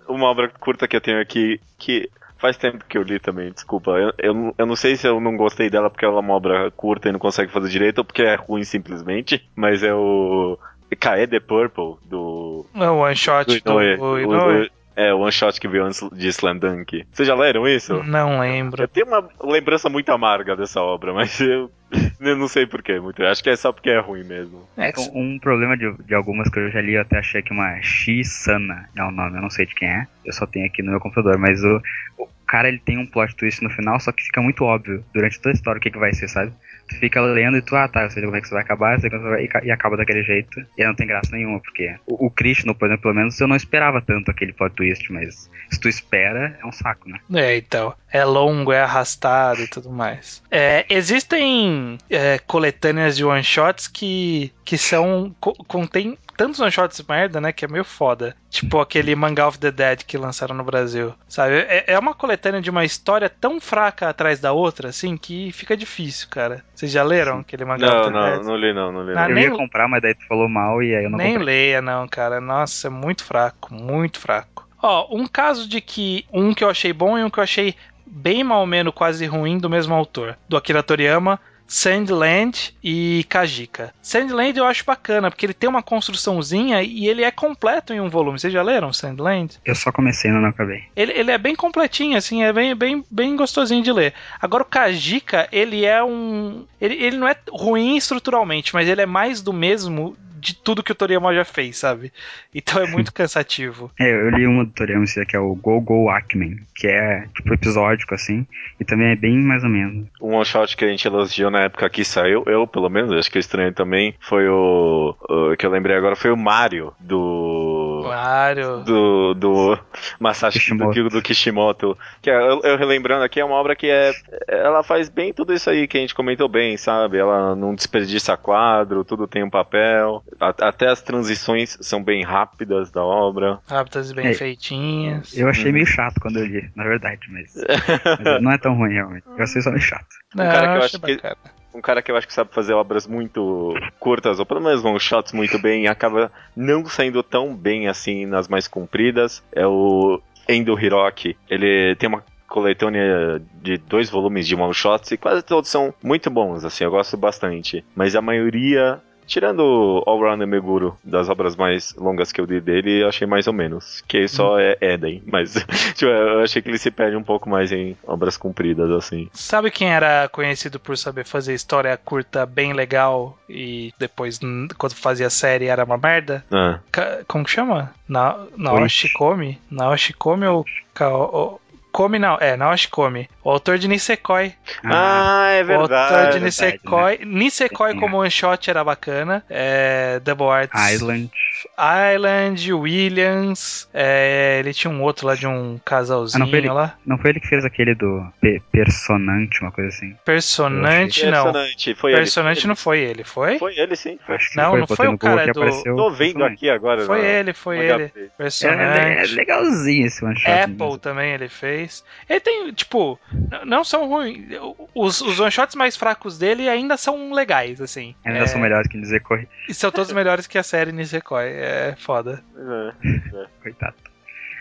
Uma 0.08 0.26
obra 0.28 0.48
curta 0.48 0.88
que 0.88 0.96
eu 0.96 1.00
tenho 1.00 1.20
aqui 1.20 1.60
que 1.78 2.08
faz 2.38 2.56
tempo 2.56 2.84
que 2.88 2.96
eu 2.96 3.02
li 3.02 3.18
também, 3.18 3.50
desculpa. 3.52 3.90
Eu, 3.92 4.12
eu, 4.18 4.34
não- 4.34 4.54
eu 4.56 4.66
não 4.66 4.76
sei 4.76 4.96
se 4.96 5.06
eu 5.06 5.20
não 5.20 5.36
gostei 5.36 5.68
dela 5.68 5.90
porque 5.90 6.04
ela 6.04 6.16
é 6.16 6.20
uma 6.20 6.34
obra 6.34 6.70
curta 6.70 7.08
e 7.08 7.12
não 7.12 7.18
consegue 7.18 7.52
fazer 7.52 7.68
direito 7.68 7.98
ou 7.98 8.04
porque 8.04 8.22
é 8.22 8.34
ruim 8.36 8.64
simplesmente, 8.64 9.46
mas 9.54 9.82
é 9.82 9.92
o 9.94 10.58
Kae 10.98 11.26
The 11.26 11.40
Purple 11.40 11.96
do. 12.04 12.64
É 12.74 12.88
o 12.88 12.98
one 12.98 13.16
shot 13.16 13.46
do, 13.46 13.56
Inoue. 13.56 13.96
do 13.96 14.02
O- 14.04 14.18
Inoue. 14.20 14.66
o- 14.66 14.70
é, 14.96 15.12
o 15.12 15.20
one 15.20 15.32
shot 15.32 15.60
que 15.60 15.68
veio 15.68 15.84
antes 15.84 16.08
de 16.12 16.28
Slam 16.28 16.58
Dunk. 16.58 17.04
Vocês 17.12 17.26
já 17.26 17.34
leram 17.34 17.66
isso? 17.66 18.02
Não 18.04 18.38
lembro. 18.40 18.82
Eu 18.82 18.88
tenho 18.88 19.06
uma 19.06 19.28
lembrança 19.42 19.88
muito 19.88 20.10
amarga 20.10 20.56
dessa 20.56 20.80
obra, 20.80 21.12
mas 21.12 21.40
eu, 21.40 21.70
eu 22.20 22.36
não 22.36 22.48
sei 22.48 22.66
porquê. 22.66 23.00
Muito. 23.00 23.22
Acho 23.24 23.42
que 23.42 23.50
é 23.50 23.56
só 23.56 23.72
porque 23.72 23.90
é 23.90 23.98
ruim 23.98 24.24
mesmo. 24.24 24.66
É, 24.76 24.92
Um, 25.12 25.34
um 25.34 25.38
problema 25.38 25.76
de, 25.76 25.92
de 26.04 26.14
algumas 26.14 26.48
que 26.48 26.58
eu 26.58 26.70
já 26.70 26.80
li, 26.80 26.94
eu 26.94 27.02
até 27.02 27.18
achei 27.18 27.42
que 27.42 27.52
uma 27.52 27.80
Shisana 27.82 28.88
é 28.96 29.02
o 29.02 29.10
nome, 29.10 29.36
eu 29.36 29.42
não 29.42 29.50
sei 29.50 29.66
de 29.66 29.74
quem 29.74 29.88
é. 29.88 30.06
Eu 30.24 30.32
só 30.32 30.46
tenho 30.46 30.66
aqui 30.66 30.82
no 30.82 30.90
meu 30.92 31.00
computador, 31.00 31.38
mas 31.38 31.62
o, 31.64 31.80
o 32.18 32.28
cara 32.46 32.68
ele 32.68 32.78
tem 32.78 32.98
um 32.98 33.06
plot 33.06 33.34
twist 33.34 33.62
no 33.62 33.70
final, 33.70 33.98
só 33.98 34.12
que 34.12 34.22
fica 34.22 34.40
muito 34.40 34.64
óbvio 34.64 35.04
durante 35.12 35.40
toda 35.40 35.50
a 35.50 35.54
história 35.56 35.78
o 35.78 35.82
que, 35.82 35.90
que 35.90 35.98
vai 35.98 36.12
ser, 36.12 36.28
sabe? 36.28 36.52
Tu 36.88 36.96
fica 36.96 37.20
lendo 37.20 37.56
e 37.56 37.62
tu, 37.62 37.74
ah 37.76 37.88
tá, 37.88 38.02
eu 38.02 38.10
sei 38.10 38.22
como 38.22 38.36
é 38.36 38.40
que 38.40 38.46
isso 38.46 38.54
vai 38.54 38.62
acabar, 38.62 38.94
eu 38.94 39.00
sei 39.00 39.08
como 39.10 39.22
vai, 39.22 39.44
e, 39.44 39.48
ca- 39.48 39.64
e 39.64 39.70
acaba 39.70 39.96
daquele 39.96 40.22
jeito. 40.22 40.60
E 40.76 40.82
aí 40.82 40.86
não 40.86 40.94
tem 40.94 41.06
graça 41.06 41.30
nenhuma, 41.34 41.58
porque 41.60 41.94
o, 42.06 42.26
o 42.26 42.30
Krishna, 42.30 42.74
por 42.74 42.86
exemplo, 42.86 43.02
pelo 43.02 43.14
menos 43.14 43.40
eu 43.40 43.48
não 43.48 43.56
esperava 43.56 44.02
tanto 44.02 44.30
aquele 44.30 44.52
plot 44.52 44.74
twist, 44.74 45.10
mas 45.12 45.50
se 45.70 45.80
tu 45.80 45.88
espera, 45.88 46.58
é 46.62 46.66
um 46.66 46.72
saco, 46.72 47.08
né? 47.08 47.18
É, 47.34 47.56
então. 47.56 47.94
É 48.12 48.24
longo, 48.24 48.72
é 48.72 48.80
arrastado 48.80 49.62
e 49.62 49.66
tudo 49.66 49.90
mais. 49.90 50.40
É, 50.50 50.84
existem 50.88 51.98
é, 52.08 52.38
coletâneas 52.38 53.16
de 53.16 53.24
one-shots 53.24 53.88
que, 53.88 54.52
que 54.64 54.78
são. 54.78 55.34
co- 55.40 55.52
contém 55.68 56.16
tantos 56.36 56.58
one-shots 56.58 57.02
merda, 57.08 57.40
né? 57.40 57.52
Que 57.52 57.64
é 57.64 57.68
meio 57.68 57.84
foda. 57.84 58.34
Tipo 58.50 58.80
aquele 58.80 59.14
Manga 59.14 59.46
of 59.46 59.58
the 59.58 59.70
Dead 59.70 60.02
que 60.04 60.16
lançaram 60.18 60.54
no 60.54 60.64
Brasil. 60.64 61.14
Sabe? 61.28 61.54
É, 61.68 61.84
é 61.88 61.98
uma 61.98 62.14
coletânea 62.14 62.60
de 62.60 62.70
uma 62.70 62.84
história 62.84 63.28
tão 63.28 63.60
fraca 63.60 64.08
atrás 64.08 64.40
da 64.40 64.52
outra, 64.52 64.88
assim, 64.88 65.16
que 65.16 65.52
fica 65.52 65.76
difícil, 65.76 66.28
cara. 66.28 66.64
Vocês 66.74 66.90
já 66.90 67.02
leram 67.02 67.40
aquele 67.40 67.64
Manga 67.64 67.86
Não, 67.86 68.00
of 68.00 68.04
the 68.08 68.10
não, 68.18 68.24
Dead? 68.32 68.42
não 68.46 68.56
li 68.56 68.72
não, 68.72 68.92
não 68.92 69.02
li 69.04 69.12
Ah, 69.12 69.14
não. 69.22 69.28
eu 69.28 69.34
nem- 69.34 69.44
ia 69.44 69.50
comprar, 69.52 69.86
mas 69.88 70.02
daí 70.02 70.14
tu 70.14 70.26
falou 70.26 70.48
mal 70.48 70.82
e 70.82 70.94
aí 70.94 71.04
eu 71.04 71.10
não 71.10 71.18
Nem 71.18 71.34
comprei. 71.34 71.46
leia, 71.46 71.82
não, 71.82 72.08
cara. 72.08 72.40
Nossa, 72.40 72.86
é 72.88 72.90
muito 72.90 73.22
fraco, 73.24 73.72
muito 73.74 74.18
fraco. 74.18 74.66
Ó, 74.82 75.06
um 75.16 75.26
caso 75.26 75.68
de 75.68 75.80
que 75.80 76.24
um 76.32 76.52
que 76.52 76.62
eu 76.64 76.68
achei 76.70 76.92
bom 76.92 77.16
e 77.18 77.22
um 77.24 77.30
que 77.30 77.38
eu 77.38 77.44
achei 77.44 77.74
bem 78.06 78.44
mal 78.44 78.66
menos 78.66 78.92
quase 78.94 79.24
ruim 79.26 79.56
do 79.56 79.70
mesmo 79.70 79.94
autor, 79.94 80.36
do 80.48 80.56
Akira 80.56 80.82
Toriyama, 80.82 81.40
Sandland 81.66 82.74
e 82.82 83.24
Kajika. 83.28 83.92
Sandland 84.02 84.58
eu 84.58 84.64
acho 84.64 84.84
bacana, 84.84 85.30
porque 85.30 85.46
ele 85.46 85.54
tem 85.54 85.68
uma 85.68 85.82
construçãozinha 85.82 86.82
e 86.82 87.08
ele 87.08 87.22
é 87.22 87.30
completo 87.30 87.92
em 87.92 88.00
um 88.00 88.08
volume. 88.08 88.38
Vocês 88.38 88.52
já 88.52 88.62
leram 88.62 88.92
Sandland? 88.92 89.58
Eu 89.64 89.74
só 89.74 89.90
comecei, 89.90 90.30
não 90.30 90.44
acabei. 90.44 90.84
Ele, 90.94 91.12
ele 91.12 91.30
é 91.30 91.38
bem 91.38 91.54
completinho, 91.54 92.16
assim, 92.16 92.42
é 92.42 92.52
bem, 92.52 92.74
bem, 92.74 93.04
bem 93.10 93.36
gostosinho 93.36 93.82
de 93.82 93.92
ler. 93.92 94.14
Agora 94.40 94.62
o 94.62 94.66
Kajika, 94.66 95.48
ele 95.50 95.84
é 95.84 96.02
um. 96.02 96.64
Ele, 96.80 96.94
ele 96.94 97.16
não 97.16 97.28
é 97.28 97.36
ruim 97.50 97.96
estruturalmente, 97.96 98.74
mas 98.74 98.88
ele 98.88 99.00
é 99.00 99.06
mais 99.06 99.40
do 99.40 99.52
mesmo 99.52 100.16
de 100.44 100.54
tudo 100.54 100.82
que 100.82 100.92
o 100.92 100.94
Toriyama 100.94 101.34
já 101.34 101.44
fez, 101.44 101.78
sabe? 101.78 102.12
Então 102.54 102.82
é 102.82 102.86
muito 102.86 103.12
cansativo. 103.14 103.90
É, 103.98 104.12
eu 104.12 104.28
li 104.28 104.46
uma 104.46 104.64
do 104.64 104.70
Toriyama, 104.70 105.06
que 105.26 105.34
é 105.34 105.38
o 105.38 105.54
Go 105.54 105.80
Go 105.80 106.10
Akmen, 106.10 106.60
que 106.74 106.86
é 106.86 107.26
tipo 107.34 107.54
episódico 107.54 108.14
assim, 108.14 108.46
e 108.78 108.84
também 108.84 109.12
é 109.12 109.16
bem 109.16 109.38
mais 109.38 109.64
ou 109.64 109.70
menos. 109.70 110.06
Um 110.20 110.34
one 110.34 110.44
shot 110.44 110.76
que 110.76 110.84
a 110.84 110.88
gente 110.88 111.06
elogiou 111.06 111.50
na 111.50 111.62
época 111.62 111.88
que 111.88 112.04
saiu, 112.04 112.44
eu 112.46 112.66
pelo 112.66 112.90
menos, 112.90 113.12
acho 113.12 113.30
que 113.30 113.38
eu 113.38 113.40
estranho 113.40 113.72
também, 113.72 114.14
foi 114.20 114.46
o, 114.46 115.16
o 115.28 115.56
que 115.56 115.64
eu 115.64 115.70
lembrei 115.70 115.96
agora, 115.96 116.14
foi 116.14 116.30
o 116.30 116.36
Mario, 116.36 116.92
do... 117.00 117.73
Claro. 118.04 118.82
Do, 118.84 119.34
do 119.34 119.78
Masashi 120.20 120.58
Kishimoto. 120.58 121.02
do, 121.04 121.08
do 121.10 121.22
Kishimoto. 121.22 121.98
Que 122.22 122.30
é, 122.30 122.34
eu, 122.36 122.60
eu 122.62 122.76
relembrando 122.76 123.24
aqui, 123.24 123.40
é 123.40 123.44
uma 123.44 123.56
obra 123.56 123.74
que 123.76 123.88
é. 123.88 124.12
Ela 124.48 124.82
faz 124.82 125.08
bem 125.08 125.32
tudo 125.32 125.52
isso 125.52 125.68
aí 125.70 125.86
que 125.86 125.96
a 125.96 126.00
gente 126.00 126.14
comentou 126.14 126.48
bem, 126.48 126.76
sabe? 126.76 127.18
Ela 127.18 127.54
não 127.56 127.74
desperdiça 127.74 128.36
quadro, 128.36 129.04
tudo 129.04 129.26
tem 129.26 129.42
um 129.42 129.50
papel. 129.50 130.22
A- 130.40 130.54
até 130.68 130.88
as 130.88 131.02
transições 131.02 131.76
são 131.80 132.02
bem 132.02 132.22
rápidas 132.22 132.90
da 132.90 133.02
obra. 133.02 133.58
Rápidas 133.68 134.10
e 134.10 134.14
bem 134.14 134.26
É. 134.28 134.34
feitinhas. 134.34 135.36
Eu 135.36 135.48
achei 135.48 135.66
Uhum. 135.66 135.72
meio 135.72 135.86
chato 135.86 136.20
quando 136.20 136.38
eu 136.38 136.46
li, 136.46 136.70
na 136.74 136.84
verdade, 136.84 137.20
mas, 137.30 137.54
mas 138.24 138.42
não 138.42 138.52
é 138.52 138.58
tão 138.58 138.74
ruim 138.76 138.92
realmente. 138.94 139.24
Eu 139.36 139.42
achei 139.42 139.60
só 139.62 139.70
meio 139.70 139.82
chato. 139.82 140.06
Não, 140.34 140.44
cara 140.44 140.60
que 140.60 140.66
eu 140.66 140.70
achei 140.70 140.84
acho 140.84 141.00
que- 141.00 141.14
bacana. 141.16 141.36
Um 141.74 141.80
cara 141.80 142.00
que 142.00 142.10
eu 142.10 142.16
acho 142.16 142.26
que 142.26 142.32
sabe 142.32 142.54
fazer 142.54 142.72
obras 142.72 143.06
muito 143.06 143.74
curtas, 143.98 144.38
ou 144.38 144.46
pelo 144.46 144.60
menos 144.60 144.84
one 144.84 145.00
shots 145.00 145.32
muito 145.32 145.58
bem, 145.58 145.88
acaba 145.88 146.30
não 146.56 146.86
saindo 146.86 147.22
tão 147.22 147.54
bem 147.54 147.88
assim 147.88 148.24
nas 148.24 148.46
mais 148.46 148.68
compridas, 148.68 149.42
é 149.52 149.66
o 149.66 150.20
Endo 150.48 150.78
Hiroki, 150.78 151.36
ele 151.50 151.96
tem 151.96 152.08
uma 152.08 152.24
coletânea 152.46 153.42
de 153.60 153.76
dois 153.78 154.08
volumes 154.08 154.46
de 154.46 154.54
one 154.54 154.72
shots 154.72 155.10
e 155.10 155.16
quase 155.16 155.42
todos 155.42 155.68
são 155.68 155.92
muito 156.02 156.30
bons, 156.30 156.64
assim, 156.64 156.84
eu 156.84 156.90
gosto 156.90 157.16
bastante. 157.16 157.84
Mas 157.96 158.14
a 158.14 158.22
maioria 158.22 159.02
Tirando 159.26 160.02
All 160.06 160.20
Round 160.20 160.44
Meguro, 160.46 160.96
das 161.02 161.28
obras 161.28 161.56
mais 161.56 161.94
longas 161.94 162.32
que 162.32 162.40
eu 162.40 162.44
li 162.44 162.60
dele, 162.60 163.02
eu 163.02 163.08
achei 163.08 163.26
mais 163.26 163.46
ou 163.46 163.52
menos. 163.52 164.02
Que 164.06 164.28
só 164.28 164.58
é 164.58 164.76
Eden. 164.80 165.22
Mas 165.26 165.54
tipo, 165.94 166.10
eu 166.10 166.40
achei 166.42 166.60
que 166.60 166.68
ele 166.68 166.78
se 166.78 166.90
perde 166.90 167.16
um 167.16 167.22
pouco 167.22 167.48
mais 167.48 167.72
em 167.72 167.96
obras 168.06 168.36
compridas, 168.36 168.90
assim. 168.90 169.28
Sabe 169.32 169.70
quem 169.70 169.92
era 169.92 170.28
conhecido 170.28 170.78
por 170.78 170.96
saber 170.96 171.24
fazer 171.24 171.54
história 171.54 171.96
curta 171.96 172.46
bem 172.46 172.72
legal 172.72 173.38
e 173.48 173.92
depois, 173.98 174.38
quando 174.76 174.94
fazia 174.94 175.30
série, 175.30 175.66
era 175.66 175.84
uma 175.84 175.98
merda? 175.98 176.44
Ah. 176.50 176.78
Como 177.26 177.44
que 177.44 177.50
chama? 177.50 177.92
Na 178.08 178.38
Naoshi 178.56 179.12
Komi? 179.12 179.60
Naoshi 179.70 180.12
Komi 180.12 180.46
ou 180.46 180.64
Kao... 180.92 181.60
Come 181.94 182.18
não, 182.18 182.36
é, 182.40 182.56
Naoshi 182.56 182.88
Komi. 182.88 183.28
O 183.44 183.50
autor 183.50 183.78
de 183.78 183.86
Nisekoi. 183.86 184.52
Ah, 184.82 185.50
é 185.50 185.62
verdade. 185.62 186.12
O 186.12 186.16
autor 186.16 186.32
de 186.32 186.44
Nisekoi. 186.44 187.18
Né? 187.18 187.24
Nisekoi 187.24 187.94
como 188.00 188.16
one 188.18 188.30
shot 188.32 188.68
era 188.68 188.82
bacana. 188.82 189.44
É, 189.48 190.18
Double 190.24 190.48
Arts. 190.48 190.92
Island. 190.92 191.30
Island, 191.78 192.72
Williams. 192.72 193.88
É, 193.94 194.56
ele 194.58 194.74
tinha 194.74 194.90
um 194.90 195.02
outro 195.02 195.28
lá 195.28 195.36
de 195.36 195.46
um 195.46 195.78
casalzinho 195.84 196.42
ah, 196.42 196.46
não 196.48 196.58
ele, 196.58 196.68
lá. 196.68 196.96
Não 197.06 197.16
foi 197.16 197.30
ele 197.30 197.38
que 197.38 197.46
fez 197.46 197.64
aquele 197.64 197.94
do 197.94 198.26
Pe 198.40 198.60
Personante, 198.72 199.60
uma 199.62 199.70
coisa 199.70 199.90
assim? 199.90 200.16
Personante, 200.24 201.24
não. 201.26 201.52
Personante, 201.52 201.94
foi 201.94 202.12
Personante 202.12 202.60
ele. 202.60 202.68
não 202.68 202.76
foi 202.76 202.98
ele, 202.98 203.22
foi? 203.22 203.58
Foi 203.60 203.78
ele, 203.78 203.94
sim. 203.94 204.18
Acho 204.26 204.50
que 204.50 204.56
não, 204.56 204.70
foi, 204.70 204.80
não 204.80 204.86
foi 204.88 205.06
o 205.06 205.18
cara 205.18 205.52
do... 205.52 205.82
Tô 205.84 206.10
vendo 206.10 206.44
aqui 206.44 206.68
agora. 206.68 207.04
Foi 207.04 207.24
ele, 207.24 207.52
foi 207.52 207.78
ele. 207.78 208.12
Personante. 208.36 208.82
É, 208.82 209.22
é, 209.22 209.26
legalzinho 209.26 210.06
esse 210.08 210.24
one 210.24 210.36
shot. 210.36 210.50
Apple 210.50 210.74
mesmo. 210.74 210.98
também 210.98 211.32
ele 211.32 211.48
fez. 211.48 211.83
Ele 212.28 212.40
tem, 212.40 212.72
tipo, 212.72 213.18
não 213.64 213.84
são 213.84 214.08
ruins. 214.08 214.46
Os, 214.94 215.20
os 215.20 215.40
one 215.40 215.50
shots 215.50 215.74
mais 215.74 215.96
fracos 215.96 216.38
dele 216.38 216.68
ainda 216.68 216.96
são 216.96 217.32
legais, 217.32 217.80
assim. 217.80 218.14
Ainda 218.24 218.40
é... 218.40 218.46
são 218.46 218.60
melhores 218.60 218.88
que 218.88 218.96
Nisekoi. 218.96 219.48
E 219.68 219.74
são 219.74 219.90
todos 219.90 220.10
melhores 220.12 220.46
que 220.46 220.58
a 220.58 220.62
série 220.62 220.92
Nisekoi. 220.92 221.46
É 221.46 221.94
foda. 221.98 222.42
É, 222.56 223.06
é. 223.36 223.46
Coitado. 223.62 223.96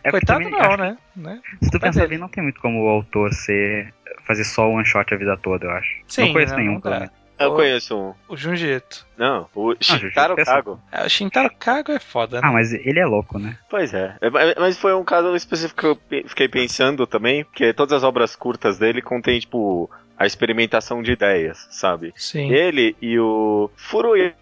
É 0.03 0.11
Coitado 0.11 0.49
não, 0.49 0.77
né? 0.77 0.97
né? 1.15 1.41
Se 1.61 1.71
tu 1.71 1.79
pensar 1.79 2.07
bem, 2.07 2.17
não 2.17 2.27
tem 2.27 2.43
muito 2.43 2.59
como 2.59 2.83
o 2.83 2.89
autor 2.89 3.33
ser 3.33 3.93
fazer 4.25 4.43
só 4.43 4.69
one 4.69 4.85
shot 4.85 5.13
a 5.13 5.17
vida 5.17 5.37
toda, 5.37 5.65
eu 5.65 5.71
acho. 5.71 6.01
Sim, 6.07 6.25
não 6.25 6.33
conheço 6.33 6.55
nenhum, 6.55 6.81
pelo 6.81 6.95
menos. 6.95 7.22
Eu 7.39 7.51
o, 7.51 7.55
conheço 7.55 7.97
um. 7.97 8.13
O 8.27 8.37
Junji 8.37 8.67
Ito. 8.67 9.05
Não, 9.17 9.47
o 9.55 9.75
Shintaro 9.79 10.35
ah, 10.39 10.45
Kago. 10.45 10.79
É, 10.91 11.05
o 11.05 11.09
Shintaro 11.09 11.49
Kago 11.57 11.91
é 11.91 11.99
foda, 11.99 12.39
né? 12.39 12.47
Ah, 12.47 12.51
mas 12.51 12.73
ele 12.73 12.99
é 12.99 13.05
louco, 13.05 13.39
né? 13.39 13.57
Pois 13.69 13.93
é. 13.93 14.15
é 14.21 14.59
mas 14.59 14.77
foi 14.77 14.93
um 14.93 15.03
caso 15.03 15.35
específico 15.35 15.79
que 15.79 16.15
eu 16.15 16.27
fiquei 16.27 16.47
pensando 16.47 17.05
também, 17.07 17.43
porque 17.43 17.73
todas 17.73 17.93
as 17.93 18.03
obras 18.03 18.35
curtas 18.35 18.77
dele 18.77 19.01
contêm, 19.01 19.39
tipo, 19.39 19.89
a 20.17 20.25
experimentação 20.25 21.01
de 21.01 21.11
ideias, 21.11 21.67
sabe? 21.71 22.13
Sim. 22.15 22.51
Ele 22.51 22.95
e 23.01 23.19
o 23.19 23.69
Furuya, 23.75 24.35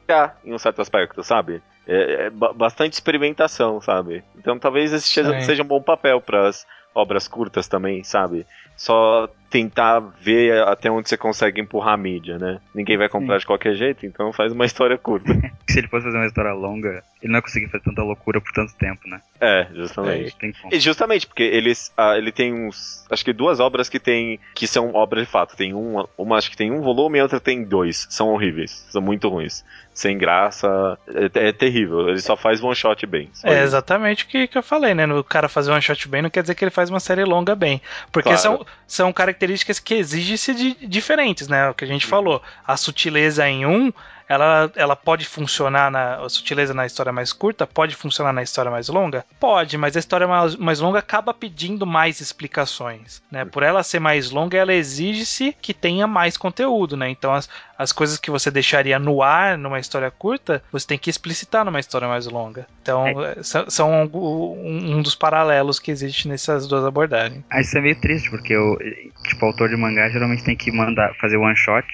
em 0.44 0.54
um 0.54 0.60
certo 0.60 0.82
aspecto, 0.82 1.24
sabe? 1.24 1.62
É, 1.88 2.28
é 2.28 2.30
bastante 2.30 2.94
experimentação, 2.94 3.82
sabe? 3.82 4.24
Então 4.38 4.60
talvez 4.60 4.94
esse 4.94 5.08
seja, 5.08 5.42
seja 5.42 5.64
um 5.64 5.68
bom 5.68 5.82
papel 5.82 6.22
para 6.22 6.48
as 6.48 6.66
obras 6.94 7.28
curtas 7.28 7.68
também, 7.68 8.04
sabe? 8.04 8.46
Só 8.82 9.30
tentar 9.48 10.00
ver 10.00 10.64
até 10.64 10.90
onde 10.90 11.08
você 11.08 11.16
consegue 11.16 11.62
empurrar 11.62 11.94
a 11.94 11.98
mídia, 11.98 12.40
né? 12.40 12.60
Ninguém 12.74 12.98
vai 12.98 13.08
comprar 13.08 13.36
Sim. 13.36 13.42
de 13.42 13.46
qualquer 13.46 13.76
jeito, 13.76 14.08
então 14.08 14.34
faz 14.34 14.52
uma 14.52 14.66
história 14.66 14.98
curta. 14.98 15.32
Se 15.70 15.78
ele 15.78 15.88
fosse 15.88 16.06
fazer 16.06 16.18
uma 16.18 16.26
história 16.26 16.52
longa, 16.52 17.04
ele 17.22 17.32
não 17.32 17.38
ia 17.38 17.42
conseguir 17.44 17.68
fazer 17.68 17.84
tanta 17.84 18.02
loucura 18.02 18.42
por 18.42 18.52
tanto 18.54 18.74
tempo, 18.76 19.08
né? 19.08 19.22
É, 19.40 19.68
justamente. 19.76 20.36
É, 20.42 20.76
e 20.76 20.80
justamente 20.80 21.28
porque 21.28 21.44
eles, 21.44 21.94
ah, 21.96 22.18
ele 22.18 22.32
tem 22.32 22.52
uns, 22.52 23.06
acho 23.12 23.24
que 23.24 23.32
duas 23.32 23.60
obras 23.60 23.88
que 23.88 24.00
tem 24.00 24.40
que 24.56 24.66
são 24.66 24.96
obras 24.96 25.26
de 25.26 25.32
fato. 25.32 25.56
Tem 25.56 25.76
uma, 25.76 26.10
uma 26.18 26.38
acho 26.38 26.50
que 26.50 26.58
tem 26.58 26.72
um 26.72 26.82
volume 26.82 27.20
e 27.20 27.22
outra 27.22 27.40
tem 27.40 27.64
dois. 27.64 28.08
São 28.10 28.30
horríveis, 28.30 28.84
são 28.90 29.02
muito 29.02 29.30
ruins 29.30 29.64
sem 29.94 30.18
graça. 30.18 30.98
É, 31.34 31.50
é, 31.50 31.52
terrível. 31.52 32.10
Ele 32.10 32.22
só 32.22 32.36
faz 32.36 32.64
one 32.64 32.76
shot 32.76 33.06
bem. 33.06 33.30
É 33.44 33.54
isso. 33.54 33.64
exatamente 33.64 34.24
o 34.24 34.28
que, 34.28 34.48
que 34.48 34.58
eu 34.58 34.64
falei, 34.64 34.94
né? 34.94 35.06
O 35.06 35.24
cara 35.24 35.50
fazer 35.50 35.72
one 35.72 35.82
shot 35.82 36.08
bem 36.08 36.22
não 36.22 36.30
quer 36.30 36.42
dizer 36.42 36.56
que 36.56 36.64
ele 36.64 36.72
faz 36.72 36.90
uma 36.90 37.00
série 37.00 37.24
longa 37.24 37.56
bem. 37.56 37.82
Porque 38.12 38.30
claro. 38.30 38.42
são, 38.42 38.66
são 38.88 39.14
características 39.14 39.80
que 39.80 39.96
exigem-se 39.96 40.54
de 40.54 40.88
diferentes, 40.88 41.48
né? 41.48 41.70
O 41.70 41.74
que 41.74 41.86
a 41.86 41.88
gente 41.88 42.06
falou. 42.06 42.42
A 42.66 42.76
sutileza 42.76 43.48
em 43.48 43.66
um 43.66 43.92
ela, 44.32 44.72
ela 44.78 44.96
pode 44.96 45.26
funcionar 45.26 45.92
na 45.92 46.16
a 46.16 46.30
sutileza 46.30 46.74
na 46.74 46.86
história 46.86 47.12
mais 47.12 47.34
curta, 47.34 47.68
pode 47.68 47.96
funcionar 47.96 48.32
na 48.32 48.42
história 48.42 48.72
mais 48.72 48.88
longa? 48.88 49.26
Pode, 49.38 49.78
mas 49.78 49.98
a 49.98 50.00
história 50.00 50.26
mais, 50.26 50.56
mais 50.56 50.80
longa 50.80 51.00
acaba 51.00 51.34
pedindo 51.34 51.86
mais 51.86 52.22
explicações, 52.22 53.22
né? 53.30 53.44
Por 53.44 53.62
ela 53.62 53.84
ser 53.84 54.00
mais 54.00 54.32
longa, 54.32 54.58
ela 54.58 54.74
exige-se 54.74 55.54
que 55.62 55.74
tenha 55.74 56.08
mais 56.08 56.38
conteúdo, 56.38 56.96
né? 56.96 57.10
Então 57.10 57.34
as, 57.34 57.50
as 57.78 57.92
coisas 57.92 58.18
que 58.18 58.32
você 58.32 58.50
deixaria 58.50 58.98
no 58.98 59.22
ar 59.22 59.58
numa 59.58 59.80
história 59.80 60.10
curta, 60.10 60.64
você 60.72 60.88
tem 60.88 60.98
que 60.98 61.10
explicitar 61.10 61.66
numa 61.66 61.80
história 61.82 62.08
mais 62.08 62.26
longa. 62.26 62.66
Então, 62.82 63.06
é. 63.26 63.44
são, 63.44 63.70
são 63.70 64.10
um, 64.14 64.96
um, 64.96 65.02
dos 65.02 65.14
paralelos 65.14 65.78
que 65.78 65.92
existe 65.92 66.30
nessas 66.30 66.68
duas 66.68 66.86
abordagens. 66.86 67.44
Ah, 67.50 67.60
isso 67.60 67.78
é 67.78 67.82
meio 67.82 68.00
triste, 68.00 68.30
porque 68.30 68.56
o 68.56 68.78
tipo, 69.24 69.44
o 69.44 69.48
autor 69.50 69.68
de 69.68 69.76
mangá 69.76 70.10
geralmente 70.10 70.44
tem 70.44 70.56
que 70.56 70.72
mandar 70.72 71.14
fazer 71.16 71.36
one 71.36 71.56
shot 71.56 71.86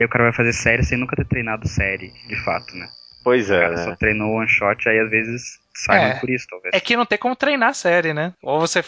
e 0.00 0.04
o 0.04 0.08
cara 0.08 0.24
vai 0.24 0.32
fazer 0.32 0.54
série 0.54 0.82
sem 0.82 0.98
nunca 0.98 1.14
ter 1.14 1.26
treinado 1.26 1.68
série, 1.68 2.12
de 2.26 2.36
fato, 2.42 2.74
né? 2.74 2.88
Pois 3.22 3.50
é. 3.50 3.58
O 3.58 3.60
cara 3.60 3.76
né? 3.76 3.84
só 3.84 3.96
treinou 3.96 4.32
one 4.32 4.48
shot, 4.48 4.88
aí 4.88 4.98
às 4.98 5.10
vezes 5.10 5.60
saem 5.74 6.12
é, 6.12 6.14
por 6.14 6.30
isso, 6.30 6.46
talvez. 6.48 6.74
É 6.74 6.80
que 6.80 6.96
não 6.96 7.04
tem 7.04 7.18
como 7.18 7.36
treinar 7.36 7.68
a 7.68 7.74
série, 7.74 8.14
né? 8.14 8.32
Ou 8.42 8.60
você. 8.60 8.82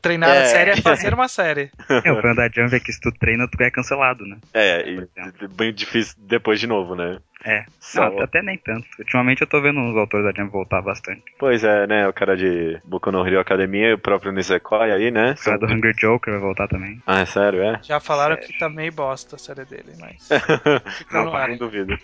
Treinar 0.00 0.30
é. 0.30 0.42
a 0.42 0.46
série 0.46 0.70
é 0.70 0.76
fazer 0.76 1.12
uma 1.14 1.28
série. 1.28 1.70
É, 1.88 2.12
o 2.12 2.20
problema 2.20 2.34
da 2.34 2.48
Jump 2.48 2.74
é 2.74 2.80
que 2.80 2.92
se 2.92 3.00
tu 3.00 3.10
treina, 3.12 3.48
tu 3.48 3.62
é 3.62 3.70
cancelado, 3.70 4.26
né? 4.26 4.36
É, 4.52 4.88
e 4.88 5.08
bem 5.48 5.72
difícil 5.72 6.14
depois 6.18 6.60
de 6.60 6.66
novo, 6.66 6.94
né? 6.94 7.18
É, 7.44 7.64
não, 7.94 8.20
até 8.20 8.42
nem 8.42 8.56
tanto. 8.56 8.86
Ultimamente 8.98 9.42
eu 9.42 9.46
tô 9.46 9.60
vendo 9.60 9.80
os 9.80 9.96
autores 9.96 10.24
da 10.24 10.32
Jump 10.32 10.52
voltar 10.52 10.80
bastante. 10.82 11.22
Pois 11.38 11.64
é, 11.64 11.86
né? 11.86 12.08
O 12.08 12.12
cara 12.12 12.36
de 12.36 12.80
Boku 12.84 13.10
no 13.10 13.22
Rio 13.22 13.40
Academia 13.40 13.88
e 13.88 13.94
o 13.94 13.98
próprio 13.98 14.32
Nisekoi 14.32 14.92
aí, 14.92 15.10
né? 15.10 15.34
O 15.38 15.44
cara 15.44 15.58
do 15.58 15.66
Hungry 15.66 15.92
Joker 15.94 16.32
vai 16.32 16.40
voltar 16.40 16.68
também. 16.68 17.02
Ah, 17.06 17.20
é 17.20 17.26
sério, 17.26 17.62
é? 17.62 17.80
Já 17.82 18.00
falaram 18.00 18.36
sério. 18.36 18.50
que 18.50 18.58
tá 18.58 18.68
meio 18.68 18.92
bosta 18.92 19.36
a 19.36 19.38
série 19.38 19.64
dele, 19.64 19.92
mas. 19.98 20.28
não, 21.12 21.24
não, 21.24 21.48
não 21.48 21.56
duvido. 21.56 21.98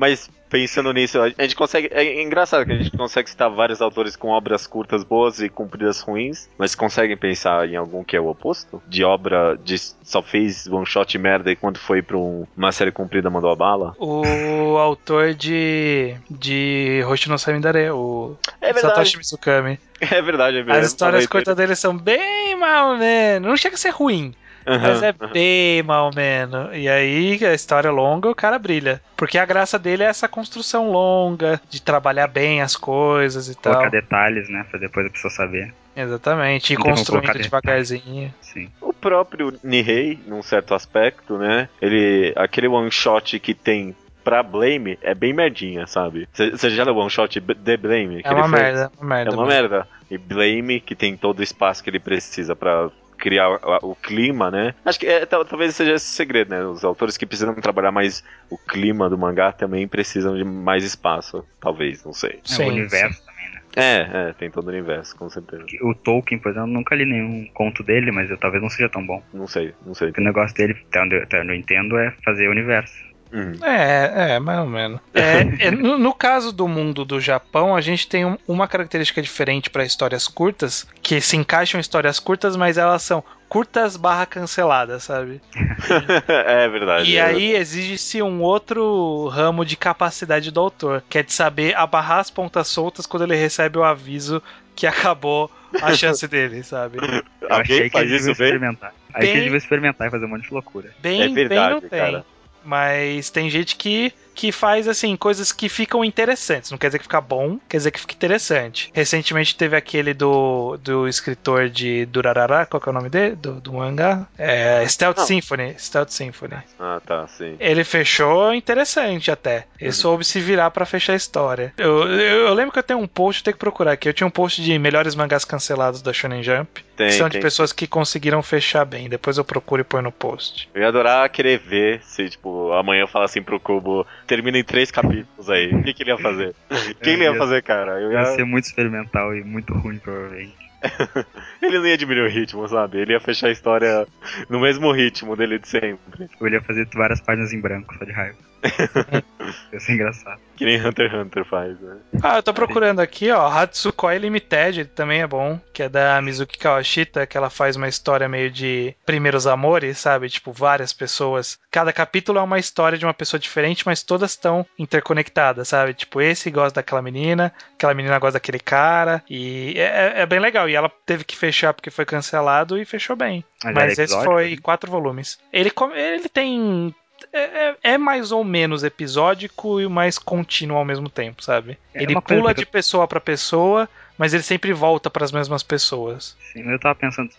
Mas 0.00 0.30
pensando 0.48 0.92
nisso, 0.94 1.20
a 1.20 1.28
gente 1.28 1.54
consegue. 1.54 1.90
É 1.92 2.22
engraçado 2.22 2.64
que 2.64 2.72
a 2.72 2.76
gente 2.76 2.96
consegue 2.96 3.28
citar 3.28 3.50
vários 3.50 3.82
autores 3.82 4.16
com 4.16 4.28
obras 4.28 4.66
curtas 4.66 5.04
boas 5.04 5.40
e 5.40 5.48
compridas 5.50 6.00
ruins, 6.00 6.48
mas 6.56 6.74
conseguem 6.74 7.18
pensar 7.18 7.68
em 7.68 7.76
algum 7.76 8.02
que 8.02 8.16
é 8.16 8.20
o 8.20 8.28
oposto? 8.28 8.82
De 8.88 9.04
obra 9.04 9.58
de 9.62 9.78
só 9.78 10.22
fez 10.22 10.66
one 10.66 10.86
shot 10.86 11.18
merda 11.18 11.52
e 11.52 11.56
quando 11.56 11.78
foi 11.78 12.00
pra 12.00 12.16
um, 12.16 12.46
uma 12.56 12.72
série 12.72 12.90
comprida 12.90 13.28
mandou 13.28 13.50
a 13.50 13.56
bala? 13.56 13.94
O 13.98 14.78
autor 14.80 15.34
de. 15.34 16.14
de 16.30 17.02
Hoshi 17.06 17.28
no 17.28 17.38
Samidare, 17.38 17.90
o 17.90 18.36
é 18.60 18.72
Satoshi 18.74 19.18
Mizukami. 19.18 19.78
É 20.00 20.22
verdade, 20.22 20.56
é 20.56 20.62
verdade. 20.62 20.80
As 20.80 20.86
histórias 20.86 21.26
curtas 21.26 21.54
dele 21.54 21.76
são 21.76 21.94
bem 21.94 22.56
mal, 22.56 22.96
né? 22.96 23.38
Não 23.38 23.54
chega 23.54 23.74
a 23.74 23.78
ser 23.78 23.90
ruim. 23.90 24.34
Uhum, 24.66 24.80
mas 24.80 25.02
é 25.02 25.14
uhum. 25.20 25.32
bem 25.32 25.82
mal 25.82 26.10
menos. 26.14 26.70
E 26.74 26.88
aí, 26.88 27.38
a 27.44 27.52
história 27.52 27.90
longa, 27.90 28.28
o 28.28 28.34
cara 28.34 28.58
brilha. 28.58 29.00
Porque 29.16 29.36
a 29.38 29.44
graça 29.44 29.78
dele 29.78 30.02
é 30.02 30.06
essa 30.06 30.28
construção 30.28 30.90
longa, 30.90 31.60
de 31.68 31.82
trabalhar 31.82 32.28
bem 32.28 32.62
as 32.62 32.76
coisas 32.76 33.48
e 33.48 33.54
Colocar 33.54 33.70
tal. 33.70 33.80
Colocar 33.82 33.90
detalhes, 33.90 34.48
né? 34.48 34.64
Pra 34.70 34.78
depois 34.78 35.06
a 35.06 35.10
pessoa 35.10 35.30
saber. 35.30 35.74
Exatamente, 35.96 36.72
e 36.72 36.76
construindo 36.76 37.38
devagarzinho. 37.38 38.32
Sim. 38.40 38.70
O 38.80 38.92
próprio 38.92 39.58
Nihei, 39.62 40.18
num 40.26 40.42
certo 40.42 40.74
aspecto, 40.74 41.36
né? 41.36 41.68
Ele. 41.80 42.32
Aquele 42.36 42.68
one 42.68 42.90
shot 42.90 43.38
que 43.40 43.54
tem 43.54 43.94
pra 44.22 44.42
Blame 44.42 44.98
é 45.02 45.14
bem 45.14 45.32
merdinha, 45.32 45.86
sabe? 45.86 46.28
Você 46.32 46.70
já 46.70 46.84
deu 46.84 46.96
one 46.96 47.10
shot 47.10 47.40
de 47.40 47.76
Blame? 47.76 48.20
É 48.24 48.32
uma 48.32 48.48
merda, 48.48 48.92
uma 48.98 49.08
merda. 49.08 49.30
É 49.30 49.34
uma 49.34 49.46
merda. 49.46 49.88
E 50.10 50.18
Blame, 50.18 50.80
que 50.80 50.94
tem 50.94 51.16
todo 51.16 51.40
o 51.40 51.42
espaço 51.42 51.82
que 51.82 51.90
ele 51.90 52.00
precisa 52.00 52.56
para 52.56 52.90
criar 53.20 53.50
o 53.82 53.94
clima, 53.94 54.50
né? 54.50 54.74
Acho 54.84 54.98
que 54.98 55.06
é, 55.06 55.26
talvez 55.26 55.76
seja 55.76 55.92
esse 55.92 56.06
segredo, 56.06 56.50
né? 56.50 56.64
Os 56.64 56.82
autores 56.84 57.16
que 57.16 57.26
precisam 57.26 57.54
trabalhar 57.54 57.92
mais 57.92 58.24
o 58.48 58.56
clima 58.56 59.10
do 59.10 59.18
mangá 59.18 59.52
também 59.52 59.86
precisam 59.86 60.36
de 60.36 60.42
mais 60.42 60.82
espaço, 60.82 61.46
talvez, 61.60 62.02
não 62.02 62.14
sei. 62.14 62.40
É, 62.58 62.62
o 62.62 62.68
universo 62.68 63.24
também, 63.24 63.50
né? 63.50 63.60
É, 63.76 64.28
é, 64.30 64.32
tem 64.32 64.50
todo 64.50 64.66
o 64.66 64.70
universo, 64.70 65.14
com 65.16 65.28
certeza. 65.28 65.64
O 65.82 65.94
Tolkien, 65.94 66.40
por 66.40 66.50
exemplo, 66.50 66.68
eu 66.68 66.72
nunca 66.72 66.94
li 66.94 67.04
nenhum 67.04 67.46
conto 67.52 67.82
dele, 67.84 68.10
mas 68.10 68.30
eu, 68.30 68.38
talvez 68.38 68.62
não 68.62 68.70
seja 68.70 68.88
tão 68.88 69.06
bom. 69.06 69.22
Não 69.32 69.46
sei, 69.46 69.74
não 69.84 69.94
sei. 69.94 70.08
Porque 70.08 70.20
o 70.22 70.24
negócio 70.24 70.56
dele, 70.56 70.76
até 70.88 71.02
onde, 71.02 71.16
até 71.16 71.40
onde 71.40 71.50
eu 71.50 71.54
entendo, 71.54 71.98
é 71.98 72.10
fazer 72.24 72.48
o 72.48 72.50
universo. 72.50 73.09
Uhum. 73.32 73.52
É, 73.62 74.34
é, 74.34 74.40
mais 74.40 74.58
ou 74.58 74.66
menos. 74.66 75.00
É, 75.14 75.66
é, 75.66 75.70
no, 75.70 75.96
no, 75.98 76.12
caso 76.12 76.52
do 76.52 76.66
mundo 76.66 77.04
do 77.04 77.20
Japão, 77.20 77.76
a 77.76 77.80
gente 77.80 78.08
tem 78.08 78.24
um, 78.24 78.36
uma 78.46 78.66
característica 78.66 79.22
diferente 79.22 79.70
para 79.70 79.84
histórias 79.84 80.26
curtas, 80.26 80.86
que 81.00 81.20
se 81.20 81.36
encaixam 81.36 81.78
em 81.78 81.80
histórias 81.80 82.18
curtas, 82.18 82.56
mas 82.56 82.76
elas 82.76 83.02
são 83.02 83.22
curtas 83.48 83.96
barra 83.96 84.26
canceladas, 84.26 85.04
sabe? 85.04 85.40
é 86.28 86.68
verdade. 86.68 87.10
E 87.10 87.16
é 87.16 87.22
aí 87.22 87.52
exige-se 87.54 88.20
um 88.20 88.42
outro 88.42 89.28
ramo 89.28 89.64
de 89.64 89.76
capacidade 89.76 90.50
do 90.50 90.60
autor, 90.60 91.02
que 91.08 91.18
é 91.18 91.22
de 91.22 91.32
saber 91.32 91.76
abarrar 91.76 92.18
as 92.18 92.30
pontas 92.30 92.68
soltas 92.68 93.06
quando 93.06 93.24
ele 93.24 93.36
recebe 93.36 93.78
o 93.78 93.84
aviso 93.84 94.42
que 94.74 94.86
acabou 94.86 95.50
a 95.80 95.92
chance 95.94 96.26
dele, 96.26 96.62
sabe? 96.64 96.98
Eu 97.40 97.48
achei 97.48 97.82
que 97.84 97.90
faz 97.90 98.08
eles 98.08 98.22
isso 98.22 98.30
experimentar. 98.32 98.92
Aí 99.12 99.20
que 99.20 99.26
Bem- 99.26 99.36
eles 99.36 99.46
iam 99.46 99.56
experimentar 99.56 100.08
e 100.08 100.10
fazer 100.10 100.24
um 100.24 100.28
monte 100.28 100.48
de 100.48 100.54
loucura. 100.54 100.90
Bem, 100.98 101.22
É 101.22 101.28
verdade, 101.28 101.48
bem 101.48 101.70
não 101.70 101.80
tem. 101.80 101.98
cara. 102.00 102.24
Mas 102.64 103.30
tem 103.30 103.48
gente 103.50 103.76
que, 103.76 104.12
que 104.40 104.50
faz, 104.50 104.88
assim, 104.88 105.14
coisas 105.16 105.52
que 105.52 105.68
ficam 105.68 106.02
interessantes. 106.02 106.70
Não 106.70 106.78
quer 106.78 106.86
dizer 106.86 106.98
que 106.98 107.04
fica 107.04 107.20
bom, 107.20 107.58
quer 107.68 107.76
dizer 107.76 107.90
que 107.90 108.00
fica 108.00 108.14
interessante. 108.14 108.90
Recentemente 108.94 109.54
teve 109.54 109.76
aquele 109.76 110.14
do, 110.14 110.78
do 110.82 111.06
escritor 111.06 111.68
de 111.68 112.06
Durarara, 112.06 112.64
qual 112.64 112.80
que 112.80 112.88
é 112.88 112.90
o 112.90 112.94
nome 112.94 113.10
dele? 113.10 113.36
Do, 113.36 113.60
do 113.60 113.74
mangá? 113.74 114.26
É, 114.38 114.82
Stealth 114.88 115.18
Não. 115.18 115.26
Symphony. 115.26 115.74
Stealth 115.78 116.08
Symphony. 116.08 116.56
Ah, 116.78 117.02
tá, 117.04 117.26
sim. 117.28 117.54
Ele 117.60 117.84
fechou 117.84 118.54
interessante 118.54 119.30
até. 119.30 119.66
Ele 119.78 119.90
Uhum. 119.90 119.92
soube 119.92 120.24
se 120.24 120.40
virar 120.40 120.70
pra 120.70 120.86
fechar 120.86 121.12
a 121.12 121.16
história. 121.16 121.74
Eu, 121.76 122.08
eu, 122.08 122.46
eu 122.46 122.54
lembro 122.54 122.72
que 122.72 122.78
eu 122.78 122.82
tenho 122.82 122.98
um 123.00 123.06
post, 123.06 123.44
tenho 123.44 123.54
que 123.54 123.60
procurar 123.60 123.92
aqui. 123.92 124.08
Eu 124.08 124.14
tinha 124.14 124.26
um 124.26 124.30
post 124.30 124.62
de 124.62 124.78
melhores 124.78 125.14
mangás 125.14 125.44
cancelados 125.44 126.00
da 126.00 126.14
Shonen 126.14 126.42
Jump. 126.42 126.82
Tem, 126.96 127.08
que 127.08 127.14
são 127.14 127.28
tem. 127.28 127.38
de 127.38 127.42
pessoas 127.42 127.72
que 127.72 127.86
conseguiram 127.86 128.42
fechar 128.42 128.84
bem. 128.86 129.08
Depois 129.08 129.36
eu 129.36 129.44
procuro 129.44 129.80
e 129.82 129.84
ponho 129.84 130.02
no 130.04 130.12
post. 130.12 130.68
Eu 130.74 130.80
ia 130.82 130.88
adorar 130.88 131.28
querer 131.28 131.58
ver 131.58 132.00
se, 132.02 132.28
tipo, 132.30 132.72
amanhã 132.72 133.02
eu 133.02 133.08
falar 133.08 133.24
assim 133.24 133.42
pro 133.42 133.58
Cubo, 133.58 134.06
termina 134.30 134.58
em 134.58 134.64
três 134.64 134.90
capítulos 134.92 135.50
aí. 135.50 135.74
O 135.74 135.82
que, 135.82 135.92
que 135.92 136.02
ele 136.04 136.10
ia 136.10 136.18
fazer? 136.18 136.54
Quem 137.02 137.14
ele 137.14 137.24
ia 137.24 137.32
ia- 137.32 137.36
fazer, 137.38 137.62
cara? 137.64 138.00
Eu 138.00 138.12
Ia 138.12 138.20
ia... 138.20 138.24
ser 138.26 138.44
muito 138.44 138.64
experimental 138.64 139.34
e 139.34 139.42
muito 139.42 139.74
ruim, 139.74 139.98
provavelmente. 139.98 140.54
Ele 141.60 141.78
não 141.78 141.86
ia 141.86 141.98
diminuir 141.98 142.24
o 142.26 142.30
ritmo, 142.30 142.66
sabe? 142.66 142.96
Ele 142.98 143.12
ia 143.12 143.20
fechar 143.20 143.48
a 143.48 143.52
história 143.52 144.06
no 144.48 144.58
mesmo 144.60 144.90
ritmo 144.92 145.36
dele 145.36 145.58
de 145.58 145.68
sempre. 145.68 146.26
Ou 146.40 146.46
ele 146.46 146.56
ia 146.56 146.62
fazer 146.62 146.88
várias 146.94 147.20
páginas 147.20 147.52
em 147.52 147.60
branco, 147.60 147.94
só 147.98 148.02
de 148.04 148.12
raiva. 148.12 148.38
ia 149.72 149.80
ser 149.80 149.92
engraçado. 149.92 150.40
Que 150.56 150.64
nem 150.64 150.84
Hunter 150.84 151.10
x 151.10 151.18
Hunter 151.18 151.44
faz, 151.44 151.80
né? 151.80 151.96
Ah, 152.22 152.36
eu 152.36 152.42
tô 152.42 152.52
procurando 152.52 153.00
aqui, 153.00 153.30
ó. 153.30 153.48
Hatsukoi 153.48 154.18
Limited 154.18 154.84
também 154.94 155.22
é 155.22 155.26
bom. 155.26 155.58
Que 155.72 155.84
é 155.84 155.88
da 155.88 156.20
Mizuki 156.20 156.58
Kawashita, 156.58 157.26
que 157.26 157.36
ela 157.36 157.48
faz 157.48 157.76
uma 157.76 157.88
história 157.88 158.28
meio 158.28 158.50
de 158.50 158.94
primeiros 159.06 159.46
amores, 159.46 159.98
sabe? 159.98 160.28
Tipo, 160.28 160.52
várias 160.52 160.92
pessoas. 160.92 161.58
Cada 161.70 161.92
capítulo 161.92 162.38
é 162.38 162.42
uma 162.42 162.58
história 162.58 162.98
de 162.98 163.06
uma 163.06 163.14
pessoa 163.14 163.40
diferente, 163.40 163.86
mas 163.86 164.02
todas 164.02 164.32
estão 164.32 164.66
interconectadas, 164.78 165.68
sabe? 165.68 165.94
Tipo, 165.94 166.20
esse 166.20 166.50
gosta 166.50 166.80
daquela 166.80 167.00
menina, 167.00 167.52
aquela 167.74 167.94
menina 167.94 168.18
gosta 168.18 168.34
daquele 168.34 168.60
cara. 168.60 169.22
E 169.30 169.74
é, 169.78 170.20
é 170.20 170.26
bem 170.26 170.40
legal. 170.40 170.68
E 170.68 170.74
ela 170.74 170.90
teve 171.06 171.24
que 171.24 171.36
fechar 171.36 171.72
porque 171.72 171.90
foi 171.90 172.04
cancelado 172.04 172.76
e 172.76 172.84
fechou 172.84 173.16
bem. 173.16 173.44
Mas, 173.64 173.74
Mas 173.74 173.92
esse 173.92 174.02
episódio, 174.02 174.24
foi 174.24 174.50
né? 174.50 174.56
quatro 174.62 174.90
volumes. 174.90 175.38
Ele, 175.52 175.72
ele 175.94 176.28
tem. 176.28 176.94
É, 177.32 177.40
é- 177.68 177.76
é 177.94 177.98
mais 177.98 178.32
ou 178.32 178.42
menos 178.44 178.82
episódico 178.84 179.80
e 179.80 179.88
mais 179.88 180.18
contínuo 180.18 180.76
ao 180.76 180.84
mesmo 180.84 181.08
tempo, 181.08 181.42
sabe? 181.42 181.78
É 181.94 182.02
ele 182.02 182.20
pula 182.20 182.54
que 182.54 182.60
de 182.60 182.66
pessoa 182.66 183.06
pra 183.06 183.20
pessoa, 183.20 183.88
mas 184.18 184.34
ele 184.34 184.42
sempre 184.42 184.72
volta 184.72 185.08
para 185.10 185.24
as 185.24 185.32
mesmas 185.32 185.62
pessoas. 185.62 186.36
Sim, 186.52 186.62
mas 186.62 186.72
eu 186.72 186.78
tava 186.78 186.94
pensando, 186.94 187.30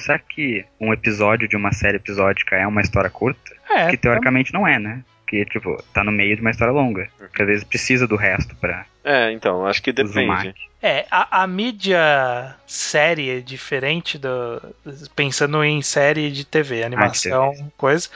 será 0.00 0.18
que 0.18 0.64
um 0.80 0.92
episódio 0.92 1.48
de 1.48 1.56
uma 1.56 1.72
série 1.72 1.96
episódica 1.96 2.56
é 2.56 2.66
uma 2.66 2.80
história 2.80 3.10
curta? 3.10 3.50
É. 3.70 3.88
que 3.88 3.96
teoricamente 3.96 4.52
não 4.52 4.66
é, 4.66 4.78
né? 4.80 5.04
Porque, 5.20 5.44
tipo, 5.44 5.80
tá 5.94 6.02
no 6.02 6.10
meio 6.10 6.34
de 6.34 6.40
uma 6.42 6.50
história 6.50 6.72
longa. 6.72 7.08
Porque 7.16 7.40
às 7.42 7.46
vezes 7.46 7.62
precisa 7.64 8.04
do 8.04 8.16
resto 8.16 8.56
pra 8.56 8.84
É, 9.04 9.32
então, 9.32 9.66
acho 9.66 9.82
que 9.82 9.92
depende. 9.92 10.54
É, 10.82 11.06
a, 11.10 11.42
a 11.42 11.46
mídia 11.46 12.54
série 12.66 13.28
é 13.30 13.40
diferente 13.40 14.16
do. 14.16 14.30
Pensando 15.14 15.62
em 15.62 15.82
série 15.82 16.30
de 16.30 16.42
TV, 16.44 16.82
animação, 16.82 17.52
coisa. 17.76 18.08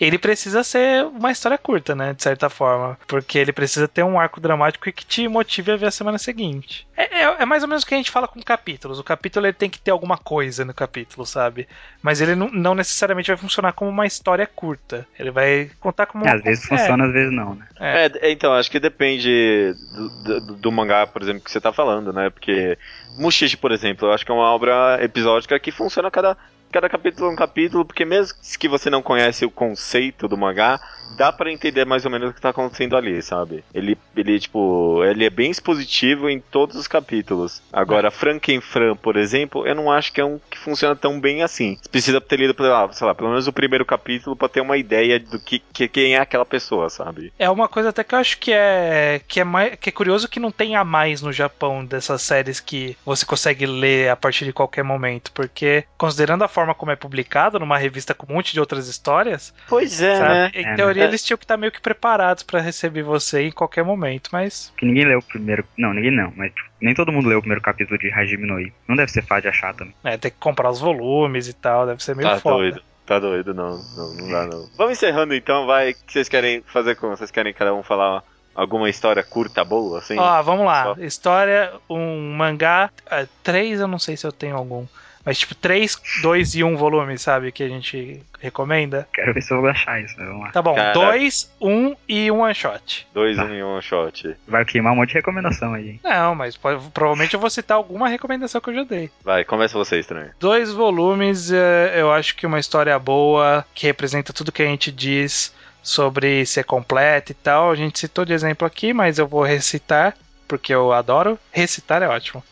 Ele 0.00 0.18
precisa 0.18 0.62
ser 0.62 1.04
uma 1.04 1.32
história 1.32 1.58
curta, 1.58 1.94
né? 1.96 2.12
De 2.14 2.22
certa 2.22 2.48
forma. 2.48 2.96
Porque 3.08 3.38
ele 3.38 3.52
precisa 3.52 3.88
ter 3.88 4.04
um 4.04 4.20
arco 4.20 4.40
dramático 4.40 4.84
que 4.92 5.04
te 5.04 5.26
motive 5.26 5.72
a 5.72 5.76
ver 5.76 5.86
a 5.86 5.90
semana 5.90 6.16
seguinte. 6.18 6.86
É, 6.96 7.22
é- 7.22 7.36
é 7.42 7.44
mais 7.44 7.64
ou 7.64 7.68
menos 7.68 7.82
o 7.82 7.86
que 7.86 7.94
a 7.94 7.96
gente 7.96 8.10
fala 8.10 8.28
com 8.28 8.40
capítulos. 8.40 9.00
O 9.00 9.04
capítulo 9.04 9.46
ele 9.46 9.52
tem 9.52 9.70
que 9.70 9.80
ter 9.80 9.90
alguma 9.90 10.16
coisa 10.16 10.64
no 10.64 10.74
capítulo, 10.74 11.26
sabe? 11.26 11.66
Mas 12.00 12.20
ele 12.20 12.36
não, 12.36 12.48
não 12.52 12.74
necessariamente 12.74 13.28
vai 13.30 13.36
funcionar 13.36 13.72
como 13.72 13.90
uma 13.90 14.06
história 14.06 14.46
curta. 14.46 15.06
Ele 15.18 15.30
vai 15.32 15.70
contar 15.80 16.06
como 16.06 16.24
É, 16.24 16.28
uma 16.28 16.36
às 16.36 16.42
vezes 16.42 16.64
é, 16.64 16.68
funciona, 16.68 17.04
às 17.06 17.12
vezes 17.12 17.32
não, 17.32 17.54
né? 17.56 17.66
É. 17.80 18.10
É, 18.22 18.30
então, 18.30 18.52
acho 18.54 18.70
que 18.70 18.78
depende 18.78 19.74
do, 19.92 20.08
do- 20.24 20.31
do 20.40 20.72
mangá, 20.72 21.06
por 21.06 21.22
exemplo, 21.22 21.42
que 21.42 21.50
você 21.50 21.60
tá 21.60 21.72
falando, 21.72 22.12
né? 22.12 22.30
Porque 22.30 22.78
Mushishi, 23.16 23.56
por 23.56 23.72
exemplo, 23.72 24.08
eu 24.08 24.12
acho 24.12 24.24
que 24.24 24.30
é 24.30 24.34
uma 24.34 24.50
obra 24.50 24.98
episódica 25.02 25.58
que 25.58 25.70
funciona 25.70 26.10
cada, 26.10 26.36
cada 26.72 26.88
capítulo 26.88 27.28
é 27.28 27.32
um 27.32 27.36
capítulo, 27.36 27.84
porque 27.84 28.04
mesmo 28.04 28.38
que 28.58 28.68
você 28.68 28.88
não 28.88 29.02
conhece 29.02 29.44
o 29.44 29.50
conceito 29.50 30.26
do 30.26 30.36
mangá, 30.36 30.80
dá 31.16 31.32
pra 31.32 31.52
entender 31.52 31.84
mais 31.84 32.04
ou 32.04 32.10
menos 32.10 32.30
o 32.30 32.32
que 32.32 32.40
tá 32.40 32.48
acontecendo 32.48 32.96
ali, 32.96 33.20
sabe? 33.22 33.64
Ele, 33.74 33.96
ele 34.16 34.40
tipo, 34.40 35.04
ele 35.04 35.24
é 35.24 35.30
bem 35.30 35.50
expositivo 35.50 36.28
em 36.28 36.40
todos 36.40 36.76
os 36.76 36.88
capítulos. 36.88 37.62
Agora, 37.72 38.10
Frankenfran, 38.10 38.96
por 38.96 39.16
exemplo, 39.16 39.66
eu 39.66 39.74
não 39.74 39.90
acho 39.90 40.12
que 40.12 40.20
é 40.20 40.24
um 40.24 40.40
que 40.50 40.58
funciona 40.58 40.96
tão 40.96 41.20
bem 41.20 41.42
assim. 41.42 41.76
Você 41.80 41.88
precisa 41.88 42.20
ter 42.20 42.38
lido, 42.38 42.54
sei 42.92 43.06
lá, 43.06 43.14
pelo 43.14 43.30
menos 43.30 43.46
o 43.46 43.52
primeiro 43.52 43.84
capítulo 43.84 44.34
pra 44.34 44.48
ter 44.48 44.60
uma 44.60 44.76
ideia 44.76 45.20
do 45.20 45.38
que, 45.38 45.58
que 45.58 45.88
quem 45.88 46.14
é 46.14 46.18
aquela 46.18 46.44
pessoa, 46.44 46.88
sabe? 46.88 47.32
É 47.38 47.50
uma 47.50 47.68
coisa 47.68 47.90
até 47.90 48.02
que 48.02 48.14
eu 48.14 48.18
acho 48.18 48.38
que 48.38 48.52
é 48.52 49.20
que 49.28 49.40
é, 49.40 49.44
mais, 49.44 49.76
que 49.76 49.88
é 49.88 49.92
curioso 49.92 50.28
que 50.28 50.40
não 50.40 50.50
tem 50.50 50.76
a 50.76 50.84
mais 50.84 51.20
no 51.22 51.32
Japão 51.32 51.84
dessas 51.84 52.22
séries 52.22 52.60
que 52.60 52.96
você 53.04 53.26
consegue 53.26 53.66
ler 53.66 54.08
a 54.08 54.16
partir 54.16 54.44
de 54.44 54.52
qualquer 54.52 54.82
momento, 54.82 55.32
porque 55.32 55.84
considerando 55.96 56.44
a 56.44 56.48
forma 56.48 56.61
como 56.74 56.92
é 56.92 56.96
publicado 56.96 57.58
numa 57.58 57.76
revista 57.76 58.14
com 58.14 58.30
um 58.30 58.36
monte 58.36 58.52
de 58.52 58.60
outras 58.60 58.86
histórias, 58.88 59.52
Pois 59.68 60.00
é, 60.00 60.16
sabe? 60.16 60.28
né? 60.34 60.50
Em 60.54 60.66
É, 60.66 60.74
teoria 60.74 61.02
né? 61.02 61.08
eles 61.08 61.22
tinham 61.24 61.36
que 61.38 61.44
estar 61.44 61.56
meio 61.56 61.72
que 61.72 61.80
preparados 61.80 62.42
pra 62.42 62.60
receber 62.60 63.02
você 63.02 63.42
em 63.42 63.50
qualquer 63.52 63.84
momento, 63.84 64.30
mas 64.32 64.72
Que 64.76 64.86
ninguém 64.86 65.04
leu 65.04 65.18
o 65.18 65.22
primeiro. 65.22 65.64
Não, 65.76 65.92
ninguém 65.92 66.10
não, 66.10 66.32
mas 66.36 66.52
tipo, 66.52 66.68
nem 66.80 66.94
todo 66.94 67.10
mundo 67.12 67.28
leu 67.28 67.38
o 67.38 67.42
primeiro 67.42 67.60
capítulo 67.62 67.98
de 67.98 68.12
Hajime 68.12 68.46
no 68.46 68.60
I. 68.60 68.72
Não 68.88 68.96
deve 68.96 69.10
ser 69.10 69.22
fácil 69.24 69.42
de 69.42 69.48
achar 69.48 69.74
também. 69.74 69.94
é, 70.04 70.16
tem 70.16 70.30
que 70.30 70.36
comprar 70.38 70.70
os 70.70 70.80
volumes 70.80 71.48
e 71.48 71.52
tal, 71.52 71.86
deve 71.86 72.02
ser 72.02 72.14
meio 72.16 72.28
Tá 72.28 72.38
foda. 72.40 72.56
doido. 72.56 72.82
Tá 73.04 73.18
doido, 73.18 73.52
não, 73.52 73.76
não, 73.96 74.14
não 74.14 74.30
dá 74.30 74.46
não. 74.46 74.68
Vamos 74.78 74.92
encerrando 74.92 75.34
então, 75.34 75.66
vai. 75.66 75.90
O 75.90 75.94
que 75.94 76.12
vocês 76.12 76.28
querem 76.28 76.62
fazer 76.72 76.94
como? 76.94 77.16
Vocês 77.16 77.32
querem 77.32 77.52
cada 77.52 77.74
um 77.74 77.82
falar 77.82 78.22
alguma 78.54 78.88
história 78.88 79.22
curta, 79.24 79.64
boa, 79.64 79.98
assim? 79.98 80.16
Ó, 80.16 80.42
vamos 80.42 80.64
lá. 80.64 80.84
Só. 80.94 81.00
História, 81.00 81.72
um 81.90 82.32
mangá. 82.36 82.90
é, 83.10 83.26
três, 83.42 83.80
eu 83.80 83.88
não 83.88 83.98
sei 83.98 84.16
se 84.16 84.24
eu 84.24 84.30
tenho 84.30 84.56
algum. 84.56 84.86
Mas 85.24 85.38
tipo, 85.38 85.54
três, 85.54 85.96
dois 86.22 86.54
e 86.54 86.64
um 86.64 86.76
volume, 86.76 87.16
sabe? 87.18 87.52
Que 87.52 87.62
a 87.62 87.68
gente 87.68 88.20
recomenda. 88.40 89.06
Quero 89.14 89.32
ver 89.32 89.40
se 89.42 89.52
eu 89.54 89.60
vou 89.60 89.70
achar 89.70 90.00
isso, 90.00 90.14
mas 90.18 90.26
vamos 90.26 90.42
lá. 90.44 90.50
Tá 90.50 90.60
bom, 90.60 90.74
Caraca. 90.74 90.92
dois, 90.98 91.50
um 91.60 91.94
e 92.08 92.30
um 92.30 92.40
one 92.40 92.54
shot. 92.54 93.06
Dois, 93.14 93.36
Tá. 93.36 93.44
um 93.44 93.54
e 93.54 93.62
um 93.62 93.80
shot. 93.80 94.36
Vai 94.48 94.64
queimar 94.64 94.92
um 94.92 94.96
monte 94.96 95.10
de 95.10 95.14
recomendação 95.14 95.74
aí. 95.74 95.90
hein? 95.90 96.00
Não, 96.02 96.34
mas 96.34 96.56
pode- 96.56 96.84
provavelmente 96.90 97.34
eu 97.34 97.40
vou 97.40 97.50
citar 97.50 97.76
alguma 97.76 98.08
recomendação 98.08 98.60
que 98.60 98.70
eu 98.70 98.74
já 98.74 98.82
dei. 98.84 99.10
Vai, 99.24 99.44
começa 99.44 99.78
você, 99.78 100.00
estranho. 100.00 100.30
Dois 100.40 100.72
volumes, 100.72 101.52
é, 101.52 101.94
eu 102.00 102.10
acho 102.12 102.34
que 102.36 102.46
uma 102.46 102.58
história 102.58 102.98
boa, 102.98 103.64
que 103.74 103.86
representa 103.86 104.32
tudo 104.32 104.50
que 104.52 104.62
a 104.62 104.66
gente 104.66 104.90
diz 104.90 105.54
sobre 105.82 106.44
ser 106.46 106.64
completa 106.64 107.32
e 107.32 107.34
tal. 107.34 107.70
A 107.70 107.74
gente 107.76 107.98
citou 107.98 108.24
de 108.24 108.32
exemplo 108.32 108.66
aqui, 108.66 108.92
mas 108.92 109.18
eu 109.18 109.26
vou 109.26 109.42
recitar, 109.42 110.14
porque 110.48 110.74
eu 110.74 110.92
adoro. 110.92 111.38
Recitar 111.52 112.02
é 112.02 112.08
ótimo. 112.08 112.42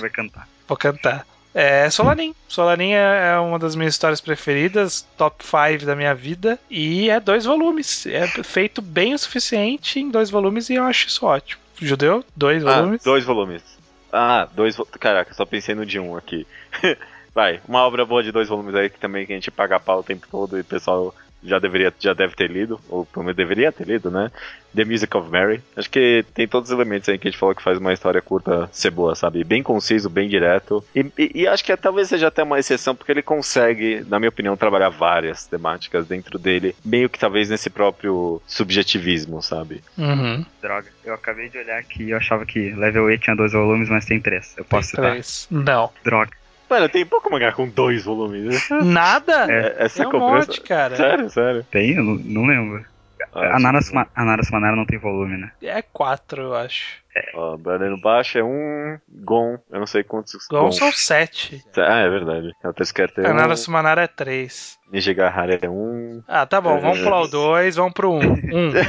Vai 0.00 0.10
cantar. 0.10 0.48
Vou 0.68 0.76
cantar. 0.76 1.26
É 1.54 1.90
Solanin. 1.90 2.34
Solanin 2.48 2.92
é 2.92 3.32
é 3.32 3.38
uma 3.38 3.58
das 3.58 3.74
minhas 3.74 3.94
histórias 3.94 4.20
preferidas, 4.20 5.04
top 5.18 5.44
5 5.44 5.84
da 5.84 5.96
minha 5.96 6.14
vida. 6.14 6.58
E 6.70 7.10
é 7.10 7.18
dois 7.18 7.44
volumes. 7.44 8.06
É 8.06 8.26
feito 8.44 8.80
bem 8.80 9.14
o 9.14 9.18
suficiente 9.18 9.98
em 9.98 10.10
dois 10.10 10.30
volumes 10.30 10.70
e 10.70 10.74
eu 10.74 10.84
acho 10.84 11.08
isso 11.08 11.26
ótimo. 11.26 11.60
Judeu, 11.80 12.24
dois 12.36 12.64
Ah, 12.64 12.76
volumes. 12.76 13.02
dois 13.02 13.24
volumes. 13.24 13.62
Ah, 14.12 14.46
dois 14.54 14.76
vo- 14.76 14.86
Caraca, 14.86 15.32
só 15.34 15.44
pensei 15.44 15.74
no 15.74 15.84
de 15.86 15.98
um 15.98 16.16
aqui. 16.16 16.46
Vai, 17.34 17.60
uma 17.66 17.80
obra 17.86 18.04
boa 18.04 18.22
de 18.22 18.32
dois 18.32 18.48
volumes 18.48 18.74
aí 18.74 18.90
que 18.90 18.98
também 18.98 19.24
que 19.24 19.32
a 19.32 19.36
gente 19.36 19.50
paga 19.50 19.78
pau 19.80 20.00
o 20.00 20.04
tempo 20.04 20.26
todo 20.30 20.56
e 20.58 20.62
o 20.62 20.64
pessoal 20.64 21.14
já 21.42 21.58
deveria, 21.58 21.92
já 21.98 22.12
deve 22.14 22.34
ter 22.34 22.50
lido, 22.50 22.80
ou 22.88 23.04
pelo 23.06 23.24
menos 23.24 23.36
deveria 23.36 23.72
ter 23.72 23.86
lido, 23.86 24.10
né? 24.10 24.30
The 24.74 24.84
Music 24.84 25.16
of 25.16 25.28
Mary. 25.30 25.60
Acho 25.76 25.90
que 25.90 26.24
tem 26.32 26.46
todos 26.46 26.70
os 26.70 26.74
elementos 26.76 27.08
aí 27.08 27.18
que 27.18 27.26
a 27.26 27.30
gente 27.30 27.40
falou 27.40 27.54
que 27.54 27.62
faz 27.62 27.78
uma 27.78 27.92
história 27.92 28.22
curta 28.22 28.68
ser 28.72 28.90
boa, 28.90 29.14
sabe? 29.16 29.42
Bem 29.42 29.62
conciso, 29.64 30.08
bem 30.08 30.28
direto. 30.28 30.84
E, 30.94 31.00
e- 31.18 31.32
e 31.42 31.48
acho 31.48 31.64
que 31.64 31.76
talvez 31.76 32.08
seja 32.08 32.28
até 32.28 32.42
uma 32.44 32.58
exceção, 32.58 32.94
porque 32.94 33.10
ele 33.10 33.22
consegue, 33.22 34.04
na 34.08 34.18
minha 34.20 34.28
opinião, 34.28 34.56
trabalhar 34.56 34.88
várias 34.90 35.44
temáticas 35.46 36.06
dentro 36.06 36.38
dele, 36.38 36.74
meio 36.84 37.08
que 37.10 37.18
talvez 37.18 37.48
nesse 37.50 37.68
próprio 37.68 38.40
subjetivismo, 38.46 39.42
sabe? 39.42 39.82
Uhum. 39.98 40.44
Droga. 40.62 40.86
Eu 41.04 41.14
acabei 41.14 41.48
de 41.48 41.58
olhar 41.58 41.78
aqui 41.78 42.04
e 42.04 42.10
eu 42.10 42.16
achava 42.16 42.46
que 42.46 42.70
Level 42.72 43.04
8 43.04 43.22
tinha 43.22 43.34
dois 43.36 43.52
volumes, 43.52 43.88
mas 43.88 44.04
tem 44.04 44.20
três. 44.20 44.54
Eu 44.56 44.64
posso 44.64 44.90
citar. 44.90 45.10
Três. 45.10 45.48
Não. 45.50 45.90
Droga. 46.04 46.30
Mano, 46.70 46.88
tem 46.88 47.04
pouco 47.04 47.30
mangá 47.30 47.50
com 47.52 47.68
dois 47.68 48.04
volumes. 48.04 48.68
Nada? 48.70 49.46
É, 49.52 49.76
essa 49.80 49.96
Tem 49.98 50.06
um 50.06 50.10
cobrança- 50.10 50.46
monte, 50.46 50.60
cara. 50.60 50.94
Sério, 50.96 51.28
sério. 51.28 51.66
Tem? 51.70 51.90
Eu 51.96 52.04
não, 52.04 52.14
não 52.14 52.46
lembro. 52.46 52.84
Ah, 53.34 53.56
a, 53.56 53.58
Nara 53.60 53.82
Suma- 53.82 54.06
a 54.14 54.24
Nara 54.24 54.42
Sumanara 54.42 54.74
não 54.76 54.86
tem 54.86 54.98
volume, 54.98 55.36
né? 55.36 55.50
É 55.62 55.82
quatro, 55.82 56.42
eu 56.42 56.54
acho. 56.56 56.96
Ó, 57.34 57.56
Banana 57.56 57.96
baixo 57.96 58.38
é 58.38 58.44
um. 58.44 58.98
Gon, 59.08 59.58
eu 59.70 59.78
não 59.78 59.86
sei 59.86 60.02
quantos. 60.02 60.46
Gon 60.48 60.70
são 60.70 60.92
sete. 60.92 61.62
Ah, 61.76 62.00
é 62.00 62.08
verdade. 62.08 62.52
A 62.62 62.72
Tesquerta 62.72 63.20
é 63.20 63.24
um. 63.24 63.26
Kanara 63.26 63.56
Sumanara 63.56 64.02
é 64.02 64.06
três. 64.06 64.78
Nijigahara 64.92 65.58
é 65.62 65.68
um. 65.68 66.22
Ah, 66.26 66.44
tá 66.44 66.60
bom, 66.60 66.80
vamos 66.80 67.00
pular 67.00 67.22
o 67.22 67.28
dois, 67.28 67.76
vamos 67.76 67.92
pro 67.92 68.12
um. 68.12 68.20
Um. 68.20 68.72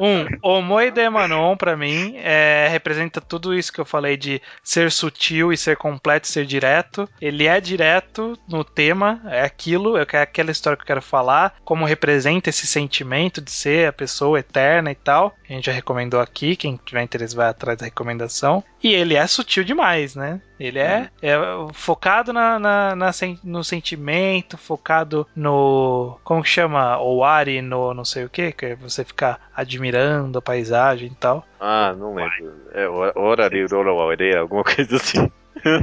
Um. 0.00 0.26
Omoi 0.42 0.90
Demanon, 0.90 1.56
pra 1.56 1.76
mim, 1.76 2.14
é, 2.18 2.68
representa 2.70 3.20
tudo 3.20 3.54
isso 3.54 3.72
que 3.72 3.80
eu 3.80 3.84
falei 3.84 4.16
de 4.16 4.40
ser 4.62 4.90
sutil 4.90 5.52
e 5.52 5.56
ser 5.56 5.76
completo 5.76 6.28
e 6.28 6.30
ser 6.30 6.46
direto. 6.46 7.08
Ele 7.20 7.46
é 7.46 7.60
direto 7.60 8.38
no 8.48 8.64
tema, 8.64 9.20
é 9.26 9.42
aquilo, 9.42 9.96
é 9.96 10.02
aquela 10.02 10.50
história 10.50 10.76
que 10.76 10.82
eu 10.82 10.86
quero 10.86 11.02
falar, 11.02 11.56
como 11.64 11.84
representa 11.84 12.50
esse 12.50 12.66
sentimento 12.66 13.40
de 13.40 13.50
ser 13.50 13.88
a 13.88 13.92
pessoa 13.92 14.38
eterna 14.38 14.90
e 14.92 14.94
tal. 14.94 15.34
A 15.48 15.52
gente 15.52 15.66
já 15.66 15.72
recomendou 15.72 16.20
aqui, 16.20 16.56
quem 16.56 16.78
tiver 16.84 17.02
interesse 17.02 17.34
vai 17.34 17.43
atrás 17.50 17.78
da 17.78 17.84
recomendação. 17.84 18.62
E 18.82 18.92
ele 18.92 19.14
é 19.14 19.26
sutil 19.26 19.64
demais, 19.64 20.14
né? 20.14 20.40
Ele 20.58 20.78
é, 20.78 21.10
é 21.22 21.36
focado 21.72 22.32
na, 22.32 22.58
na, 22.58 22.94
na 22.94 23.10
no 23.42 23.64
sentimento, 23.64 24.56
focado 24.56 25.26
no. 25.34 26.18
Como 26.22 26.42
que 26.42 26.48
chama? 26.48 26.98
Owari 26.98 27.60
no 27.60 27.92
não 27.92 28.04
sei 28.04 28.24
o 28.24 28.30
que, 28.30 28.52
que 28.52 28.66
é 28.66 28.76
você 28.76 29.04
ficar 29.04 29.40
admirando 29.54 30.38
a 30.38 30.42
paisagem 30.42 31.08
e 31.08 31.14
tal. 31.14 31.46
Ah, 31.58 31.94
não 31.96 32.14
lembro. 32.14 32.52
É 32.72 32.88
Orari 32.88 33.66
Doroware, 33.66 34.36
alguma 34.36 34.62
coisa 34.62 34.96
assim. 34.96 35.30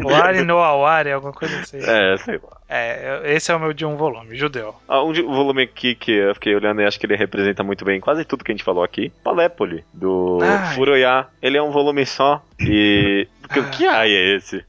Owari 0.06 0.44
no 0.44 0.58
Awari, 0.58 1.12
alguma 1.12 1.34
coisa 1.34 1.60
assim. 1.60 1.78
É, 1.78 2.18
sei 2.18 2.38
lá. 2.38 2.58
É, 2.68 3.22
esse 3.26 3.52
é 3.52 3.56
o 3.56 3.60
meu 3.60 3.74
de 3.74 3.86
um 3.86 3.96
volume, 3.96 4.36
judeu. 4.36 4.76
Ah, 4.88 5.04
um 5.04 5.10
um 5.10 5.34
volume 5.34 5.64
aqui 5.64 5.96
que 5.96 6.12
eu 6.12 6.34
fiquei 6.36 6.56
olhando 6.56 6.82
e 6.82 6.86
acho 6.86 7.00
que 7.00 7.06
ele 7.06 7.16
representa 7.16 7.64
muito 7.64 7.84
bem 7.84 8.00
quase 8.00 8.26
tudo 8.26 8.44
que 8.44 8.52
a 8.52 8.56
gente 8.56 8.64
falou 8.64 8.84
aqui. 8.84 9.12
Palépole, 9.24 9.84
do 9.94 10.40
Ai. 10.42 10.76
Furoya. 10.76 11.28
Ele 11.42 11.58
é 11.58 11.62
um 11.64 11.72
volume 11.72 12.06
só 12.06 12.44
e. 12.60 13.28
Que, 13.54 13.64
que 13.70 13.88
ai 13.88 14.10
é 14.12 14.36
esse? 14.36 14.66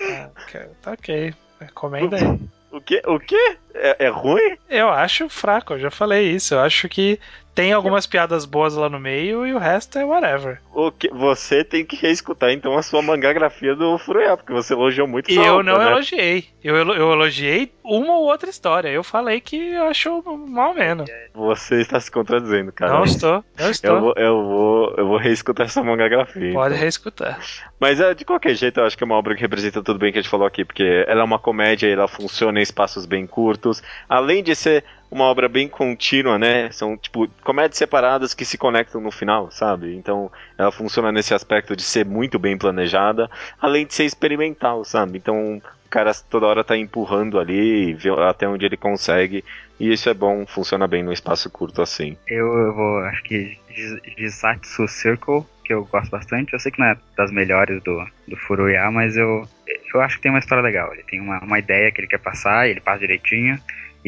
Ah, 0.00 0.30
ok, 0.42 0.60
tá 0.82 0.92
ok. 0.92 1.34
Recomenda 1.60 2.16
aí. 2.16 2.38
O 2.70 2.80
que? 2.80 3.02
O 3.06 3.18
que? 3.18 3.56
É, 3.74 4.06
é 4.06 4.08
ruim? 4.08 4.56
Eu 4.68 4.90
acho 4.90 5.28
fraco, 5.28 5.72
eu 5.72 5.78
já 5.78 5.90
falei 5.90 6.30
isso. 6.30 6.54
Eu 6.54 6.60
acho 6.60 6.88
que 6.88 7.18
tem 7.54 7.72
algumas 7.72 8.06
piadas 8.06 8.44
boas 8.44 8.74
lá 8.74 8.88
no 8.88 9.00
meio 9.00 9.46
e 9.46 9.52
o 9.52 9.58
resto 9.58 9.98
é 9.98 10.04
whatever. 10.04 10.60
O 10.72 10.92
que? 10.92 11.08
Você 11.08 11.64
tem 11.64 11.84
que 11.84 11.96
reescutar 11.96 12.52
então 12.52 12.78
a 12.78 12.82
sua 12.82 13.02
mangagrafia 13.02 13.74
do 13.74 13.98
Furoya, 13.98 14.36
porque 14.36 14.52
você 14.52 14.74
elogiou 14.74 15.08
muito 15.08 15.30
E 15.30 15.36
eu 15.36 15.54
obra, 15.54 15.72
não 15.72 15.78
né? 15.78 15.90
elogiei. 15.90 16.48
Eu, 16.62 16.76
eu 16.76 17.12
elogiei 17.12 17.72
uma 17.82 18.16
ou 18.16 18.26
outra 18.26 18.48
história. 18.48 18.88
Eu 18.88 19.02
falei 19.02 19.40
que 19.40 19.56
eu 19.56 19.84
acho 19.86 20.22
mal 20.48 20.72
menos. 20.74 21.10
Você 21.34 21.80
está 21.80 21.98
se 21.98 22.10
contradizendo, 22.10 22.70
cara. 22.70 22.92
Não 22.92 23.04
estou, 23.04 23.44
não 23.58 23.70
estou. 23.70 23.90
Eu 23.90 24.00
vou, 24.00 24.14
eu 24.16 24.44
vou, 24.44 24.94
eu 24.98 25.06
vou 25.08 25.16
reescutar 25.16 25.66
essa 25.66 25.82
mangagrafia. 25.82 26.52
Pode 26.52 26.74
então. 26.74 26.82
reescutar. 26.82 27.40
Mas 27.80 27.98
é, 28.00 28.14
de 28.14 28.24
qualquer 28.24 28.54
jeito, 28.54 28.78
eu 28.78 28.84
acho 28.84 28.96
que 28.96 29.02
é 29.02 29.06
uma 29.06 29.16
obra 29.16 29.34
que 29.34 29.40
representa 29.40 29.82
tudo 29.82 29.98
bem 29.98 30.12
que 30.12 30.18
a 30.18 30.22
gente 30.22 30.30
falou 30.30 30.46
aqui, 30.46 30.64
porque 30.64 31.04
ela 31.08 31.22
é 31.22 31.24
uma 31.24 31.38
comédia, 31.38 31.88
ela 31.88 32.06
funciona 32.06 32.58
em 32.60 32.62
espaços 32.62 33.06
bem 33.06 33.26
curtos. 33.26 33.82
Além 34.08 34.42
de 34.42 34.54
ser 34.54 34.84
uma 35.10 35.24
obra 35.24 35.48
bem 35.48 35.68
contínua, 35.68 36.38
né? 36.38 36.70
São, 36.70 36.96
tipo, 36.96 37.28
comédias 37.42 37.78
separadas 37.78 38.34
que 38.34 38.44
se 38.44 38.58
conectam 38.58 39.00
no 39.00 39.10
final, 39.10 39.50
sabe? 39.50 39.94
Então, 39.96 40.30
ela 40.56 40.70
funciona 40.70 41.10
nesse 41.10 41.32
aspecto 41.34 41.74
de 41.74 41.82
ser 41.82 42.04
muito 42.04 42.38
bem 42.38 42.56
planejada, 42.58 43.30
além 43.60 43.86
de 43.86 43.94
ser 43.94 44.04
experimental, 44.04 44.84
sabe? 44.84 45.18
Então, 45.18 45.56
o 45.56 45.88
cara 45.88 46.12
toda 46.28 46.46
hora 46.46 46.62
tá 46.62 46.76
empurrando 46.76 47.38
ali, 47.38 47.96
até 48.28 48.46
onde 48.46 48.66
ele 48.66 48.76
consegue, 48.76 49.42
e 49.80 49.92
isso 49.92 50.10
é 50.10 50.14
bom, 50.14 50.44
funciona 50.46 50.86
bem 50.86 51.02
num 51.02 51.12
espaço 51.12 51.48
curto 51.48 51.80
assim. 51.80 52.16
Eu, 52.26 52.74
vou, 52.74 52.98
acho 53.04 53.22
que 53.22 53.56
Jis- 53.70 54.00
Jisatsu 54.18 54.86
Circle, 54.88 55.44
que 55.64 55.72
eu 55.72 55.84
gosto 55.84 56.10
bastante. 56.10 56.52
Eu 56.52 56.60
sei 56.60 56.72
que 56.72 56.78
não 56.80 56.86
é 56.86 56.96
das 57.16 57.30
melhores 57.30 57.82
do, 57.82 58.04
do 58.26 58.36
Furuya, 58.36 58.90
mas 58.90 59.16
eu, 59.16 59.48
eu 59.94 60.00
acho 60.00 60.16
que 60.16 60.22
tem 60.22 60.32
uma 60.32 60.38
história 60.40 60.62
legal. 60.62 60.92
Ele 60.92 61.02
tem 61.04 61.20
uma, 61.20 61.38
uma 61.40 61.58
ideia 61.58 61.90
que 61.92 62.00
ele 62.00 62.08
quer 62.08 62.18
passar, 62.18 62.68
ele 62.68 62.80
passa 62.80 62.98
direitinho, 63.00 63.58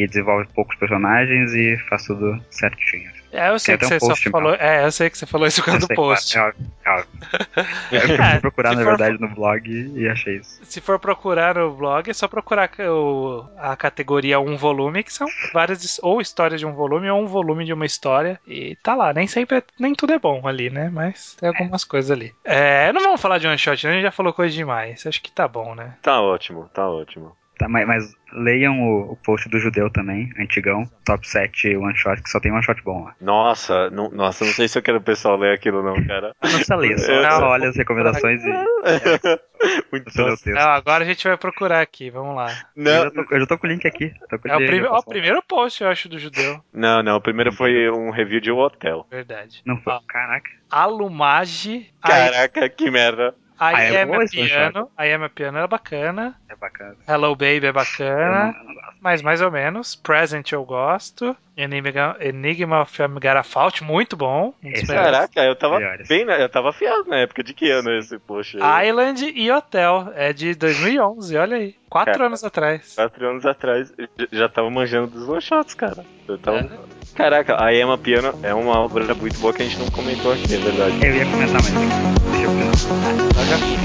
e 0.02 0.08
desenvolve 0.08 0.48
poucos 0.54 0.76
personagens 0.76 1.52
e 1.54 1.76
faz 1.88 2.04
tudo 2.04 2.40
certinho. 2.50 3.10
É, 3.32 3.48
eu 3.50 3.58
sei 3.58 3.76
Tem 3.76 3.88
que 3.88 3.94
até 3.94 3.94
você 3.94 3.96
um 3.96 4.00
só 4.00 4.08
post, 4.08 4.30
falou. 4.30 4.54
É, 4.54 4.84
eu 4.84 4.92
sei 4.92 5.08
que 5.08 5.16
você 5.18 5.26
falou 5.26 5.46
isso 5.46 5.62
causa 5.62 5.86
do 5.86 5.94
post. 5.94 6.36
É 6.36 6.40
óbvio, 6.42 6.66
é 6.84 6.90
óbvio. 6.90 7.10
Eu 7.92 8.00
É, 8.00 8.16
fui 8.32 8.40
procurar, 8.40 8.70
se 8.70 8.76
na 8.76 8.82
for- 8.82 8.96
verdade, 8.96 9.20
no 9.20 9.28
blog 9.28 9.68
e 9.96 10.08
achei 10.08 10.36
isso. 10.38 10.60
Se 10.64 10.80
for 10.80 10.98
procurar 10.98 11.54
no 11.56 11.70
blog, 11.72 12.08
é 12.10 12.12
só 12.12 12.26
procurar 12.28 12.70
o, 12.80 13.44
a 13.58 13.76
categoria 13.76 14.40
um 14.40 14.56
volume, 14.56 15.02
que 15.04 15.12
são 15.12 15.26
várias 15.52 15.98
ou 16.02 16.20
histórias 16.20 16.60
de 16.60 16.66
um 16.66 16.72
volume 16.72 17.08
ou 17.10 17.22
um 17.22 17.26
volume 17.26 17.64
de 17.64 17.72
uma 17.72 17.86
história. 17.86 18.40
E 18.46 18.76
tá 18.82 18.94
lá, 18.94 19.12
nem 19.12 19.26
sempre, 19.26 19.58
é- 19.58 19.62
nem 19.78 19.94
tudo 19.94 20.12
é 20.12 20.18
bom 20.18 20.46
ali, 20.46 20.70
né? 20.70 20.88
Mas 20.92 21.34
tem 21.34 21.48
algumas 21.48 21.84
coisas 21.84 22.10
ali. 22.10 22.32
É, 22.44 22.92
não 22.92 23.02
vamos 23.02 23.20
falar 23.20 23.38
de 23.38 23.46
one 23.46 23.58
shot, 23.58 23.84
né? 23.86 23.92
a 23.92 23.94
gente 23.94 24.02
já 24.04 24.12
falou 24.12 24.32
coisa 24.32 24.54
demais. 24.54 25.06
Acho 25.06 25.22
que 25.22 25.30
tá 25.32 25.46
bom, 25.46 25.74
né? 25.74 25.94
Tá 26.02 26.20
ótimo, 26.20 26.68
tá 26.74 26.88
ótimo. 26.88 27.36
Tá, 27.60 27.68
mas, 27.68 27.86
mas 27.86 28.14
leiam 28.32 28.80
o, 28.80 29.12
o 29.12 29.16
post 29.16 29.46
do 29.50 29.58
Judeu 29.58 29.90
também, 29.90 30.32
antigão, 30.40 30.88
top 31.04 31.28
7 31.28 31.76
one 31.76 31.94
shot, 31.94 32.22
que 32.22 32.30
só 32.30 32.40
tem 32.40 32.50
one 32.50 32.62
shot 32.62 32.82
bom 32.82 33.04
lá. 33.04 33.14
Nossa, 33.20 33.90
não, 33.90 34.08
nossa, 34.10 34.46
não 34.46 34.52
sei 34.52 34.66
se 34.66 34.78
eu 34.78 34.82
quero 34.82 34.96
o 34.96 35.02
pessoal 35.02 35.36
ler 35.36 35.52
aquilo 35.54 35.82
não, 35.82 36.02
cara. 36.06 36.34
Não 36.42 36.50
precisa 36.50 36.74
ler, 36.76 36.98
só, 36.98 37.12
Eu- 37.12 37.30
só 37.30 37.48
olha 37.50 37.68
as 37.68 37.76
recomendações 37.76 38.40
e 38.42 38.48
Muito. 39.92 40.10
Não, 40.46 40.70
agora 40.70 41.04
a 41.04 41.06
gente 41.06 41.26
vai 41.28 41.36
procurar 41.36 41.82
aqui, 41.82 42.08
vamos 42.08 42.34
lá. 42.34 42.46
Eu, 42.74 42.82
Não, 42.82 43.02
já 43.04 43.10
tô, 43.10 43.26
eu 43.34 43.40
já 43.40 43.46
tô 43.46 43.58
com 43.58 43.66
o 43.66 43.70
link 43.70 43.86
aqui. 43.86 44.10
Tô 44.30 44.38
com 44.38 44.48
É 44.48 44.56
o, 44.56 44.58
prime- 44.58 44.86
ó, 44.86 44.98
o 44.98 45.04
primeiro 45.04 45.42
post, 45.42 45.82
eu 45.82 45.88
acho, 45.90 46.08
do 46.08 46.18
judeu. 46.18 46.62
não, 46.72 47.02
não, 47.02 47.16
o 47.16 47.20
primeiro 47.20 47.52
foi 47.52 47.90
um 47.90 48.10
review 48.10 48.40
de 48.40 48.50
um 48.50 48.56
hotel. 48.58 49.06
Verdade. 49.10 49.60
Não 49.66 49.76
foi. 49.76 49.92
Ó. 49.92 50.00
Caraca. 50.08 50.48
Alumage. 50.70 51.92
Caraca, 52.02 52.68
que 52.70 52.90
merda. 52.90 53.34
I 53.60 53.94
é 53.94 54.02
Am 54.02 54.08
bom 54.08 54.22
a 54.22 54.26
Piano. 54.26 54.90
I 54.98 55.12
Am 55.12 55.22
a 55.22 55.28
Piano 55.28 55.58
era 55.58 55.66
bacana. 55.66 56.34
É 56.48 56.56
bacana. 56.56 56.96
Hello 57.06 57.36
Baby 57.36 57.66
é 57.66 57.72
bacana. 57.72 58.56
Mas 59.00 59.20
mais 59.20 59.42
ou 59.42 59.50
menos. 59.50 59.94
Present 59.94 60.52
eu 60.52 60.64
gosto. 60.64 61.36
Enigma, 61.62 62.16
Enigma 62.20 62.82
of 62.82 62.98
Garafalt, 63.20 63.80
muito 63.82 64.16
bom. 64.16 64.52
Esse. 64.64 64.86
Caraca, 64.86 65.42
eu 65.44 65.54
tava 65.56 65.78
Melhores. 65.78 66.08
bem, 66.08 66.24
na- 66.24 66.38
eu 66.38 66.48
tava 66.48 66.70
afiado 66.70 67.04
na 67.08 67.18
época 67.18 67.42
de 67.42 67.52
que 67.54 67.70
ano 67.70 67.90
esse, 67.98 68.18
poxa. 68.18 68.58
Island 68.86 69.32
e 69.34 69.50
Hotel. 69.50 70.12
É 70.14 70.32
de 70.32 70.54
2011, 70.54 71.36
olha 71.36 71.56
aí. 71.56 71.74
Quatro 71.88 72.12
Cara. 72.12 72.26
anos 72.26 72.44
atrás. 72.44 72.94
Quatro 72.94 73.28
anos 73.28 73.44
atrás, 73.44 73.92
eu 73.98 74.08
já- 74.32 74.48
tava 74.48 74.70
manjando 74.70 75.08
dos 75.08 75.28
one 75.28 75.42
shots, 75.42 75.74
cara. 75.74 76.04
Eu 76.28 76.38
tava... 76.38 76.58
É. 76.58 76.68
Caraca, 77.14 77.62
a 77.62 77.74
Emma 77.74 77.98
Piano 77.98 78.32
é 78.42 78.54
uma 78.54 78.78
obra 78.80 79.12
muito 79.14 79.38
boa 79.40 79.52
que 79.52 79.62
a 79.62 79.64
gente 79.64 79.78
não 79.78 79.90
comentou 79.90 80.32
aqui, 80.32 80.54
é 80.54 80.58
verdade. 80.58 81.04
Eu 81.04 81.14
ia 81.16 81.26
comentar, 81.26 81.60
mas 81.62 81.72
deixa 81.72 82.44
eu 82.44 82.50
final. 82.50 83.80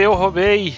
Ateu, 0.00 0.14
roubei. 0.14 0.74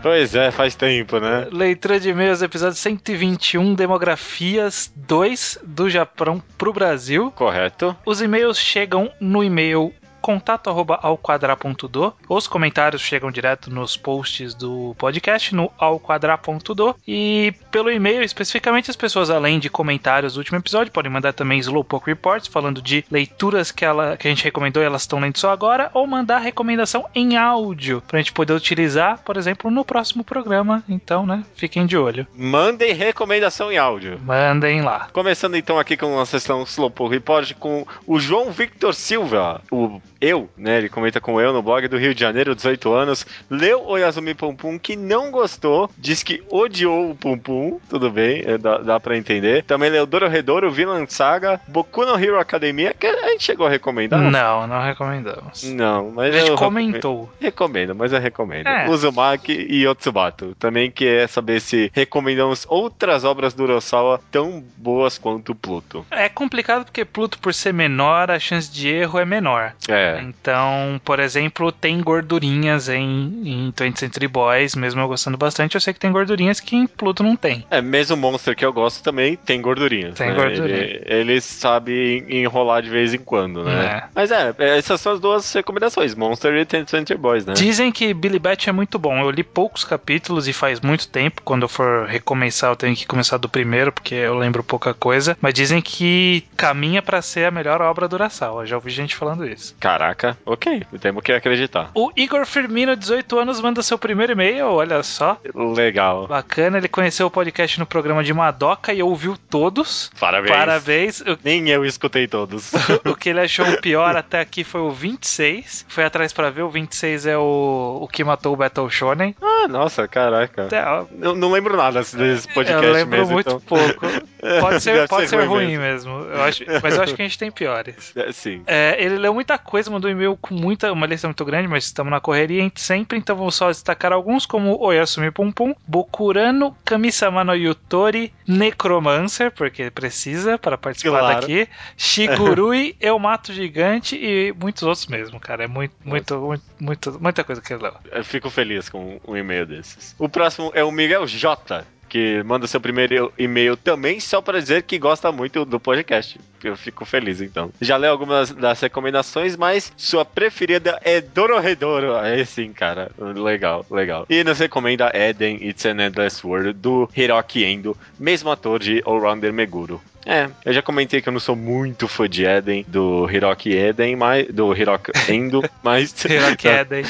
Pois 0.00 0.32
é, 0.32 0.52
faz 0.52 0.76
tempo, 0.76 1.18
né? 1.18 1.48
Leitura 1.50 1.98
de 1.98 2.10
e-mails, 2.10 2.40
episódio 2.40 2.76
121, 2.76 3.74
Demografias 3.74 4.92
2 4.94 5.58
do 5.64 5.90
Japão 5.90 6.40
pro 6.56 6.72
Brasil. 6.72 7.32
Correto. 7.32 7.96
Os 8.06 8.22
e-mails 8.22 8.56
chegam 8.56 9.10
no 9.20 9.42
e-mail 9.42 9.92
contato 10.24 10.70
arroba 10.70 10.98
alquadra.do. 11.02 12.14
Os 12.26 12.46
comentários 12.46 13.02
chegam 13.02 13.30
direto 13.30 13.70
nos 13.70 13.94
posts 13.94 14.54
do 14.54 14.96
podcast 14.96 15.54
no 15.54 15.70
alquadra.do. 15.76 16.96
E 17.06 17.52
pelo 17.70 17.90
e-mail, 17.90 18.22
especificamente, 18.22 18.90
as 18.90 18.96
pessoas, 18.96 19.28
além 19.28 19.58
de 19.58 19.68
comentários 19.68 20.32
do 20.32 20.38
último 20.38 20.56
episódio, 20.56 20.90
podem 20.90 21.12
mandar 21.12 21.34
também 21.34 21.58
Slowpoke 21.58 22.06
Reports, 22.06 22.48
falando 22.48 22.80
de 22.80 23.04
leituras 23.10 23.70
que, 23.70 23.84
ela, 23.84 24.16
que 24.16 24.26
a 24.26 24.30
gente 24.30 24.42
recomendou 24.42 24.82
e 24.82 24.86
elas 24.86 25.02
estão 25.02 25.20
lendo 25.20 25.36
só 25.36 25.50
agora, 25.50 25.90
ou 25.92 26.06
mandar 26.06 26.38
recomendação 26.38 27.04
em 27.14 27.36
áudio, 27.36 28.02
pra 28.08 28.18
gente 28.18 28.32
poder 28.32 28.54
utilizar, 28.54 29.18
por 29.18 29.36
exemplo, 29.36 29.70
no 29.70 29.84
próximo 29.84 30.24
programa. 30.24 30.82
Então, 30.88 31.26
né, 31.26 31.44
fiquem 31.54 31.84
de 31.84 31.98
olho. 31.98 32.26
Mandem 32.34 32.94
recomendação 32.94 33.70
em 33.70 33.76
áudio. 33.76 34.18
Mandem 34.24 34.80
lá. 34.80 35.08
Começando 35.12 35.54
então 35.54 35.78
aqui 35.78 35.98
com 35.98 36.18
a 36.18 36.24
sessão 36.24 36.62
Slowpoke 36.62 37.12
Report 37.12 37.52
com 37.58 37.86
o 38.06 38.18
João 38.18 38.50
Victor 38.50 38.94
Silva, 38.94 39.60
o 39.70 40.00
eu, 40.24 40.48
né? 40.56 40.78
Ele 40.78 40.88
comenta 40.88 41.20
com 41.20 41.40
eu 41.40 41.52
no 41.52 41.62
blog 41.62 41.86
do 41.88 41.98
Rio 41.98 42.14
de 42.14 42.20
Janeiro, 42.20 42.54
18 42.54 42.92
anos. 42.92 43.26
Leu 43.50 43.84
o 43.86 43.96
Yasumi 43.96 44.34
Pum 44.34 44.54
Pum, 44.54 44.78
que 44.78 44.96
não 44.96 45.30
gostou, 45.30 45.90
diz 45.98 46.22
que 46.22 46.42
odiou 46.50 47.10
o 47.10 47.14
Pum 47.14 47.38
Pum, 47.38 47.80
tudo 47.88 48.10
bem, 48.10 48.42
é, 48.46 48.58
dá, 48.58 48.78
dá 48.78 49.00
pra 49.00 49.16
entender. 49.16 49.64
Também 49.64 49.90
leu 49.90 50.06
Dororedoro, 50.06 50.70
Villain 50.70 51.06
Saga, 51.08 51.60
Boku 51.68 52.04
no 52.04 52.18
Hero 52.18 52.38
Academia, 52.38 52.94
que 52.94 53.06
a 53.06 53.30
gente 53.30 53.44
chegou 53.44 53.66
a 53.66 53.70
recomendar. 53.70 54.20
Não, 54.20 54.66
não 54.66 54.82
recomendamos. 54.82 55.64
Não, 55.64 56.10
mas 56.10 56.34
A 56.34 56.38
gente 56.38 56.50
eu 56.50 56.56
comentou. 56.56 57.30
Recomendo, 57.40 57.94
mas 57.94 58.12
eu 58.12 58.20
recomendo. 58.20 58.66
É. 58.66 58.88
Uzumaki 58.88 59.52
e 59.52 59.84
Yotsubato. 59.84 60.54
Também 60.58 60.90
quer 60.90 61.28
saber 61.28 61.60
se 61.60 61.90
recomendamos 61.92 62.66
outras 62.68 63.24
obras 63.24 63.54
do 63.54 63.64
Urasawa 63.64 64.20
tão 64.30 64.62
boas 64.76 65.18
quanto 65.18 65.54
Pluto. 65.54 66.04
É 66.10 66.28
complicado 66.28 66.84
porque 66.84 67.04
Pluto, 67.04 67.38
por 67.38 67.54
ser 67.54 67.72
menor, 67.72 68.30
a 68.30 68.38
chance 68.38 68.70
de 68.70 68.88
erro 68.88 69.18
é 69.18 69.24
menor. 69.24 69.74
É. 69.88 70.13
Então, 70.22 71.00
por 71.04 71.20
exemplo, 71.20 71.72
tem 71.72 72.00
gordurinhas 72.00 72.88
em, 72.88 73.42
em 73.44 73.72
20th 73.72 73.98
Century 73.98 74.28
Boys, 74.28 74.74
mesmo 74.74 75.00
eu 75.00 75.08
gostando 75.08 75.36
bastante, 75.36 75.74
eu 75.74 75.80
sei 75.80 75.92
que 75.92 76.00
tem 76.00 76.12
gordurinhas 76.12 76.60
que 76.60 76.76
em 76.76 76.86
Pluto 76.86 77.22
não 77.22 77.36
tem. 77.36 77.64
É, 77.70 77.80
mesmo 77.80 78.16
o 78.16 78.18
Monster 78.18 78.56
que 78.56 78.64
eu 78.64 78.72
gosto 78.72 79.02
também 79.02 79.36
tem 79.36 79.60
gordurinha. 79.60 80.12
Tem 80.12 80.28
né? 80.28 80.34
gordurinha. 80.34 80.76
Ele, 80.76 81.02
ele 81.06 81.40
sabe 81.40 82.24
enrolar 82.28 82.82
de 82.82 82.90
vez 82.90 83.14
em 83.14 83.18
quando, 83.18 83.64
né? 83.64 83.84
É. 83.84 84.04
Mas 84.14 84.30
é, 84.30 84.54
essas 84.58 85.00
são 85.00 85.12
as 85.12 85.20
duas 85.20 85.52
recomendações: 85.52 86.14
Monster 86.14 86.54
e 86.54 86.64
Ten 86.64 86.86
Center 86.86 87.18
Boys, 87.18 87.44
né? 87.44 87.54
Dizem 87.54 87.90
que 87.90 88.12
Billy 88.14 88.38
Bat 88.38 88.68
é 88.68 88.72
muito 88.72 88.98
bom. 88.98 89.18
Eu 89.18 89.30
li 89.30 89.42
poucos 89.42 89.84
capítulos 89.84 90.48
e 90.48 90.52
faz 90.52 90.80
muito 90.80 91.08
tempo. 91.08 91.42
Quando 91.42 91.62
eu 91.62 91.68
for 91.68 92.06
recomeçar, 92.06 92.70
eu 92.70 92.76
tenho 92.76 92.96
que 92.96 93.06
começar 93.06 93.36
do 93.36 93.48
primeiro, 93.48 93.92
porque 93.92 94.14
eu 94.14 94.36
lembro 94.36 94.62
pouca 94.62 94.94
coisa. 94.94 95.36
Mas 95.40 95.54
dizem 95.54 95.80
que 95.80 96.44
caminha 96.56 97.02
pra 97.02 97.22
ser 97.22 97.46
a 97.46 97.50
melhor 97.50 97.80
obra 97.80 98.08
do 98.08 98.14
Urasawa. 98.14 98.66
Já 98.66 98.76
ouvi 98.76 98.90
gente 98.90 99.16
falando 99.16 99.46
isso. 99.46 99.74
Caraca, 99.94 100.36
ok, 100.44 100.82
temos 101.00 101.22
que 101.22 101.32
acreditar. 101.32 101.92
O 101.94 102.10
Igor 102.16 102.44
Firmino, 102.44 102.96
18 102.96 103.38
anos, 103.38 103.60
manda 103.60 103.80
seu 103.80 103.96
primeiro 103.96 104.32
e-mail. 104.32 104.66
Olha 104.66 105.04
só. 105.04 105.40
Legal. 105.54 106.26
Bacana, 106.26 106.78
ele 106.78 106.88
conheceu 106.88 107.28
o 107.28 107.30
podcast 107.30 107.78
no 107.78 107.86
programa 107.86 108.24
de 108.24 108.34
Madoka 108.34 108.92
e 108.92 109.00
ouviu 109.00 109.36
todos. 109.48 110.10
Parabéns. 110.18 110.56
Parabéns. 110.56 111.20
O, 111.20 111.38
Nem 111.44 111.68
eu 111.68 111.84
escutei 111.84 112.26
todos. 112.26 112.72
o 113.06 113.14
que 113.14 113.28
ele 113.28 113.38
achou 113.38 113.64
pior 113.80 114.16
até 114.16 114.40
aqui 114.40 114.64
foi 114.64 114.80
o 114.80 114.90
26. 114.90 115.86
Foi 115.88 116.02
atrás 116.02 116.32
pra 116.32 116.50
ver, 116.50 116.62
o 116.62 116.70
26 116.70 117.26
é 117.26 117.38
o, 117.38 118.00
o 118.02 118.08
que 118.08 118.24
matou 118.24 118.52
o 118.52 118.56
Battle 118.56 118.90
Shonen. 118.90 119.36
ah, 119.40 119.53
nossa, 119.68 120.06
caraca. 120.08 120.68
É, 120.70 121.24
Eu 121.26 121.34
não 121.34 121.50
lembro 121.50 121.76
nada 121.76 122.00
desse 122.00 122.46
podcast 122.52 122.84
eu 122.86 122.92
lembro 122.92 123.18
mesmo. 123.18 123.32
muito 123.32 123.48
então. 123.48 123.60
pouco. 123.60 124.06
Pode 124.60 124.82
ser, 124.82 125.08
pode 125.08 125.26
ser 125.26 125.38
ser 125.40 125.46
ruim 125.46 125.64
ruim 125.64 125.78
mesmo. 125.78 126.10
Eu 126.20 126.42
acho, 126.42 126.64
mas 126.82 126.94
eu 126.96 127.02
acho 127.02 127.14
que 127.14 127.22
a 127.22 127.24
gente 127.24 127.38
tem 127.38 127.50
piores. 127.50 128.12
É, 128.24 128.30
Sim. 128.30 128.62
É, 128.66 128.94
ele 129.02 129.16
leu 129.16 129.32
muita 129.32 129.56
coisa, 129.56 129.90
mandou 129.90 130.10
e-mail 130.10 130.36
com 130.36 130.54
muita, 130.54 130.92
uma 130.92 131.06
lista 131.06 131.26
muito 131.26 131.42
grande, 131.46 131.66
mas 131.66 131.84
estamos 131.84 132.10
na 132.10 132.20
correria 132.20 132.60
a 132.60 132.64
gente 132.64 132.78
sempre, 132.80 133.16
então 133.18 133.34
vamos 133.34 133.54
só 133.54 133.70
destacar 133.70 134.12
alguns, 134.12 134.44
como 134.44 134.78
Oyasumi 134.78 135.30
Pum 135.30 135.50
Pum, 135.50 135.74
Bokurano, 135.86 136.76
Kamisama 136.84 137.42
no 137.42 137.54
Yutori, 137.54 138.32
Necromancer, 138.46 139.50
porque 139.50 139.90
precisa 139.90 140.58
para 140.58 140.76
participar 140.76 141.20
Claro. 141.20 141.40
daqui, 141.40 141.68
Shigurui, 141.96 142.96
Eu 143.00 143.18
Mato 143.18 143.52
Gigante 143.52 144.16
e 144.16 144.52
muitos 144.60 144.82
outros 144.82 145.06
mesmo, 145.06 145.40
cara. 145.40 145.64
É 145.64 145.66
muito, 145.68 145.94
muito, 146.04 146.36
muito, 146.38 146.64
muito- 146.80 147.20
muita 147.22 147.44
coisa 147.44 147.60
que 147.62 147.72
ele 147.72 147.82
leu. 147.82 147.94
Eu 148.12 148.24
fico 148.24 148.50
feliz 148.50 148.88
com 148.88 149.18
um 149.26 149.36
e-mail 149.36 149.53
desses. 149.62 150.14
O 150.18 150.28
próximo 150.28 150.72
é 150.74 150.82
o 150.82 150.90
Miguel 150.90 151.26
J. 151.26 151.84
Que 152.06 152.44
manda 152.44 152.66
seu 152.68 152.80
primeiro 152.80 153.32
e-mail 153.36 153.76
também, 153.76 154.20
só 154.20 154.40
para 154.40 154.60
dizer 154.60 154.82
que 154.84 154.98
gosta 154.98 155.32
muito 155.32 155.64
do 155.64 155.80
podcast. 155.80 156.38
Eu 156.62 156.76
fico 156.76 157.04
feliz, 157.04 157.40
então. 157.40 157.72
Já 157.80 157.96
leu 157.96 158.12
algumas 158.12 158.52
das 158.52 158.80
recomendações, 158.80 159.56
mas 159.56 159.92
sua 159.96 160.24
preferida 160.24 161.00
é 161.02 161.20
Dororedoro. 161.20 162.14
Aí 162.14 162.46
sim, 162.46 162.72
cara. 162.72 163.10
Legal, 163.18 163.84
legal. 163.90 164.26
E 164.30 164.44
nos 164.44 164.60
recomenda 164.60 165.10
Eden 165.12 165.56
It's 165.66 165.84
an 165.86 166.00
Endless 166.00 166.46
World, 166.46 166.74
do 166.74 167.10
Hiroki 167.16 167.64
Endo, 167.64 167.96
mesmo 168.16 168.48
ator 168.48 168.78
de 168.78 169.02
All-Rounder 169.04 169.52
Meguro. 169.52 170.00
É, 170.26 170.48
eu 170.64 170.72
já 170.72 170.82
comentei 170.82 171.20
que 171.20 171.28
eu 171.28 171.32
não 171.32 171.40
sou 171.40 171.54
muito 171.54 172.08
fã 172.08 172.28
de 172.28 172.44
Eden, 172.44 172.84
do 172.88 173.28
Hiroki 173.30 173.72
Eden, 173.72 174.16
mas, 174.16 174.46
do 174.48 174.74
Hiroki 174.74 175.12
Endo, 175.28 175.62
mas 175.82 176.14
Hiroki 176.24 176.68
Eden. 176.68 177.04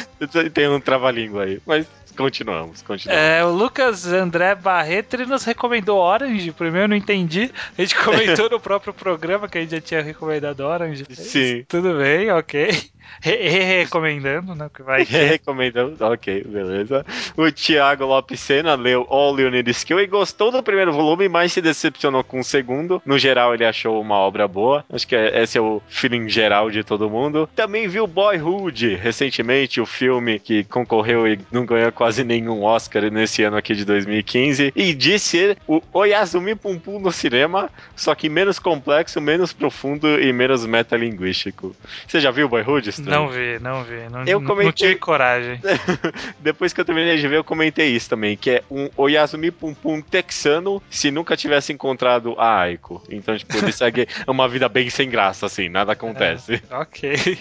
tem 0.52 0.68
um 0.68 0.80
trava-língua 0.80 1.44
aí. 1.44 1.60
Mas 1.64 1.86
continuamos, 2.16 2.82
continuamos. 2.82 3.24
É, 3.24 3.44
o 3.44 3.50
Lucas 3.50 4.06
André 4.06 4.54
Barreto 4.54 5.14
ele 5.14 5.26
nos 5.26 5.44
recomendou 5.44 5.98
Orange. 5.98 6.52
Primeiro 6.52 6.84
eu 6.84 6.88
não 6.88 6.96
entendi. 6.96 7.50
A 7.76 7.80
gente 7.80 7.96
comentou 7.96 8.48
no 8.50 8.60
próprio 8.60 8.92
programa 8.92 9.48
que 9.48 9.58
a 9.58 9.60
gente 9.60 9.72
já 9.72 9.80
tinha 9.80 10.02
recomendado 10.02 10.60
Orange. 10.60 11.04
Sim. 11.10 11.64
Tudo 11.68 11.98
bem, 11.98 12.30
ok. 12.30 12.90
Re- 13.20 13.48
Re-recomendando, 13.48 14.54
né? 14.54 14.68
Que 14.74 14.82
vai 14.82 15.04
que... 15.06 15.16
Recomendamos, 15.16 16.00
ok, 16.00 16.44
beleza. 16.44 17.04
O 17.36 17.50
Thiago 17.50 18.04
Lopes 18.06 18.40
Sena 18.40 18.74
leu 18.74 19.06
All 19.08 19.38
You 19.38 19.50
Need 19.50 19.70
Skill 19.70 20.00
e 20.00 20.06
gostou 20.06 20.50
do 20.50 20.62
primeiro 20.62 20.92
volume, 20.92 21.28
mas 21.28 21.52
se 21.52 21.60
decepcionou 21.60 22.22
com 22.24 22.40
o 22.40 22.44
segundo. 22.44 23.00
No 23.04 23.18
geral, 23.18 23.54
ele 23.54 23.64
achou 23.64 24.00
uma 24.00 24.16
obra 24.16 24.46
boa. 24.48 24.84
Acho 24.92 25.06
que 25.06 25.16
é- 25.16 25.42
esse 25.42 25.56
é 25.58 25.60
o 25.60 25.80
feeling 25.88 26.28
geral 26.28 26.70
de 26.70 26.82
todo 26.84 27.08
mundo. 27.10 27.48
Também 27.54 27.88
viu 27.88 28.06
Boyhood 28.06 28.94
recentemente, 28.96 29.80
o 29.80 29.86
filme 29.86 30.38
que 30.38 30.64
concorreu 30.64 31.26
e 31.26 31.38
não 31.50 31.64
ganhou 31.64 31.90
quase 31.92 32.24
nenhum 32.24 32.62
Oscar 32.62 33.10
nesse 33.10 33.42
ano 33.42 33.56
aqui 33.56 33.74
de 33.74 33.84
2015. 33.84 34.72
E 34.76 34.94
disse 34.94 35.24
ser 35.34 35.58
o 35.66 35.80
Oyasumi 35.92 36.54
Pum 36.54 36.78
Pum 36.78 36.98
no 37.00 37.10
cinema, 37.10 37.70
só 37.96 38.14
que 38.14 38.28
menos 38.28 38.58
complexo, 38.58 39.20
menos 39.20 39.52
profundo 39.52 40.20
e 40.20 40.32
menos 40.32 40.66
metalinguístico. 40.66 41.74
Você 42.06 42.20
já 42.20 42.30
viu 42.30 42.48
Boyhood? 42.48 42.88
Não 43.02 43.28
vi, 43.28 43.58
não 43.60 43.82
vi. 43.84 44.08
Não, 44.10 44.24
Eu 44.24 44.40
comentei- 44.42 44.64
não 44.66 44.72
tive 44.72 44.94
coragem. 44.96 45.60
Depois 46.40 46.72
que 46.72 46.80
eu 46.80 46.84
terminei 46.84 47.16
de 47.16 47.26
ver, 47.28 47.36
eu 47.36 47.44
comentei 47.44 47.88
isso 47.88 48.08
também, 48.08 48.36
que 48.36 48.50
é 48.50 48.62
um 48.70 48.88
Oyasumi 48.96 49.50
Pum 49.50 49.74
Pum 49.74 50.00
texano 50.00 50.82
se 50.90 51.10
nunca 51.10 51.36
tivesse 51.36 51.72
encontrado 51.72 52.34
a 52.38 52.60
Aiko. 52.60 53.02
Então, 53.10 53.36
tipo, 53.36 53.56
ele 53.56 53.72
segue 53.72 54.06
uma 54.26 54.48
vida 54.48 54.68
bem 54.68 54.88
sem 54.90 55.08
graça, 55.08 55.46
assim, 55.46 55.68
nada 55.68 55.92
acontece. 55.92 56.62
Ok. 56.70 57.38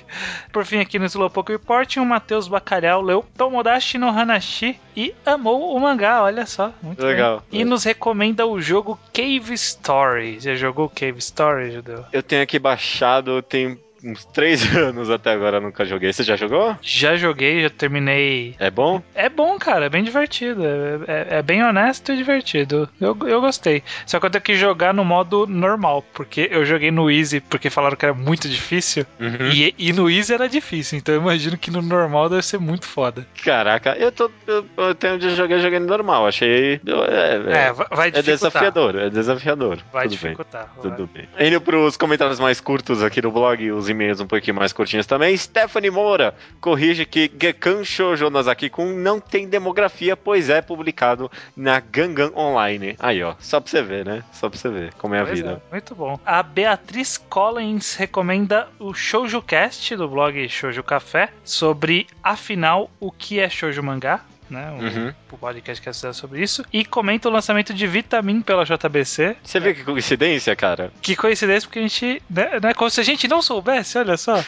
Por 0.52 0.66
fim, 0.66 0.80
aqui 0.80 1.00
no 1.00 1.06
Slowpoke 1.06 1.52
Report, 1.52 1.98
o 1.98 2.06
Matheus 2.06 2.48
Bacalhau 2.48 3.02
leu 3.02 3.26
Tomodachi 3.38 3.98
no 3.98 4.08
Hanashi 4.10 4.80
e 4.96 5.14
amou 5.26 5.76
o 5.76 5.80
mangá, 5.80 6.22
olha 6.24 6.46
só. 6.46 6.72
Muito 6.82 7.04
Legal. 7.04 7.44
bem. 7.52 7.62
E 7.62 7.66
nos 7.66 7.84
recomenda 7.84 8.46
o 8.46 8.62
jogo 8.62 9.00
Cave 9.14 9.54
Story. 9.54 10.40
Já 10.40 10.56
jogou 10.56 10.88
Cave 10.90 11.18
Story, 11.20 11.72
Judeu? 11.72 12.06
Eu 12.12 12.22
tenho 12.22 12.44
aqui 12.44 12.60
baixado, 12.60 13.42
tem 13.42 13.80
uns 14.04 14.26
três 14.26 14.64
anos 14.76 15.10
até 15.10 15.32
agora, 15.32 15.58
eu 15.58 15.62
nunca 15.62 15.86
joguei. 15.86 16.12
Você 16.12 16.24
já 16.24 16.36
jogou? 16.36 16.78
Já 16.82 17.16
joguei, 17.16 17.62
já 17.62 17.70
terminei. 17.70 18.56
É 18.60 18.70
bom? 18.70 19.02
É 19.16 19.30
bom, 19.30 19.58
cara, 19.58 19.86
é 19.86 19.90
bem 19.90 20.04
divertido. 20.04 20.64
É, 20.66 21.00
é- 21.08 21.28
é 21.40 21.42
bem 21.42 21.64
honesto 21.64 22.12
e 22.12 22.18
divertido. 22.18 22.90
Eu, 23.00 23.18
eu 23.26 23.42
gostei. 23.42 23.84
Só 24.06 24.20
que 24.20 24.26
eu 24.26 24.30
tenho 24.30 24.44
que 24.44 24.56
jogar 24.56 24.94
no 24.94 25.06
modo 25.06 25.46
normal, 25.48 26.04
porque 26.14 26.48
eu 26.52 26.66
joguei 26.66 26.92
no 26.92 27.10
Easy 27.10 27.40
porque 27.40 27.70
falaram 27.70 27.96
que 27.96 28.06
era 28.06 28.14
muito 28.14 28.48
difícil. 28.50 29.06
Uhum. 29.20 29.50
E, 29.54 29.74
e 29.78 29.94
no 29.94 30.10
Easy 30.10 30.34
era 30.34 30.48
difícil, 30.50 30.98
então 30.98 31.16
eu 31.16 31.22
imagino 31.22 31.58
que 31.58 31.72
no 31.72 31.82
normal 31.82 32.30
deve 32.30 32.42
ser 32.44 32.60
muito 32.60 32.86
foda. 32.88 33.26
Caraca, 33.44 33.96
eu 33.98 34.12
tô. 34.12 34.30
Eu, 34.48 34.66
eu 34.78 34.96
tenho 34.96 35.18
de 35.18 35.36
jogar 35.36 35.60
jogando 35.60 35.88
normal. 35.88 36.28
Achei. 36.28 36.80
É, 36.86 37.68
É, 37.68 37.72
vai 37.74 37.88
vai 37.92 38.08
é 38.10 38.12
dificultar. 38.12 38.24
desafiador, 38.24 38.96
é 38.98 39.10
desafiador. 39.10 39.80
Vai 39.92 40.04
Tudo 40.08 40.10
bem. 40.22 40.32
dificultar. 40.32 40.74
vai. 40.76 40.92
Tudo 40.92 41.10
bem. 41.14 41.28
Indo 41.48 41.62
pros 41.62 41.96
comentários 41.98 42.40
mais 42.40 42.60
curtos 42.60 43.02
aqui 43.04 43.22
do 43.22 43.32
blog, 43.32 43.72
os 43.72 43.90
e-mails 43.94 44.20
um 44.20 44.28
pouquinho 44.28 44.56
mais 44.56 44.74
curtinhos 44.74 45.06
também. 45.06 45.36
Stephanie 45.38 45.90
Moura 45.90 46.36
corrige 46.60 47.06
que 47.06 47.32
Gekan 47.40 47.84
Shoujo 47.84 48.30
Nazaki-kun 48.30 48.94
não 48.94 49.20
tem 49.20 49.48
demografia, 49.48 50.18
pois 50.18 50.50
é 50.50 50.62
publicado 50.62 51.32
na 51.56 51.80
Gangan 51.80 52.32
Online. 52.36 52.96
Aí, 53.00 53.24
ó, 53.24 53.36
só 53.40 53.60
pra 53.60 53.70
você 53.70 53.82
ver, 53.82 54.06
né? 54.06 54.24
Só 54.34 54.50
pra 54.50 54.60
você 54.60 54.70
ver 54.70 54.94
como 54.96 55.16
é 55.16 55.20
a 55.22 55.26
Pois 55.26 55.38
vida. 55.40 55.62
é, 55.70 55.72
muito 55.72 55.96
bom. 55.96 56.20
A 56.26 56.44
Beatriz 56.44 57.18
Collins 57.18 57.96
recomenda 57.96 58.68
o 58.80 58.94
Shoujo 58.94 59.42
Cast 59.42 59.96
do 59.96 60.08
blog 60.08 60.48
Shoujo 60.50 60.84
Café 60.84 61.30
sobre, 61.44 62.08
afinal, 62.24 62.90
o 63.00 63.12
que 63.12 63.40
é 63.40 63.50
Shoujo 63.50 63.82
Mangá. 63.84 64.22
Né, 64.54 64.70
o, 64.72 64.84
Uhum. 64.84 65.14
o 65.32 65.38
podcast 65.38 65.82
que 65.82 65.90
é 65.90 65.94
sobre 66.14 66.40
isso. 66.42 66.64
E 66.72 66.86
comenta 66.86 67.28
o 67.28 67.32
lançamento 67.32 67.74
de 67.74 67.88
Vitamin 67.88 68.40
pela 68.42 68.64
JBC. 68.64 69.36
Você 69.44 69.60
vê 69.60 69.74
que 69.74 69.84
coincidência, 69.84 70.56
cara? 70.56 70.92
Que 71.02 71.16
coincidência, 71.16 71.68
porque 71.68 71.80
a 71.80 71.82
gente. 71.82 72.22
Né, 72.30 72.60
né, 72.62 72.74
como 72.76 72.90
se 72.92 73.02
a 73.02 73.04
gente 73.04 73.28
não 73.28 73.42
soubesse, 73.42 73.98
olha 73.98 74.16
só. 74.16 74.36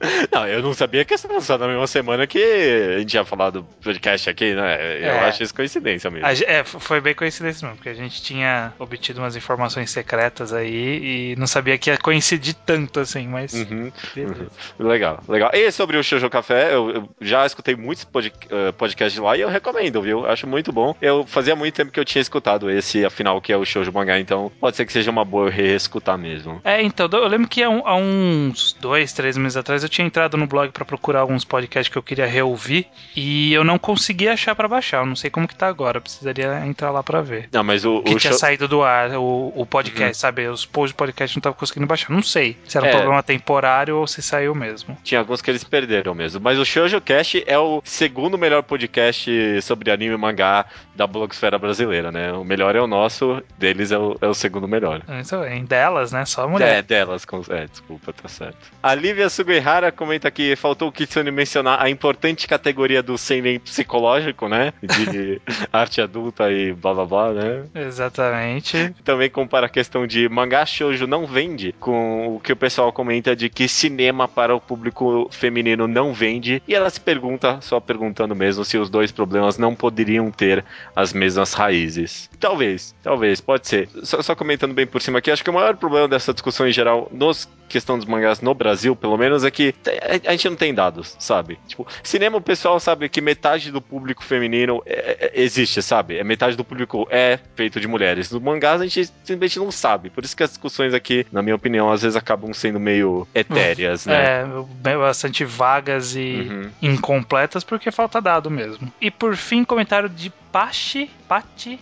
Não, 0.32 0.46
eu 0.46 0.62
não 0.62 0.72
sabia 0.72 1.04
que 1.04 1.12
ia 1.14 1.18
ser 1.18 1.28
lançado 1.28 1.60
na 1.60 1.68
mesma 1.68 1.86
semana 1.86 2.26
que 2.26 2.38
a 2.38 2.98
gente 2.98 3.10
tinha 3.10 3.24
falado 3.24 3.60
do 3.60 3.64
podcast 3.82 4.30
aqui, 4.30 4.54
né? 4.54 4.98
Eu 4.98 5.10
É. 5.12 5.28
acho 5.28 5.42
isso 5.42 5.54
coincidência 5.54 6.10
mesmo. 6.10 6.26
A 6.26 6.32
é, 6.32 6.64
foi 6.64 7.00
bem 7.00 7.14
coincidência 7.14 7.66
mesmo, 7.66 7.76
porque 7.76 7.90
a 7.90 7.94
gente 7.94 8.22
tinha 8.22 8.72
obtido 8.78 9.20
umas 9.20 9.36
informações 9.36 9.90
secretas 9.90 10.52
aí 10.52 11.32
e 11.32 11.36
não 11.36 11.46
sabia 11.46 11.76
que 11.76 11.90
ia 11.90 11.98
coincidir 11.98 12.54
tanto 12.54 13.00
assim, 13.00 13.26
mas. 13.28 13.52
Uhum. 13.52 13.92
beleza. 14.14 14.46
Legal, 14.78 15.22
legal. 15.28 15.50
E 15.52 15.70
sobre 15.70 15.96
o 15.98 16.02
Shoujo 16.02 16.30
Café, 16.30 16.72
eu, 16.74 16.90
eu 16.90 17.08
já 17.20 17.44
escutei 17.44 17.76
muitos 17.76 18.04
pod, 18.04 18.32
eh, 18.50 18.72
podcasts 18.72 19.20
lá 19.20 19.36
e 19.36 19.40
eu 19.42 19.48
recomendo, 19.48 20.00
viu? 20.00 20.24
Acho 20.26 20.46
muito 20.46 20.72
bom. 20.72 20.94
Eu 21.02 21.26
fazia 21.26 21.54
muito 21.54 21.74
tempo 21.74 21.92
que 21.92 22.00
eu 22.00 22.04
tinha 22.04 22.22
escutado 22.22 22.70
esse, 22.70 23.04
afinal, 23.04 23.40
que 23.40 23.52
é 23.52 23.56
o 23.56 23.64
Shoujo 23.66 23.92
Mangá, 23.92 24.18
então 24.18 24.50
pode 24.60 24.76
ser 24.76 24.86
que 24.86 24.92
seja 24.92 25.10
uma 25.10 25.24
boa 25.24 25.46
eu 25.48 25.50
reescutar 25.50 26.16
mesmo. 26.16 26.60
É, 26.64 26.80
então, 26.82 27.06
eu 27.12 27.26
lembro 27.28 27.48
que 27.48 27.62
há, 27.62 27.68
um- 27.68 27.86
há 27.86 27.96
uns 27.96 28.72
dois, 28.80 29.12
três 29.12 29.36
meses 29.36 29.56
atrás 29.58 29.82
eu 29.82 29.89
tinha 29.90 30.06
entrado 30.06 30.36
no 30.36 30.46
blog 30.46 30.70
pra 30.70 30.84
procurar 30.84 31.20
alguns 31.20 31.44
podcasts 31.44 31.92
que 31.92 31.98
eu 31.98 32.02
queria 32.02 32.26
reouvir 32.26 32.86
e 33.16 33.52
eu 33.52 33.62
não 33.64 33.78
conseguia 33.78 34.32
achar 34.32 34.54
pra 34.54 34.68
baixar. 34.68 34.98
Eu 35.02 35.06
não 35.06 35.16
sei 35.16 35.28
como 35.30 35.46
que 35.48 35.54
tá 35.54 35.66
agora, 35.66 35.98
eu 35.98 36.02
precisaria 36.02 36.64
entrar 36.66 36.90
lá 36.90 37.02
pra 37.02 37.20
ver. 37.20 37.48
Não, 37.52 37.62
mas 37.64 37.84
o, 37.84 38.02
Que 38.02 38.14
o 38.14 38.18
tinha 38.18 38.30
Shou- 38.32 38.38
saído 38.40 38.66
do 38.68 38.82
ar 38.82 39.10
o, 39.16 39.52
o 39.54 39.66
podcast, 39.66 40.16
sabe? 40.16 40.46
Os 40.48 40.64
posts 40.64 40.94
do 40.94 40.96
podcast 40.96 41.36
não 41.36 41.42
tava 41.42 41.54
conseguindo 41.56 41.86
baixar. 41.86 42.10
Não 42.10 42.22
sei 42.22 42.56
se 42.66 42.76
era 42.78 42.86
um 42.86 42.88
É. 42.88 42.92
problema 42.92 43.22
temporário 43.22 43.96
ou 43.96 44.06
se 44.06 44.22
saiu 44.22 44.54
mesmo. 44.54 44.96
Tinha 45.02 45.20
alguns 45.20 45.42
que 45.42 45.50
eles 45.50 45.64
perderam 45.64 46.14
mesmo. 46.14 46.40
Mas 46.40 46.58
o 46.58 46.64
Shoujo 46.64 47.00
Cast 47.00 47.42
é 47.46 47.58
o 47.58 47.82
segundo 47.84 48.38
melhor 48.38 48.62
podcast 48.62 49.60
sobre 49.62 49.90
anime 49.90 50.14
e 50.14 50.18
mangá 50.18 50.64
da 50.94 51.06
blogosfera 51.06 51.58
brasileira, 51.58 52.12
né? 52.12 52.32
O 52.32 52.44
melhor 52.44 52.76
é 52.76 52.80
o 52.80 52.86
nosso, 52.86 53.42
deles 53.58 53.90
é 53.90 53.98
o, 53.98 54.16
é 54.20 54.26
o 54.26 54.34
segundo 54.34 54.68
melhor. 54.68 55.02
Então, 55.08 55.44
em 55.46 55.64
delas, 55.64 56.12
né? 56.12 56.24
Só 56.24 56.46
mulher. 56.48 56.78
É, 56.78 56.82
delas. 56.82 57.24
Com... 57.24 57.42
É, 57.48 57.66
desculpa, 57.66 58.12
tá 58.12 58.28
certo. 58.28 58.58
A 58.82 58.94
Lívia 58.94 59.28
Sugihara 59.28 59.79
comenta 59.92 60.30
que 60.30 60.56
faltou 60.56 60.88
o 60.88 60.92
Kitsune 60.92 61.30
mencionar 61.30 61.80
a 61.80 61.88
importante 61.88 62.48
categoria 62.48 63.02
do 63.02 63.16
seinen 63.16 63.60
psicológico, 63.60 64.48
né? 64.48 64.72
De 64.82 65.40
arte 65.72 66.00
adulta 66.00 66.50
e 66.50 66.72
blá 66.72 66.92
blá 66.92 67.06
blá, 67.06 67.32
né? 67.32 67.64
Exatamente. 67.74 68.92
Também 69.04 69.30
compara 69.30 69.66
a 69.66 69.68
questão 69.68 70.06
de 70.06 70.28
mangá 70.28 70.66
shoujo 70.66 71.06
não 71.06 71.26
vende 71.26 71.72
com 71.78 72.36
o 72.36 72.40
que 72.40 72.52
o 72.52 72.56
pessoal 72.56 72.92
comenta 72.92 73.36
de 73.36 73.48
que 73.48 73.68
cinema 73.68 74.26
para 74.26 74.54
o 74.54 74.60
público 74.60 75.28
feminino 75.30 75.86
não 75.86 76.12
vende. 76.12 76.62
E 76.66 76.74
ela 76.74 76.90
se 76.90 77.00
pergunta, 77.00 77.60
só 77.60 77.78
perguntando 77.78 78.34
mesmo, 78.34 78.64
se 78.64 78.76
os 78.76 78.90
dois 78.90 79.12
problemas 79.12 79.58
não 79.58 79.74
poderiam 79.74 80.30
ter 80.30 80.64
as 80.96 81.12
mesmas 81.12 81.54
raízes. 81.54 82.28
Talvez, 82.38 82.94
talvez, 83.02 83.40
pode 83.40 83.68
ser. 83.68 83.88
Só, 84.02 84.20
só 84.22 84.34
comentando 84.34 84.74
bem 84.74 84.86
por 84.86 85.00
cima 85.00 85.18
aqui, 85.18 85.30
acho 85.30 85.44
que 85.44 85.50
o 85.50 85.54
maior 85.54 85.76
problema 85.76 86.08
dessa 86.08 86.32
discussão 86.32 86.66
em 86.66 86.72
geral, 86.72 87.08
nos 87.12 87.48
questão 87.70 87.96
dos 87.96 88.06
mangás 88.06 88.40
no 88.40 88.52
Brasil, 88.52 88.96
pelo 88.96 89.16
menos, 89.16 89.44
é 89.44 89.50
que 89.50 89.69
a- 89.86 90.28
a 90.28 90.30
gente 90.32 90.48
não 90.48 90.56
tem 90.56 90.74
dados, 90.74 91.16
sabe? 91.18 91.58
Tipo, 91.66 91.86
cinema 92.02 92.36
o 92.36 92.40
pessoal 92.40 92.78
sabe 92.80 93.08
que 93.08 93.20
metade 93.20 93.70
do 93.70 93.80
público 93.80 94.22
feminino 94.24 94.82
é- 94.86 95.30
é- 95.36 95.40
existe, 95.42 95.82
sabe? 95.82 96.18
É 96.18 96.24
metade 96.24 96.56
do 96.56 96.64
público 96.64 97.06
é 97.10 97.38
feito 97.54 97.80
de 97.80 97.86
mulheres. 97.88 98.30
No 98.30 98.40
mangás 98.40 98.80
a 98.80 98.84
gente 98.86 99.06
simplesmente 99.24 99.58
não 99.58 99.70
sabe. 99.70 100.10
Por 100.10 100.24
isso 100.24 100.36
que 100.36 100.42
as 100.42 100.50
discussões 100.50 100.94
aqui, 100.94 101.26
na 101.32 101.42
minha 101.42 101.54
opinião, 101.56 101.90
às 101.90 102.02
vezes 102.02 102.16
acabam 102.16 102.52
sendo 102.52 102.78
meio 102.80 103.26
etéreas, 103.34 104.06
né? 104.06 104.44
É, 104.84 104.96
bastante 104.96 105.44
vagas 105.44 106.14
e 106.16 106.48
Uhum. 106.50 106.70
incompletas 106.82 107.64
porque 107.64 107.90
falta 107.90 108.20
dado 108.20 108.50
mesmo. 108.50 108.92
E 109.00 109.10
por 109.10 109.36
fim, 109.36 109.64
comentário 109.64 110.08
de 110.08 110.30
Pachi, 110.52 111.08
sei 111.54 111.78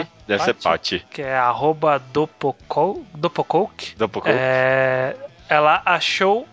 lá, 0.00 0.06
deve 0.28 0.42
ser 0.44 0.54
Pati, 0.54 0.62
Pati. 0.98 1.06
que 1.10 1.22
é 1.22 1.34
arroba 1.36 1.98
Dopoco- 2.12 3.04
Dopocoke. 3.14 3.94
Pouco. 3.96 4.28
É, 4.28 5.16
ela 5.50 5.82
achou 5.84 6.48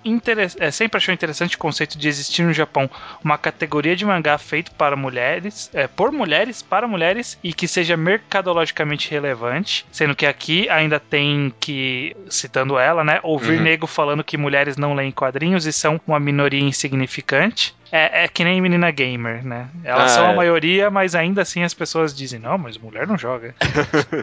é, 0.60 0.72
sempre 0.72 0.98
achou 0.98 1.14
interessante 1.14 1.56
o 1.56 1.60
conceito 1.60 1.98
de 1.98 2.08
existir 2.08 2.42
no 2.42 2.52
Japão 2.52 2.90
uma 3.24 3.38
categoria 3.38 3.96
de 3.96 4.04
mangá 4.04 4.38
feito 4.40 4.72
para 4.72 4.96
mulheres, 4.96 5.70
é, 5.74 5.88
por 5.88 6.12
mulheres, 6.12 6.64
para 6.64 6.88
mulheres 6.88 7.38
e 7.44 7.54
que 7.54 7.68
seja 7.68 7.96
mercadologicamente 7.96 9.12
relevante, 9.12 9.86
sendo 9.92 10.16
que 10.16 10.26
aqui 10.26 10.68
ainda 10.70 11.00
tem 11.00 11.54
que, 11.60 12.16
citando 12.30 12.80
ela, 12.80 13.04
né, 13.04 13.20
ouvir 13.22 13.58
Uhum. 13.58 13.64
nego 13.64 13.88
falando 13.88 14.24
que 14.24 14.36
mulheres 14.38 14.78
não 14.78 14.96
leem 14.96 15.12
quadrinhos 15.12 15.66
e 15.68 15.72
são 15.72 16.02
uma 16.08 16.20
minoria 16.20 16.60
insignificante. 16.60 17.77
É, 17.92 18.24
é 18.24 18.28
que 18.28 18.44
nem 18.44 18.60
menina 18.62 18.92
gamer, 18.92 19.46
né? 19.46 19.68
Elas 19.84 20.12
Ah, 20.12 20.16
são 20.16 20.26
a 20.28 20.32
é. 20.34 20.36
maioria, 20.36 20.90
mas 20.90 21.16
ainda 21.16 21.42
assim 21.42 21.64
as 21.64 21.74
pessoas 21.74 22.14
dizem, 22.16 22.40
não, 22.40 22.58
mas 22.58 22.78
mulher 22.78 23.08
não 23.08 23.18
joga. 23.18 23.56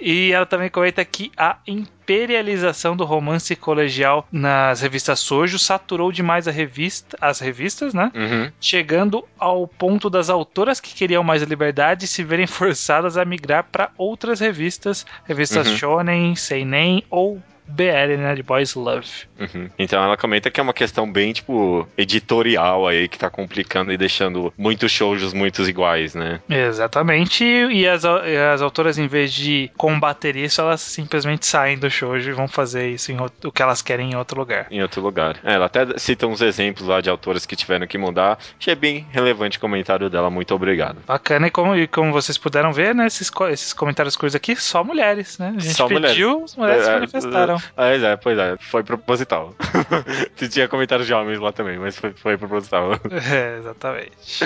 E 0.00 0.30
ela 0.32 0.46
também 0.46 0.70
comenta 0.70 1.04
que 1.04 1.32
a 1.36 1.56
imperialização 1.66 2.96
do 2.96 3.04
romance 3.04 3.54
colegial 3.56 4.26
nas 4.30 4.80
revistas 4.80 5.18
Sojo 5.20 5.58
saturou 5.58 6.12
demais 6.12 6.46
a 6.46 6.50
revista, 6.52 7.16
as 7.20 7.40
revistas, 7.40 7.92
né? 7.92 8.12
Uhum. 8.14 8.50
Chegando 8.60 9.24
ao 9.38 9.66
ponto 9.66 10.08
das 10.08 10.30
autoras 10.30 10.78
que 10.80 10.94
queriam 10.94 11.24
mais 11.24 11.42
liberdade 11.42 12.06
se 12.06 12.22
verem 12.22 12.46
forçadas 12.46 13.16
a 13.16 13.24
migrar 13.24 13.64
para 13.64 13.90
outras 13.98 14.38
revistas, 14.40 15.04
revistas 15.24 15.66
Uhum. 15.68 15.76
shonen, 15.76 16.36
seinen 16.36 17.02
ou 17.10 17.42
BL, 17.66 18.16
né, 18.18 18.34
de 18.34 18.42
Boys 18.42 18.74
Love. 18.74 19.08
Uhum. 19.38 19.68
Então 19.78 20.02
ela 20.02 20.16
comenta 20.16 20.50
que 20.50 20.60
é 20.60 20.62
uma 20.62 20.72
questão 20.72 21.10
bem, 21.10 21.32
tipo, 21.32 21.86
editorial 21.96 22.86
aí, 22.86 23.08
que 23.08 23.18
tá 23.18 23.28
complicando 23.28 23.92
e 23.92 23.96
deixando 23.96 24.52
muitos 24.56 24.90
shoujos 24.90 25.32
muitos 25.32 25.68
iguais, 25.68 26.14
né? 26.14 26.40
Exatamente, 26.48 27.44
e 27.44 27.86
as, 27.86 28.04
as 28.04 28.62
autoras, 28.62 28.98
em 28.98 29.06
vez 29.06 29.32
de 29.32 29.70
combater 29.76 30.36
isso, 30.36 30.60
elas 30.60 30.80
simplesmente 30.80 31.46
saem 31.46 31.78
do 31.78 31.90
shoujo 31.90 32.30
e 32.30 32.32
vão 32.32 32.48
fazer 32.48 32.90
isso 32.90 33.12
em 33.12 33.18
o 33.20 33.52
que 33.52 33.62
elas 33.62 33.82
querem 33.82 34.12
em 34.12 34.16
outro 34.16 34.38
lugar. 34.38 34.66
Em 34.70 34.82
outro 34.82 35.00
lugar. 35.00 35.36
É, 35.44 35.54
ela 35.54 35.66
até 35.66 35.98
cita 35.98 36.26
uns 36.26 36.40
exemplos 36.40 36.88
lá 36.88 37.00
de 37.00 37.10
autores 37.10 37.46
que 37.46 37.56
tiveram 37.56 37.86
que 37.86 37.98
mudar. 37.98 38.38
Achei 38.58 38.74
bem 38.74 39.06
relevante 39.10 39.58
o 39.58 39.60
comentário 39.60 40.08
dela, 40.08 40.30
muito 40.30 40.54
obrigado. 40.54 40.98
Bacana, 41.06 41.46
e 41.46 41.50
como, 41.50 41.76
e 41.76 41.86
como 41.86 42.12
vocês 42.12 42.38
puderam 42.38 42.72
ver, 42.72 42.94
né, 42.94 43.06
esses, 43.06 43.30
esses 43.50 43.72
comentários 43.72 44.16
curtos 44.16 44.34
aqui, 44.34 44.56
só 44.56 44.84
mulheres, 44.84 45.38
né? 45.38 45.54
A 45.56 45.60
gente 45.60 45.74
Só 45.74 45.88
pediu, 45.88 46.44
as 46.44 46.56
mulheres 46.56 46.84
se 46.84 46.90
É, 46.90 47.55
manifestaram. 47.56 48.10
É, 48.10 48.12
é, 48.12 48.16
pois 48.16 48.38
é, 48.38 48.56
foi 48.58 48.82
proposital. 48.82 49.54
Tinha 50.50 50.68
comentários 50.68 51.06
de 51.06 51.14
homens 51.14 51.38
lá 51.38 51.52
também, 51.52 51.78
mas 51.78 51.96
foi, 51.96 52.12
foi 52.12 52.36
proposital. 52.36 52.92
É, 53.32 53.58
exatamente. 53.58 54.44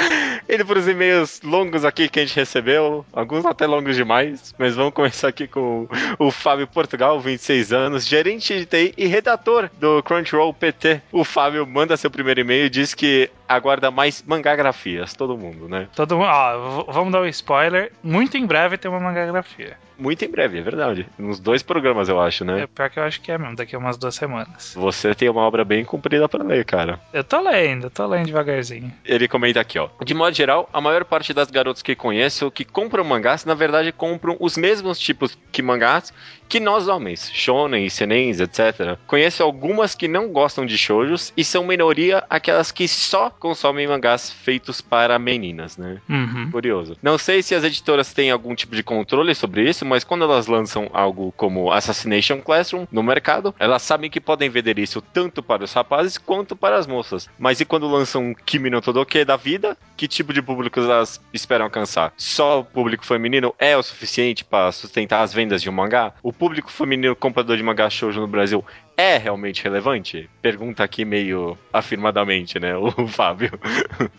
Ele 0.48 0.64
por 0.64 0.76
os 0.76 0.88
e-mails 0.88 1.40
longos 1.42 1.84
aqui 1.84 2.08
que 2.08 2.20
a 2.20 2.24
gente 2.24 2.36
recebeu, 2.36 3.04
alguns 3.12 3.44
até 3.44 3.66
longos 3.66 3.96
demais, 3.96 4.54
mas 4.58 4.74
vamos 4.74 4.94
começar 4.94 5.28
aqui 5.28 5.46
com 5.46 5.88
o 6.18 6.30
Fábio 6.30 6.66
Portugal, 6.66 7.20
26 7.20 7.72
anos, 7.72 8.06
gerente 8.06 8.58
de 8.58 8.66
TI 8.66 8.94
e 8.96 9.06
redator 9.06 9.70
do 9.78 10.02
Crunchyroll 10.02 10.54
PT. 10.54 11.02
O 11.12 11.24
Fábio 11.24 11.66
manda 11.66 11.96
seu 11.96 12.10
primeiro 12.10 12.40
e-mail 12.40 12.66
e 12.66 12.70
diz 12.70 12.94
que 12.94 13.30
aguarda 13.50 13.90
mais 13.90 14.22
mangagrafias, 14.26 15.12
todo 15.12 15.36
mundo, 15.36 15.68
né? 15.68 15.88
Todo 15.94 16.16
mundo, 16.16 16.28
ó, 16.28 16.84
vamos 16.84 17.12
dar 17.12 17.20
um 17.20 17.26
spoiler. 17.26 17.92
Muito 18.02 18.36
em 18.36 18.46
breve 18.46 18.78
tem 18.78 18.88
uma 18.88 19.00
mangagrafia. 19.00 19.76
Muito 19.98 20.24
em 20.24 20.30
breve, 20.30 20.58
é 20.58 20.62
verdade. 20.62 21.06
Nos 21.18 21.38
dois 21.38 21.62
programas, 21.62 22.08
eu 22.08 22.18
acho, 22.18 22.42
né? 22.42 22.62
É 22.62 22.66
pior 22.66 22.88
que 22.88 22.98
eu 22.98 23.02
acho 23.02 23.20
que 23.20 23.30
é 23.30 23.36
mesmo, 23.36 23.54
daqui 23.54 23.76
a 23.76 23.78
umas 23.78 23.98
duas 23.98 24.14
semanas. 24.14 24.72
Você 24.74 25.14
tem 25.14 25.28
uma 25.28 25.42
obra 25.42 25.62
bem 25.62 25.84
comprida 25.84 26.26
pra 26.26 26.42
ler, 26.42 26.64
cara. 26.64 26.98
Eu 27.12 27.22
tô 27.22 27.38
lendo, 27.38 27.90
tô 27.90 28.06
lendo 28.06 28.24
devagarzinho. 28.24 28.90
Ele 29.04 29.28
comenta 29.28 29.60
aqui, 29.60 29.78
ó. 29.78 29.90
De 30.02 30.14
modo 30.14 30.34
geral, 30.34 30.70
a 30.72 30.80
maior 30.80 31.04
parte 31.04 31.34
das 31.34 31.50
garotas 31.50 31.82
que 31.82 31.94
conheço 31.94 32.50
que 32.50 32.64
compram 32.64 33.04
mangás, 33.04 33.44
na 33.44 33.52
verdade, 33.52 33.92
compram 33.92 34.38
os 34.40 34.56
mesmos 34.56 34.98
tipos 34.98 35.36
que 35.52 35.60
mangás 35.60 36.14
que 36.50 36.58
nós 36.58 36.88
homens, 36.88 37.30
shonen, 37.32 37.88
senens, 37.88 38.40
etc. 38.40 38.98
Conheço 39.06 39.40
algumas 39.40 39.94
que 39.94 40.08
não 40.08 40.32
gostam 40.32 40.66
de 40.66 40.76
shoujos 40.76 41.32
e 41.36 41.44
são 41.44 41.64
minoria 41.64 42.24
aquelas 42.28 42.72
que 42.72 42.88
só 42.88 43.30
consomem 43.40 43.88
mangás 43.88 44.30
feitos 44.30 44.80
para 44.80 45.18
meninas, 45.18 45.76
né? 45.76 45.98
Uhum. 46.08 46.50
Curioso. 46.50 46.96
Não 47.02 47.18
sei 47.18 47.42
se 47.42 47.54
as 47.54 47.64
editoras 47.64 48.12
têm 48.12 48.30
algum 48.30 48.54
tipo 48.54 48.76
de 48.76 48.82
controle 48.82 49.34
sobre 49.34 49.68
isso, 49.68 49.84
mas 49.84 50.04
quando 50.04 50.24
elas 50.24 50.46
lançam 50.46 50.88
algo 50.92 51.32
como 51.36 51.72
Assassination 51.72 52.40
Classroom 52.40 52.86
no 52.92 53.02
mercado, 53.02 53.54
elas 53.58 53.82
sabem 53.82 54.10
que 54.10 54.20
podem 54.20 54.50
vender 54.50 54.78
isso 54.78 55.00
tanto 55.00 55.42
para 55.42 55.64
os 55.64 55.72
rapazes 55.72 56.18
quanto 56.18 56.54
para 56.54 56.76
as 56.76 56.86
moças. 56.86 57.28
Mas 57.38 57.60
e 57.60 57.64
quando 57.64 57.88
lançam 57.88 58.34
Kimi 58.44 58.70
no 58.70 58.82
Todoke 58.82 59.24
da 59.24 59.36
vida, 59.36 59.76
que 59.96 60.06
tipo 60.06 60.32
de 60.32 60.42
público 60.42 60.78
elas 60.78 61.20
esperam 61.32 61.64
alcançar? 61.64 62.12
Só 62.16 62.60
o 62.60 62.64
público 62.64 63.06
feminino 63.06 63.54
é 63.58 63.76
o 63.76 63.82
suficiente 63.82 64.44
para 64.44 64.70
sustentar 64.72 65.22
as 65.22 65.32
vendas 65.32 65.62
de 65.62 65.70
um 65.70 65.72
mangá? 65.72 66.12
O 66.22 66.32
público 66.32 66.70
feminino 66.70 67.16
comprador 67.16 67.56
de 67.56 67.62
mangá 67.62 67.88
shoujo 67.88 68.20
no 68.20 68.26
Brasil 68.26 68.64
é 69.00 69.16
realmente 69.16 69.64
relevante? 69.64 70.28
Pergunta 70.42 70.84
aqui 70.84 71.04
meio 71.04 71.56
afirmadamente, 71.72 72.60
né, 72.60 72.76
o 72.76 72.90
Fábio. 73.08 73.50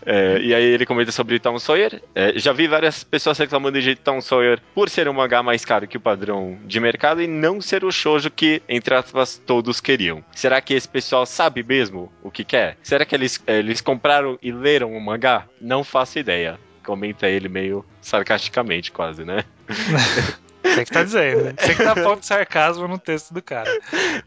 É, 0.04 0.38
e 0.40 0.52
aí 0.52 0.64
ele 0.64 0.84
comenta 0.84 1.12
sobre 1.12 1.38
Tom 1.38 1.58
Sawyer. 1.58 2.02
É, 2.14 2.32
já 2.36 2.52
vi 2.52 2.66
várias 2.66 3.04
pessoas 3.04 3.38
reclamando 3.38 3.80
de 3.80 3.94
Tom 3.94 4.20
Sawyer 4.20 4.60
por 4.74 4.88
ser 4.88 5.08
um 5.08 5.12
mangá 5.12 5.42
mais 5.42 5.64
caro 5.64 5.86
que 5.86 5.96
o 5.96 6.00
padrão 6.00 6.58
de 6.64 6.80
mercado 6.80 7.22
e 7.22 7.28
não 7.28 7.60
ser 7.60 7.84
o 7.84 7.92
shoujo 7.92 8.30
que, 8.30 8.60
entre 8.68 8.94
aspas, 8.94 9.40
todos 9.46 9.80
queriam. 9.80 10.24
Será 10.32 10.60
que 10.60 10.74
esse 10.74 10.88
pessoal 10.88 11.24
sabe 11.24 11.62
mesmo 11.62 12.12
o 12.22 12.30
que 12.30 12.42
quer? 12.42 12.76
Será 12.82 13.04
que 13.04 13.14
eles, 13.14 13.40
é, 13.46 13.58
eles 13.58 13.80
compraram 13.80 14.36
e 14.42 14.50
leram 14.50 14.96
o 14.96 15.00
mangá? 15.00 15.46
Não 15.60 15.84
faço 15.84 16.18
ideia. 16.18 16.58
Comenta 16.84 17.28
ele 17.28 17.48
meio 17.48 17.84
sarcasticamente, 18.00 18.90
quase, 18.90 19.24
né? 19.24 19.44
Você 20.74 20.84
que 20.84 20.90
tá 20.90 21.02
dizendo. 21.02 21.54
Você 21.58 21.74
que 21.74 21.84
tá 21.84 21.94
pondo 21.94 22.20
de 22.20 22.26
sarcasmo 22.26 22.88
no 22.88 22.98
texto 22.98 23.32
do 23.32 23.42
cara. 23.42 23.70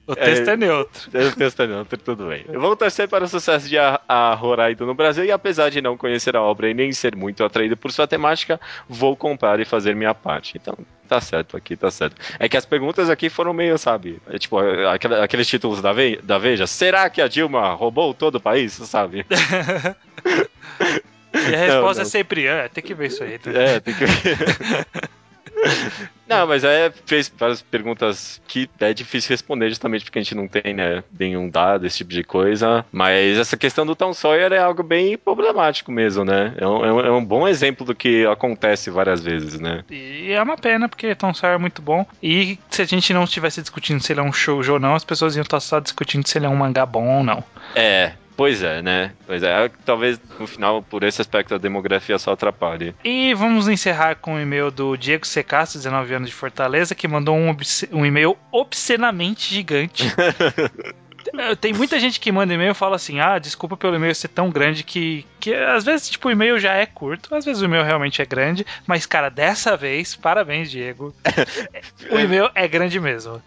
O 0.05 0.15
texto 0.15 0.47
é, 0.49 0.53
é 0.53 0.57
neutro. 0.57 1.09
O 1.09 1.35
texto 1.35 1.61
é 1.61 1.67
neutro, 1.67 1.97
tudo 1.97 2.27
bem. 2.27 2.45
Vamos 2.47 2.77
torcer 2.77 3.07
para 3.07 3.23
o 3.23 3.27
sucesso 3.27 3.67
de 3.67 3.77
a, 3.77 3.99
a 4.07 4.39
Horaida 4.41 4.85
no 4.85 4.93
Brasil 4.93 5.25
e 5.25 5.31
apesar 5.31 5.69
de 5.69 5.81
não 5.81 5.97
conhecer 5.97 6.35
a 6.35 6.41
obra 6.41 6.69
e 6.69 6.73
nem 6.73 6.91
ser 6.91 7.15
muito 7.15 7.43
atraído 7.43 7.75
por 7.75 7.91
sua 7.91 8.07
temática, 8.07 8.59
vou 8.87 9.15
comprar 9.15 9.59
e 9.59 9.65
fazer 9.65 9.95
minha 9.95 10.13
parte. 10.13 10.57
Então, 10.57 10.77
tá 11.07 11.19
certo 11.19 11.57
aqui, 11.57 11.75
tá 11.75 11.89
certo. 11.89 12.15
É 12.39 12.47
que 12.47 12.57
as 12.57 12.65
perguntas 12.65 13.09
aqui 13.09 13.29
foram 13.29 13.53
meio, 13.53 13.77
sabe? 13.77 14.21
É, 14.29 14.37
tipo, 14.37 14.57
aqueles 15.21 15.47
títulos 15.47 15.81
da, 15.81 15.93
Ve 15.93 16.19
da 16.23 16.37
Veja. 16.37 16.67
Será 16.67 17.09
que 17.09 17.21
a 17.21 17.27
Dilma 17.27 17.73
roubou 17.73 18.13
todo 18.13 18.35
o 18.35 18.41
país, 18.41 18.73
sabe? 18.73 19.25
E 21.35 21.53
a 21.53 21.57
resposta 21.57 21.79
não, 21.79 21.93
não. 21.93 22.01
é 22.01 22.05
sempre, 22.05 22.47
é, 22.47 22.67
tem 22.69 22.81
que 22.81 22.93
ver 22.93 23.07
isso 23.07 23.21
aí. 23.21 23.37
Tá? 23.37 23.51
É, 23.51 23.79
tem 23.81 23.93
que 23.93 24.05
ver. 24.05 24.87
Não, 26.27 26.47
mas 26.47 26.63
é, 26.63 26.91
fez 27.05 27.31
várias 27.37 27.61
perguntas 27.61 28.41
que 28.47 28.67
é 28.79 28.93
difícil 28.93 29.29
responder 29.29 29.69
justamente 29.69 30.03
porque 30.03 30.17
a 30.17 30.21
gente 30.23 30.33
não 30.33 30.47
tem, 30.47 30.73
né, 30.73 31.03
nenhum 31.17 31.47
dado, 31.47 31.85
esse 31.85 31.97
tipo 31.97 32.09
de 32.09 32.23
coisa. 32.23 32.83
Mas 32.91 33.37
essa 33.37 33.55
questão 33.55 33.85
do 33.85 33.95
Tom 33.95 34.11
Sawyer 34.11 34.51
é 34.51 34.57
algo 34.57 34.81
bem 34.81 35.17
problemático 35.17 35.91
mesmo, 35.91 36.25
né? 36.25 36.53
É 36.57 36.67
um, 36.67 36.83
é 36.83 37.11
um 37.11 37.21
é 37.21 37.21
bom 37.21 37.47
exemplo 37.47 37.85
do 37.85 37.93
que 37.93 38.25
acontece 38.25 38.89
várias 38.89 39.21
vezes, 39.21 39.59
né? 39.59 39.83
E 39.89 40.31
é 40.31 40.41
uma 40.41 40.57
pena 40.57 40.89
porque 40.89 41.13
Tom 41.13 41.33
Sawyer 41.33 41.55
é 41.55 41.59
muito 41.59 41.81
bom. 41.81 42.05
E 42.21 42.57
se 42.71 42.81
a 42.81 42.85
gente 42.85 43.13
não 43.13 43.25
estivesse 43.25 43.61
discutindo 43.61 44.01
se 44.01 44.11
ele 44.11 44.19
é 44.19 44.23
um 44.23 44.33
show 44.33 44.63
ou 44.67 44.79
não, 44.79 44.95
as 44.95 45.03
pessoas 45.03 45.35
iam 45.35 45.43
estar 45.43 45.59
só 45.59 45.79
discutindo 45.79 46.27
se 46.27 46.37
ele 46.39 46.47
é 46.47 46.49
um 46.49 46.55
mangá 46.55 46.87
bom 46.87 47.17
ou 47.17 47.23
não. 47.23 47.43
É, 47.75 48.13
Pois 48.35 48.61
é, 48.61 48.81
né? 48.81 49.13
Pois 49.25 49.41
é, 49.43 49.69
talvez 49.85 50.19
no 50.39 50.45
final, 50.45 50.81
por 50.83 51.03
esse 51.03 51.21
aspecto, 51.21 51.55
a 51.55 51.57
demografia 51.57 52.17
só 52.17 52.33
atrapalhe. 52.33 52.93
E 53.03 53.33
vamos 53.33 53.67
encerrar 53.67 54.15
com 54.15 54.35
o 54.35 54.39
e-mail 54.39 54.69
do 54.69 54.97
Diego 54.97 55.25
Secasso, 55.25 55.77
19 55.77 56.13
anos 56.13 56.29
de 56.29 56.35
Fortaleza, 56.35 56.93
que 56.93 57.07
mandou 57.07 57.35
um, 57.35 57.55
um 57.93 58.05
e-mail 58.05 58.37
obscenamente 58.51 59.53
gigante. 59.53 60.03
Tem 61.59 61.73
muita 61.73 61.99
gente 61.99 62.19
que 62.19 62.31
manda 62.31 62.53
e-mail 62.53 62.71
e 62.71 62.75
fala 62.75 62.95
assim: 62.95 63.19
ah, 63.19 63.39
desculpa 63.39 63.75
pelo 63.75 63.95
e-mail 63.95 64.13
ser 64.13 64.27
tão 64.27 64.49
grande 64.49 64.83
que, 64.83 65.25
que 65.45 65.53
às 65.53 65.83
vezes, 65.83 66.09
tipo, 66.09 66.27
o 66.27 66.31
e-mail 66.31 66.59
já 66.59 66.73
é 66.73 66.85
curto, 66.85 67.35
às 67.35 67.45
vezes 67.45 67.61
o 67.61 67.65
e-mail 67.65 67.83
realmente 67.83 68.21
é 68.21 68.25
grande, 68.25 68.65
mas, 68.87 69.05
cara, 69.05 69.29
dessa 69.29 69.77
vez, 69.77 70.15
parabéns, 70.15 70.71
Diego. 70.71 71.13
o 72.09 72.19
e-mail 72.19 72.49
é 72.55 72.67
grande 72.67 72.99
mesmo. 72.99 73.41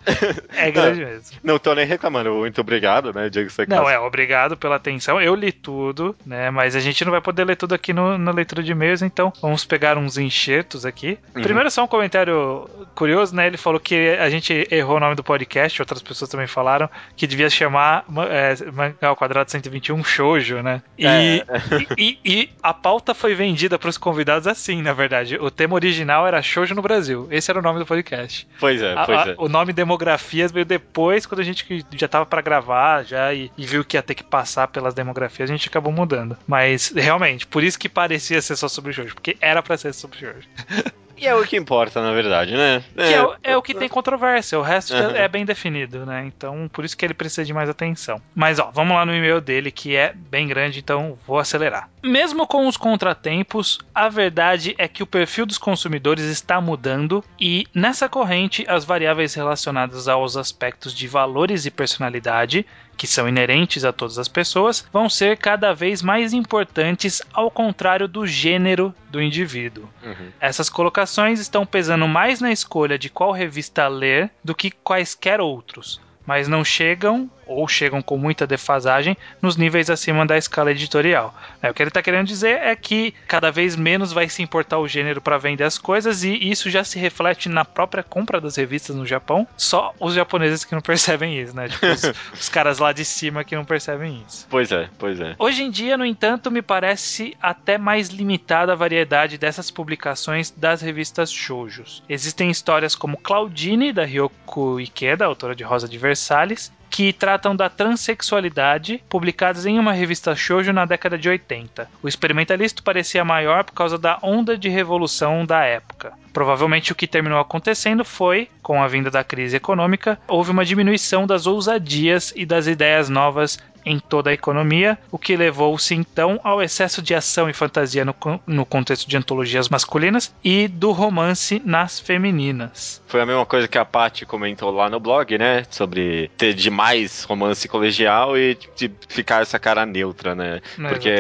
É 0.54 0.70
grande 0.70 1.00
não, 1.00 1.08
mesmo. 1.08 1.38
Não 1.42 1.58
tô 1.58 1.74
nem 1.74 1.86
reclamando, 1.86 2.32
muito 2.34 2.60
obrigado, 2.60 3.12
né, 3.12 3.28
Diego 3.28 3.50
Secasso. 3.50 3.82
Não, 3.82 3.88
é, 3.88 3.98
obrigado 3.98 4.56
pela 4.56 4.76
atenção. 4.76 5.20
Eu 5.20 5.34
li 5.34 5.50
tudo, 5.50 6.14
né, 6.24 6.50
mas 6.50 6.76
a 6.76 6.80
gente 6.80 7.04
não 7.04 7.12
vai 7.12 7.20
poder 7.20 7.44
ler 7.44 7.56
tudo 7.56 7.74
aqui 7.74 7.92
no, 7.92 8.16
na 8.16 8.30
leitura 8.30 8.62
de 8.62 8.70
e-mails, 8.70 9.02
então 9.02 9.32
vamos 9.40 9.64
pegar 9.64 9.98
uns 9.98 10.18
enxertos 10.18 10.86
aqui. 10.86 11.18
Uhum. 11.34 11.42
Primeiro, 11.42 11.70
só 11.70 11.82
um 11.82 11.88
comentário 11.88 12.68
curioso, 12.94 13.34
né? 13.34 13.46
Ele 13.46 13.56
falou 13.56 13.80
que 13.80 14.10
a 14.10 14.28
gente 14.30 14.68
errou 14.70 14.96
o 14.96 15.00
nome 15.00 15.14
do 15.14 15.24
podcast, 15.24 15.80
outras 15.80 16.02
pessoas 16.02 16.30
também 16.30 16.46
falaram, 16.46 16.88
que 17.16 17.26
devia 17.26 17.50
chamar 17.50 17.68
chamar 17.68 18.04
é, 18.30 18.70
Mangá 18.72 19.08
ao 19.08 19.16
Quadrado 19.16 19.50
121 19.50 20.02
Shoujo, 20.02 20.62
né? 20.62 20.82
E, 20.98 21.06
é. 21.06 21.44
e, 21.96 22.18
e, 22.24 22.50
a 22.62 22.74
pauta 22.74 23.14
foi 23.14 23.34
vendida 23.34 23.78
para 23.78 23.88
os 23.88 23.98
convidados 23.98 24.46
assim, 24.46 24.82
na 24.82 24.92
verdade. 24.92 25.36
O 25.36 25.50
tema 25.50 25.74
original 25.74 26.26
era 26.26 26.42
Shoujo 26.42 26.74
no 26.74 26.82
Brasil. 26.82 27.28
Esse 27.30 27.50
era 27.50 27.58
o 27.58 27.62
nome 27.62 27.78
do 27.78 27.86
podcast. 27.86 28.46
Pois 28.58 28.82
é, 28.82 28.94
pois 29.04 29.18
a, 29.18 29.30
é. 29.30 29.34
O 29.38 29.48
nome 29.48 29.72
Demografias 29.72 30.52
veio 30.52 30.66
depois, 30.66 31.26
quando 31.26 31.40
a 31.40 31.44
gente 31.44 31.84
já 31.92 32.08
tava 32.08 32.26
para 32.26 32.42
gravar 32.42 33.04
já 33.04 33.32
e, 33.32 33.50
e, 33.56 33.66
viu 33.66 33.84
que 33.84 33.96
ia 33.96 34.02
ter 34.02 34.14
que 34.14 34.24
passar 34.24 34.68
pelas 34.68 34.94
demografias, 34.94 35.50
a 35.50 35.52
gente 35.52 35.68
acabou 35.68 35.92
mudando. 35.92 36.36
Mas, 36.46 36.92
realmente, 36.94 37.46
por 37.46 37.62
isso 37.62 37.78
que 37.78 37.88
parecia 37.88 38.40
ser 38.42 38.56
só 38.56 38.68
sobre 38.68 38.92
Shoujo, 38.92 39.14
porque 39.14 39.36
era 39.40 39.62
para 39.62 39.76
ser 39.76 39.94
sobre 39.94 40.18
Shoujo. 40.18 40.48
E 41.20 41.26
é 41.26 41.34
o 41.34 41.44
que 41.44 41.56
importa, 41.56 42.00
na 42.00 42.12
verdade, 42.12 42.54
né? 42.54 42.82
É, 42.96 43.12
é, 43.12 43.22
o, 43.22 43.34
é 43.42 43.56
o 43.56 43.62
que 43.62 43.74
tem 43.74 43.88
controvérsia, 43.88 44.58
o 44.58 44.62
resto 44.62 44.94
uhum. 44.94 45.10
é 45.10 45.26
bem 45.28 45.44
definido, 45.44 46.06
né? 46.06 46.24
Então, 46.26 46.68
por 46.72 46.84
isso 46.84 46.96
que 46.96 47.04
ele 47.04 47.14
precisa 47.14 47.44
de 47.44 47.52
mais 47.52 47.68
atenção. 47.68 48.20
Mas, 48.34 48.58
ó, 48.58 48.70
vamos 48.72 48.96
lá 48.96 49.04
no 49.04 49.14
e-mail 49.14 49.40
dele, 49.40 49.70
que 49.70 49.96
é 49.96 50.12
bem 50.14 50.46
grande, 50.46 50.78
então 50.78 51.18
vou 51.26 51.38
acelerar. 51.38 51.88
Mesmo 52.02 52.46
com 52.46 52.66
os 52.66 52.76
contratempos, 52.76 53.78
a 53.94 54.08
verdade 54.08 54.74
é 54.78 54.86
que 54.86 55.02
o 55.02 55.06
perfil 55.06 55.44
dos 55.44 55.58
consumidores 55.58 56.24
está 56.24 56.60
mudando 56.60 57.24
e, 57.38 57.66
nessa 57.74 58.08
corrente, 58.08 58.64
as 58.68 58.84
variáveis 58.84 59.34
relacionadas 59.34 60.08
aos 60.08 60.36
aspectos 60.36 60.94
de 60.94 61.08
valores 61.08 61.66
e 61.66 61.70
personalidade 61.70 62.64
que 62.98 63.06
são 63.06 63.26
inerentes 63.26 63.84
a 63.84 63.92
todas 63.92 64.18
as 64.18 64.28
pessoas, 64.28 64.84
vão 64.92 65.08
ser 65.08 65.38
cada 65.38 65.72
vez 65.72 66.02
mais 66.02 66.34
importantes, 66.34 67.22
ao 67.32 67.50
contrário 67.50 68.06
do 68.06 68.26
gênero 68.26 68.94
do 69.08 69.22
indivíduo. 69.22 69.88
Uhum. 70.02 70.30
Essas 70.38 70.68
colocações 70.68 71.40
estão 71.40 71.64
pesando 71.64 72.06
mais 72.06 72.40
na 72.40 72.52
escolha 72.52 72.98
de 72.98 73.08
qual 73.08 73.32
revista 73.32 73.88
ler 73.88 74.30
do 74.44 74.54
que 74.54 74.70
quaisquer 74.70 75.40
outros 75.40 76.00
mas 76.28 76.46
não 76.46 76.62
chegam 76.62 77.30
ou 77.48 77.66
chegam 77.66 78.02
com 78.02 78.16
muita 78.16 78.46
defasagem 78.46 79.16
nos 79.40 79.56
níveis 79.56 79.90
acima 79.90 80.26
da 80.26 80.36
escala 80.36 80.70
editorial. 80.70 81.34
É, 81.62 81.70
o 81.70 81.74
que 81.74 81.82
ele 81.82 81.88
está 81.88 82.02
querendo 82.02 82.26
dizer 82.26 82.60
é 82.60 82.76
que 82.76 83.14
cada 83.26 83.50
vez 83.50 83.74
menos 83.74 84.12
vai 84.12 84.28
se 84.28 84.42
importar 84.42 84.78
o 84.78 84.86
gênero 84.86 85.20
para 85.20 85.38
vender 85.38 85.64
as 85.64 85.78
coisas 85.78 86.22
e 86.22 86.34
isso 86.34 86.70
já 86.70 86.84
se 86.84 86.98
reflete 86.98 87.48
na 87.48 87.64
própria 87.64 88.02
compra 88.02 88.40
das 88.40 88.56
revistas 88.56 88.94
no 88.94 89.06
Japão. 89.06 89.46
Só 89.56 89.94
os 89.98 90.14
japoneses 90.14 90.64
que 90.64 90.74
não 90.74 90.82
percebem 90.82 91.40
isso, 91.40 91.56
né? 91.56 91.68
Tipo, 91.68 91.86
os, 91.86 92.02
os 92.40 92.48
caras 92.48 92.78
lá 92.78 92.92
de 92.92 93.04
cima 93.04 93.44
que 93.44 93.56
não 93.56 93.64
percebem 93.64 94.22
isso. 94.26 94.46
Pois 94.50 94.70
é, 94.70 94.88
pois 94.98 95.18
é. 95.20 95.34
Hoje 95.38 95.62
em 95.62 95.70
dia, 95.70 95.96
no 95.96 96.04
entanto, 96.04 96.50
me 96.50 96.62
parece 96.62 97.36
até 97.40 97.78
mais 97.78 98.08
limitada 98.08 98.72
a 98.72 98.76
variedade 98.76 99.38
dessas 99.38 99.70
publicações 99.70 100.50
das 100.50 100.82
revistas 100.82 101.32
shoujos. 101.32 102.02
Existem 102.08 102.50
histórias 102.50 102.94
como 102.94 103.16
Claudine, 103.16 103.92
da 103.92 104.04
Ryoko 104.04 104.80
Ikeda, 104.80 105.24
autora 105.24 105.54
de 105.54 105.64
Rosa 105.64 105.88
de 105.88 105.98
Versalhes, 105.98 106.72
que 106.90 107.12
tratam 107.12 107.54
da 107.54 107.68
transexualidade, 107.68 109.02
publicadas 109.08 109.66
em 109.66 109.78
uma 109.78 109.92
revista 109.92 110.34
shoujo 110.34 110.72
na 110.72 110.84
década 110.84 111.18
de 111.18 111.28
80. 111.28 111.88
O 112.02 112.08
experimentalista 112.08 112.82
parecia 112.82 113.24
maior 113.24 113.64
por 113.64 113.72
causa 113.72 113.98
da 113.98 114.18
onda 114.22 114.56
de 114.56 114.68
revolução 114.68 115.44
da 115.44 115.64
época. 115.64 116.12
Provavelmente 116.32 116.92
o 116.92 116.94
que 116.94 117.06
terminou 117.06 117.40
acontecendo 117.40 118.04
foi, 118.04 118.48
com 118.62 118.82
a 118.82 118.88
vinda 118.88 119.10
da 119.10 119.24
crise 119.24 119.56
econômica, 119.56 120.18
houve 120.28 120.50
uma 120.50 120.64
diminuição 120.64 121.26
das 121.26 121.46
ousadias 121.46 122.32
e 122.36 122.46
das 122.46 122.66
ideias 122.66 123.08
novas 123.08 123.58
em 123.88 123.98
toda 123.98 124.30
a 124.30 124.34
economia, 124.34 124.98
o 125.10 125.18
que 125.18 125.34
levou-se 125.34 125.94
então 125.94 126.38
ao 126.44 126.62
excesso 126.62 127.00
de 127.00 127.14
ação 127.14 127.48
e 127.48 127.54
fantasia 127.54 128.04
no, 128.04 128.14
no 128.46 128.66
contexto 128.66 129.08
de 129.08 129.16
antologias 129.16 129.68
masculinas 129.68 130.34
e 130.44 130.68
do 130.68 130.92
romance 130.92 131.62
nas 131.64 131.98
femininas. 131.98 133.02
Foi 133.06 133.22
a 133.22 133.26
mesma 133.26 133.46
coisa 133.46 133.66
que 133.66 133.78
a 133.78 133.84
Paty 133.84 134.26
comentou 134.26 134.70
lá 134.70 134.90
no 134.90 135.00
blog, 135.00 135.38
né? 135.38 135.64
Sobre 135.70 136.30
ter 136.36 136.52
demais 136.78 137.24
romance 137.24 137.66
colegial 137.66 138.38
e 138.38 138.56
de 138.76 138.90
ficar 139.08 139.42
essa 139.42 139.58
cara 139.58 139.84
neutra, 139.84 140.34
né? 140.34 140.60
Não, 140.76 140.88
Porque 140.88 141.12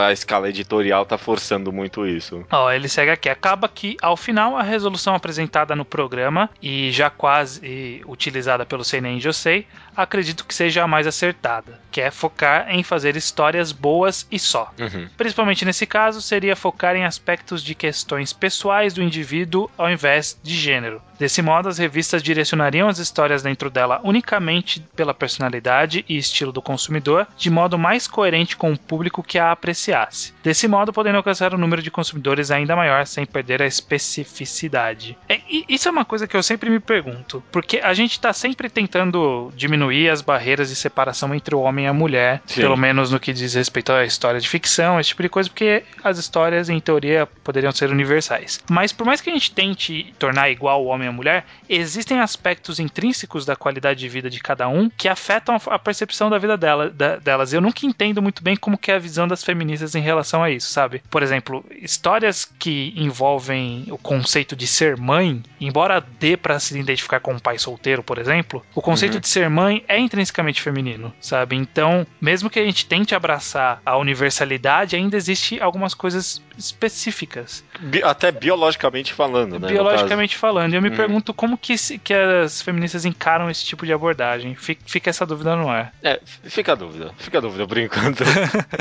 a 0.00 0.12
escala 0.12 0.48
editorial 0.48 1.06
tá 1.06 1.16
forçando 1.16 1.72
muito 1.72 2.04
isso. 2.04 2.44
Ó, 2.50 2.70
ele 2.72 2.88
segue 2.88 3.12
aqui. 3.12 3.28
Acaba 3.28 3.68
que, 3.68 3.96
ao 4.02 4.16
final, 4.16 4.56
a 4.56 4.62
resolução 4.62 5.14
apresentada 5.14 5.76
no 5.76 5.84
programa 5.84 6.50
e 6.60 6.90
já 6.90 7.08
quase 7.08 8.02
utilizada 8.06 8.66
pelo 8.66 8.84
Seinen 8.84 9.20
Josei, 9.20 9.66
acredito 9.96 10.44
que 10.44 10.54
seja 10.54 10.82
a 10.82 10.88
mais 10.88 11.06
acertada, 11.06 11.80
que 11.92 12.00
é 12.00 12.10
focar 12.10 12.66
em 12.68 12.82
fazer 12.82 13.16
histórias 13.16 13.70
boas 13.70 14.26
e 14.30 14.38
só. 14.38 14.72
Uhum. 14.78 15.08
Principalmente 15.16 15.64
nesse 15.64 15.86
caso, 15.86 16.20
seria 16.20 16.56
focar 16.56 16.96
em 16.96 17.04
aspectos 17.04 17.62
de 17.62 17.74
questões 17.74 18.32
pessoais 18.32 18.92
do 18.92 19.02
indivíduo 19.02 19.70
ao 19.78 19.88
invés 19.88 20.38
de 20.42 20.54
gênero. 20.54 21.00
Desse 21.18 21.42
modo, 21.42 21.68
as 21.68 21.78
revistas 21.78 22.22
direcionariam 22.22 22.88
as 22.88 22.98
histórias 22.98 23.42
dentro 23.42 23.70
dela 23.70 24.00
unicamente 24.04 24.80
pela 24.94 25.14
personalidade 25.14 26.04
e 26.08 26.16
estilo 26.16 26.52
do 26.52 26.62
consumidor, 26.62 27.26
de 27.36 27.50
modo 27.50 27.78
mais 27.78 28.06
coerente 28.06 28.56
com 28.56 28.72
o 28.72 28.78
público 28.78 29.22
que 29.22 29.38
a 29.38 29.52
apreciasse. 29.52 30.34
Desse 30.42 30.68
modo, 30.68 30.92
podendo 30.92 31.16
alcançar 31.16 31.54
um 31.54 31.58
número 31.58 31.82
de 31.82 31.90
consumidores 31.90 32.50
ainda 32.50 32.76
maior 32.76 33.06
sem 33.06 33.24
perder 33.24 33.62
a 33.62 33.66
especificidade. 33.66 35.16
É, 35.28 35.40
isso 35.68 35.88
é 35.88 35.90
uma 35.90 36.04
coisa 36.04 36.26
que 36.26 36.36
eu 36.36 36.42
sempre 36.42 36.70
me 36.70 36.80
pergunto, 36.80 37.42
porque 37.50 37.78
a 37.78 37.94
gente 37.94 38.12
está 38.12 38.32
sempre 38.32 38.68
tentando 38.68 39.52
diminuir 39.56 40.10
as 40.10 40.20
barreiras 40.20 40.68
de 40.68 40.76
separação 40.76 41.34
entre 41.34 41.54
o 41.54 41.60
homem 41.60 41.86
e 41.86 41.88
a 41.88 41.92
mulher, 41.92 42.42
Sim. 42.46 42.60
pelo 42.60 42.76
menos 42.76 43.10
no 43.10 43.20
que 43.20 43.32
diz 43.32 43.54
respeito 43.54 43.92
à 43.92 44.04
história 44.04 44.40
de 44.40 44.48
ficção, 44.48 45.00
esse 45.00 45.10
tipo 45.10 45.22
de 45.22 45.28
coisa, 45.28 45.48
porque 45.48 45.82
as 46.02 46.18
histórias, 46.18 46.68
em 46.68 46.80
teoria, 46.80 47.26
poderiam 47.42 47.72
ser 47.72 47.90
universais. 47.90 48.60
Mas 48.70 48.92
por 48.92 49.06
mais 49.06 49.20
que 49.20 49.30
a 49.30 49.32
gente 49.32 49.50
tente 49.50 50.14
tornar 50.18 50.50
igual 50.50 50.84
o 50.84 50.86
homem 50.86 51.05
homem 51.06 51.08
ou 51.08 51.14
mulher, 51.14 51.44
existem 51.68 52.20
aspectos 52.20 52.80
intrínsecos 52.80 53.46
da 53.46 53.56
qualidade 53.56 54.00
de 54.00 54.08
vida 54.08 54.28
de 54.28 54.40
cada 54.40 54.68
um 54.68 54.90
que 54.90 55.08
afetam 55.08 55.56
a 55.66 55.78
percepção 55.78 56.28
da 56.28 56.38
vida 56.38 56.56
dela, 56.56 56.90
da, 56.90 57.16
delas. 57.16 57.52
Eu 57.52 57.60
nunca 57.60 57.86
entendo 57.86 58.20
muito 58.20 58.42
bem 58.42 58.56
como 58.56 58.78
que 58.78 58.90
é 58.90 58.96
a 58.96 58.98
visão 58.98 59.26
das 59.26 59.42
feministas 59.42 59.94
em 59.94 60.00
relação 60.00 60.42
a 60.42 60.50
isso, 60.50 60.68
sabe? 60.68 61.02
Por 61.10 61.22
exemplo, 61.22 61.64
histórias 61.70 62.44
que 62.44 62.92
envolvem 62.96 63.84
o 63.88 63.98
conceito 63.98 64.56
de 64.56 64.66
ser 64.66 64.96
mãe, 64.96 65.42
embora 65.60 66.04
dê 66.18 66.36
para 66.36 66.58
se 66.58 66.78
identificar 66.78 67.20
com 67.20 67.34
um 67.34 67.38
pai 67.38 67.58
solteiro, 67.58 68.02
por 68.02 68.18
exemplo, 68.18 68.64
o 68.74 68.82
conceito 68.82 69.14
uhum. 69.14 69.20
de 69.20 69.28
ser 69.28 69.48
mãe 69.48 69.84
é 69.88 69.98
intrinsecamente 69.98 70.60
feminino, 70.60 71.12
sabe? 71.20 71.56
Então, 71.56 72.06
mesmo 72.20 72.50
que 72.50 72.58
a 72.58 72.64
gente 72.64 72.86
tente 72.86 73.14
abraçar 73.14 73.80
a 73.84 73.96
universalidade, 73.96 74.96
ainda 74.96 75.16
existe 75.16 75.60
algumas 75.60 75.94
coisas 75.94 76.42
específicas. 76.56 77.64
Bi 77.80 78.02
até 78.02 78.32
biologicamente 78.32 79.12
falando, 79.12 79.58
né? 79.58 79.68
Biologicamente 79.68 80.36
falando. 80.36 80.74
Eu 80.74 80.82
me 80.82 80.90
me 80.96 81.06
pergunto 81.06 81.34
como 81.34 81.58
que, 81.58 81.76
que 81.98 82.14
as 82.14 82.62
feministas 82.62 83.04
encaram 83.04 83.50
esse 83.50 83.64
tipo 83.64 83.84
de 83.84 83.92
abordagem. 83.92 84.54
Fica, 84.54 84.82
fica 84.86 85.10
essa 85.10 85.26
dúvida 85.26 85.54
no 85.56 85.68
ar. 85.68 85.92
É, 86.02 86.20
fica 86.44 86.72
a 86.72 86.74
dúvida. 86.74 87.12
Fica 87.18 87.38
a 87.38 87.40
dúvida 87.40 87.66
por 87.66 87.78
enquanto. 87.78 88.24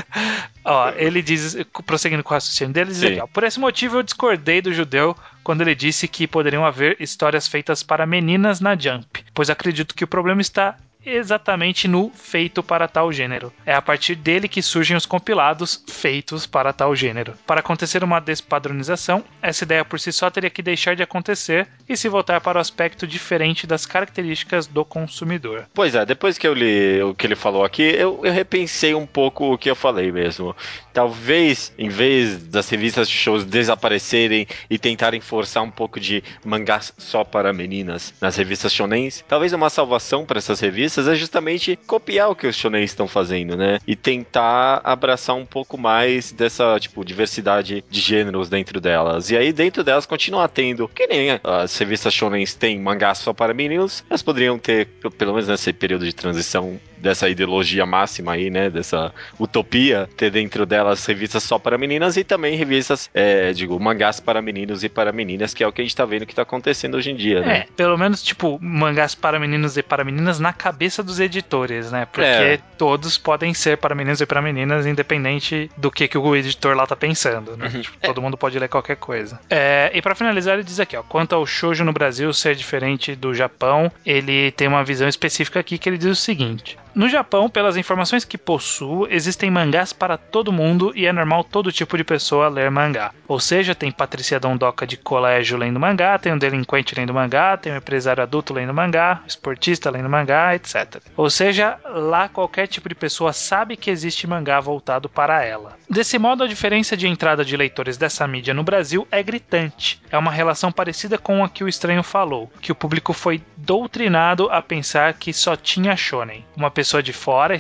ó, 0.64 0.90
ele 0.96 1.22
diz, 1.22 1.58
prosseguindo 1.86 2.24
com 2.24 2.34
o 2.34 2.36
raciocínio 2.36 2.74
dele, 2.74 2.92
diz 2.92 3.04
aqui, 3.04 3.20
ó, 3.20 3.28
por 3.28 3.44
esse 3.44 3.60
motivo 3.60 3.98
eu 3.98 4.04
discordei 4.04 4.62
do 4.62 4.74
judeu 4.74 5.16
quando 5.44 5.62
ele 5.62 5.76
disse 5.76 6.08
que 6.08 6.28
poderiam 6.28 6.66
haver 6.66 6.98
histórias 7.00 7.48
feitas 7.48 7.84
para 7.84 8.06
meninas 8.06 8.60
na 8.60 8.76
Jump, 8.76 9.24
pois 9.34 9.50
acredito 9.50 9.94
que 9.94 10.04
o 10.04 10.08
problema 10.08 10.42
está 10.42 10.76
exatamente 11.06 11.88
no 11.88 12.10
feito 12.10 12.64
para 12.64 12.88
tal 12.88 13.12
gênero. 13.12 13.54
É 13.66 13.74
a 13.74 13.82
partir 13.82 14.16
dele 14.16 14.48
que 14.48 14.62
surgem 14.62 14.98
os 14.98 15.06
compilados 15.06 15.84
feitos 15.88 16.46
para 16.46 16.74
tal 16.74 16.96
gênero. 16.96 17.34
Para 17.46 17.60
acontecer 17.60 18.04
uma 18.04 18.20
despadronização, 18.20 19.24
essa 19.42 19.64
ideia 19.64 19.86
por 19.86 20.00
si 20.00 20.12
só 20.12 20.30
teria 20.30 20.50
que 20.50 20.62
deixar 20.62 20.96
de 20.96 21.04
acontecer 21.04 21.68
e 21.88 21.96
se 21.96 22.10
voltar 22.10 22.42
para 22.42 22.58
o 22.58 22.62
aspecto 22.62 23.08
diferente 23.08 23.68
das 23.68 23.86
características 23.86 24.68
do 24.68 24.84
consumidor. 24.84 25.66
Pois 25.74 25.96
é, 25.96 26.06
depois 26.06 26.38
que 26.38 26.48
eu 26.48 26.54
li 26.54 27.02
o 27.02 27.14
que 27.14 27.28
ele 27.28 27.36
falou 27.36 27.64
aqui, 27.64 27.84
eu, 27.84 28.20
eu 28.24 28.34
repensei 28.34 28.94
um 28.96 29.06
pouco 29.06 29.54
o 29.54 29.58
que 29.58 29.70
eu 29.70 29.76
falei 29.76 30.12
mesmo. 30.12 30.56
Talvez, 30.96 31.74
em 31.78 31.90
vez 31.90 32.38
das 32.48 32.70
revistas 32.70 33.10
de 33.10 33.14
shows 33.14 33.44
desaparecerem 33.44 34.48
e 34.70 34.78
tentarem 34.78 35.20
forçar 35.20 35.62
um 35.62 35.70
pouco 35.70 36.00
de 36.00 36.24
mangás 36.46 36.94
só 36.98 37.26
para 37.26 37.52
meninas 37.52 38.14
nas 38.22 38.38
revistas 38.38 38.72
shonens, 38.72 39.22
talvez 39.28 39.52
uma 39.52 39.70
salvação 39.70 40.26
para 40.26 40.38
essas 40.38 40.62
revistas 40.62 41.10
é 41.10 41.14
justamente 41.14 41.78
copiar 41.86 42.30
o 42.30 42.36
que 42.36 42.48
os 42.48 42.56
shonen 42.56 42.82
estão 42.82 43.10
fazendo, 43.10 43.58
né? 43.58 43.78
E 43.86 43.94
tentar 43.94 44.80
abraçar 44.86 45.36
um 45.36 45.46
pouco 45.46 45.78
mais 45.78 46.32
dessa, 46.32 46.80
tipo, 46.80 47.04
diversidade 47.04 47.84
de 47.90 48.00
gêneros 48.00 48.48
dentro 48.48 48.80
delas. 48.80 49.30
E 49.30 49.36
aí, 49.36 49.52
dentro 49.52 49.84
delas, 49.84 50.06
continuar 50.06 50.48
tendo, 50.48 50.88
que 50.88 51.08
nem 51.08 51.38
as 51.44 51.78
revistas 51.78 52.14
shonen 52.14 52.46
têm 52.46 52.80
mangás 52.80 53.18
só 53.18 53.34
para 53.34 53.54
meninos, 53.54 54.02
elas 54.10 54.24
poderiam 54.24 54.58
ter, 54.58 54.88
pelo 55.18 55.34
menos 55.34 55.50
nesse 55.50 55.74
período 55.74 56.06
de 56.06 56.16
transição, 56.16 56.80
dessa 57.06 57.30
ideologia 57.30 57.86
máxima 57.86 58.34
aí, 58.34 58.50
né? 58.50 58.70
Dessa 58.70 59.14
utopia, 59.40 60.10
ter 60.18 60.32
dentro 60.32 60.66
delas 60.66 60.85
revistas 61.06 61.44
só 61.44 61.58
para 61.58 61.78
meninas 61.78 62.18
e 62.18 62.24
também 62.24 62.56
revistas, 62.56 63.10
é, 63.14 63.52
digo, 63.54 63.80
mangás 63.80 64.20
para 64.20 64.42
meninos 64.42 64.84
e 64.84 64.90
para 64.90 65.12
meninas, 65.12 65.54
que 65.54 65.64
é 65.64 65.68
o 65.68 65.72
que 65.72 65.82
a 65.82 65.84
gente 65.84 65.96
tá 65.96 66.06
vendo 66.06 66.26
que 66.26 66.36
tá 66.36 66.44
acontecendo 66.44 66.96
hoje 66.96 67.12
em 67.12 67.16
dia, 67.16 67.42
né? 67.42 67.58
É, 67.58 67.68
pelo 67.76 67.98
menos, 67.98 68.22
tipo, 68.22 68.60
mangás 68.62 69.16
para 69.16 69.40
meninos 69.40 69.78
e 69.78 69.84
para 69.84 70.04
meninas 70.04 70.40
na 70.40 70.54
cabeça 70.54 71.02
dos 71.02 71.20
editores, 71.20 71.92
né? 71.92 72.06
Porque 72.06 72.26
é. 72.26 72.60
todos 72.78 73.18
podem 73.18 73.54
ser 73.54 73.78
para 73.78 73.96
meninos 73.96 74.22
e 74.22 74.26
para 74.26 74.42
meninas, 74.42 74.86
independente 74.86 75.70
do 75.78 75.92
que, 75.92 76.08
que 76.08 76.18
o 76.18 76.36
editor 76.36 76.76
lá 76.76 76.86
tá 76.86 76.96
pensando, 76.96 77.58
né? 77.58 77.72
Uhum. 77.74 77.82
Tipo, 77.82 77.98
todo 78.00 78.22
mundo 78.22 78.38
pode 78.38 78.58
ler 78.60 78.70
qualquer 78.70 78.98
coisa. 78.98 79.40
É, 79.50 79.92
e 79.94 80.02
para 80.02 80.16
finalizar, 80.16 80.56
ele 80.56 80.64
diz 80.64 80.80
aqui, 80.80 80.96
ó, 80.96 81.04
quanto 81.04 81.34
ao 81.34 81.46
shoujo 81.46 81.84
no 81.84 81.94
Brasil 81.94 82.32
ser 82.34 82.56
diferente 82.56 83.16
do 83.16 83.34
Japão, 83.34 83.92
ele 84.06 84.52
tem 84.52 84.68
uma 84.68 84.84
visão 84.84 85.08
específica 85.08 85.60
aqui 85.60 85.78
que 85.78 85.90
ele 85.90 85.98
diz 85.98 86.10
o 86.10 86.16
seguinte: 86.16 86.78
no 86.96 87.10
Japão, 87.10 87.50
pelas 87.50 87.76
informações 87.76 88.24
que 88.24 88.38
possuo, 88.38 89.06
existem 89.10 89.52
mangás 89.52 89.92
para 89.92 90.18
todo 90.18 90.52
mundo 90.52 90.94
e 90.96 91.06
é 91.06 91.12
normal 91.12 91.44
todo 91.44 91.72
tipo 91.72 91.98
de 91.98 92.04
pessoa 92.04 92.48
ler 92.48 92.72
mangá. 92.72 93.12
Ou 93.28 93.40
seja, 93.40 93.76
tem 93.76 93.92
Patrícia 93.92 94.40
Dondoca 94.40 94.88
de 94.88 94.96
colégio 94.96 95.58
lendo 95.58 95.80
mangá, 95.80 96.18
tem 96.18 96.32
um 96.32 96.38
delinquente 96.38 96.96
lendo 96.96 97.14
mangá, 97.14 97.58
tem 97.58 97.74
um 97.74 97.78
empresário 97.78 98.24
adulto 98.24 98.54
lendo 98.54 98.74
mangá, 98.74 99.22
esportista 99.28 99.90
lendo 99.90 100.10
mangá, 100.10 100.56
etc. 100.56 101.02
Ou 101.18 101.30
seja, 101.30 101.78
lá 101.86 102.30
qualquer 102.30 102.68
tipo 102.68 102.88
de 102.88 102.96
pessoa 102.96 103.34
sabe 103.34 103.76
que 103.76 103.92
existe 103.92 104.26
mangá 104.26 104.60
voltado 104.62 105.10
para 105.10 105.44
ela. 105.44 105.78
Desse 105.90 106.18
modo, 106.18 106.44
a 106.44 106.48
diferença 106.48 106.96
de 106.96 107.08
entrada 107.08 107.44
de 107.44 107.58
leitores 107.58 107.98
dessa 107.98 108.26
mídia 108.28 108.54
no 108.54 108.64
Brasil 108.64 109.08
é 109.12 109.22
gritante. 109.22 110.02
É 110.10 110.18
uma 110.18 110.32
relação 110.32 110.72
parecida 110.72 111.18
com 111.18 111.44
a 111.44 111.50
que 111.50 111.64
o 111.64 111.68
estranho 111.68 112.04
falou, 112.04 112.50
que 112.62 112.72
o 112.72 112.76
público 112.76 113.12
foi 113.12 113.42
doutrinado 113.58 114.50
a 114.50 114.62
pensar 114.62 115.14
que 115.14 115.34
só 115.34 115.56
tinha 115.56 115.96
shonen. 115.96 116.46
Uma 116.56 116.72
pessoa 116.72 116.85
pessoa 116.86 117.02
de 117.02 117.12
fora, 117.12 117.58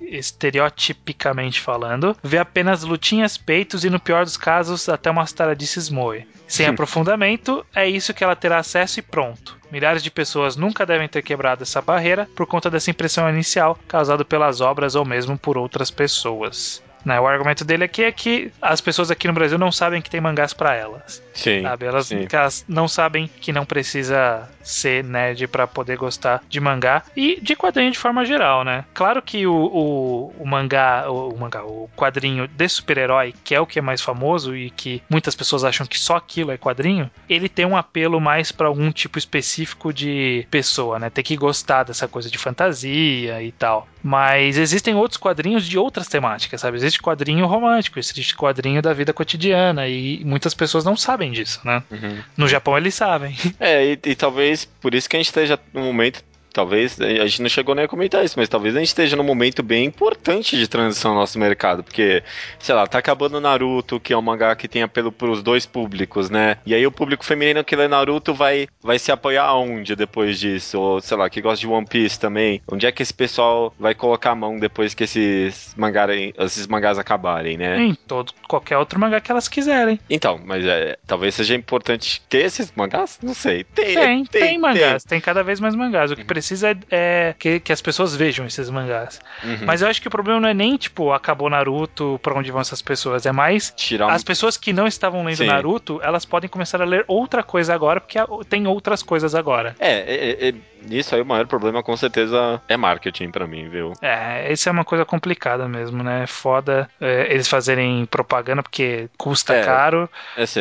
estereotipicamente 0.00 1.60
falando, 1.60 2.16
vê 2.22 2.38
apenas 2.38 2.82
lutinhas, 2.82 3.36
peitos 3.36 3.84
e, 3.84 3.90
no 3.90 4.00
pior 4.00 4.24
dos 4.24 4.38
casos, 4.38 4.88
até 4.88 5.10
umas 5.10 5.30
taradices 5.30 5.90
moe. 5.90 6.26
Sem 6.48 6.64
aprofundamento, 6.66 7.64
é 7.74 7.86
isso 7.86 8.14
que 8.14 8.24
ela 8.24 8.34
terá 8.34 8.56
acesso 8.58 8.98
e 8.98 9.02
pronto. 9.02 9.58
Milhares 9.70 10.02
de 10.02 10.10
pessoas 10.10 10.56
nunca 10.56 10.86
devem 10.86 11.06
ter 11.06 11.20
quebrado 11.20 11.62
essa 11.62 11.82
barreira 11.82 12.26
por 12.34 12.46
conta 12.46 12.70
dessa 12.70 12.90
impressão 12.90 13.28
inicial 13.28 13.78
causada 13.86 14.24
pelas 14.24 14.62
obras 14.62 14.94
ou 14.94 15.04
mesmo 15.04 15.38
por 15.38 15.58
outras 15.58 15.90
pessoas. 15.90 16.82
Né? 17.04 17.18
O 17.18 17.26
argumento 17.26 17.64
dele 17.64 17.84
aqui 17.84 18.04
é 18.04 18.12
que 18.12 18.52
as 18.60 18.80
pessoas 18.80 19.10
aqui 19.10 19.26
no 19.26 19.32
Brasil 19.32 19.58
não 19.58 19.72
sabem 19.72 20.02
que 20.02 20.10
tem 20.10 20.20
mangás 20.20 20.52
para 20.52 20.74
elas. 20.74 21.22
Sim. 21.34 21.62
Sabe? 21.62 21.86
Elas, 21.86 22.06
sim. 22.06 22.26
elas 22.30 22.64
não 22.68 22.86
sabem 22.86 23.28
que 23.40 23.52
não 23.52 23.64
precisa 23.64 24.48
ser 24.62 25.02
nerd 25.04 25.46
para 25.48 25.66
poder 25.66 25.96
gostar 25.96 26.42
de 26.48 26.60
mangá 26.60 27.02
e 27.16 27.40
de 27.40 27.56
quadrinho 27.56 27.90
de 27.90 27.98
forma 27.98 28.24
geral, 28.24 28.64
né? 28.64 28.84
Claro 28.92 29.22
que 29.22 29.46
o, 29.46 29.54
o, 29.54 30.34
o 30.38 30.46
mangá, 30.46 31.10
o, 31.10 31.30
o, 31.30 31.38
mangá, 31.38 31.64
o 31.64 31.88
quadrinho 31.96 32.46
de 32.46 32.68
super-herói, 32.68 33.34
que 33.44 33.54
é 33.54 33.60
o 33.60 33.66
que 33.66 33.78
é 33.78 33.82
mais 33.82 34.02
famoso 34.02 34.54
e 34.54 34.70
que 34.70 35.02
muitas 35.08 35.34
pessoas 35.34 35.64
acham 35.64 35.86
que 35.86 35.98
só 35.98 36.16
aquilo 36.16 36.50
é 36.50 36.58
quadrinho, 36.58 37.10
ele 37.28 37.48
tem 37.48 37.64
um 37.64 37.76
apelo 37.76 38.20
mais 38.20 38.52
para 38.52 38.68
algum 38.68 38.92
tipo 38.92 39.18
específico 39.18 39.92
de 39.92 40.46
pessoa, 40.50 40.98
né? 40.98 41.10
Tem 41.10 41.24
que 41.24 41.36
gostar 41.36 41.84
dessa 41.84 42.06
coisa 42.06 42.30
de 42.30 42.38
fantasia 42.38 43.42
e 43.42 43.52
tal. 43.52 43.88
Mas 44.02 44.56
existem 44.56 44.94
outros 44.94 45.18
quadrinhos 45.18 45.66
de 45.66 45.78
outras 45.78 46.06
temáticas, 46.06 46.60
sabe? 46.60 46.78
Existe 46.90 47.02
quadrinho 47.02 47.46
romântico, 47.46 47.98
existe 47.98 48.36
quadrinho 48.36 48.82
da 48.82 48.92
vida 48.92 49.12
cotidiana 49.12 49.86
e 49.86 50.22
muitas 50.24 50.54
pessoas 50.54 50.84
não 50.84 50.96
sabem 50.96 51.30
disso, 51.30 51.60
né? 51.64 51.82
Uhum. 51.90 52.18
No 52.36 52.48
Japão 52.48 52.76
eles 52.76 52.94
sabem. 52.94 53.36
É, 53.60 53.92
e, 53.92 53.98
e 54.06 54.14
talvez 54.14 54.64
por 54.80 54.94
isso 54.94 55.08
que 55.08 55.16
a 55.16 55.18
gente 55.18 55.26
esteja 55.26 55.58
no 55.72 55.82
momento 55.82 56.22
talvez, 56.52 57.00
a 57.00 57.26
gente 57.26 57.42
não 57.42 57.48
chegou 57.48 57.74
nem 57.74 57.84
a 57.84 57.88
comentar 57.88 58.24
isso, 58.24 58.38
mas 58.38 58.48
talvez 58.48 58.74
a 58.76 58.78
gente 58.78 58.88
esteja 58.88 59.16
num 59.16 59.24
momento 59.24 59.62
bem 59.62 59.84
importante 59.84 60.56
de 60.56 60.68
transição 60.68 61.14
no 61.14 61.20
nosso 61.20 61.38
mercado, 61.38 61.82
porque, 61.82 62.22
sei 62.58 62.74
lá, 62.74 62.86
tá 62.86 62.98
acabando 62.98 63.40
Naruto, 63.40 64.00
que 64.00 64.12
é 64.12 64.16
um 64.16 64.22
mangá 64.22 64.54
que 64.54 64.68
tem 64.68 64.82
apelo 64.82 65.12
pros 65.12 65.42
dois 65.42 65.66
públicos, 65.66 66.30
né? 66.30 66.58
E 66.66 66.74
aí 66.74 66.86
o 66.86 66.92
público 66.92 67.24
feminino 67.24 67.64
que 67.64 67.76
lê 67.76 67.88
Naruto 67.88 68.34
vai, 68.34 68.68
vai 68.82 68.98
se 68.98 69.12
apoiar 69.12 69.44
aonde 69.44 69.96
depois 69.96 70.38
disso? 70.38 70.78
Ou, 70.78 71.00
sei 71.00 71.16
lá, 71.16 71.30
que 71.30 71.40
gosta 71.40 71.60
de 71.60 71.66
One 71.66 71.86
Piece 71.86 72.18
também. 72.18 72.60
Onde 72.70 72.86
é 72.86 72.92
que 72.92 73.02
esse 73.02 73.14
pessoal 73.14 73.74
vai 73.78 73.94
colocar 73.94 74.32
a 74.32 74.34
mão 74.34 74.58
depois 74.58 74.94
que 74.94 75.04
esses, 75.04 75.74
mangarem, 75.76 76.32
esses 76.38 76.66
mangás 76.66 76.98
acabarem, 76.98 77.56
né? 77.56 77.80
Em 77.80 77.94
todo, 77.94 78.32
qualquer 78.48 78.76
outro 78.78 78.98
mangá 78.98 79.20
que 79.20 79.30
elas 79.30 79.48
quiserem. 79.48 79.98
Então, 80.08 80.40
mas 80.44 80.64
é, 80.64 80.98
talvez 81.06 81.34
seja 81.34 81.54
importante 81.54 82.22
ter 82.28 82.44
esses 82.44 82.72
mangás? 82.74 83.18
Não 83.22 83.34
sei. 83.34 83.64
Tem, 83.64 83.94
tem, 83.94 84.24
tem, 84.24 84.40
tem 84.42 84.58
mangás, 84.58 85.04
tem. 85.04 85.18
tem 85.18 85.20
cada 85.20 85.42
vez 85.42 85.60
mais 85.60 85.74
mangás. 85.74 86.10
O 86.10 86.16
que 86.16 86.22
uhum 86.22 86.26
precisa 86.50 86.70
é, 86.70 86.76
é 86.90 87.34
que, 87.38 87.60
que, 87.60 87.72
as 87.72 87.80
pessoas 87.80 88.14
vejam 88.16 88.46
esses 88.46 88.68
mangás. 88.68 89.20
Uhum. 89.44 89.58
Mas 89.64 89.82
eu 89.82 89.88
acho 89.88 90.00
que 90.00 90.08
o 90.08 90.10
problema 90.10 90.40
não 90.40 90.48
é 90.48 90.54
nem, 90.54 90.76
tipo, 90.76 91.12
acabou 91.12 91.48
Naruto, 91.48 92.18
pra 92.22 92.34
onde 92.34 92.50
vão 92.50 92.60
essas 92.60 92.82
pessoas. 92.82 93.26
É 93.26 93.32
mais 93.32 93.72
Tirar 93.76 94.06
um... 94.06 94.10
as 94.10 94.24
pessoas 94.24 94.56
que 94.56 94.72
não 94.72 94.86
estavam 94.86 95.24
lendo 95.24 95.36
Sim. 95.36 95.46
Naruto, 95.46 96.00
elas 96.02 96.24
podem 96.24 96.48
começar 96.50 96.80
a 96.82 96.84
ler 96.84 97.04
outra 97.06 97.42
coisa 97.42 97.74
agora, 97.74 98.00
porque 98.00 98.18
tem 98.48 98.66
outras 98.66 99.02
coisas 99.02 99.34
agora. 99.34 99.76
É, 99.78 99.98
é, 99.98 100.48
é 100.48 100.54
isso 100.88 101.14
aí 101.14 101.20
o 101.20 101.26
maior 101.26 101.46
problema 101.46 101.82
com 101.82 101.96
certeza 101.96 102.60
é 102.68 102.76
marketing 102.76 103.30
para 103.30 103.46
mim, 103.46 103.68
viu? 103.68 103.92
É, 104.00 104.52
isso 104.52 104.68
é 104.68 104.72
uma 104.72 104.84
coisa 104.84 105.04
complicada 105.04 105.68
mesmo, 105.68 106.02
né? 106.02 106.26
Foda 106.26 106.88
é, 107.00 107.32
eles 107.32 107.48
fazerem 107.48 108.06
propaganda 108.06 108.62
porque 108.62 109.08
custa 109.18 109.54
é, 109.54 109.64
caro, 109.64 110.08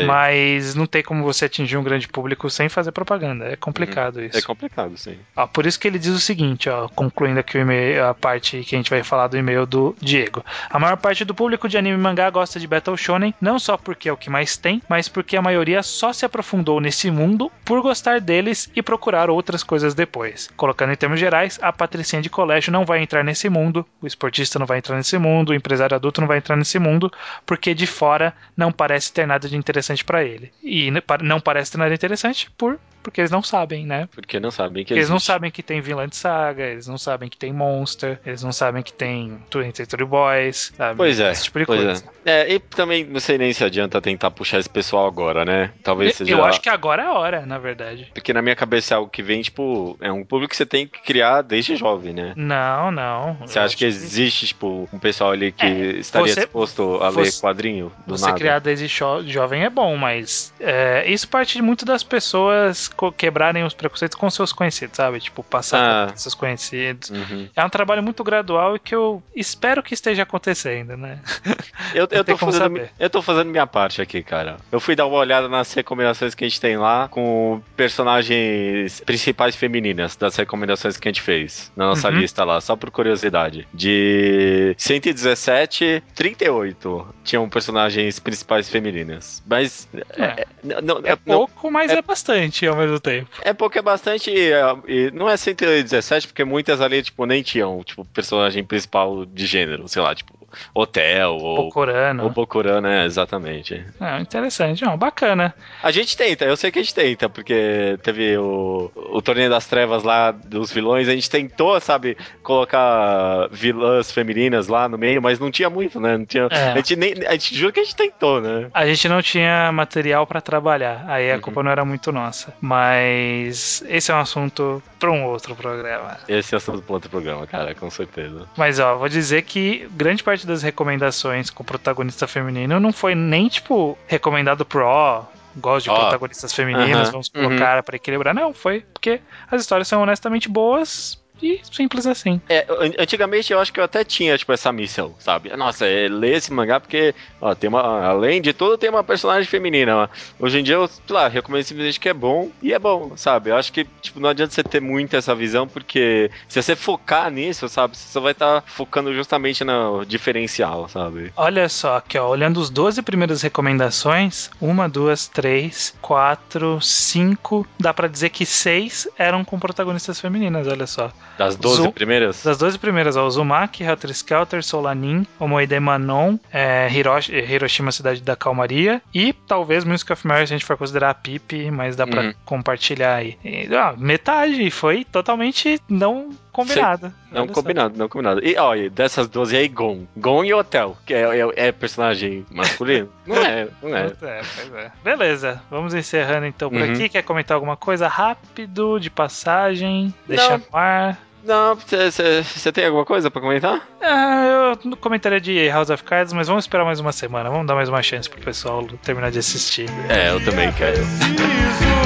mas 0.06 0.76
não 0.76 0.86
tem 0.86 1.04
como 1.04 1.24
você 1.24 1.46
atingir 1.46 1.78
um 1.78 1.84
grande 1.84 2.08
público 2.08 2.50
sem 2.50 2.68
fazer 2.68 2.92
propaganda. 2.92 3.46
É 3.46 3.56
complicado 3.56 4.18
uhum. 4.18 4.26
isso. 4.26 4.38
É 4.38 4.42
complicado, 4.42 4.98
sim. 4.98 5.18
Ó, 5.36 5.48
por 5.48 5.66
isso 5.70 5.80
que 5.80 5.88
ele 5.88 6.00
diz 6.00 6.12
o 6.12 6.20
seguinte, 6.20 6.70
ó, 6.70 6.88
concluindo 6.90 7.40
aqui 7.40 7.58
e-mail, 7.58 8.06
a 8.06 8.14
parte 8.14 8.62
que 8.64 8.76
a 8.76 8.78
gente 8.78 8.90
vai 8.90 9.04
falar 9.04 9.28
do 9.28 9.38
e-mail 9.38 9.66
do 9.66 9.96
Diego. 10.02 10.44
A 10.70 10.80
maior 10.80 10.98
parte 10.98 11.24
do 11.24 11.34
público 11.34 11.70
de 11.70 11.78
anime 11.78 11.96
e 11.96 12.02
mangá 12.02 12.30
gosta 12.30 12.60
de 12.60 12.68
Battle 12.68 12.98
Shonen, 12.98 13.34
não 13.40 13.58
só 13.58 13.78
porque 13.78 14.10
é 14.10 14.12
o 14.12 14.18
que 14.18 14.30
mais 14.30 14.58
tem, 14.58 14.82
mas 14.90 15.08
porque 15.08 15.38
a 15.38 15.42
maioria 15.42 15.82
só 15.82 16.12
se 16.12 16.26
aprofundou 16.26 16.82
nesse 16.82 17.10
mundo 17.10 17.52
por 17.64 17.82
gostar 17.82 18.20
deles 18.20 18.70
e 18.76 18.82
procurar 18.82 19.30
outras 19.30 19.64
coisas 19.64 19.94
depois. 19.94 20.50
Colocando 20.58 20.92
em 20.92 20.96
termos 20.96 21.20
gerais, 21.20 21.60
a 21.62 21.72
patricinha 21.72 22.22
de 22.22 22.30
colégio 22.30 22.72
não 22.72 22.86
vai 22.86 23.02
entrar 23.02 23.24
nesse 23.24 23.50
mundo, 23.50 23.86
o 24.02 24.08
esportista 24.08 24.60
não 24.60 24.66
vai 24.66 24.80
entrar 24.80 24.98
nesse 24.98 25.18
mundo, 25.18 25.50
o 25.50 25.56
empresário 25.56 25.96
adulto 25.96 26.22
não 26.22 26.28
vai 26.28 26.38
entrar 26.38 26.56
nesse 26.56 26.80
mundo, 26.80 27.12
porque 27.46 27.74
de 27.74 27.86
fora 27.86 28.34
não 28.58 28.72
parece 28.72 29.14
ter 29.14 29.26
nada 29.26 29.48
de 29.48 29.56
interessante 29.56 30.04
para 30.04 30.24
ele. 30.24 30.52
E 30.64 30.92
não 31.24 31.40
parece 31.40 31.72
ter 31.72 31.78
nada 31.78 31.94
interessante 31.94 32.50
por 32.58 32.80
porque 33.10 33.22
eles 33.22 33.32
não 33.32 33.42
sabem, 33.42 33.86
né? 33.86 34.08
Porque 34.14 34.40
não 34.40 34.52
sabem 34.52 34.86
que 34.86 34.94
eles 34.94 35.10
não 35.10 35.20
sabem 35.20 35.52
que 35.52 35.64
tem 35.64 35.82
vilã 35.82 36.08
de 36.08 36.16
saga, 36.16 36.64
eles 36.64 36.88
não 36.88 36.98
sabem 36.98 37.28
que 37.28 37.38
tem 37.38 37.52
Monster, 37.52 38.20
eles 38.26 38.44
não 38.44 38.52
sabem 38.52 38.84
que 38.84 38.94
tem 38.94 39.40
Twin 39.50 39.72
Century 39.74 40.06
Boys, 40.06 40.72
sabe? 40.76 40.98
Pois 40.98 41.20
é. 41.20 41.32
Esse 41.32 41.46
tipo 41.46 41.60
de 41.60 41.66
coisa. 41.66 42.04
É. 42.26 42.42
é. 42.42 42.54
e 42.54 42.60
também 42.60 43.04
não 43.04 43.20
sei 43.20 43.38
nem 43.38 43.52
se 43.52 43.64
adianta 43.64 44.02
tentar 44.02 44.32
puxar 44.32 44.60
esse 44.60 44.70
pessoal 44.70 45.08
agora, 45.08 45.44
né? 45.44 45.72
Talvez 45.84 46.16
seja. 46.16 46.32
Eu 46.32 46.44
acho 46.44 46.62
que 46.62 46.70
agora 46.70 47.04
é 47.04 47.06
a 47.06 47.14
hora, 47.14 47.46
na 47.46 47.58
verdade. 47.58 48.10
Porque 48.14 48.32
na 48.34 48.42
minha 48.42 48.56
cabeça 48.56 48.94
é 48.94 48.98
algo 48.98 49.10
que 49.10 49.24
vem, 49.24 49.42
tipo, 49.42 49.98
é 50.00 50.12
um 50.12 50.24
público 50.24 50.52
que 50.52 50.58
você 50.58 50.66
tem 50.66 50.88
que 50.88 51.02
criar 51.02 51.42
desde 51.42 51.76
jovem, 51.76 52.14
né? 52.14 52.34
Não, 52.36 52.92
não. 52.92 53.38
Você 53.42 53.60
acha 53.60 53.76
que 53.76 53.86
existe, 53.86 54.48
tipo, 54.48 54.88
um 54.94 55.00
pessoal 55.00 55.32
ali 55.32 55.52
que 55.52 55.66
é, 55.66 55.98
estaria 55.98 56.34
você, 56.34 56.42
disposto 56.42 57.00
a 57.02 57.10
ler 57.10 57.32
quadrinho 57.40 57.92
do 58.06 58.18
você 58.18 58.26
nada? 58.26 58.38
Você 58.38 58.40
criar 58.40 58.60
desde 58.60 58.88
jovem 58.88 59.64
é 59.64 59.70
bom, 59.70 59.96
mas 59.98 60.54
é, 60.60 61.10
isso 61.10 61.28
parte 61.28 61.62
muito 61.62 61.86
das 61.86 62.04
pessoas 62.04 62.88
quebrarem 63.12 63.64
os 63.64 63.74
preconceitos 63.74 64.18
com 64.18 64.30
seus 64.30 64.52
conhecidos, 64.52 64.98
sabe? 64.98 65.20
Tipo, 65.20 65.44
passar 65.44 66.10
ah. 66.10 66.18
seus 66.18 66.36
conhecidos. 66.36 67.10
Uhum. 67.10 67.48
É 67.56 67.64
um 67.64 67.70
trabalho 67.70 68.04
muito 68.04 68.24
gradual 68.24 68.76
e 68.76 68.80
que 68.80 68.94
eu 68.94 69.24
espero 69.36 69.82
que 69.82 69.94
esteja 69.94 70.24
acontecendo, 70.24 70.98
né? 70.98 71.20
Eu, 71.92 72.08
eu, 72.12 72.24
tô 72.24 72.38
fazendo, 72.38 72.88
eu 73.00 73.10
tô 73.10 73.22
fazendo 73.22 73.50
minha 73.50 73.66
parte 73.66 74.00
aqui, 74.00 74.22
cara. 74.22 74.58
Eu 74.72 74.80
fui 74.80 74.96
dar 74.96 75.08
uma 75.08 75.18
olhada 75.18 75.50
nas 75.50 75.74
recomendações 75.74 76.36
que 76.36 76.46
a 76.46 76.48
gente 76.48 76.62
tem 76.62 76.78
lá 76.78 77.08
com 77.08 77.62
personagens 77.76 79.02
principais 79.02 79.56
femininas 79.56 80.16
das 80.16 80.36
recomendações 80.36 80.98
que 80.98 81.08
a 81.08 81.12
gente 81.12 81.22
fez 81.22 81.72
na 81.76 81.88
nossa 81.88 82.10
uhum. 82.10 82.20
lista 82.20 82.44
lá, 82.44 82.62
só 82.62 82.76
por 82.76 82.92
curiosidade. 82.92 83.68
De 83.74 84.76
117, 84.78 86.04
38 86.14 87.16
tinham 87.24 87.50
personagens 87.50 88.20
principais 88.20 88.70
femininas. 88.70 89.44
Mas. 89.48 89.88
É, 90.18 90.24
é, 90.24 90.48
não, 90.82 91.02
é 91.04 91.16
pouco, 91.16 91.66
não, 91.66 91.72
mas 91.72 91.92
é, 91.92 91.96
é, 91.96 92.02
bastante 92.02 92.68
ao 92.68 92.76
mesmo 92.80 93.00
tempo. 93.00 93.30
É 93.42 93.54
pouco, 93.54 93.78
é 93.78 93.82
bastante. 93.82 94.32
E 94.32 95.12
não 95.12 95.30
é 95.30 95.38
117, 95.38 96.28
porque 96.28 96.44
muitas 96.44 96.82
ali, 96.82 97.02
tipo, 97.02 97.26
nem 97.26 97.44
tinham, 97.44 97.84
tipo, 97.84 98.06
personagem 98.06 98.64
principal 98.64 99.26
de 99.26 99.46
gênero, 99.46 99.88
sei 99.88 100.02
lá, 100.02 100.16
tipo, 100.16 100.40
hotel 100.74 101.36
ou. 101.36 101.56
Bokurano. 101.66 102.24
Ou 102.24 102.30
Bokurano, 102.30 102.88
é, 102.88 103.06
exatamente. 103.06 103.86
É, 104.00 104.20
interessante, 104.20 104.84
não, 104.84 104.98
bacana. 104.98 105.54
A 105.82 105.92
gente 105.92 106.16
tenta, 106.16 106.46
eu 106.46 106.58
sei 106.58 106.72
que 106.72 106.80
a 106.80 106.82
gente 106.82 106.96
tenta, 106.96 107.30
porque 107.30 107.98
teve 108.04 108.38
o, 108.38 108.92
o 108.96 109.22
Torneio 109.22 109.50
das 109.50 109.66
Trevas 109.66 110.04
lá 110.04 110.32
dos 110.32 110.72
vilões, 110.72 111.08
a 111.08 111.14
gente 111.14 111.30
tentou, 111.30 111.80
sabe, 111.80 112.18
colocar 112.44 113.48
vilãs 113.52 114.12
femininas 114.12 114.68
lá 114.68 114.88
no 114.88 114.98
meio, 114.98 115.22
mas 115.22 115.40
não 115.40 115.52
tinha 115.52 115.70
muito, 115.70 116.00
né? 116.00 116.18
Não 116.18 116.26
tinha, 116.26 116.48
é. 116.52 116.72
a, 116.72 116.76
gente 116.76 116.96
nem, 116.96 117.14
a 117.28 117.32
gente 117.34 117.56
jura 117.56 117.72
que 117.72 117.80
a 117.80 117.84
gente 117.84 117.96
tentou, 117.96 118.42
né? 118.42 118.70
A 118.74 118.86
gente 118.86 119.08
não 119.08 119.22
tinha 119.22 119.72
material 119.72 120.26
para 120.26 120.42
trabalhar, 120.42 121.06
aí 121.08 121.32
a 121.32 121.36
uhum. 121.36 121.42
culpa 121.42 121.64
não 121.64 121.72
era 121.72 121.86
muito 121.86 122.12
nossa. 122.12 122.54
Mas 122.70 123.84
esse 123.88 124.12
é 124.12 124.14
um 124.14 124.20
assunto 124.20 124.84
para 125.00 125.10
um 125.10 125.26
outro 125.26 125.56
programa. 125.56 126.20
Esse 126.28 126.54
é 126.54 126.56
um 126.56 126.60
assunto 126.60 126.84
para 126.84 126.94
outro 126.94 127.10
programa, 127.10 127.48
cara, 127.48 127.74
com 127.74 127.90
certeza. 127.90 128.48
Mas 128.56 128.78
ó, 128.80 128.96
vou 128.96 129.10
dizer 129.10 129.42
que 129.42 129.90
grande 129.92 130.24
parte 130.24 130.46
das 130.46 130.62
recomendações 130.62 131.50
com 131.50 131.64
protagonista 131.64 132.28
feminino 132.28 132.80
não 132.80 132.94
foi 132.94 133.16
nem, 133.16 133.48
tipo, 133.48 133.98
recomendado 134.06 134.64
pro 134.64 134.86
ó, 134.86 135.24
gosto 135.58 135.86
de 135.86 135.90
oh. 135.90 135.96
protagonistas 135.96 136.54
femininas, 136.54 137.08
uh 137.08 137.10
-huh. 137.10 137.12
vamos 137.14 137.30
colocar 137.30 137.78
uh 137.78 137.80
-huh. 137.80 137.84
para 137.84 137.96
equilibrar. 137.96 138.36
Não, 138.36 138.54
foi 138.54 138.82
porque 138.94 139.20
as 139.50 139.62
histórias 139.62 139.88
são 139.88 140.04
honestamente 140.04 140.48
boas 140.48 141.19
e 141.42 141.62
simples 141.72 142.06
assim. 142.06 142.42
É, 142.50 142.66
antigamente 142.98 143.52
eu 143.52 143.60
acho 143.60 143.72
que 143.72 143.80
eu 143.80 143.84
até 143.84 144.04
tinha, 144.04 144.38
tipo, 144.38 144.52
essa 144.52 144.72
missão, 144.72 145.14
sabe? 145.20 145.56
Nossa, 145.56 145.86
é 145.86 146.08
ler 146.08 146.38
esse 146.38 146.52
mangá 146.52 146.80
porque, 146.80 147.14
ó, 147.42 147.54
tem 147.56 147.68
uma. 147.68 148.06
Além 148.06 148.42
de 148.42 148.54
tudo, 148.54 148.78
tem 148.78 148.90
uma 148.90 149.04
personagem 149.04 149.46
feminina. 149.46 150.10
Hoje 150.40 150.60
em 150.60 150.64
dia 150.64 150.76
eu, 150.76 150.88
sei 150.88 150.98
lá, 151.10 151.28
recomendo 151.28 151.64
simplesmente 151.64 152.00
que 152.00 152.10
é 152.10 152.14
bom 152.14 152.50
e 152.62 152.74
é 152.74 152.80
bom, 152.80 153.14
sabe? 153.16 153.50
Eu 153.50 153.56
acho 153.56 153.72
que, 153.72 153.86
tipo, 154.02 154.20
não 154.20 154.30
adianta 154.30 154.54
você 154.54 154.64
ter 154.64 154.82
muito 154.82 155.16
essa 155.16 155.34
visão, 155.36 155.68
porque 155.68 156.30
se 156.48 156.62
você 156.62 156.76
focar 156.76 157.32
nisso, 157.32 157.68
sabe, 157.70 157.98
você 157.98 158.08
só 158.12 158.20
vai 158.20 158.32
estar 158.32 158.62
tá 158.62 158.68
focando 158.68 159.14
justamente 159.14 159.64
no 159.64 160.06
diferencial, 160.06 160.88
sabe? 160.88 161.32
Olha 161.36 161.68
só, 161.70 161.98
aqui, 161.98 162.18
ó, 162.18 162.28
olhando 162.28 162.60
os 162.60 162.70
12 162.70 163.02
primeiras 163.02 163.42
recomendações, 163.42 164.50
uma, 164.60 164.88
duas, 164.88 165.28
três, 165.28 165.96
quatro, 166.02 166.80
cinco, 166.82 167.66
dá 167.80 167.94
para 167.94 168.08
dizer 168.08 168.30
que 168.30 168.46
seis 168.46 169.08
eram 169.18 169.44
com 169.44 169.60
protagonistas 169.60 170.20
femininas, 170.20 170.68
olha 170.68 170.88
só. 170.88 171.12
Das 171.40 171.56
12 171.56 171.94
primeiras? 171.94 172.44
Das 172.44 172.58
12 172.58 172.78
primeiras, 172.78 173.16
ó. 173.16 173.26
Uzumaki, 173.26 173.82
Helter 173.82 174.14
Skelter, 174.14 174.62
Solanin, 174.62 175.26
Omoide 175.40 175.80
Manon, 175.80 176.38
é, 176.52 176.90
Hiroshi, 176.92 177.34
Hiroshima 177.34 177.94
Cidade 177.94 178.22
da 178.22 178.36
Calmaria 178.36 179.02
e 179.16 179.32
talvez 179.32 179.86
Music 179.86 180.12
of 180.12 180.28
Mary, 180.28 180.46
se 180.46 180.54
a 180.54 180.58
gente 180.58 180.66
for 180.66 180.76
considerar 180.76 181.12
a 181.12 181.14
Pip, 181.14 181.72
mas 181.72 181.96
dá 181.96 182.06
pra 182.06 182.24
uhum. 182.24 182.34
compartilhar 182.44 183.16
aí. 183.16 183.38
E, 183.42 183.70
ó, 183.74 183.96
metade 183.96 184.70
foi 184.70 185.06
totalmente 185.06 185.82
não 185.88 186.32
combinado. 186.52 187.14
Não 187.32 187.48
combinado, 187.48 187.98
não 187.98 188.10
combinado. 188.10 188.46
E 188.46 188.58
olha, 188.58 188.90
dessas 188.90 189.30
12 189.30 189.56
aí, 189.56 189.70
Gon. 189.70 190.06
Gon 190.18 190.44
e 190.44 190.54
Hotel, 190.54 190.98
que 191.06 191.14
é, 191.14 191.22
é, 191.22 191.68
é 191.68 191.72
personagem 191.72 192.46
masculino. 192.52 193.10
não 193.26 193.38
é, 193.38 193.68
não 193.82 193.96
é. 193.96 194.08
é, 194.08 194.12
pois 194.12 194.74
é. 194.74 194.92
Beleza, 195.02 195.62
vamos 195.72 195.94
encerrando 195.94 196.48
então 196.48 196.70
por 196.70 196.82
uhum. 196.82 196.92
aqui. 196.92 197.08
Quer 197.08 197.24
comentar 197.24 197.56
alguma 197.56 197.78
coisa 197.78 198.10
rápido, 198.10 199.00
de 199.00 199.10
passagem? 199.10 200.14
Deixa 200.28 200.58
no 200.58 200.66
ar. 200.74 201.29
Não, 201.44 201.76
você 201.76 202.72
tem 202.72 202.86
alguma 202.86 203.06
coisa 203.06 203.32
pra 203.32 203.42
comentar? 203.42 203.82
Ah, 204.02 204.74
eu 204.84 204.98
comentaria 204.98 205.40
de 205.40 205.68
House 205.70 205.90
of 205.90 206.04
Cards, 206.04 206.34
mas 206.34 206.48
vamos 206.48 206.66
esperar 206.66 206.84
mais 206.86 207.00
uma 207.00 207.12
semana. 207.12 207.50
Vamos 207.50 207.66
dar 207.66 207.76
mais 207.76 207.90
uma 207.90 208.04
chance 208.04 208.30
pro 208.30 208.42
pessoal 208.42 208.86
terminar 209.04 209.32
de 209.32 209.40
assistir. 209.40 209.90
É, 210.10 210.30
eu 210.32 210.44
também 210.44 210.72
quero. 210.74 210.98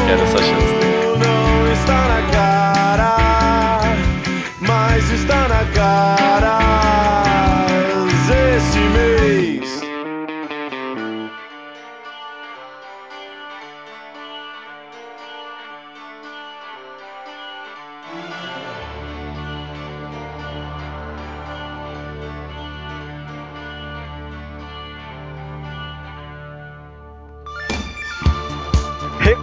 quero 0.06 0.22
essa 0.22 0.38
chance. 0.38 0.74
Não 1.18 1.74
está 1.74 2.08
na 2.08 2.32
cara, 2.32 3.80
mas 4.62 5.10
está 5.12 5.48
na 5.48 5.66
cara. 5.74 6.63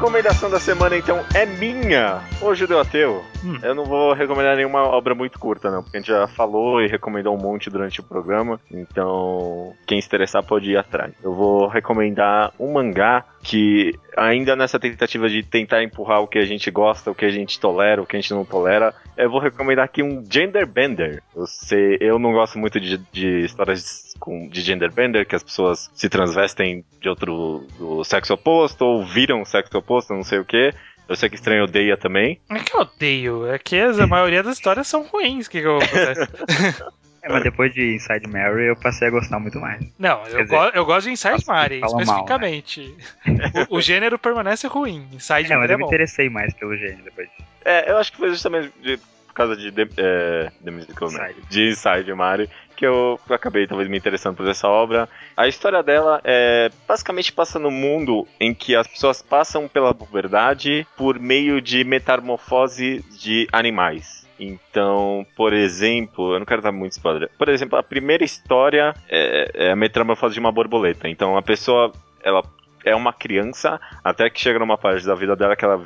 Recomendação 0.01 0.49
da 0.49 0.59
semana, 0.59 0.97
então, 0.97 1.23
é 1.35 1.45
minha. 1.45 2.23
Ô, 2.41 2.55
Judeu 2.55 2.81
Ateu, 2.81 3.23
hum. 3.45 3.59
eu 3.63 3.75
não 3.75 3.85
vou 3.85 4.15
recomendar 4.15 4.57
nenhuma 4.57 4.83
obra 4.83 5.15
muito 5.15 5.39
curta, 5.39 5.71
não, 5.71 5.83
porque 5.83 5.99
a 5.99 6.01
gente 6.01 6.09
já 6.09 6.27
falou 6.27 6.81
e 6.81 6.87
recomendou 6.87 7.37
um 7.37 7.39
monte 7.39 7.69
durante 7.69 8.01
o 8.01 8.03
programa, 8.03 8.59
então 8.71 9.75
quem 9.87 10.01
se 10.01 10.07
interessar 10.07 10.43
pode 10.43 10.71
ir 10.71 10.79
atrás. 10.79 11.13
Eu 11.23 11.35
vou 11.35 11.69
recomendar 11.69 12.51
um 12.59 12.73
mangá 12.73 13.27
que, 13.43 13.95
ainda 14.17 14.57
nessa 14.57 14.79
tentativa 14.79 15.29
de 15.29 15.43
tentar 15.43 15.83
empurrar 15.83 16.21
o 16.21 16.29
que 16.29 16.39
a 16.39 16.45
gente 16.45 16.71
gosta, 16.71 17.11
o 17.11 17.15
que 17.15 17.25
a 17.25 17.31
gente 17.31 17.59
tolera, 17.59 18.03
o 18.03 18.07
que 18.07 18.17
a 18.17 18.21
gente 18.21 18.33
não 18.33 18.45
tolera, 18.45 18.95
eu 19.17 19.31
vou 19.31 19.41
recomendar 19.41 19.85
aqui 19.85 20.03
um 20.03 20.25
Gender 20.29 20.67
Bender. 20.67 21.23
Eu, 21.35 21.47
sei, 21.47 21.99
eu 22.01 22.19
não 22.19 22.33
gosto 22.33 22.59
muito 22.59 22.81
de, 22.81 22.99
de 23.13 23.45
histórias 23.45 24.15
com, 24.19 24.49
de 24.49 24.61
gender 24.61 24.93
bender, 24.93 25.27
que 25.27 25.35
as 25.35 25.43
pessoas 25.43 25.91
se 25.95 26.09
transvestem 26.09 26.85
de 27.01 27.09
outro 27.09 27.67
do 27.79 28.05
sexo 28.05 28.35
oposto 28.35 28.85
ou 28.85 29.05
viram 29.05 29.45
sexo 29.45 29.79
oposto, 29.79 30.15
não 30.15 30.23
sei 30.23 30.39
o 30.39 30.45
que. 30.45 30.73
Eu 31.09 31.17
sei 31.17 31.29
que 31.29 31.35
estranho 31.35 31.65
odeia 31.65 31.97
também. 31.97 32.41
É 32.49 32.61
que 32.61 32.77
eu 32.77 32.83
odeio, 32.83 33.47
é 33.47 33.59
que 33.59 33.77
a 33.81 34.07
maioria 34.07 34.45
das 34.45 34.57
histórias 34.57 34.87
são 34.87 35.03
ruins, 35.03 35.49
que, 35.49 35.61
que 35.61 35.67
eu 35.67 35.79
É, 37.23 37.29
mas 37.29 37.43
depois 37.43 37.73
de 37.75 37.95
Inside 37.95 38.27
Mary 38.29 38.67
eu 38.67 38.77
passei 38.77 39.09
a 39.09 39.11
gostar 39.11 39.39
muito 39.39 39.61
mais. 39.61 39.81
Não, 39.99 40.27
eu, 40.27 40.47
go 40.47 40.57
eu, 40.75 40.85
gosto 40.85 41.07
de 41.07 41.13
Inside 41.13 41.45
Mary, 41.47 41.81
especificamente. 41.85 42.97
Mal, 43.27 43.37
né? 43.37 43.67
o, 43.69 43.77
o, 43.77 43.81
gênero 43.81 44.19
permanece 44.19 44.67
ruim. 44.67 45.07
Inside 45.13 45.53
é, 45.53 45.57
mas 45.57 45.71
eu 45.71 45.75
é 45.75 45.79
me 45.79 45.85
interessei 45.85 46.31
mais 46.31 46.55
pelo 46.55 46.77
gênero 46.77 47.03
depois 47.05 47.29
disso. 47.29 47.49
É, 47.65 47.91
eu 47.91 47.99
acho 47.99 48.11
que 48.13 48.19
foi 48.19 48.31
justamente 48.31 48.73
de, 48.81 48.97
por 48.97 49.35
causa 49.35 49.57
de 49.57 49.71
The, 49.71 49.89
é, 49.99 50.51
né? 50.65 51.35
De 51.49 51.69
Inside 51.69 52.15
Mary, 52.15 52.49
que 52.75 52.87
eu 52.87 53.21
acabei 53.29 53.67
talvez 53.67 53.89
me 53.89 53.99
interessando 53.99 54.37
por 54.37 54.49
essa 54.49 54.67
obra. 54.67 55.07
A 55.37 55.47
história 55.47 55.83
dela 55.83 56.21
é 56.25 56.71
basicamente 56.89 57.33
passa 57.33 57.59
no 57.59 57.71
mundo 57.71 58.27
em 58.41 58.55
que 58.55 58.75
as 58.75 58.87
pessoas 58.87 59.21
passam 59.21 59.69
pela 59.69 59.95
puberdade 59.95 60.87
por 60.97 61.19
meio 61.19 61.61
de 61.61 61.85
metamorfose 61.85 63.05
de 63.11 63.47
animais. 63.53 64.27
Então, 64.41 65.27
por 65.37 65.53
exemplo, 65.53 66.33
eu 66.35 66.39
não 66.39 66.47
quero 66.47 66.63
dar 66.63 66.73
muito 66.73 66.93
spoiler. 66.93 67.31
Por 67.37 67.49
exemplo, 67.51 67.79
a 67.79 67.83
primeira 67.83 68.25
história 68.25 68.95
é, 69.09 69.67
é 69.67 69.71
a 69.73 69.77
metamorfose 69.77 70.35
de 70.35 70.41
uma 70.41 70.51
borboleta. 70.51 71.09
Então, 71.09 71.37
a 71.37 71.43
pessoa, 71.43 71.93
ela 72.23 72.43
é 72.85 72.95
uma 72.97 73.13
criança 73.13 73.79
até 74.03 74.31
que 74.31 74.41
chega 74.41 74.59
numa 74.59 74.79
parte 74.79 75.07
da 75.07 75.15
vida 75.15 75.37
dela 75.37 75.55
que 75.55 75.65
ela 75.65 75.79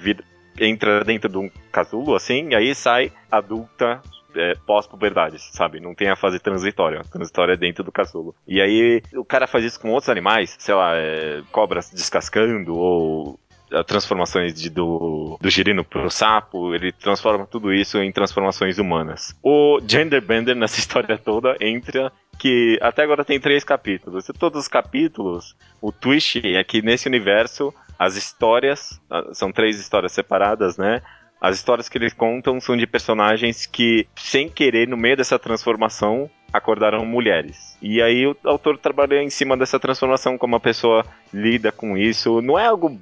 entra 0.60 1.02
dentro 1.02 1.28
de 1.28 1.36
um 1.36 1.51
casulo, 1.72 2.14
assim, 2.14 2.51
e 2.51 2.55
aí 2.55 2.72
sai 2.76 3.10
adulta 3.28 4.01
é, 4.36 4.55
pós-puberdade, 4.66 5.39
sabe? 5.52 5.81
Não 5.81 5.94
tem 5.94 6.09
a 6.09 6.16
fase 6.16 6.39
transitória. 6.39 7.01
A 7.01 7.05
transitória 7.05 7.55
é 7.55 7.56
dentro 7.56 7.85
do 7.85 7.93
casulo. 7.93 8.35
E 8.47 8.60
aí 8.60 9.02
o 9.14 9.24
cara 9.24 9.47
faz 9.47 9.64
isso 9.64 9.81
com 9.81 9.90
outros 9.90 10.09
animais, 10.09 10.55
sei 10.59 10.74
lá, 10.74 10.97
é, 10.97 11.43
cobras 11.51 11.90
descascando 11.90 12.76
ou 12.76 13.39
transformações 13.83 14.55
de, 14.55 14.71
do, 14.71 15.39
do 15.41 15.51
girino 15.51 15.85
pro 15.85 16.11
sapo, 16.11 16.75
ele 16.75 16.93
transforma 16.93 17.47
tudo 17.47 17.73
isso 17.73 17.99
em 17.99 18.13
transformações 18.13 18.79
humanas. 18.79 19.35
O 19.43 19.81
Genderbender 19.87 20.55
nessa 20.55 20.79
história 20.81 21.19
toda 21.19 21.57
entra 21.61 22.13
que 22.39 22.79
até 22.81 23.03
agora 23.03 23.25
tem 23.25 23.41
três 23.41 23.65
capítulos. 23.65 24.29
E 24.29 24.33
todos 24.33 24.61
os 24.61 24.69
capítulos, 24.69 25.57
o 25.81 25.91
twist 25.91 26.41
é 26.45 26.63
que 26.63 26.83
nesse 26.83 27.09
universo 27.09 27.73
as 27.99 28.17
histórias, 28.17 29.01
ah, 29.11 29.31
são 29.33 29.53
três 29.53 29.79
histórias 29.79 30.13
separadas, 30.13 30.77
né? 30.77 31.01
As 31.41 31.57
histórias 31.57 31.89
que 31.89 31.99
eles 31.99 32.13
contam 32.13 32.61
são 32.61 32.77
de 32.77 32.87
personagens 32.87 33.67
que, 33.67 34.07
sem 34.17 34.49
querer, 34.49 34.89
no 34.89 34.97
meio 34.97 35.17
dessa 35.17 35.39
transformação, 35.39 36.31
acordaram 36.53 37.05
mulheres. 37.05 37.74
E 37.86 38.01
aí 38.01 38.27
o 38.27 38.35
autor 38.44 38.78
trabalha 38.78 39.23
em 39.23 39.28
cima 39.28 39.59
dessa 39.59 39.78
transformação, 39.78 40.39
como 40.39 40.56
a 40.56 40.61
pessoa 40.61 41.05
lida 41.31 41.70
com 41.70 41.98
isso. 41.98 42.40
Não 42.40 42.59
é 42.59 42.66
algo 42.66 42.98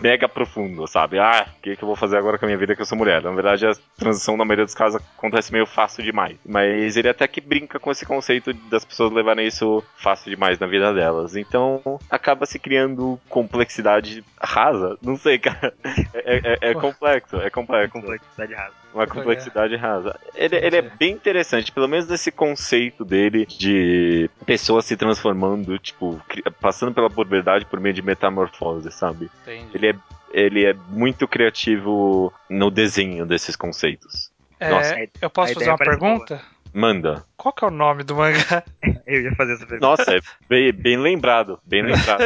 mega 0.00 0.28
profundo, 0.28 0.86
sabe? 0.86 1.18
Ah, 1.18 1.44
o 1.58 1.60
que, 1.60 1.74
que 1.74 1.82
eu 1.82 1.88
vou 1.88 1.96
fazer 1.96 2.18
agora 2.18 2.38
com 2.38 2.44
a 2.44 2.46
minha 2.46 2.56
vida 2.58 2.76
que 2.76 2.82
eu 2.82 2.86
sou 2.86 2.96
mulher? 2.96 3.20
Na 3.20 3.32
verdade, 3.32 3.66
a 3.66 3.72
transição 3.98 4.36
na 4.36 4.44
maioria 4.44 4.64
dos 4.64 4.76
casos 4.76 5.02
acontece 5.18 5.52
meio 5.52 5.66
fácil 5.66 6.04
demais. 6.04 6.36
Mas 6.46 6.96
ele 6.96 7.08
até 7.08 7.26
que 7.26 7.40
brinca 7.40 7.80
com 7.80 7.90
esse 7.90 8.06
conceito 8.06 8.52
das 8.70 8.84
pessoas 8.84 9.12
levarem 9.12 9.44
isso 9.44 9.82
fácil 9.96 10.30
demais 10.30 10.56
na 10.56 10.68
vida 10.68 10.94
delas. 10.94 11.34
Então 11.34 11.98
acaba 12.08 12.46
se 12.46 12.60
criando 12.60 13.18
complexidade 13.28 14.24
rasa. 14.40 14.96
Não 15.02 15.16
sei, 15.16 15.40
cara. 15.40 15.74
É, 16.14 16.36
é, 16.36 16.70
é 16.70 16.74
complexo, 16.74 17.36
é 17.38 17.50
complexo. 17.50 17.92
Complexidade 17.92 18.54
rasa. 18.54 18.82
Uma 18.94 19.06
complexidade 19.06 19.74
rasa. 19.74 20.20
Ele, 20.34 20.56
ele 20.56 20.76
é 20.76 20.82
bem 20.82 21.12
interessante, 21.12 21.72
pelo 21.72 21.88
menos 21.88 22.06
nesse 22.06 22.30
conceito 22.30 23.04
dele 23.04 23.46
de 23.46 24.11
pessoas 24.46 24.84
se 24.84 24.96
transformando, 24.96 25.78
tipo, 25.78 26.20
passando 26.60 26.94
pela 26.94 27.10
puberdade 27.10 27.64
por 27.66 27.80
meio 27.80 27.94
de 27.94 28.02
metamorfose, 28.02 28.90
sabe? 28.90 29.30
Entendi. 29.42 29.70
Ele 29.74 29.88
é, 29.88 29.94
ele 30.32 30.64
é 30.64 30.74
muito 30.88 31.26
criativo 31.28 32.32
no 32.48 32.70
desenho 32.70 33.26
desses 33.26 33.56
conceitos. 33.56 34.30
É, 34.58 34.70
Nossa, 34.70 34.96
eu 35.20 35.30
posso 35.30 35.54
fazer 35.54 35.70
uma 35.70 35.78
pergunta? 35.78 36.40
Manda. 36.72 37.22
Qual 37.36 37.52
que 37.52 37.64
é 37.64 37.68
o 37.68 37.70
nome 37.70 38.02
do 38.02 38.16
mangá? 38.16 38.64
Eu 39.06 39.22
ia 39.22 39.34
fazer 39.34 39.54
essa 39.54 39.66
pergunta. 39.66 39.86
Nossa, 39.86 40.16
é 40.16 40.20
bem, 40.48 40.72
bem 40.72 40.96
lembrado, 40.96 41.60
bem 41.66 41.82
lembrado. 41.82 42.22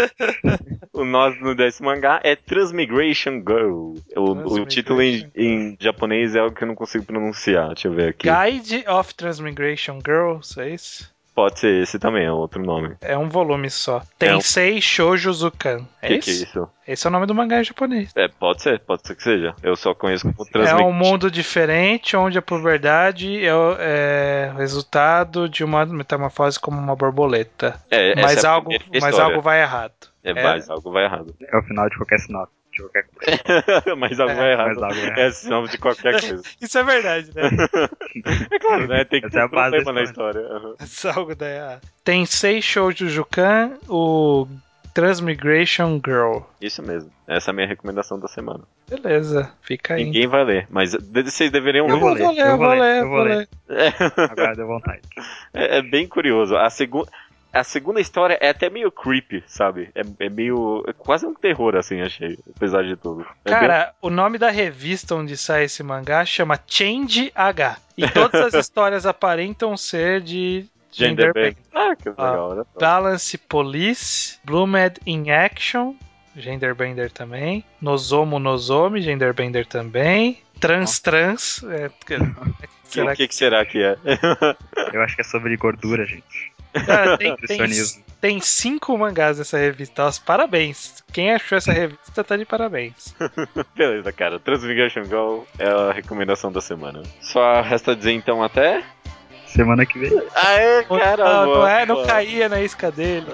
o 0.92 1.04
nome 1.04 1.40
no 1.40 1.54
desse 1.54 1.82
mangá 1.82 2.20
é 2.22 2.36
Transmigration 2.36 3.42
Girl. 3.46 3.94
O, 4.14 4.60
o 4.60 4.66
título 4.66 5.02
em, 5.02 5.28
em 5.34 5.76
japonês 5.80 6.36
é 6.36 6.38
algo 6.38 6.54
que 6.54 6.62
eu 6.62 6.68
não 6.68 6.76
consigo 6.76 7.04
pronunciar. 7.04 7.68
Deixa 7.68 7.88
eu 7.88 7.92
ver 7.92 8.10
aqui. 8.10 8.28
Guide 8.28 8.84
of 8.88 9.14
Transmigration 9.14 9.98
Girls, 10.04 10.60
é 10.60 10.70
isso? 10.70 11.15
Pode 11.36 11.60
ser 11.60 11.82
esse 11.82 11.98
também, 11.98 12.24
é 12.24 12.32
outro 12.32 12.62
nome. 12.62 12.96
É 13.02 13.16
um 13.16 13.28
volume 13.28 13.68
só. 13.68 14.02
Tensei 14.18 14.80
Shoujo 14.80 15.30
Zukan. 15.34 15.86
É 16.00 16.08
que 16.08 16.14
isso? 16.14 16.24
que 16.24 16.30
é 16.30 16.48
isso? 16.48 16.68
Esse 16.88 17.06
é 17.06 17.10
o 17.10 17.12
nome 17.12 17.26
do 17.26 17.34
mangá 17.34 17.60
em 17.60 17.64
japonês. 17.64 18.10
É, 18.16 18.26
pode 18.26 18.62
ser, 18.62 18.80
pode 18.80 19.06
ser 19.06 19.14
que 19.14 19.22
seja. 19.22 19.54
Eu 19.62 19.76
só 19.76 19.92
conheço 19.94 20.32
como 20.32 20.48
É 20.48 20.50
Transmigration. 20.50 20.88
um 20.88 20.92
mundo 20.94 21.30
diferente 21.30 22.16
onde 22.16 22.38
a 22.38 22.42
puberdade 22.42 23.44
é 23.44 23.54
o 23.54 23.76
é 23.78 24.50
o 24.54 24.56
resultado 24.56 25.46
de 25.46 25.62
uma 25.62 25.84
metamorfose 25.84 26.58
como 26.58 26.78
uma 26.78 26.96
borboleta. 26.96 27.78
É, 27.90 28.14
mas 28.18 28.42
é 28.42 28.46
algo, 28.46 28.70
mas 28.98 29.18
algo 29.18 29.42
vai 29.42 29.60
errado. 29.60 29.92
É, 30.24 30.30
é- 30.30 30.42
mas 30.42 30.70
algo 30.70 30.90
vai 30.90 31.04
errado. 31.04 31.34
É 31.52 31.58
o 31.58 31.62
final 31.64 31.86
de 31.90 31.96
qualquer 31.98 32.18
sinopse. 32.18 32.55
De 32.76 32.82
qualquer 32.82 33.06
coisa. 33.08 33.96
mas 33.96 34.20
algo 34.20 34.32
É, 34.32 34.36
vai 34.36 34.52
errado. 34.52 34.78
errado. 34.78 35.18
É 35.18 35.30
sinal 35.30 35.66
de 35.66 35.78
qualquer 35.78 36.12
coisa. 36.20 36.42
Isso 36.60 36.78
é 36.78 36.82
verdade, 36.84 37.30
né? 37.34 37.42
É 38.50 38.58
claro, 38.58 38.86
né? 38.86 39.04
Tem 39.04 39.20
que 39.20 39.26
Essa 39.28 39.40
é 39.40 39.48
ter 39.48 39.54
base 39.54 39.76
da 39.78 39.82
problema 39.82 39.92
na 39.92 40.02
história. 40.02 40.40
Uhum. 40.40 40.74
Algo 41.14 41.34
dá 41.34 41.48
errado. 41.48 41.80
Tensei 42.04 42.60
Shoujo 42.60 43.08
Zukan, 43.08 43.72
o 43.88 44.46
Transmigration 44.94 46.00
Girl. 46.04 46.38
Isso 46.60 46.82
mesmo. 46.82 47.10
Essa 47.28 47.50
é 47.50 47.52
a 47.52 47.54
minha 47.54 47.66
recomendação 47.66 48.18
da 48.18 48.28
semana. 48.28 48.60
Beleza, 48.88 49.50
fica 49.62 49.94
aí. 49.94 50.04
Ninguém 50.04 50.26
vai 50.26 50.44
ler, 50.44 50.66
mas 50.70 50.92
vocês 51.26 51.50
deveriam 51.50 51.86
Eu 51.88 51.94
ler. 51.96 52.00
vou 52.00 52.12
ler, 52.12 52.22
eu 52.38 52.56
vou 52.56 52.68
ler, 52.74 53.02
eu 53.02 53.08
vou 53.08 53.22
ler. 53.22 53.48
É, 53.68 53.88
Agora 54.30 54.54
deu 54.54 54.66
vontade. 54.66 55.00
é 55.52 55.82
bem 55.82 56.06
curioso. 56.08 56.56
A 56.56 56.70
segunda. 56.70 57.10
A 57.58 57.64
segunda 57.64 58.00
história 58.00 58.38
é 58.40 58.48
até 58.50 58.68
meio 58.70 58.90
creepy, 58.90 59.42
sabe? 59.46 59.90
É, 59.94 60.02
é 60.26 60.28
meio. 60.28 60.84
É 60.86 60.92
quase 60.92 61.24
um 61.26 61.34
terror, 61.34 61.76
assim, 61.76 62.00
achei. 62.02 62.38
Apesar 62.56 62.82
de 62.84 62.96
tudo. 62.96 63.22
É 63.44 63.50
bem- 63.50 63.58
Cara, 63.60 63.94
o 64.00 64.10
nome 64.10 64.38
da 64.38 64.50
revista 64.50 65.14
onde 65.14 65.36
sai 65.36 65.64
esse 65.64 65.82
mangá 65.82 66.24
chama 66.24 66.58
Change 66.66 67.30
H. 67.34 67.78
E 67.96 68.08
todas 68.10 68.42
as 68.42 68.54
histórias 68.66 69.06
aparentam 69.06 69.76
ser 69.76 70.20
de 70.20 70.66
Gender 70.92 71.32
bend. 71.32 71.56
Ah, 71.74 71.94
que 71.96 72.08
legal, 72.08 72.66
só. 72.72 72.80
Balance 72.80 73.36
Police, 73.38 74.38
Bloomed 74.44 75.00
in 75.06 75.30
Action, 75.30 75.94
Genderbender 76.36 77.10
também, 77.10 77.64
Nozomo 77.80 78.38
Nozomi, 78.38 79.00
Genderbender 79.02 79.66
também, 79.66 80.38
Trans 80.60 80.98
Trans, 81.00 81.62
é, 81.64 81.90
que- 82.06 82.16
será 82.84 83.12
o 83.12 83.16
que, 83.16 83.28
que 83.28 83.34
será 83.34 83.64
que 83.64 83.82
é? 83.82 83.96
Eu 84.92 85.02
acho 85.02 85.14
que 85.16 85.20
é 85.22 85.24
sobre 85.24 85.56
gordura, 85.56 86.04
gente. 86.06 86.52
Cara, 86.84 87.16
tem, 87.18 87.36
tem, 87.36 87.58
tem 88.20 88.40
cinco 88.40 88.96
mangás 88.96 89.38
nessa 89.38 89.58
revista. 89.58 90.04
Nossa, 90.04 90.20
parabéns. 90.24 91.02
Quem 91.12 91.32
achou 91.32 91.58
essa 91.58 91.72
revista 91.72 92.24
tá 92.24 92.36
de 92.36 92.44
parabéns. 92.44 93.14
Beleza, 93.76 94.12
cara. 94.12 94.38
Transmigration 94.38 95.04
Go 95.04 95.46
é 95.58 95.68
a 95.68 95.92
recomendação 95.92 96.50
da 96.50 96.60
semana. 96.60 97.02
Só 97.20 97.60
resta 97.60 97.94
dizer 97.94 98.12
então 98.12 98.42
até. 98.42 98.82
Semana 99.46 99.86
que 99.86 99.98
vem. 99.98 100.10
Aê, 100.34 100.84
caramba! 100.84 101.46
não, 101.46 101.54
não, 101.54 101.66
é, 101.66 101.86
não 101.86 102.04
caía 102.04 102.48
na 102.48 102.60
isca 102.60 102.90
dele. 102.90 103.26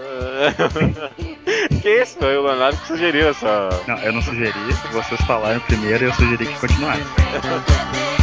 que 1.83 2.03
isso? 2.03 2.19
Foi 2.19 2.37
o 2.37 2.43
Leonardo 2.43 2.79
que 2.79 2.87
sugeriu 2.87 3.29
essa. 3.29 3.71
Não, 3.89 3.99
eu 3.99 4.13
não 4.13 4.23
sugeri. 4.23 4.53
Vocês 4.93 5.21
falaram 5.23 5.59
primeiro 5.61 6.05
e 6.05 6.07
eu 6.07 6.13
sugeri 6.13 6.47
que 6.47 6.61
continuasse. 6.61 7.03